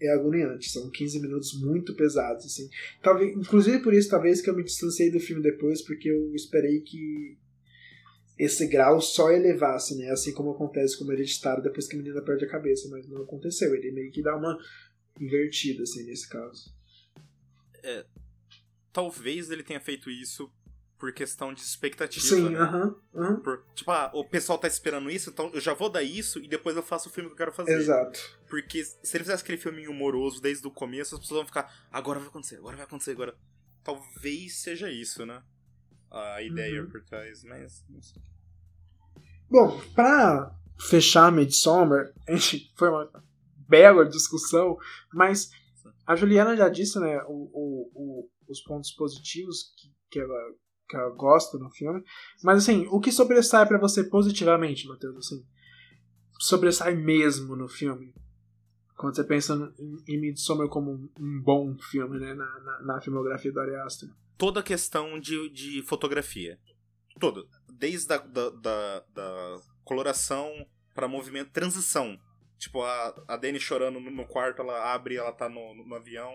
É 0.01 0.09
agoniante, 0.11 0.71
são 0.71 0.91
15 0.91 1.21
minutos 1.21 1.61
muito 1.61 1.95
pesados, 1.95 2.47
assim. 2.47 2.69
Talvez, 3.03 3.37
inclusive 3.37 3.81
por 3.81 3.95
isso, 3.95 4.09
talvez 4.09 4.41
que 4.41 4.51
eu 4.51 4.57
me 4.57 4.65
distanciei 4.65 5.11
do 5.11 5.21
filme 5.21 5.43
depois, 5.43 5.81
porque 5.83 6.09
eu 6.09 6.35
esperei 6.35 6.81
que 6.81 7.37
esse 8.37 8.67
grau 8.67 9.01
só 9.01 9.31
elevasse, 9.31 9.97
né? 9.97 10.11
Assim 10.11 10.33
como 10.33 10.51
acontece 10.51 10.99
com 10.99 11.05
o 11.05 11.13
Hereditário 11.13 11.63
depois 11.63 11.87
que 11.87 11.95
a 11.95 11.99
menina 11.99 12.23
perde 12.23 12.45
a 12.45 12.49
cabeça, 12.49 12.89
mas 12.89 13.07
não 13.07 13.23
aconteceu. 13.23 13.75
Ele 13.75 13.93
meio 13.93 14.11
que 14.11 14.23
dá 14.23 14.37
uma 14.37 14.59
invertida, 15.21 15.85
assim, 15.85 16.05
nesse 16.05 16.29
caso. 16.29 16.75
Talvez 18.93 19.51
ele 19.51 19.63
tenha 19.63 19.81
feito 19.81 20.11
isso 20.11 20.51
por 21.03 21.13
questão 21.13 21.53
de 21.53 21.61
expectativa, 21.61 22.25
Sim, 22.25 22.51
né? 22.51 22.61
aham, 22.61 22.95
aham. 23.13 23.41
Por- 23.41 23.65
tipo, 23.75 23.91
ah, 23.91 24.09
o 24.15 24.25
pessoal 24.25 24.57
tá 24.57 24.69
esperando 24.69 25.11
isso, 25.11 25.31
então 25.31 25.51
eu 25.53 25.61
já 25.61 25.75
vou 25.75 25.91
dar 25.91 26.05
isso 26.05 26.39
e 26.39 26.47
depois 26.47 26.77
eu 26.77 26.83
faço 26.83 27.09
o 27.09 27.13
filme 27.13 27.29
que 27.29 27.33
eu 27.33 27.39
quero 27.39 27.51
fazer. 27.53 27.73
Exato. 27.77 28.21
Porque 28.49 28.85
se 28.85 29.17
ele 29.17 29.25
fizesse 29.25 29.43
aquele 29.43 29.59
filme 29.59 29.89
humoroso 29.89 30.41
desde 30.41 30.65
o 30.65 30.71
começo, 30.71 31.17
as 31.17 31.21
pessoas 31.21 31.39
vão 31.39 31.47
ficar, 31.47 31.89
agora 31.91 32.21
vai 32.21 32.29
acontecer, 32.29 32.55
agora 32.59 32.77
vai 32.77 32.87
acontecer, 32.87 33.11
agora. 33.11 33.35
Talvez 33.83 34.61
seja 34.61 34.93
isso, 34.93 35.27
né? 35.27 35.43
A 36.09 36.41
ideia 36.41 36.85
Uhum. 36.85 36.89
por 36.91 37.03
trás, 37.03 37.43
mas. 37.43 37.85
não 37.89 38.01
sei. 38.01 38.23
Bom, 39.51 39.81
pra 39.97 40.55
fechar 40.89 41.33
Midsommar, 41.33 42.13
a 42.29 42.37
gente 42.37 42.73
foi 42.77 42.91
uma 42.91 43.11
bela 43.69 44.05
discussão, 44.07 44.77
mas 45.13 45.51
a 46.07 46.15
Juliana 46.15 46.57
já 46.57 46.69
disse, 46.69 47.01
né, 47.01 47.21
o, 47.27 47.51
o- 47.53 47.91
o- 47.95 48.31
os 48.49 48.61
pontos 48.63 48.93
positivos 48.93 49.73
que, 49.77 49.89
que, 50.11 50.21
ela, 50.21 50.55
que 50.93 51.11
gosta 51.17 51.59
no 51.59 51.71
filme, 51.71 52.03
mas 52.43 52.59
assim, 52.59 52.87
o 52.91 53.01
que 53.01 53.11
sobressai 53.11 53.67
pra 53.67 53.79
você 53.79 54.05
positivamente, 54.05 54.87
Matheus, 54.87 55.17
assim, 55.17 55.45
sobressai 56.39 56.95
mesmo 56.95 57.57
no 57.57 57.69
filme? 57.69 58.15
Quando 58.97 59.17
você 59.17 59.25
pensa 59.25 59.55
em, 60.07 60.21
Midsommar 60.21 60.69
como 60.69 60.93
um, 61.19 61.41
bom 61.43 61.77
filme, 61.91 62.19
né, 62.19 62.35
na, 62.35 62.61
na, 62.61 62.83
na 62.83 63.01
filmografia 63.01 63.51
do 63.51 63.59
Ari 63.59 63.75
Aster. 63.77 64.09
Toda 64.39 64.61
a 64.61 64.63
questão 64.63 65.19
de, 65.19 65.49
de 65.51 65.83
fotografia. 65.83 66.59
Toda. 67.19 67.43
Desde 67.73 68.13
a 68.13 68.19
da, 68.19 68.51
da, 68.51 69.05
da 69.13 69.61
coloração 69.85 70.51
pra 70.95 71.09
movimento, 71.09 71.51
transição. 71.51 72.17
Tipo, 72.59 72.83
a, 72.83 73.25
a 73.27 73.37
Dani 73.37 73.59
chorando 73.59 73.99
no, 73.99 74.11
no 74.11 74.27
quarto, 74.27 74.63
ela 74.63 74.93
abre, 74.95 75.17
ela 75.17 75.33
tá 75.33 75.49
no, 75.49 75.75
no 75.75 75.95
avião. 75.95 76.33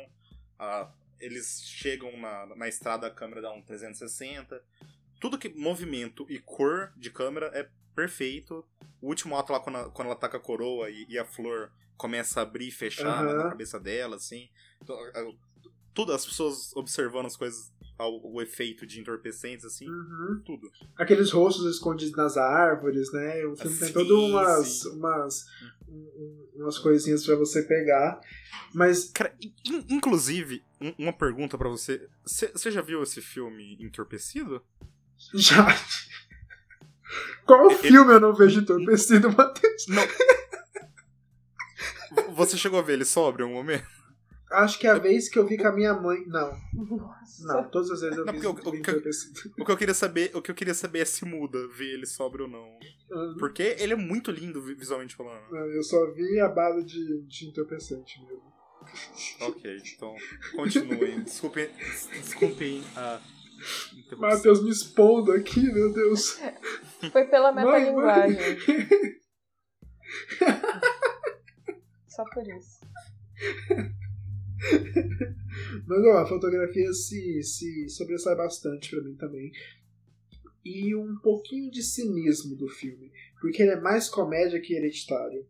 a- 0.60 0.92
eles 1.20 1.62
chegam 1.64 2.16
na, 2.20 2.46
na 2.56 2.68
estrada, 2.68 3.08
a 3.08 3.12
câmera 3.12 3.42
dá 3.42 3.52
um 3.52 3.62
360. 3.62 4.62
Tudo 5.20 5.38
que 5.38 5.50
movimento 5.50 6.26
e 6.30 6.40
cor 6.40 6.92
de 6.96 7.10
câmera 7.10 7.48
é 7.54 7.68
perfeito. 7.96 8.64
O 9.02 9.08
último 9.08 9.36
ato 9.38 9.52
lá, 9.52 9.60
quando, 9.60 9.78
a- 9.78 9.90
quando 9.90 10.08
ela 10.08 10.16
com 10.30 10.38
a 10.38 10.40
coroa 10.40 10.90
e, 10.90 11.06
e 11.10 11.18
a 11.18 11.26
flor 11.26 11.72
começa 11.96 12.40
a 12.40 12.44
abrir 12.44 12.68
e 12.68 12.72
fechar 12.72 13.24
na- 13.24 13.34
na 13.44 13.50
cabeça 13.50 13.80
dela, 13.80 14.16
assim. 14.18 14.50
Então, 14.82 14.96
Tudo, 15.94 16.14
as 16.14 16.24
pessoas 16.26 16.76
observando 16.76 17.26
as 17.26 17.36
coisas, 17.36 17.74
ao- 17.98 18.22
o 18.24 18.42
efeito 18.42 18.86
de 18.86 19.00
entorpecentes, 19.00 19.66
assim, 19.66 19.90
Uhum. 19.90 20.42
tudo. 20.46 20.70
aqueles 20.98 21.32
rostos 21.32 21.66
escondidos 21.66 22.16
nas 22.16 22.38
árvores, 22.38 23.12
né? 23.12 23.46
O 23.46 23.56
filme 23.56 23.78
tem 23.78 23.88
Sim, 23.88 23.94
todas 23.94 24.12
umas, 24.12 24.68
sim. 24.68 24.90
umas, 24.90 25.46
um- 25.88 25.96
um- 25.96 26.50
umas 26.64 26.78
coisinhas 26.78 27.26
pra 27.26 27.36
você 27.36 27.64
pegar. 27.64 28.20
Mas 28.74 29.10
Cara, 29.12 29.34
in- 29.66 29.86
inclusive, 29.90 30.64
um- 30.82 30.94
uma 31.00 31.14
pergunta 31.14 31.58
pra 31.58 31.70
você. 31.70 32.08
Você 32.26 32.70
já 32.72 32.82
viu 32.82 33.02
esse 33.04 33.22
filme 33.22 33.78
Entorpecido? 33.80 34.62
já. 35.34 35.66
Qual 37.46 37.72
Ele- 37.72 37.80
filme 37.80 38.14
eu 38.14 38.20
não 38.20 38.34
vejo 38.36 38.60
entorpecido, 38.60 39.32
Matheus? 39.32 39.86
V- 42.12 42.32
Você 42.36 42.58
chegou 42.58 42.80
a 42.80 42.82
ver 42.82 42.94
ele 42.94 43.06
sóbrio 43.06 43.48
em 43.48 43.50
um 43.50 43.54
momento? 43.54 43.88
Acho 44.50 44.80
que 44.80 44.88
é 44.88 44.92
a 44.92 44.98
vez 44.98 45.28
que 45.28 45.38
eu 45.38 45.46
vi 45.46 45.58
com 45.58 45.68
a 45.68 45.72
minha 45.74 45.94
mãe. 45.94 46.24
Não, 46.26 46.58
Nossa. 46.74 47.46
não, 47.48 47.70
todas 47.70 47.92
as 47.92 48.00
vezes 48.02 48.18
eu 48.18 48.26
Não, 48.26 48.32
vi, 48.34 48.40
porque 48.40 48.48
eu- 48.48 48.72
vi 48.72 48.78
eu-. 48.78 49.54
O 49.60 49.66
que 49.66 49.72
eu 49.72 49.78
queria 49.78 49.94
saber, 49.94 50.32
o 50.34 50.42
que 50.42 50.52
eu 50.52 50.56
queria 50.56 50.74
saber 50.74 51.00
é 51.00 51.06
se 51.06 51.26
muda 51.26 51.68
ver 51.68 51.94
ele 51.94 52.06
sóbrio 52.06 52.46
ou 52.46 52.52
não. 52.52 52.80
Porque 53.38 53.76
ele 53.78 53.94
é 53.94 53.96
muito 53.98 54.32
lindo 54.32 54.62
vi- 54.62 54.74
visualmente 54.76 55.16
falando. 55.16 55.44
Não, 55.52 55.66
Eu 55.66 55.84
só 55.84 56.12
vi 56.14 56.40
a 56.40 56.48
bala 56.48 56.82
de, 56.82 57.22
de 57.24 57.48
entorpecente 57.48 58.22
mesmo. 58.24 58.48
Ok, 59.42 59.78
então 59.96 60.16
continuem. 60.56 61.20
Desculpem, 61.26 61.70
desculpem 62.22 62.82
a. 62.96 63.20
Matheus 64.18 64.64
me 64.64 64.70
expondo 64.70 65.32
aqui, 65.34 65.60
meu 65.62 65.92
Deus. 65.92 66.40
Foi 67.12 67.26
pela 67.26 67.52
Mãe, 67.52 67.66
metalinguagem. 67.66 68.38
mãe. 68.38 69.18
Só 72.08 72.24
por 72.26 72.48
isso. 72.48 72.78
Mas 75.88 76.00
ó, 76.06 76.18
a 76.18 76.26
fotografia 76.28 76.92
se, 76.94 77.42
se 77.44 77.90
sobressai 77.90 78.36
bastante 78.36 78.90
pra 78.90 79.02
mim 79.02 79.16
também. 79.16 79.52
E 80.64 80.94
um 80.96 81.16
pouquinho 81.18 81.72
de 81.72 81.82
cinismo 81.82 82.56
do 82.56 82.68
filme. 82.68 83.12
Porque 83.40 83.62
ele 83.62 83.72
é 83.72 83.80
mais 83.80 84.10
comédia 84.10 84.60
que 84.60 84.74
hereditário. 84.74 85.46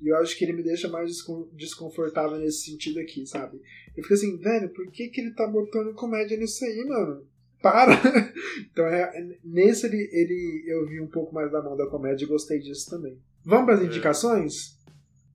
E 0.00 0.08
eu 0.08 0.16
acho 0.16 0.36
que 0.36 0.44
ele 0.44 0.52
me 0.54 0.62
deixa 0.62 0.88
mais 0.88 1.08
descon- 1.10 1.48
desconfortável 1.52 2.38
nesse 2.38 2.64
sentido 2.70 2.98
aqui, 2.98 3.24
sabe? 3.26 3.60
Eu 3.96 4.02
fico 4.02 4.14
assim, 4.14 4.36
velho, 4.38 4.68
por 4.70 4.90
que, 4.90 5.08
que 5.08 5.20
ele 5.20 5.32
tá 5.32 5.46
botando 5.46 5.94
comédia 5.94 6.36
nisso 6.36 6.64
aí, 6.64 6.84
mano? 6.86 7.24
Para! 7.62 7.92
então, 8.72 8.84
é, 8.86 9.38
nesse 9.44 9.86
ele, 9.86 10.08
ele 10.12 10.64
eu 10.66 10.86
vi 10.88 11.00
um 11.00 11.06
pouco 11.06 11.32
mais 11.32 11.52
da 11.52 11.62
mão 11.62 11.76
da 11.76 11.86
comédia 11.86 12.24
e 12.24 12.28
gostei 12.28 12.58
disso 12.58 12.90
também. 12.90 13.16
Vamos 13.44 13.66
para 13.66 13.74
as 13.74 13.82
É. 13.82 13.84
indicações? 13.84 14.76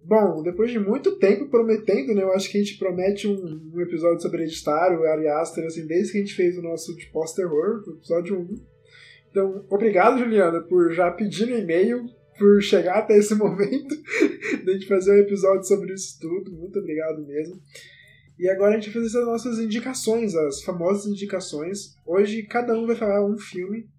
Bom, 0.07 0.41
depois 0.41 0.71
de 0.71 0.79
muito 0.79 1.17
tempo 1.17 1.49
prometendo, 1.49 2.15
né? 2.15 2.23
Eu 2.23 2.31
acho 2.31 2.49
que 2.49 2.57
a 2.57 2.63
gente 2.63 2.77
promete 2.77 3.27
um, 3.27 3.71
um 3.73 3.81
episódio 3.81 4.21
sobre 4.21 4.43
Hereditário, 4.43 5.03
Ari 5.03 5.27
Aster, 5.27 5.65
assim, 5.65 5.85
desde 5.85 6.13
que 6.13 6.17
a 6.17 6.21
gente 6.21 6.33
fez 6.33 6.57
o 6.57 6.61
nosso 6.61 6.95
de 6.95 7.07
pós-terror, 7.07 7.83
o 7.85 7.97
episódio 7.97 8.39
1. 8.39 8.55
Então, 9.29 9.65
obrigado, 9.69 10.17
Juliana, 10.17 10.61
por 10.61 10.93
já 10.93 11.11
pedir 11.11 11.47
no 11.47 11.57
e-mail, 11.57 12.05
por 12.39 12.61
chegar 12.61 12.99
até 12.99 13.17
esse 13.17 13.35
momento, 13.35 14.01
de 14.63 14.69
a 14.69 14.73
gente 14.75 14.87
fazer 14.87 15.11
um 15.11 15.25
episódio 15.25 15.65
sobre 15.65 15.93
isso 15.93 16.17
tudo. 16.21 16.53
Muito 16.53 16.79
obrigado 16.79 17.27
mesmo. 17.27 17.61
E 18.39 18.47
agora 18.49 18.77
a 18.77 18.79
gente 18.79 18.89
vai 18.89 19.03
fazer 19.03 19.19
as 19.19 19.25
nossas 19.25 19.59
indicações, 19.59 20.33
as 20.35 20.61
famosas 20.61 21.05
indicações. 21.05 21.97
Hoje 22.05 22.43
cada 22.43 22.79
um 22.79 22.87
vai 22.87 22.95
falar 22.95 23.25
um 23.25 23.37
filme. 23.37 23.89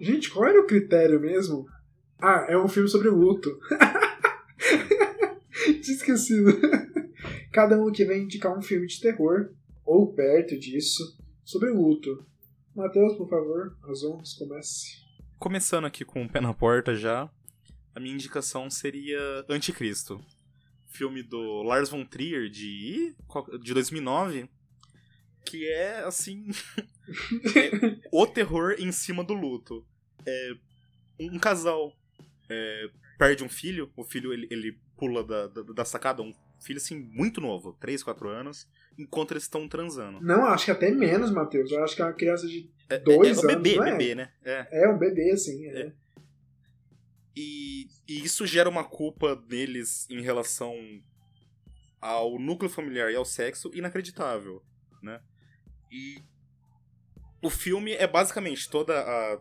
Gente, 0.00 0.28
qual 0.32 0.48
era 0.48 0.60
o 0.60 0.66
critério 0.66 1.20
mesmo? 1.20 1.64
Ah, 2.20 2.44
é 2.48 2.58
um 2.58 2.66
filme 2.66 2.88
sobre 2.88 3.08
luto. 3.08 3.56
Tinha 5.84 5.96
esquecido. 5.96 6.50
Cada 7.52 7.78
um 7.78 7.88
aqui 7.88 8.06
vai 8.06 8.18
indicar 8.18 8.56
um 8.56 8.62
filme 8.62 8.86
de 8.86 8.98
terror, 9.00 9.50
ou 9.84 10.14
perto 10.14 10.58
disso, 10.58 11.18
sobre 11.44 11.70
luto. 11.70 12.24
Matheus, 12.74 13.16
por 13.18 13.28
favor, 13.28 13.76
as 13.84 14.02
honras 14.02 14.32
comece. 14.32 15.04
Começando 15.38 15.84
aqui 15.84 16.04
com 16.04 16.24
o 16.24 16.28
pé 16.28 16.40
na 16.40 16.54
porta 16.54 16.94
já, 16.94 17.30
a 17.94 18.00
minha 18.00 18.14
indicação 18.14 18.70
seria 18.70 19.44
Anticristo. 19.48 20.24
Filme 20.88 21.22
do 21.22 21.62
Lars 21.62 21.90
von 21.90 22.04
Trier 22.04 22.48
de, 22.48 23.14
de 23.62 23.74
2009, 23.74 24.48
que 25.44 25.68
é, 25.68 25.98
assim, 26.00 26.48
é 27.54 28.00
o 28.10 28.26
terror 28.26 28.74
em 28.78 28.90
cima 28.90 29.22
do 29.22 29.34
luto. 29.34 29.86
É 30.26 30.52
um 31.20 31.38
casal 31.38 31.94
é, 32.48 32.90
perde 33.18 33.44
um 33.44 33.48
filho, 33.48 33.90
o 33.96 34.04
filho 34.04 34.32
ele, 34.32 34.46
ele 34.50 34.78
pula 34.96 35.24
da, 35.24 35.46
da, 35.48 35.62
da 35.62 35.84
sacada, 35.84 36.22
um 36.22 36.34
filho 36.60 36.78
assim 36.78 36.98
muito 36.98 37.40
novo, 37.40 37.76
3, 37.80 38.02
4 38.02 38.28
anos, 38.28 38.68
enquanto 38.98 39.32
eles 39.32 39.44
estão 39.44 39.68
transando. 39.68 40.20
Não, 40.20 40.46
acho 40.46 40.66
que 40.66 40.70
até 40.70 40.90
menos, 40.90 41.30
Matheus. 41.30 41.70
Eu 41.70 41.84
acho 41.84 41.94
que 41.94 42.02
é 42.02 42.04
uma 42.04 42.12
criança 42.12 42.46
de 42.46 42.70
É, 42.88 42.98
dois 42.98 43.38
é, 43.38 43.40
é, 43.42 43.44
o 43.46 43.50
anos, 43.50 43.62
bebê, 43.62 43.76
não 43.76 43.84
é? 43.84 43.90
bebê, 43.92 44.14
né? 44.14 44.32
É. 44.44 44.84
É 44.84 44.88
um 44.88 44.98
bebê, 44.98 45.30
assim. 45.32 45.66
É. 45.66 45.92
E, 47.36 47.88
e 48.08 48.24
isso 48.24 48.46
gera 48.46 48.68
uma 48.68 48.84
culpa 48.84 49.34
deles 49.34 50.08
em 50.08 50.20
relação 50.20 50.74
ao 52.00 52.38
núcleo 52.38 52.70
familiar 52.70 53.10
e 53.10 53.16
ao 53.16 53.24
sexo 53.24 53.70
inacreditável, 53.74 54.62
né? 55.02 55.20
E 55.90 56.22
o 57.42 57.50
filme 57.50 57.92
é 57.92 58.06
basicamente 58.06 58.68
toda 58.68 59.00
a 59.00 59.40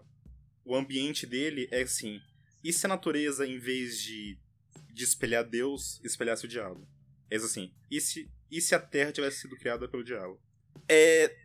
o 0.66 0.76
ambiente 0.76 1.26
dele 1.28 1.68
é 1.72 1.82
assim, 1.82 2.22
e 2.64 2.72
se 2.74 2.86
a 2.86 2.90
natureza 2.90 3.46
em 3.46 3.58
vez 3.58 4.00
de 4.02 4.38
de 4.92 5.04
espelhar 5.04 5.44
Deus, 5.44 6.00
espelhasse 6.04 6.46
o 6.46 6.48
diabo? 6.48 6.88
É 7.30 7.36
isso 7.36 7.46
assim, 7.48 7.74
e 7.90 8.00
se 8.00 8.30
e 8.52 8.62
se 8.62 8.76
a 8.76 8.80
Terra 8.80 9.12
tivesse 9.12 9.42
sido 9.42 9.58
criada 9.58 9.88
pelo 9.88 10.04
diabo? 10.04 10.40
É 10.88 11.36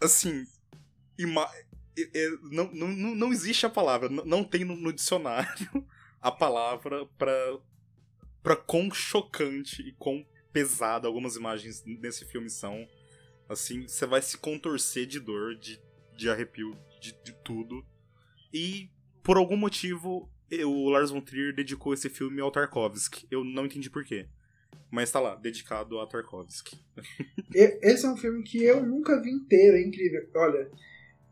assim, 0.00 0.44
ima 1.18 1.48
é- 1.96 2.10
é- 2.14 2.30
não, 2.50 2.72
não, 2.72 2.88
não 3.14 3.32
existe 3.32 3.64
a 3.66 3.70
palavra, 3.70 4.08
não, 4.08 4.24
não 4.24 4.44
tem 4.44 4.64
no, 4.64 4.74
no 4.76 4.92
dicionário 4.92 5.86
a 6.20 6.32
palavra 6.32 7.06
pra, 7.18 7.58
pra 8.42 8.56
quão 8.56 8.90
chocante 8.90 9.82
e 9.82 9.92
quão 9.92 10.26
pesada 10.52 11.06
algumas 11.06 11.36
imagens 11.36 11.82
nesse 11.84 12.24
filme 12.24 12.50
são. 12.50 12.88
Assim, 13.48 13.86
você 13.86 14.06
vai 14.06 14.22
se 14.22 14.38
contorcer 14.38 15.06
de 15.06 15.18
dor, 15.18 15.56
de, 15.56 15.80
de 16.16 16.30
arrepio, 16.30 16.76
de, 17.00 17.12
de 17.22 17.32
tudo. 17.42 17.84
E, 18.52 18.90
por 19.22 19.36
algum 19.36 19.56
motivo, 19.56 20.30
o 20.64 20.88
Lars 20.88 21.10
von 21.10 21.20
Trier 21.20 21.54
dedicou 21.54 21.94
esse 21.94 22.08
filme 22.08 22.40
ao 22.40 22.50
Tarkovsky. 22.50 23.26
Eu 23.30 23.44
não 23.44 23.66
entendi 23.66 23.88
porquê. 23.88 24.26
Mas 24.90 25.10
tá 25.10 25.20
lá, 25.20 25.36
dedicado 25.36 26.00
a 26.00 26.06
Tarkovsky. 26.06 26.76
Esse 27.54 28.06
é 28.06 28.08
um 28.08 28.16
filme 28.16 28.42
que 28.42 28.64
eu 28.64 28.84
nunca 28.84 29.20
vi 29.22 29.30
inteiro, 29.30 29.76
é 29.76 29.82
incrível. 29.82 30.28
Olha, 30.34 30.68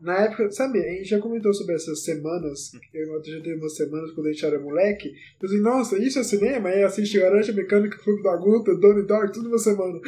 na 0.01 0.17
época, 0.21 0.49
sabe, 0.53 0.79
a 0.79 0.93
gente 0.93 1.09
já 1.09 1.19
comentou 1.19 1.53
sobre 1.53 1.75
essas 1.75 2.05
semanas, 2.05 2.71
eu 2.95 3.05
e 3.05 3.09
o 3.09 3.13
Matheus 3.15 3.37
já 3.37 3.43
teve 3.43 3.57
umas 3.57 3.75
semanas 3.75 4.13
quando 4.13 4.29
a 4.29 4.33
gente 4.33 4.45
era 4.45 4.61
moleque. 4.61 5.13
Eu 5.43 5.49
assim, 5.49 5.61
nossa, 5.61 5.99
isso 5.99 6.21
é 6.21 6.23
cinema? 6.23 6.69
Aí 6.69 6.85
assiste 6.85 7.19
Laranja 7.19 7.53
Mecânica, 7.53 7.99
Clube 7.99 8.23
da 8.23 8.37
Guta, 8.37 8.77
Donnie 8.77 9.07
Dark, 9.07 9.33
tudo 9.33 9.49
uma 9.49 9.59
semana. 9.59 9.99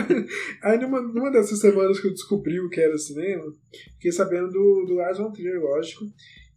Aí 0.62 0.78
numa, 0.78 1.02
numa 1.02 1.30
dessas 1.30 1.60
semanas 1.60 2.00
que 2.00 2.06
eu 2.06 2.12
descobri 2.12 2.58
o 2.58 2.70
que 2.70 2.80
era 2.80 2.96
cinema, 2.96 3.52
fiquei 3.92 4.12
sabendo 4.12 4.50
do, 4.50 4.86
do 4.86 4.94
Lars 4.94 5.18
von 5.18 5.30
Trier, 5.30 5.60
lógico. 5.60 6.06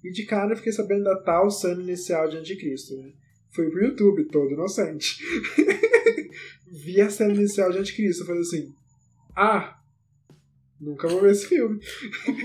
E 0.07 0.11
de 0.11 0.25
cara 0.25 0.53
eu 0.53 0.55
fiquei 0.57 0.71
sabendo 0.71 1.03
da 1.03 1.17
tal 1.17 1.51
cena 1.51 1.83
inicial 1.83 2.29
de 2.29 2.37
Anticristo, 2.37 2.95
né? 2.95 3.11
Fui 3.49 3.69
pro 3.69 3.83
YouTube, 3.83 4.23
todo 4.31 4.53
inocente. 4.53 5.17
Vi 6.65 7.01
a 7.01 7.09
cena 7.09 7.33
inicial 7.33 7.73
de 7.73 7.79
Anticristo, 7.79 8.23
eu 8.23 8.27
falei 8.27 8.41
assim, 8.41 8.73
ah, 9.35 9.77
nunca 10.79 11.09
vou 11.09 11.19
ver 11.19 11.31
esse 11.31 11.47
filme. 11.47 11.81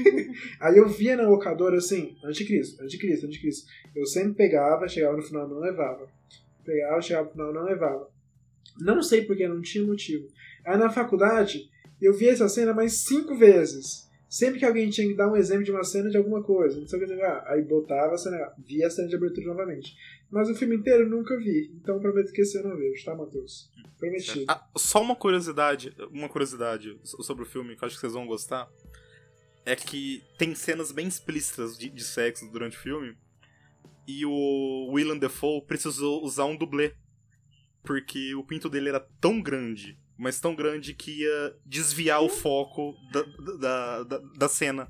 Aí 0.59 0.77
eu 0.77 0.89
via 0.89 1.17
na 1.17 1.29
locadora 1.29 1.77
assim, 1.77 2.17
Anticristo, 2.25 2.83
Anticristo, 2.83 3.27
Anticristo. 3.27 3.71
Eu 3.95 4.07
sempre 4.07 4.35
pegava, 4.35 4.89
chegava 4.89 5.17
no 5.17 5.23
final 5.23 5.49
não 5.49 5.61
levava. 5.61 6.09
Pegava, 6.65 7.01
chegava 7.01 7.27
no 7.27 7.33
final 7.33 7.53
não 7.53 7.63
levava. 7.63 8.11
Não 8.81 9.01
sei 9.05 9.23
porque, 9.23 9.47
não 9.47 9.63
tinha 9.63 9.87
motivo. 9.87 10.27
Aí 10.65 10.77
na 10.77 10.91
faculdade, 10.91 11.71
eu 12.01 12.13
vi 12.13 12.29
essa 12.29 12.49
cena 12.49 12.75
mais 12.75 13.05
cinco 13.05 13.37
vezes. 13.37 14.11
Sempre 14.33 14.61
que 14.61 14.65
alguém 14.65 14.89
tinha 14.89 15.07
que 15.07 15.15
dar 15.15 15.31
um 15.31 15.37
exemplo 15.37 15.63
de 15.63 15.71
uma 15.71 15.85
cena 15.85 16.09
de 16.09 16.17
alguma 16.17 16.43
coisa, 16.43 16.81
não 16.81 16.87
sei 16.87 16.99
o 16.99 17.07
que, 17.07 17.13
aí 17.23 17.61
botava 17.63 18.15
a 18.15 18.17
cena, 18.17 18.51
via 18.67 18.87
a 18.87 18.91
cena 18.91 19.07
de 19.07 19.15
abertura 19.15 19.47
novamente. 19.47 19.95
Mas 20.31 20.49
o 20.49 20.55
filme 20.55 20.75
inteiro 20.75 21.07
nunca 21.07 21.37
vi, 21.37 21.71
então 21.75 22.01
prometo 22.01 22.33
que 22.33 22.41
esse 22.41 22.57
eu 22.57 22.63
não 22.67 22.75
vejo, 22.75 23.05
tá, 23.05 23.15
Matheus? 23.15 23.71
Prometido. 23.99 24.47
Ah, 24.49 24.67
só 24.75 25.03
uma 25.03 25.15
curiosidade, 25.15 25.95
uma 26.11 26.31
curiosidade 26.31 26.99
so- 27.05 27.23
sobre 27.23 27.43
o 27.43 27.47
filme 27.47 27.77
que 27.77 27.85
eu 27.85 27.87
acho 27.87 27.97
que 27.97 28.01
vocês 28.01 28.15
vão 28.15 28.27
gostar. 28.27 28.71
É 29.67 29.77
que 29.77 30.23
tem 30.39 30.55
cenas 30.55 30.91
bem 30.93 31.07
explícitas 31.07 31.77
de, 31.77 31.91
de 31.91 32.03
sexo 32.03 32.51
durante 32.51 32.79
o 32.79 32.81
filme. 32.81 33.15
E 34.09 34.25
o 34.25 34.91
Willem 34.95 35.19
Dafoe 35.19 35.61
precisou 35.67 36.25
usar 36.25 36.47
um 36.47 36.57
dublê. 36.57 36.95
Porque 37.85 38.35
o 38.35 38.43
pinto 38.43 38.71
dele 38.71 38.89
era 38.89 39.01
tão 39.21 39.43
grande, 39.43 39.99
mas 40.23 40.39
tão 40.39 40.55
grande 40.55 40.95
que 40.95 41.23
ia 41.23 41.57
desviar 41.67 42.23
o 42.23 42.29
foco 42.29 42.95
da, 43.13 43.23
da, 43.59 44.03
da, 44.05 44.19
da 44.39 44.49
cena. 44.49 44.89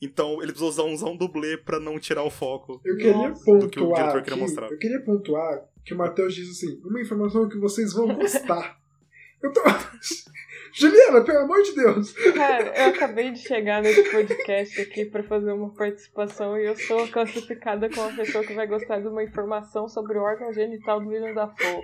Então 0.00 0.42
ele 0.42 0.52
precisou 0.52 0.70
usar 0.70 0.82
um, 0.84 0.94
usar 0.94 1.06
um 1.08 1.16
dublê 1.16 1.58
pra 1.58 1.78
não 1.78 1.98
tirar 2.00 2.22
o 2.22 2.30
foco. 2.30 2.80
Eu 2.82 2.96
queria 2.96 3.28
Nossa. 3.28 3.58
Do 3.58 3.68
que 3.68 3.78
o 3.78 3.82
pontuar 3.82 4.00
diretor 4.00 4.18
aqui, 4.18 4.30
queria 4.30 4.42
mostrar. 4.42 4.70
eu 4.70 4.78
queria 4.78 5.00
pontuar 5.02 5.68
que 5.84 5.92
o 5.92 5.98
Matheus 5.98 6.34
diz 6.34 6.48
assim, 6.48 6.80
uma 6.82 6.98
informação 6.98 7.46
que 7.46 7.58
vocês 7.58 7.92
vão 7.92 8.14
gostar. 8.14 8.80
eu 9.42 9.52
tô... 9.52 9.60
Juliana, 10.72 11.22
pelo 11.22 11.40
amor 11.40 11.62
de 11.62 11.74
Deus! 11.74 12.12
Cara, 12.34 12.72
eu 12.76 12.86
acabei 12.86 13.32
de 13.32 13.40
chegar 13.40 13.82
nesse 13.82 14.10
podcast 14.10 14.80
aqui 14.80 15.04
pra 15.04 15.22
fazer 15.22 15.52
uma 15.52 15.74
participação 15.74 16.58
e 16.58 16.64
eu 16.64 16.74
sou 16.74 17.06
classificada 17.08 17.88
como 17.90 18.08
uma 18.08 18.16
pessoa 18.16 18.42
que 18.42 18.54
vai 18.54 18.66
gostar 18.66 18.98
de 18.98 19.06
uma 19.06 19.22
informação 19.22 19.88
sobre 19.88 20.18
o 20.18 20.22
órgão 20.22 20.52
genital 20.54 21.00
do 21.00 21.10
William 21.10 21.34
Dafoe. 21.34 21.82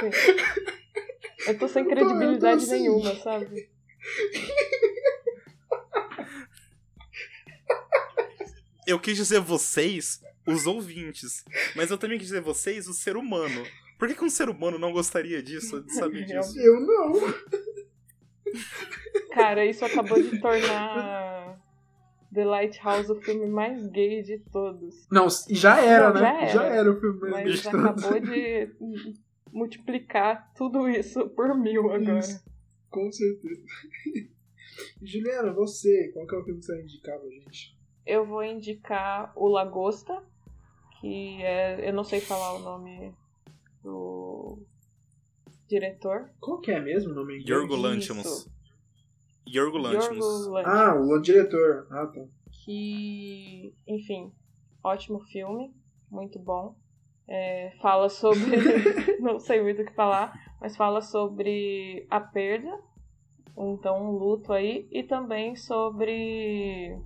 Sim. 0.00 0.83
Eu 1.46 1.58
tô 1.58 1.68
sem 1.68 1.82
Eu 1.84 1.88
tô- 1.88 1.94
eu 1.94 1.98
tô 1.98 2.04
credibilidade 2.06 2.64
assim. 2.64 2.72
nenhuma, 2.72 3.14
sabe? 3.16 3.68
Eu 8.86 8.98
quis 9.00 9.16
dizer 9.16 9.40
vocês, 9.40 10.20
os 10.46 10.66
ouvintes. 10.66 11.44
Mas 11.74 11.90
eu 11.90 11.96
também 11.98 12.18
quis 12.18 12.28
dizer 12.28 12.40
vocês, 12.42 12.86
o 12.86 12.92
ser 12.94 13.16
humano. 13.16 13.64
Por 13.98 14.08
que, 14.08 14.14
que 14.14 14.24
um 14.24 14.30
ser 14.30 14.48
humano 14.50 14.78
não 14.78 14.92
gostaria 14.92 15.42
disso, 15.42 15.82
de 15.82 15.94
saber 15.94 16.24
disso? 16.26 16.58
Eu 16.58 16.80
não. 16.80 17.12
Cara, 19.32 19.64
isso 19.64 19.84
acabou 19.84 20.20
de 20.22 20.38
tornar 20.38 21.58
The 22.32 22.44
Lighthouse 22.44 23.10
o 23.10 23.20
filme 23.22 23.46
mais 23.46 23.86
gay 23.88 24.22
de 24.22 24.38
todos. 24.52 25.06
Não, 25.10 25.28
já 25.48 25.80
era, 25.80 26.12
Não, 26.12 26.20
né? 26.20 26.48
já 26.48 26.64
era. 26.66 26.92
o 26.92 27.00
filme 27.00 27.20
mesmo. 27.20 27.32
Mas 27.32 27.66
acabou 27.66 28.20
de 28.20 28.66
multiplicar 29.54 30.52
tudo 30.54 30.88
isso 30.88 31.28
por 31.30 31.56
mil 31.56 31.92
agora. 31.92 32.18
Isso. 32.18 32.44
Com 32.90 33.10
certeza. 33.10 33.62
Juliana, 35.00 35.52
você, 35.52 36.10
qual 36.12 36.26
que 36.26 36.34
é 36.34 36.38
o 36.38 36.44
filme 36.44 36.60
que 36.60 36.66
você 36.66 36.74
vai 36.74 36.82
indicar 36.82 37.18
pra 37.18 37.30
gente? 37.30 37.78
Eu 38.04 38.26
vou 38.26 38.42
indicar 38.42 39.32
o 39.36 39.46
Lagosta, 39.46 40.22
que 41.00 41.42
é. 41.42 41.88
Eu 41.88 41.94
não 41.94 42.04
sei 42.04 42.20
falar 42.20 42.54
o 42.54 42.58
nome 42.58 43.14
do 43.82 44.58
diretor. 45.68 46.30
Qual 46.40 46.60
que 46.60 46.72
é 46.72 46.80
mesmo 46.80 47.12
o 47.12 47.14
nome? 47.14 47.42
Yorgo 47.48 47.76
Lanthimos. 47.76 48.48
Yorgo 49.48 49.78
Lanthimos. 49.78 50.48
Ah, 50.64 50.94
o 50.94 51.18
diretor. 51.20 51.86
Ah, 51.90 52.06
tá. 52.06 52.24
que, 52.50 53.74
enfim, 53.86 54.32
ótimo 54.82 55.20
filme, 55.20 55.72
muito 56.10 56.38
bom. 56.38 56.76
É, 57.26 57.72
fala 57.80 58.08
sobre, 58.08 58.56
não 59.18 59.38
sei 59.38 59.62
muito 59.62 59.82
o 59.82 59.84
que 59.86 59.94
falar, 59.94 60.32
mas 60.60 60.76
fala 60.76 61.00
sobre 61.00 62.06
a 62.10 62.20
perda, 62.20 62.78
então 63.56 64.02
um 64.02 64.10
luto 64.10 64.52
aí, 64.52 64.86
e 64.90 65.02
também 65.02 65.56
sobre 65.56 66.98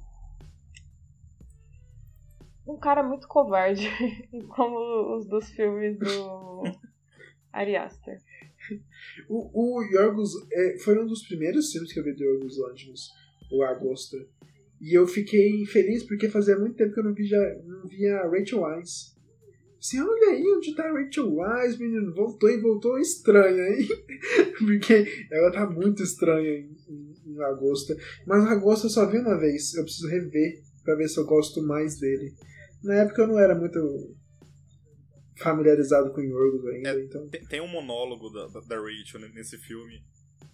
um 2.66 2.77
cara 2.77 3.03
muito 3.03 3.27
covarde, 3.27 3.89
como 4.55 5.16
os 5.16 5.27
dos 5.27 5.51
filmes 5.51 5.99
do 5.99 6.62
Ari 7.53 7.77
Aster. 7.77 8.19
O, 9.28 9.78
o 9.78 9.82
Yorgos 9.82 10.31
é, 10.53 10.78
foi 10.78 10.99
um 10.99 11.07
dos 11.07 11.27
primeiros 11.27 11.73
filmes 11.73 11.93
que 11.93 11.99
eu 11.99 12.05
vi 12.05 12.12
do 12.12 12.24
Yorgos 12.24 12.59
Lanthimos, 12.59 13.11
o 13.51 13.62
Agosta. 13.62 14.16
E 14.81 14.97
eu 14.97 15.07
fiquei 15.07 15.65
feliz 15.66 16.05
porque 16.05 16.28
fazia 16.28 16.57
muito 16.59 16.77
tempo 16.77 16.93
que 16.93 17.01
eu 17.01 17.05
não, 17.05 17.15
vi 17.15 17.24
já, 17.24 17.55
não 17.65 17.86
via 17.86 18.28
Rachel 18.28 18.62
Wise. 18.62 19.18
Assim, 19.79 20.01
olha 20.01 20.31
aí 20.31 20.45
onde 20.57 20.75
tá 20.75 20.85
a 20.85 20.93
Rachel 20.93 21.33
Wise, 21.33 21.79
menino. 21.79 22.13
Voltou 22.13 22.51
e 22.51 22.61
voltou 22.61 22.99
estranha, 22.99 23.63
hein? 23.69 23.89
porque 24.59 25.27
ela 25.31 25.53
tá 25.53 25.71
muito 25.71 26.03
estranha 26.03 26.51
em, 26.59 26.77
em, 26.89 27.15
em 27.27 27.43
Agosta. 27.43 27.97
Mas 28.27 28.43
o 28.45 28.49
Agosta 28.49 28.87
eu 28.87 28.91
só 28.91 29.07
vi 29.07 29.19
uma 29.19 29.39
vez. 29.39 29.75
Eu 29.75 29.85
preciso 29.85 30.09
rever 30.09 30.63
pra 30.83 30.97
ver 30.97 31.09
se 31.09 31.19
eu 31.19 31.25
gosto 31.27 31.63
mais 31.63 31.99
dele. 32.01 32.35
Na 32.83 32.95
época 32.95 33.23
eu 33.23 33.29
não 33.29 33.39
era 33.39 33.55
muito 33.55 33.79
familiarizado 35.37 36.13
com 36.13 36.21
Yorgos 36.21 36.67
ainda, 36.67 36.91
É, 36.91 37.05
então. 37.05 37.29
Tem, 37.29 37.45
tem 37.47 37.61
um 37.61 37.69
monólogo 37.69 38.31
da, 38.31 38.47
da, 38.49 38.61
da 38.61 38.77
Rachel 38.81 39.21
nesse 39.33 39.57
filme 39.59 40.03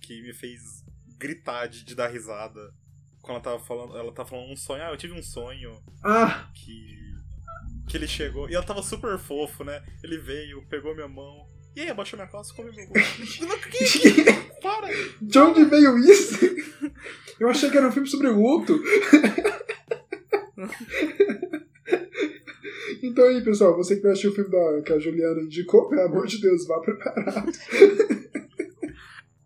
que 0.01 0.21
me 0.23 0.35
fez 0.35 0.85
gritar 1.19 1.67
de, 1.67 1.85
de 1.85 1.95
dar 1.95 2.09
risada. 2.09 2.73
Quando 3.23 3.37
ela 3.37 3.41
tava 3.41 3.59
falando, 3.65 3.97
ela 3.97 4.13
tava 4.13 4.29
falando 4.29 4.53
um 4.53 4.57
sonho, 4.57 4.83
ah, 4.83 4.91
eu 4.91 4.99
tive 4.99 5.15
um 5.15 5.23
sonho 5.23 5.83
Ah! 6.05 6.51
que. 6.55 7.04
Que 7.95 7.99
ele 7.99 8.09
chegou. 8.09 8.51
E 8.51 8.55
ela 8.55 8.65
tava 8.65 8.83
super 8.83 9.17
fofo, 9.17 9.63
né? 9.63 9.81
Ele 10.03 10.19
veio, 10.19 10.61
pegou 10.69 10.97
minha 10.97 11.07
mão. 11.07 11.47
E 11.77 11.81
aí, 11.81 11.91
abaixou 11.91 12.17
minha 12.17 12.29
calça 12.29 12.53
e 12.53 12.57
comeu 12.57 12.73
meu 12.75 12.89
gosto. 12.89 13.47
Não, 13.47 13.59
que, 13.59 13.85
que, 13.85 14.25
para! 14.61 14.89
De 15.23 15.39
onde 15.39 15.65
veio 15.65 15.97
isso? 15.99 16.39
Eu 17.39 17.49
achei 17.49 17.71
que 17.71 17.77
era 17.77 17.87
um 17.87 17.93
filme 17.93 18.09
sobre 18.09 18.29
luto. 18.29 18.81
Então 23.03 23.27
aí, 23.27 23.45
pessoal, 23.45 23.77
você 23.77 23.97
que 23.97 24.03
não 24.03 24.13
assistiu 24.13 24.31
o 24.31 24.35
filme 24.35 24.51
da, 24.51 24.83
que 24.83 24.93
a 24.93 24.99
Juliana 24.99 25.43
indicou, 25.43 25.89
pelo 25.89 26.03
amor 26.03 26.27
de 26.27 26.41
Deus, 26.41 26.67
vá 26.67 26.81
preparado. 26.81 27.53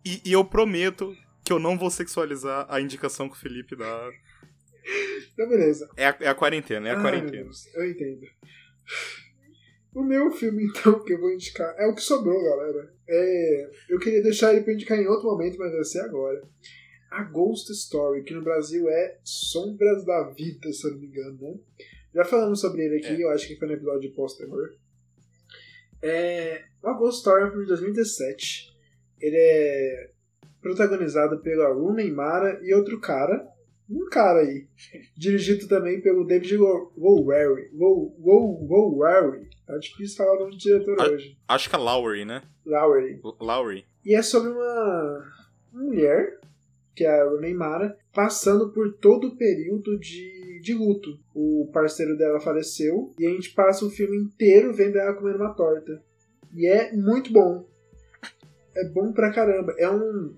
E, 0.05 0.21
e 0.25 0.31
eu 0.31 0.45
prometo 0.45 1.15
que 1.43 1.51
eu 1.51 1.59
não 1.59 1.77
vou 1.77 1.89
sexualizar 1.89 2.65
a 2.69 2.79
indicação 2.79 3.27
que 3.27 3.35
o 3.35 3.39
Felipe 3.39 3.75
dá. 3.75 4.09
Então, 5.33 5.47
beleza. 5.47 5.89
É 5.95 6.07
a, 6.07 6.17
é 6.19 6.27
a 6.27 6.35
quarentena, 6.35 6.89
é 6.89 6.91
a 6.91 6.95
meu 6.95 7.03
quarentena. 7.03 7.43
Deus, 7.43 7.73
eu 7.73 7.89
entendo. 7.89 8.27
O 9.95 10.03
meu 10.03 10.29
filme, 10.31 10.65
então, 10.67 11.01
que 11.03 11.13
eu 11.13 11.19
vou 11.19 11.31
indicar 11.31 11.73
é 11.77 11.87
o 11.87 11.95
que 11.95 12.01
sobrou, 12.01 12.43
galera. 12.43 12.93
É, 13.07 13.71
eu 13.89 13.99
queria 13.99 14.21
deixar 14.21 14.53
ele 14.53 14.63
pra 14.63 14.73
indicar 14.73 14.97
em 14.97 15.07
outro 15.07 15.29
momento, 15.29 15.57
mas 15.57 15.71
vai 15.71 15.83
ser 15.85 16.01
agora. 16.01 16.41
A 17.09 17.23
Ghost 17.23 17.71
Story, 17.71 18.23
que 18.23 18.33
no 18.33 18.43
Brasil 18.43 18.89
é 18.89 19.17
Sombras 19.23 20.05
da 20.05 20.29
Vida, 20.29 20.71
se 20.71 20.85
eu 20.85 20.91
não 20.91 20.99
me 20.99 21.07
engano, 21.07 21.37
né? 21.41 21.57
Já 22.13 22.25
falamos 22.25 22.59
sobre 22.59 22.83
ele 22.83 22.97
aqui, 22.97 23.21
eu 23.21 23.29
acho 23.29 23.47
que 23.47 23.55
foi 23.55 23.67
no 23.67 23.73
episódio 23.75 24.01
de 24.01 24.09
pós-terror. 24.09 24.75
É, 26.01 26.63
a 26.83 26.93
Ghost 26.93 27.19
Story 27.19 27.43
é 27.43 27.45
um 27.45 27.49
filme 27.49 27.65
de 27.65 27.69
2017. 27.69 28.75
Ele 29.19 29.37
é 29.37 30.11
protagonizado 30.61 31.39
pela 31.39 31.73
Rooney 31.73 32.11
Mara 32.11 32.59
e 32.63 32.73
outro 32.73 32.99
cara. 32.99 33.47
Um 33.89 34.07
cara 34.09 34.41
aí. 34.41 34.67
Dirigido 35.17 35.67
também 35.67 35.99
pelo 36.01 36.23
David 36.25 36.57
Lowery. 36.57 37.69
Lowery. 37.73 39.49
Tá 39.65 39.77
difícil 39.77 40.17
falar 40.17 40.35
o 40.35 40.39
nome 40.41 40.51
do 40.51 40.57
diretor 40.57 40.95
Ah. 40.99 41.09
hoje. 41.09 41.37
Acho 41.47 41.69
que 41.69 41.75
é 41.75 41.79
Lowry, 41.79 42.25
né? 42.25 42.43
Lowery. 42.65 43.19
L- 43.23 43.35
Lowry. 43.39 43.85
E 44.05 44.13
é 44.15 44.21
sobre 44.21 44.51
uma 44.51 45.25
mulher, 45.73 46.39
que 46.95 47.03
é 47.03 47.09
a 47.21 47.25
Rooney 47.25 47.53
Mara, 47.53 47.97
passando 48.13 48.69
por 48.71 48.93
todo 48.97 49.27
o 49.29 49.35
período 49.37 49.97
de, 49.99 50.59
de 50.61 50.73
luto. 50.73 51.19
O 51.33 51.69
parceiro 51.73 52.17
dela 52.17 52.39
faleceu 52.39 53.11
e 53.19 53.25
a 53.25 53.29
gente 53.29 53.51
passa 53.53 53.85
o 53.85 53.89
filme 53.89 54.17
inteiro 54.17 54.73
vendo 54.73 54.97
ela 54.97 55.13
comendo 55.15 55.37
uma 55.39 55.53
torta. 55.53 56.01
E 56.55 56.67
é 56.67 56.91
muito 56.95 57.31
bom. 57.31 57.67
É 58.75 58.87
bom 58.89 59.11
pra 59.13 59.31
caramba. 59.31 59.73
É 59.77 59.89
um. 59.89 60.35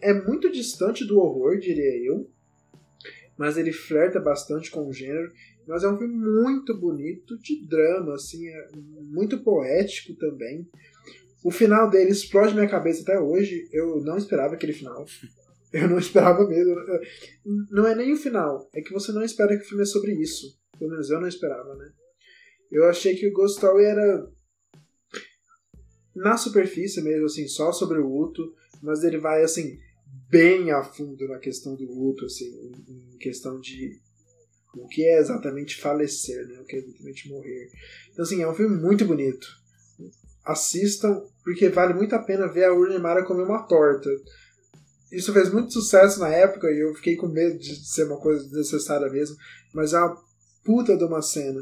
É 0.00 0.12
muito 0.12 0.50
distante 0.50 1.04
do 1.04 1.18
horror, 1.18 1.58
diria 1.58 2.04
eu. 2.04 2.30
Mas 3.36 3.56
ele 3.56 3.72
flerta 3.72 4.20
bastante 4.20 4.70
com 4.70 4.86
o 4.88 4.92
gênero. 4.92 5.32
Mas 5.66 5.82
é 5.82 5.88
um 5.88 5.96
filme 5.96 6.14
muito 6.14 6.78
bonito, 6.78 7.38
de 7.38 7.66
drama, 7.66 8.14
assim, 8.14 8.46
é 8.48 8.68
muito 8.76 9.42
poético 9.42 10.14
também. 10.16 10.68
O 11.42 11.50
final 11.50 11.88
dele 11.88 12.10
explode 12.10 12.54
minha 12.54 12.68
cabeça 12.68 13.02
até 13.02 13.18
hoje. 13.18 13.68
Eu 13.72 14.00
não 14.02 14.18
esperava 14.18 14.54
aquele 14.54 14.72
final. 14.72 15.04
Eu 15.72 15.88
não 15.88 15.98
esperava 15.98 16.46
mesmo. 16.48 16.74
Não 17.70 17.86
é 17.86 17.94
nem 17.94 18.12
o 18.12 18.16
final, 18.16 18.68
é 18.74 18.80
que 18.80 18.92
você 18.92 19.12
não 19.12 19.22
espera 19.22 19.56
que 19.56 19.62
o 19.62 19.68
filme 19.68 19.84
é 19.84 19.86
sobre 19.86 20.12
isso. 20.14 20.58
Pelo 20.76 20.90
menos 20.90 21.10
eu 21.10 21.20
não 21.20 21.28
esperava, 21.28 21.76
né? 21.76 21.92
Eu 22.72 22.88
achei 22.88 23.14
que 23.14 23.28
o 23.28 23.32
Ghost 23.32 23.58
Story 23.58 23.84
era 23.84 24.28
na 26.14 26.36
superfície 26.36 27.00
mesmo, 27.02 27.26
assim, 27.26 27.46
só 27.46 27.70
sobre 27.70 27.98
o 27.98 28.08
luto, 28.08 28.52
mas 28.82 29.04
ele 29.04 29.18
vai, 29.18 29.42
assim, 29.42 29.78
bem 30.28 30.70
a 30.70 30.82
fundo 30.82 31.26
na 31.28 31.38
questão 31.38 31.74
do 31.74 31.84
luto, 31.84 32.24
assim, 32.24 32.46
em, 32.88 33.18
questão 33.18 33.60
de 33.60 34.00
o 34.74 34.86
que 34.86 35.04
é 35.04 35.18
exatamente 35.18 35.80
falecer, 35.80 36.46
né? 36.46 36.60
O 36.60 36.64
que 36.64 36.76
é 36.76 36.78
exatamente 36.78 37.28
morrer. 37.28 37.70
Então, 38.12 38.24
assim, 38.24 38.42
é 38.42 38.48
um 38.48 38.54
filme 38.54 38.76
muito 38.76 39.04
bonito. 39.04 39.46
Assistam, 40.44 41.22
porque 41.42 41.68
vale 41.68 41.92
muito 41.92 42.14
a 42.14 42.22
pena 42.22 42.46
ver 42.46 42.64
a 42.64 42.72
Rooney 42.72 42.98
Mara 42.98 43.24
comer 43.24 43.42
uma 43.42 43.62
torta. 43.64 44.08
Isso 45.10 45.32
fez 45.32 45.52
muito 45.52 45.72
sucesso 45.72 46.20
na 46.20 46.28
época 46.28 46.70
e 46.70 46.78
eu 46.78 46.94
fiquei 46.94 47.16
com 47.16 47.26
medo 47.26 47.58
de 47.58 47.74
ser 47.86 48.04
uma 48.04 48.20
coisa 48.20 48.44
desnecessária 48.44 49.10
mesmo, 49.10 49.36
mas 49.74 49.92
é 49.92 49.98
uma 49.98 50.16
puta 50.64 50.96
de 50.96 51.04
uma 51.04 51.20
cena. 51.20 51.60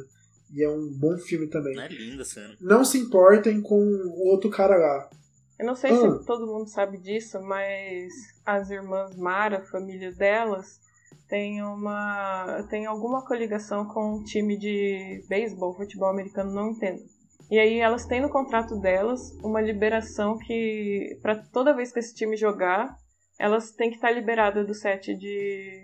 E 0.55 0.63
é 0.63 0.71
um 0.71 0.89
bom 0.93 1.17
filme 1.19 1.47
também. 1.47 1.79
É 1.79 1.89
linda 1.89 2.23
a 2.23 2.27
cena. 2.27 2.57
Não 2.61 2.85
se 2.85 2.99
importem 2.99 3.61
com 3.61 3.83
o 3.83 4.29
outro 4.29 4.51
cara 4.51 4.77
lá. 4.77 5.11
Eu 5.59 5.67
não 5.67 5.75
sei 5.75 5.91
Ah. 5.91 5.97
se 5.97 6.25
todo 6.27 6.47
mundo 6.47 6.69
sabe 6.69 6.99
disso, 6.99 7.41
mas 7.43 8.13
as 8.47 8.71
irmãs 8.71 9.17
Mara, 9.17 9.59
a 9.59 9.65
família 9.67 10.13
delas, 10.13 10.81
tem 11.29 11.63
uma 11.63 12.65
tem 12.71 12.87
alguma 12.87 13.25
coligação 13.27 13.87
com 13.87 14.17
um 14.17 14.23
time 14.23 14.57
de 14.57 15.25
beisebol, 15.29 15.75
futebol 15.75 16.09
americano, 16.09 16.53
não 16.53 16.71
entendo. 16.71 17.03
E 17.51 17.59
aí 17.59 17.79
elas 17.79 18.07
têm 18.07 18.21
no 18.21 18.29
contrato 18.31 18.79
delas 18.79 19.33
uma 19.43 19.61
liberação 19.61 20.39
que 20.39 21.19
para 21.23 21.37
toda 21.53 21.75
vez 21.75 21.91
que 21.93 21.99
esse 21.99 22.15
time 22.15 22.37
jogar, 22.37 22.97
elas 23.39 23.71
têm 23.73 23.89
que 23.91 23.97
estar 23.97 24.11
liberadas 24.11 24.67
do 24.67 24.75
set 24.75 25.15
de 25.15 25.81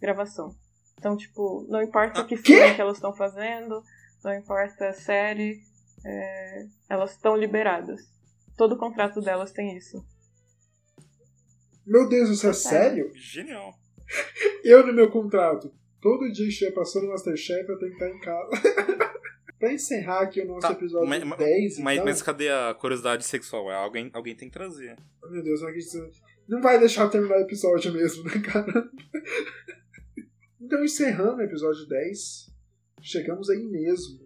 gravação. 0.00 0.50
Então, 0.98 1.16
tipo, 1.16 1.64
não 1.68 1.82
importa 1.82 2.24
que 2.24 2.36
filme 2.36 2.74
que 2.74 2.80
elas 2.80 2.96
estão 2.96 3.12
fazendo, 3.14 3.82
não 4.24 4.34
importa 4.34 4.88
a 4.88 4.92
série, 4.92 5.60
é, 6.04 6.66
elas 6.88 7.12
estão 7.12 7.36
liberadas. 7.36 8.00
Todo 8.56 8.76
contrato 8.78 9.20
delas 9.20 9.52
tem 9.52 9.76
isso. 9.76 10.04
Meu 11.86 12.08
Deus, 12.08 12.30
isso 12.30 12.46
é 12.48 12.52
sério. 12.52 13.04
sério? 13.06 13.12
Genial. 13.14 13.74
Eu 14.64 14.86
no 14.86 14.92
meu 14.92 15.10
contrato, 15.10 15.72
todo 16.00 16.30
dia 16.32 16.44
que 16.46 16.52
estiver 16.52 16.72
passando 16.72 17.08
Masterchef, 17.08 17.68
eu 17.68 17.78
tenho 17.78 17.96
que 17.96 18.04
estar 18.04 18.16
em 18.16 18.20
casa. 18.20 18.50
pra 19.58 19.72
encerrar 19.72 20.20
aqui 20.22 20.40
o 20.40 20.46
nosso 20.46 20.66
Tá, 20.66 20.72
episódio 20.72 21.08
mas, 21.08 21.22
mas- 21.24 21.38
10, 21.38 21.78
mas, 21.78 21.94
então... 21.94 22.04
mas 22.04 22.22
cadê 22.22 22.48
a 22.50 22.74
curiosidade 22.74 23.24
sexual? 23.24 23.70
É 23.70 23.74
Alguém, 23.76 24.10
alguém 24.12 24.34
tem 24.34 24.48
que 24.48 24.54
trazer. 24.54 24.96
Oh, 25.22 25.28
Meu 25.28 25.42
Deus, 25.42 25.60
não 26.48 26.60
vai 26.60 26.78
deixar 26.78 27.08
terminar 27.08 27.38
o 27.38 27.42
episódio 27.42 27.92
mesmo, 27.92 28.24
né, 28.24 28.40
cara? 28.40 28.90
Então, 30.58 30.82
encerrando 30.82 31.36
o 31.36 31.42
episódio 31.42 31.86
10, 31.86 32.50
chegamos 33.00 33.48
aí 33.48 33.62
mesmo. 33.62 34.25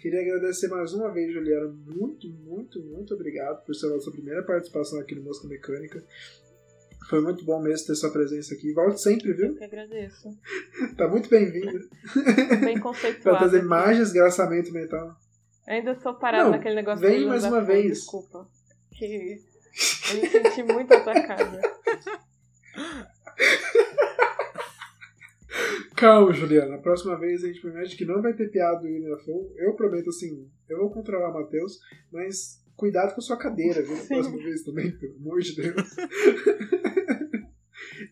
Queria 0.00 0.20
agradecer 0.20 0.68
mais 0.68 0.92
uma 0.94 1.12
vez, 1.12 1.32
Juliana. 1.32 1.68
Muito, 1.68 2.28
muito, 2.28 2.82
muito 2.82 3.14
obrigado 3.14 3.64
por 3.64 3.74
ser 3.74 3.86
a 3.86 3.90
nossa 3.90 4.10
primeira 4.10 4.42
participação 4.42 4.98
aqui 4.98 5.14
no 5.14 5.22
Mosca 5.22 5.46
Mecânica. 5.46 6.02
Foi 7.08 7.20
muito 7.20 7.44
bom 7.44 7.60
mesmo 7.60 7.86
ter 7.86 7.94
sua 7.96 8.10
presença 8.10 8.54
aqui. 8.54 8.72
Volte 8.72 9.00
sempre, 9.02 9.30
Eu 9.32 9.36
viu? 9.36 9.54
que 9.56 9.64
agradeço. 9.64 10.28
Tá 10.96 11.06
muito 11.08 11.28
bem-vinda. 11.28 11.80
Bem 12.64 12.74
Pra 12.74 12.82
conceituado. 12.82 13.38
trazer 13.38 13.58
aqui. 13.58 13.66
mais 13.66 13.98
desgraçamento 13.98 14.72
mental. 14.72 15.14
Ainda 15.66 15.94
tô 15.94 16.14
parado 16.14 16.44
Não, 16.44 16.50
naquele 16.52 16.76
negócio 16.76 17.06
vem 17.06 17.26
mais 17.26 17.44
uma 17.44 17.62
vez. 17.62 17.98
Desculpa. 17.98 18.48
Que 18.92 19.38
eu 20.14 20.20
me 20.20 20.28
senti 20.28 20.62
muito 20.62 20.92
atacada. 20.94 21.60
Calma, 25.96 26.32
Juliana. 26.32 26.76
A 26.76 26.80
próxima 26.80 27.18
vez 27.18 27.44
a 27.44 27.46
gente 27.48 27.60
promete 27.60 27.96
que 27.96 28.04
não 28.04 28.22
vai 28.22 28.32
ter 28.34 28.50
piada 28.50 28.80
do 28.80 28.84
William 28.86 29.10
Dafoe. 29.10 29.52
Eu 29.56 29.74
prometo, 29.74 30.08
assim, 30.08 30.50
eu 30.68 30.78
vou 30.78 30.90
controlar 30.90 31.30
o 31.30 31.34
Matheus, 31.34 31.78
mas 32.12 32.64
cuidado 32.76 33.14
com 33.14 33.20
a 33.20 33.22
sua 33.22 33.36
cadeira, 33.36 33.82
viu? 33.82 33.96
Próxima 34.06 34.36
vez 34.38 34.62
também, 34.62 34.90
pelo 34.98 35.16
amor 35.16 35.40
de 35.40 35.56
Deus. 35.56 35.96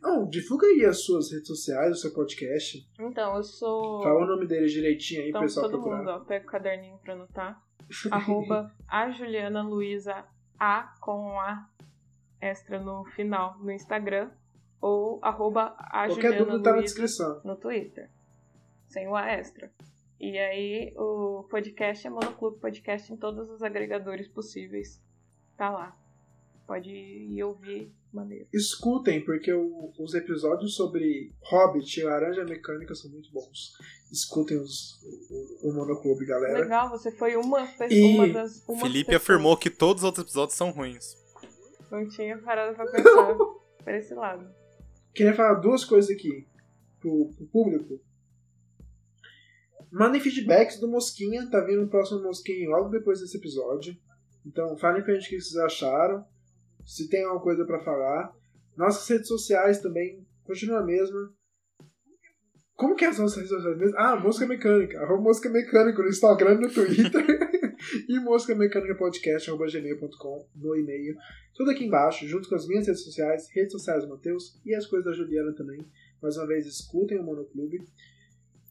Não, 0.03 0.29
divulga 0.29 0.67
aí 0.67 0.85
as 0.85 1.03
suas 1.05 1.31
redes 1.33 1.47
sociais, 1.47 1.93
o 1.93 2.01
seu 2.01 2.13
podcast. 2.13 2.79
Então, 3.01 3.37
eu 3.37 3.43
sou. 3.43 4.03
Fala 4.03 4.25
o 4.25 4.27
nome 4.27 4.47
dele 4.47 4.67
direitinho 4.67 5.23
aí, 5.23 5.29
Então, 5.31 5.43
pessoal 5.43 5.67
todo 5.71 5.81
procurar. 5.81 5.99
mundo, 5.99 6.11
ó, 6.11 6.21
pega 6.21 6.45
o 6.45 6.49
caderninho 6.49 6.99
pra 6.99 7.15
anotar. 7.15 7.63
Arroba 8.11 8.71
a 8.87 9.11
Juliana 9.11 9.63
Luiza 9.63 10.25
A 10.59 10.95
com 11.01 11.41
A 11.41 11.67
extra 12.41 12.79
no 12.79 13.05
final 13.17 13.59
no 13.61 13.71
Instagram. 13.71 14.31
Ou 14.81 15.19
arroba 15.23 15.75
a 15.79 16.07
Qualquer 16.07 16.33
Juliana 16.33 16.45
dúvida 16.45 16.63
tá 16.63 16.77
na 16.77 16.83
descrição. 16.83 17.41
no 17.45 17.57
Twitter. 17.57 18.09
Sem 18.89 19.09
o 19.09 19.15
A 19.17 19.27
extra. 19.33 19.71
E 20.21 20.37
aí 20.39 20.93
o 20.97 21.45
podcast 21.51 22.07
é 22.07 22.11
Monoclube 22.11 22.59
Podcast 22.59 23.13
em 23.13 23.17
todos 23.17 23.49
os 23.51 23.63
agregadores 23.63 24.29
possíveis. 24.29 25.01
Tá 25.57 25.71
lá. 25.71 25.97
Pode 26.67 26.91
ir 26.91 27.43
ouvir 27.43 27.91
maneiro. 28.13 28.47
Escutem, 28.53 29.25
porque 29.25 29.53
o- 29.53 29.93
os 29.99 30.15
episódios 30.15 30.75
sobre 30.77 31.33
Hobbit 31.43 31.99
e 32.01 32.03
Laranja 32.05 32.45
Mecânica 32.45 32.95
são 32.95 33.11
muito 33.11 33.31
bons. 33.33 33.73
Escutem 34.13 34.59
os, 34.59 35.01
o, 35.63 35.69
o 35.71 35.73
Monoclube, 35.75 36.27
galera. 36.27 36.61
Legal, 36.61 36.91
você 36.91 37.11
foi 37.11 37.37
uma, 37.37 37.67
E 37.91 38.15
uma 38.15 38.29
das. 38.29 38.65
Uma 38.69 38.81
Felipe 38.83 39.07
pessoa. 39.13 39.17
afirmou 39.17 39.57
que 39.57 39.71
todos 39.71 40.03
os 40.03 40.07
outros 40.07 40.25
episódios 40.27 40.57
são 40.57 40.71
ruins. 40.71 41.17
Não 41.91 42.07
tinha 42.09 42.37
parado 42.39 42.75
pra 42.77 42.87
pensar 42.87 43.35
por 43.85 43.95
esse 43.95 44.15
lado. 44.15 44.58
Queria 45.19 45.35
falar 45.35 45.55
duas 45.55 45.85
coisas 45.85 46.09
aqui 46.09 46.47
pro, 47.01 47.31
pro 47.35 47.47
público. 47.49 48.01
Mandem 49.91 50.21
feedbacks 50.21 50.79
do 50.79 50.87
Mosquinha, 50.87 51.51
tá 51.51 51.61
vindo 51.61 51.83
o 51.83 51.89
próximo 51.89 52.23
Mosquinha 52.23 52.69
logo 52.69 52.89
depois 52.89 53.19
desse 53.19 53.37
episódio. 53.37 53.97
Então 54.47 54.77
falem 54.77 55.03
pra 55.03 55.15
gente 55.15 55.27
o 55.27 55.31
que 55.31 55.41
vocês 55.41 55.57
acharam, 55.57 56.25
se 56.87 57.09
tem 57.09 57.25
alguma 57.25 57.43
coisa 57.43 57.65
pra 57.65 57.83
falar. 57.83 58.33
Nossas 58.77 59.09
redes 59.09 59.27
sociais 59.27 59.83
também, 59.83 60.25
continua 60.45 60.79
a 60.79 60.85
mesma. 60.85 61.35
Como 62.77 62.95
que 62.95 63.05
é 63.05 63.09
as 63.09 63.19
nossas 63.19 63.39
redes 63.39 63.51
sociais 63.51 63.77
mesmo? 63.77 63.99
Ah, 63.99 64.15
Mosca 64.15 64.47
Mecânica, 64.47 65.01
arroba 65.01 65.23
Mosca 65.23 65.51
Mecânica 65.51 66.01
no 66.01 66.09
Instagram 66.11 66.53
e 66.53 66.61
no 66.61 66.73
Twitter. 66.73 67.27
e 68.09 68.19
Mosca 68.21 68.55
Mecânica 68.55 68.95
Podcast, 68.95 69.49
arroba 69.49 69.67
gmail.com 69.67 70.47
no 70.55 70.77
e-mail. 70.77 71.17
Tudo 71.55 71.71
aqui 71.71 71.85
embaixo, 71.85 72.27
junto 72.27 72.49
com 72.49 72.55
as 72.55 72.67
minhas 72.67 72.87
redes 72.87 73.03
sociais, 73.05 73.49
redes 73.51 73.73
sociais 73.73 74.05
do 74.05 74.11
Matheus 74.11 74.61
e 74.65 74.75
as 74.75 74.87
coisas 74.87 75.05
da 75.07 75.13
Juliana 75.13 75.53
também. 75.55 75.87
Mais 76.23 76.37
uma 76.37 76.47
vez, 76.47 76.67
escutem 76.67 77.19
o 77.19 77.23
Monoclube. 77.23 77.85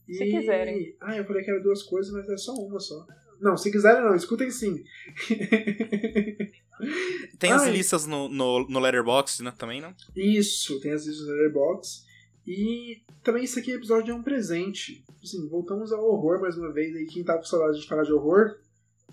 E... 0.07 0.13
Se 0.13 0.25
quiserem. 0.25 0.95
Ah, 1.01 1.17
eu 1.17 1.25
falei 1.25 1.43
que 1.43 1.51
era 1.51 1.61
duas 1.61 1.83
coisas, 1.83 2.11
mas 2.11 2.29
é 2.29 2.37
só 2.37 2.53
uma 2.53 2.79
só. 2.79 3.05
Não, 3.39 3.55
se 3.55 3.71
quiserem 3.71 4.03
não, 4.03 4.15
escutem 4.15 4.49
sim. 4.49 4.83
Tem 7.39 7.51
as 7.51 7.63
Ai. 7.63 7.71
listas 7.71 8.05
no, 8.05 8.29
no, 8.29 8.67
no 8.67 8.79
Letterboxd, 8.79 9.43
né? 9.43 9.53
Também, 9.57 9.81
não? 9.81 9.93
Isso, 10.15 10.79
tem 10.79 10.91
as 10.91 11.05
listas 11.05 11.25
do 11.25 11.33
Letterboxd. 11.33 12.05
E 12.45 13.01
também 13.23 13.43
esse 13.43 13.59
aqui 13.59 13.71
episódio 13.71 14.11
é 14.11 14.15
um 14.15 14.23
presente. 14.23 15.03
Assim, 15.21 15.47
voltamos 15.49 15.91
ao 15.91 16.03
horror 16.03 16.39
mais 16.39 16.57
uma 16.57 16.71
vez. 16.71 16.95
Aí 16.95 17.05
quem 17.05 17.23
tá 17.23 17.37
com 17.37 17.43
saudade 17.43 17.81
de 17.81 17.87
falar 17.87 18.03
de 18.03 18.13
horror 18.13 18.57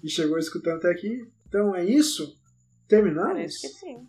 e 0.05 0.09
chegou 0.11 0.39
escutando 0.39 0.77
até 0.77 0.91
aqui. 0.91 1.27
Então 1.49 1.75
é 1.75 1.85
isso? 1.85 2.39
Terminamos? 2.87 3.33
Parece 3.33 3.61
que 3.63 3.69
sim. 3.69 4.07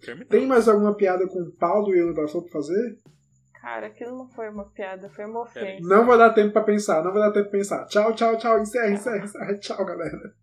Terminou. 0.00 0.28
Tem 0.28 0.46
mais 0.46 0.68
alguma 0.68 0.94
piada 0.94 1.26
com 1.28 1.40
o 1.42 1.52
Paulo 1.52 1.94
e 1.94 2.02
o 2.02 2.12
da 2.12 2.26
pra 2.42 2.50
fazer? 2.50 2.98
Cara, 3.60 3.86
aquilo 3.86 4.18
não 4.18 4.28
foi 4.28 4.50
uma 4.50 4.64
piada, 4.66 5.08
foi 5.08 5.24
uma 5.24 5.40
ofensa. 5.42 5.78
Não 5.88 6.04
vai 6.04 6.18
dar 6.18 6.34
tempo 6.34 6.52
pra 6.52 6.62
pensar, 6.62 7.02
não 7.02 7.12
vai 7.12 7.22
dar 7.22 7.32
tempo 7.32 7.48
pra 7.48 7.58
pensar. 7.58 7.86
Tchau, 7.86 8.12
tchau, 8.14 8.36
tchau. 8.36 8.58
Encerra, 8.60 8.90
encerra, 8.90 9.24
encerra. 9.24 9.58
Tchau, 9.58 9.84
galera. 9.86 10.34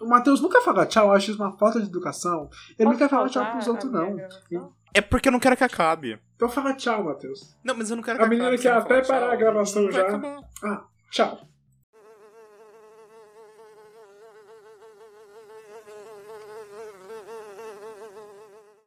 O 0.00 0.06
Matheus 0.08 0.40
nunca 0.40 0.62
fala 0.62 0.86
tchau, 0.86 1.08
eu 1.08 1.12
acho 1.12 1.30
isso 1.30 1.42
uma 1.42 1.58
falta 1.58 1.78
de 1.78 1.86
educação. 1.88 2.48
Ele 2.78 2.84
não 2.88 2.92
Posso 2.92 2.98
quer 2.98 3.10
falar 3.10 3.28
tchau 3.28 3.50
pros 3.50 3.68
a 3.68 3.70
outros, 3.70 3.92
não. 3.92 4.16
gravação? 4.16 4.72
É 4.94 5.00
porque 5.02 5.28
eu 5.28 5.32
não 5.32 5.38
quero 5.40 5.56
que 5.58 5.64
acabe. 5.64 6.18
Então 6.36 6.48
fala 6.48 6.72
tchau, 6.74 7.04
Matheus. 7.04 7.54
Não, 7.62 7.76
mas 7.76 7.90
eu 7.90 7.96
não 7.96 8.02
quero 8.02 8.18
que 8.18 8.24
A 8.24 8.28
menina 8.28 8.48
acabe. 8.48 8.62
quer 8.62 8.62
se 8.62 8.68
eu 8.68 8.74
não 8.74 8.80
até 8.80 9.06
parar 9.06 9.26
a 9.26 9.30
tchau. 9.30 9.38
gravação 9.38 9.82
Não 9.82 9.92
já. 9.92 10.40
Ah, 10.64 10.84
tchau. 11.10 11.40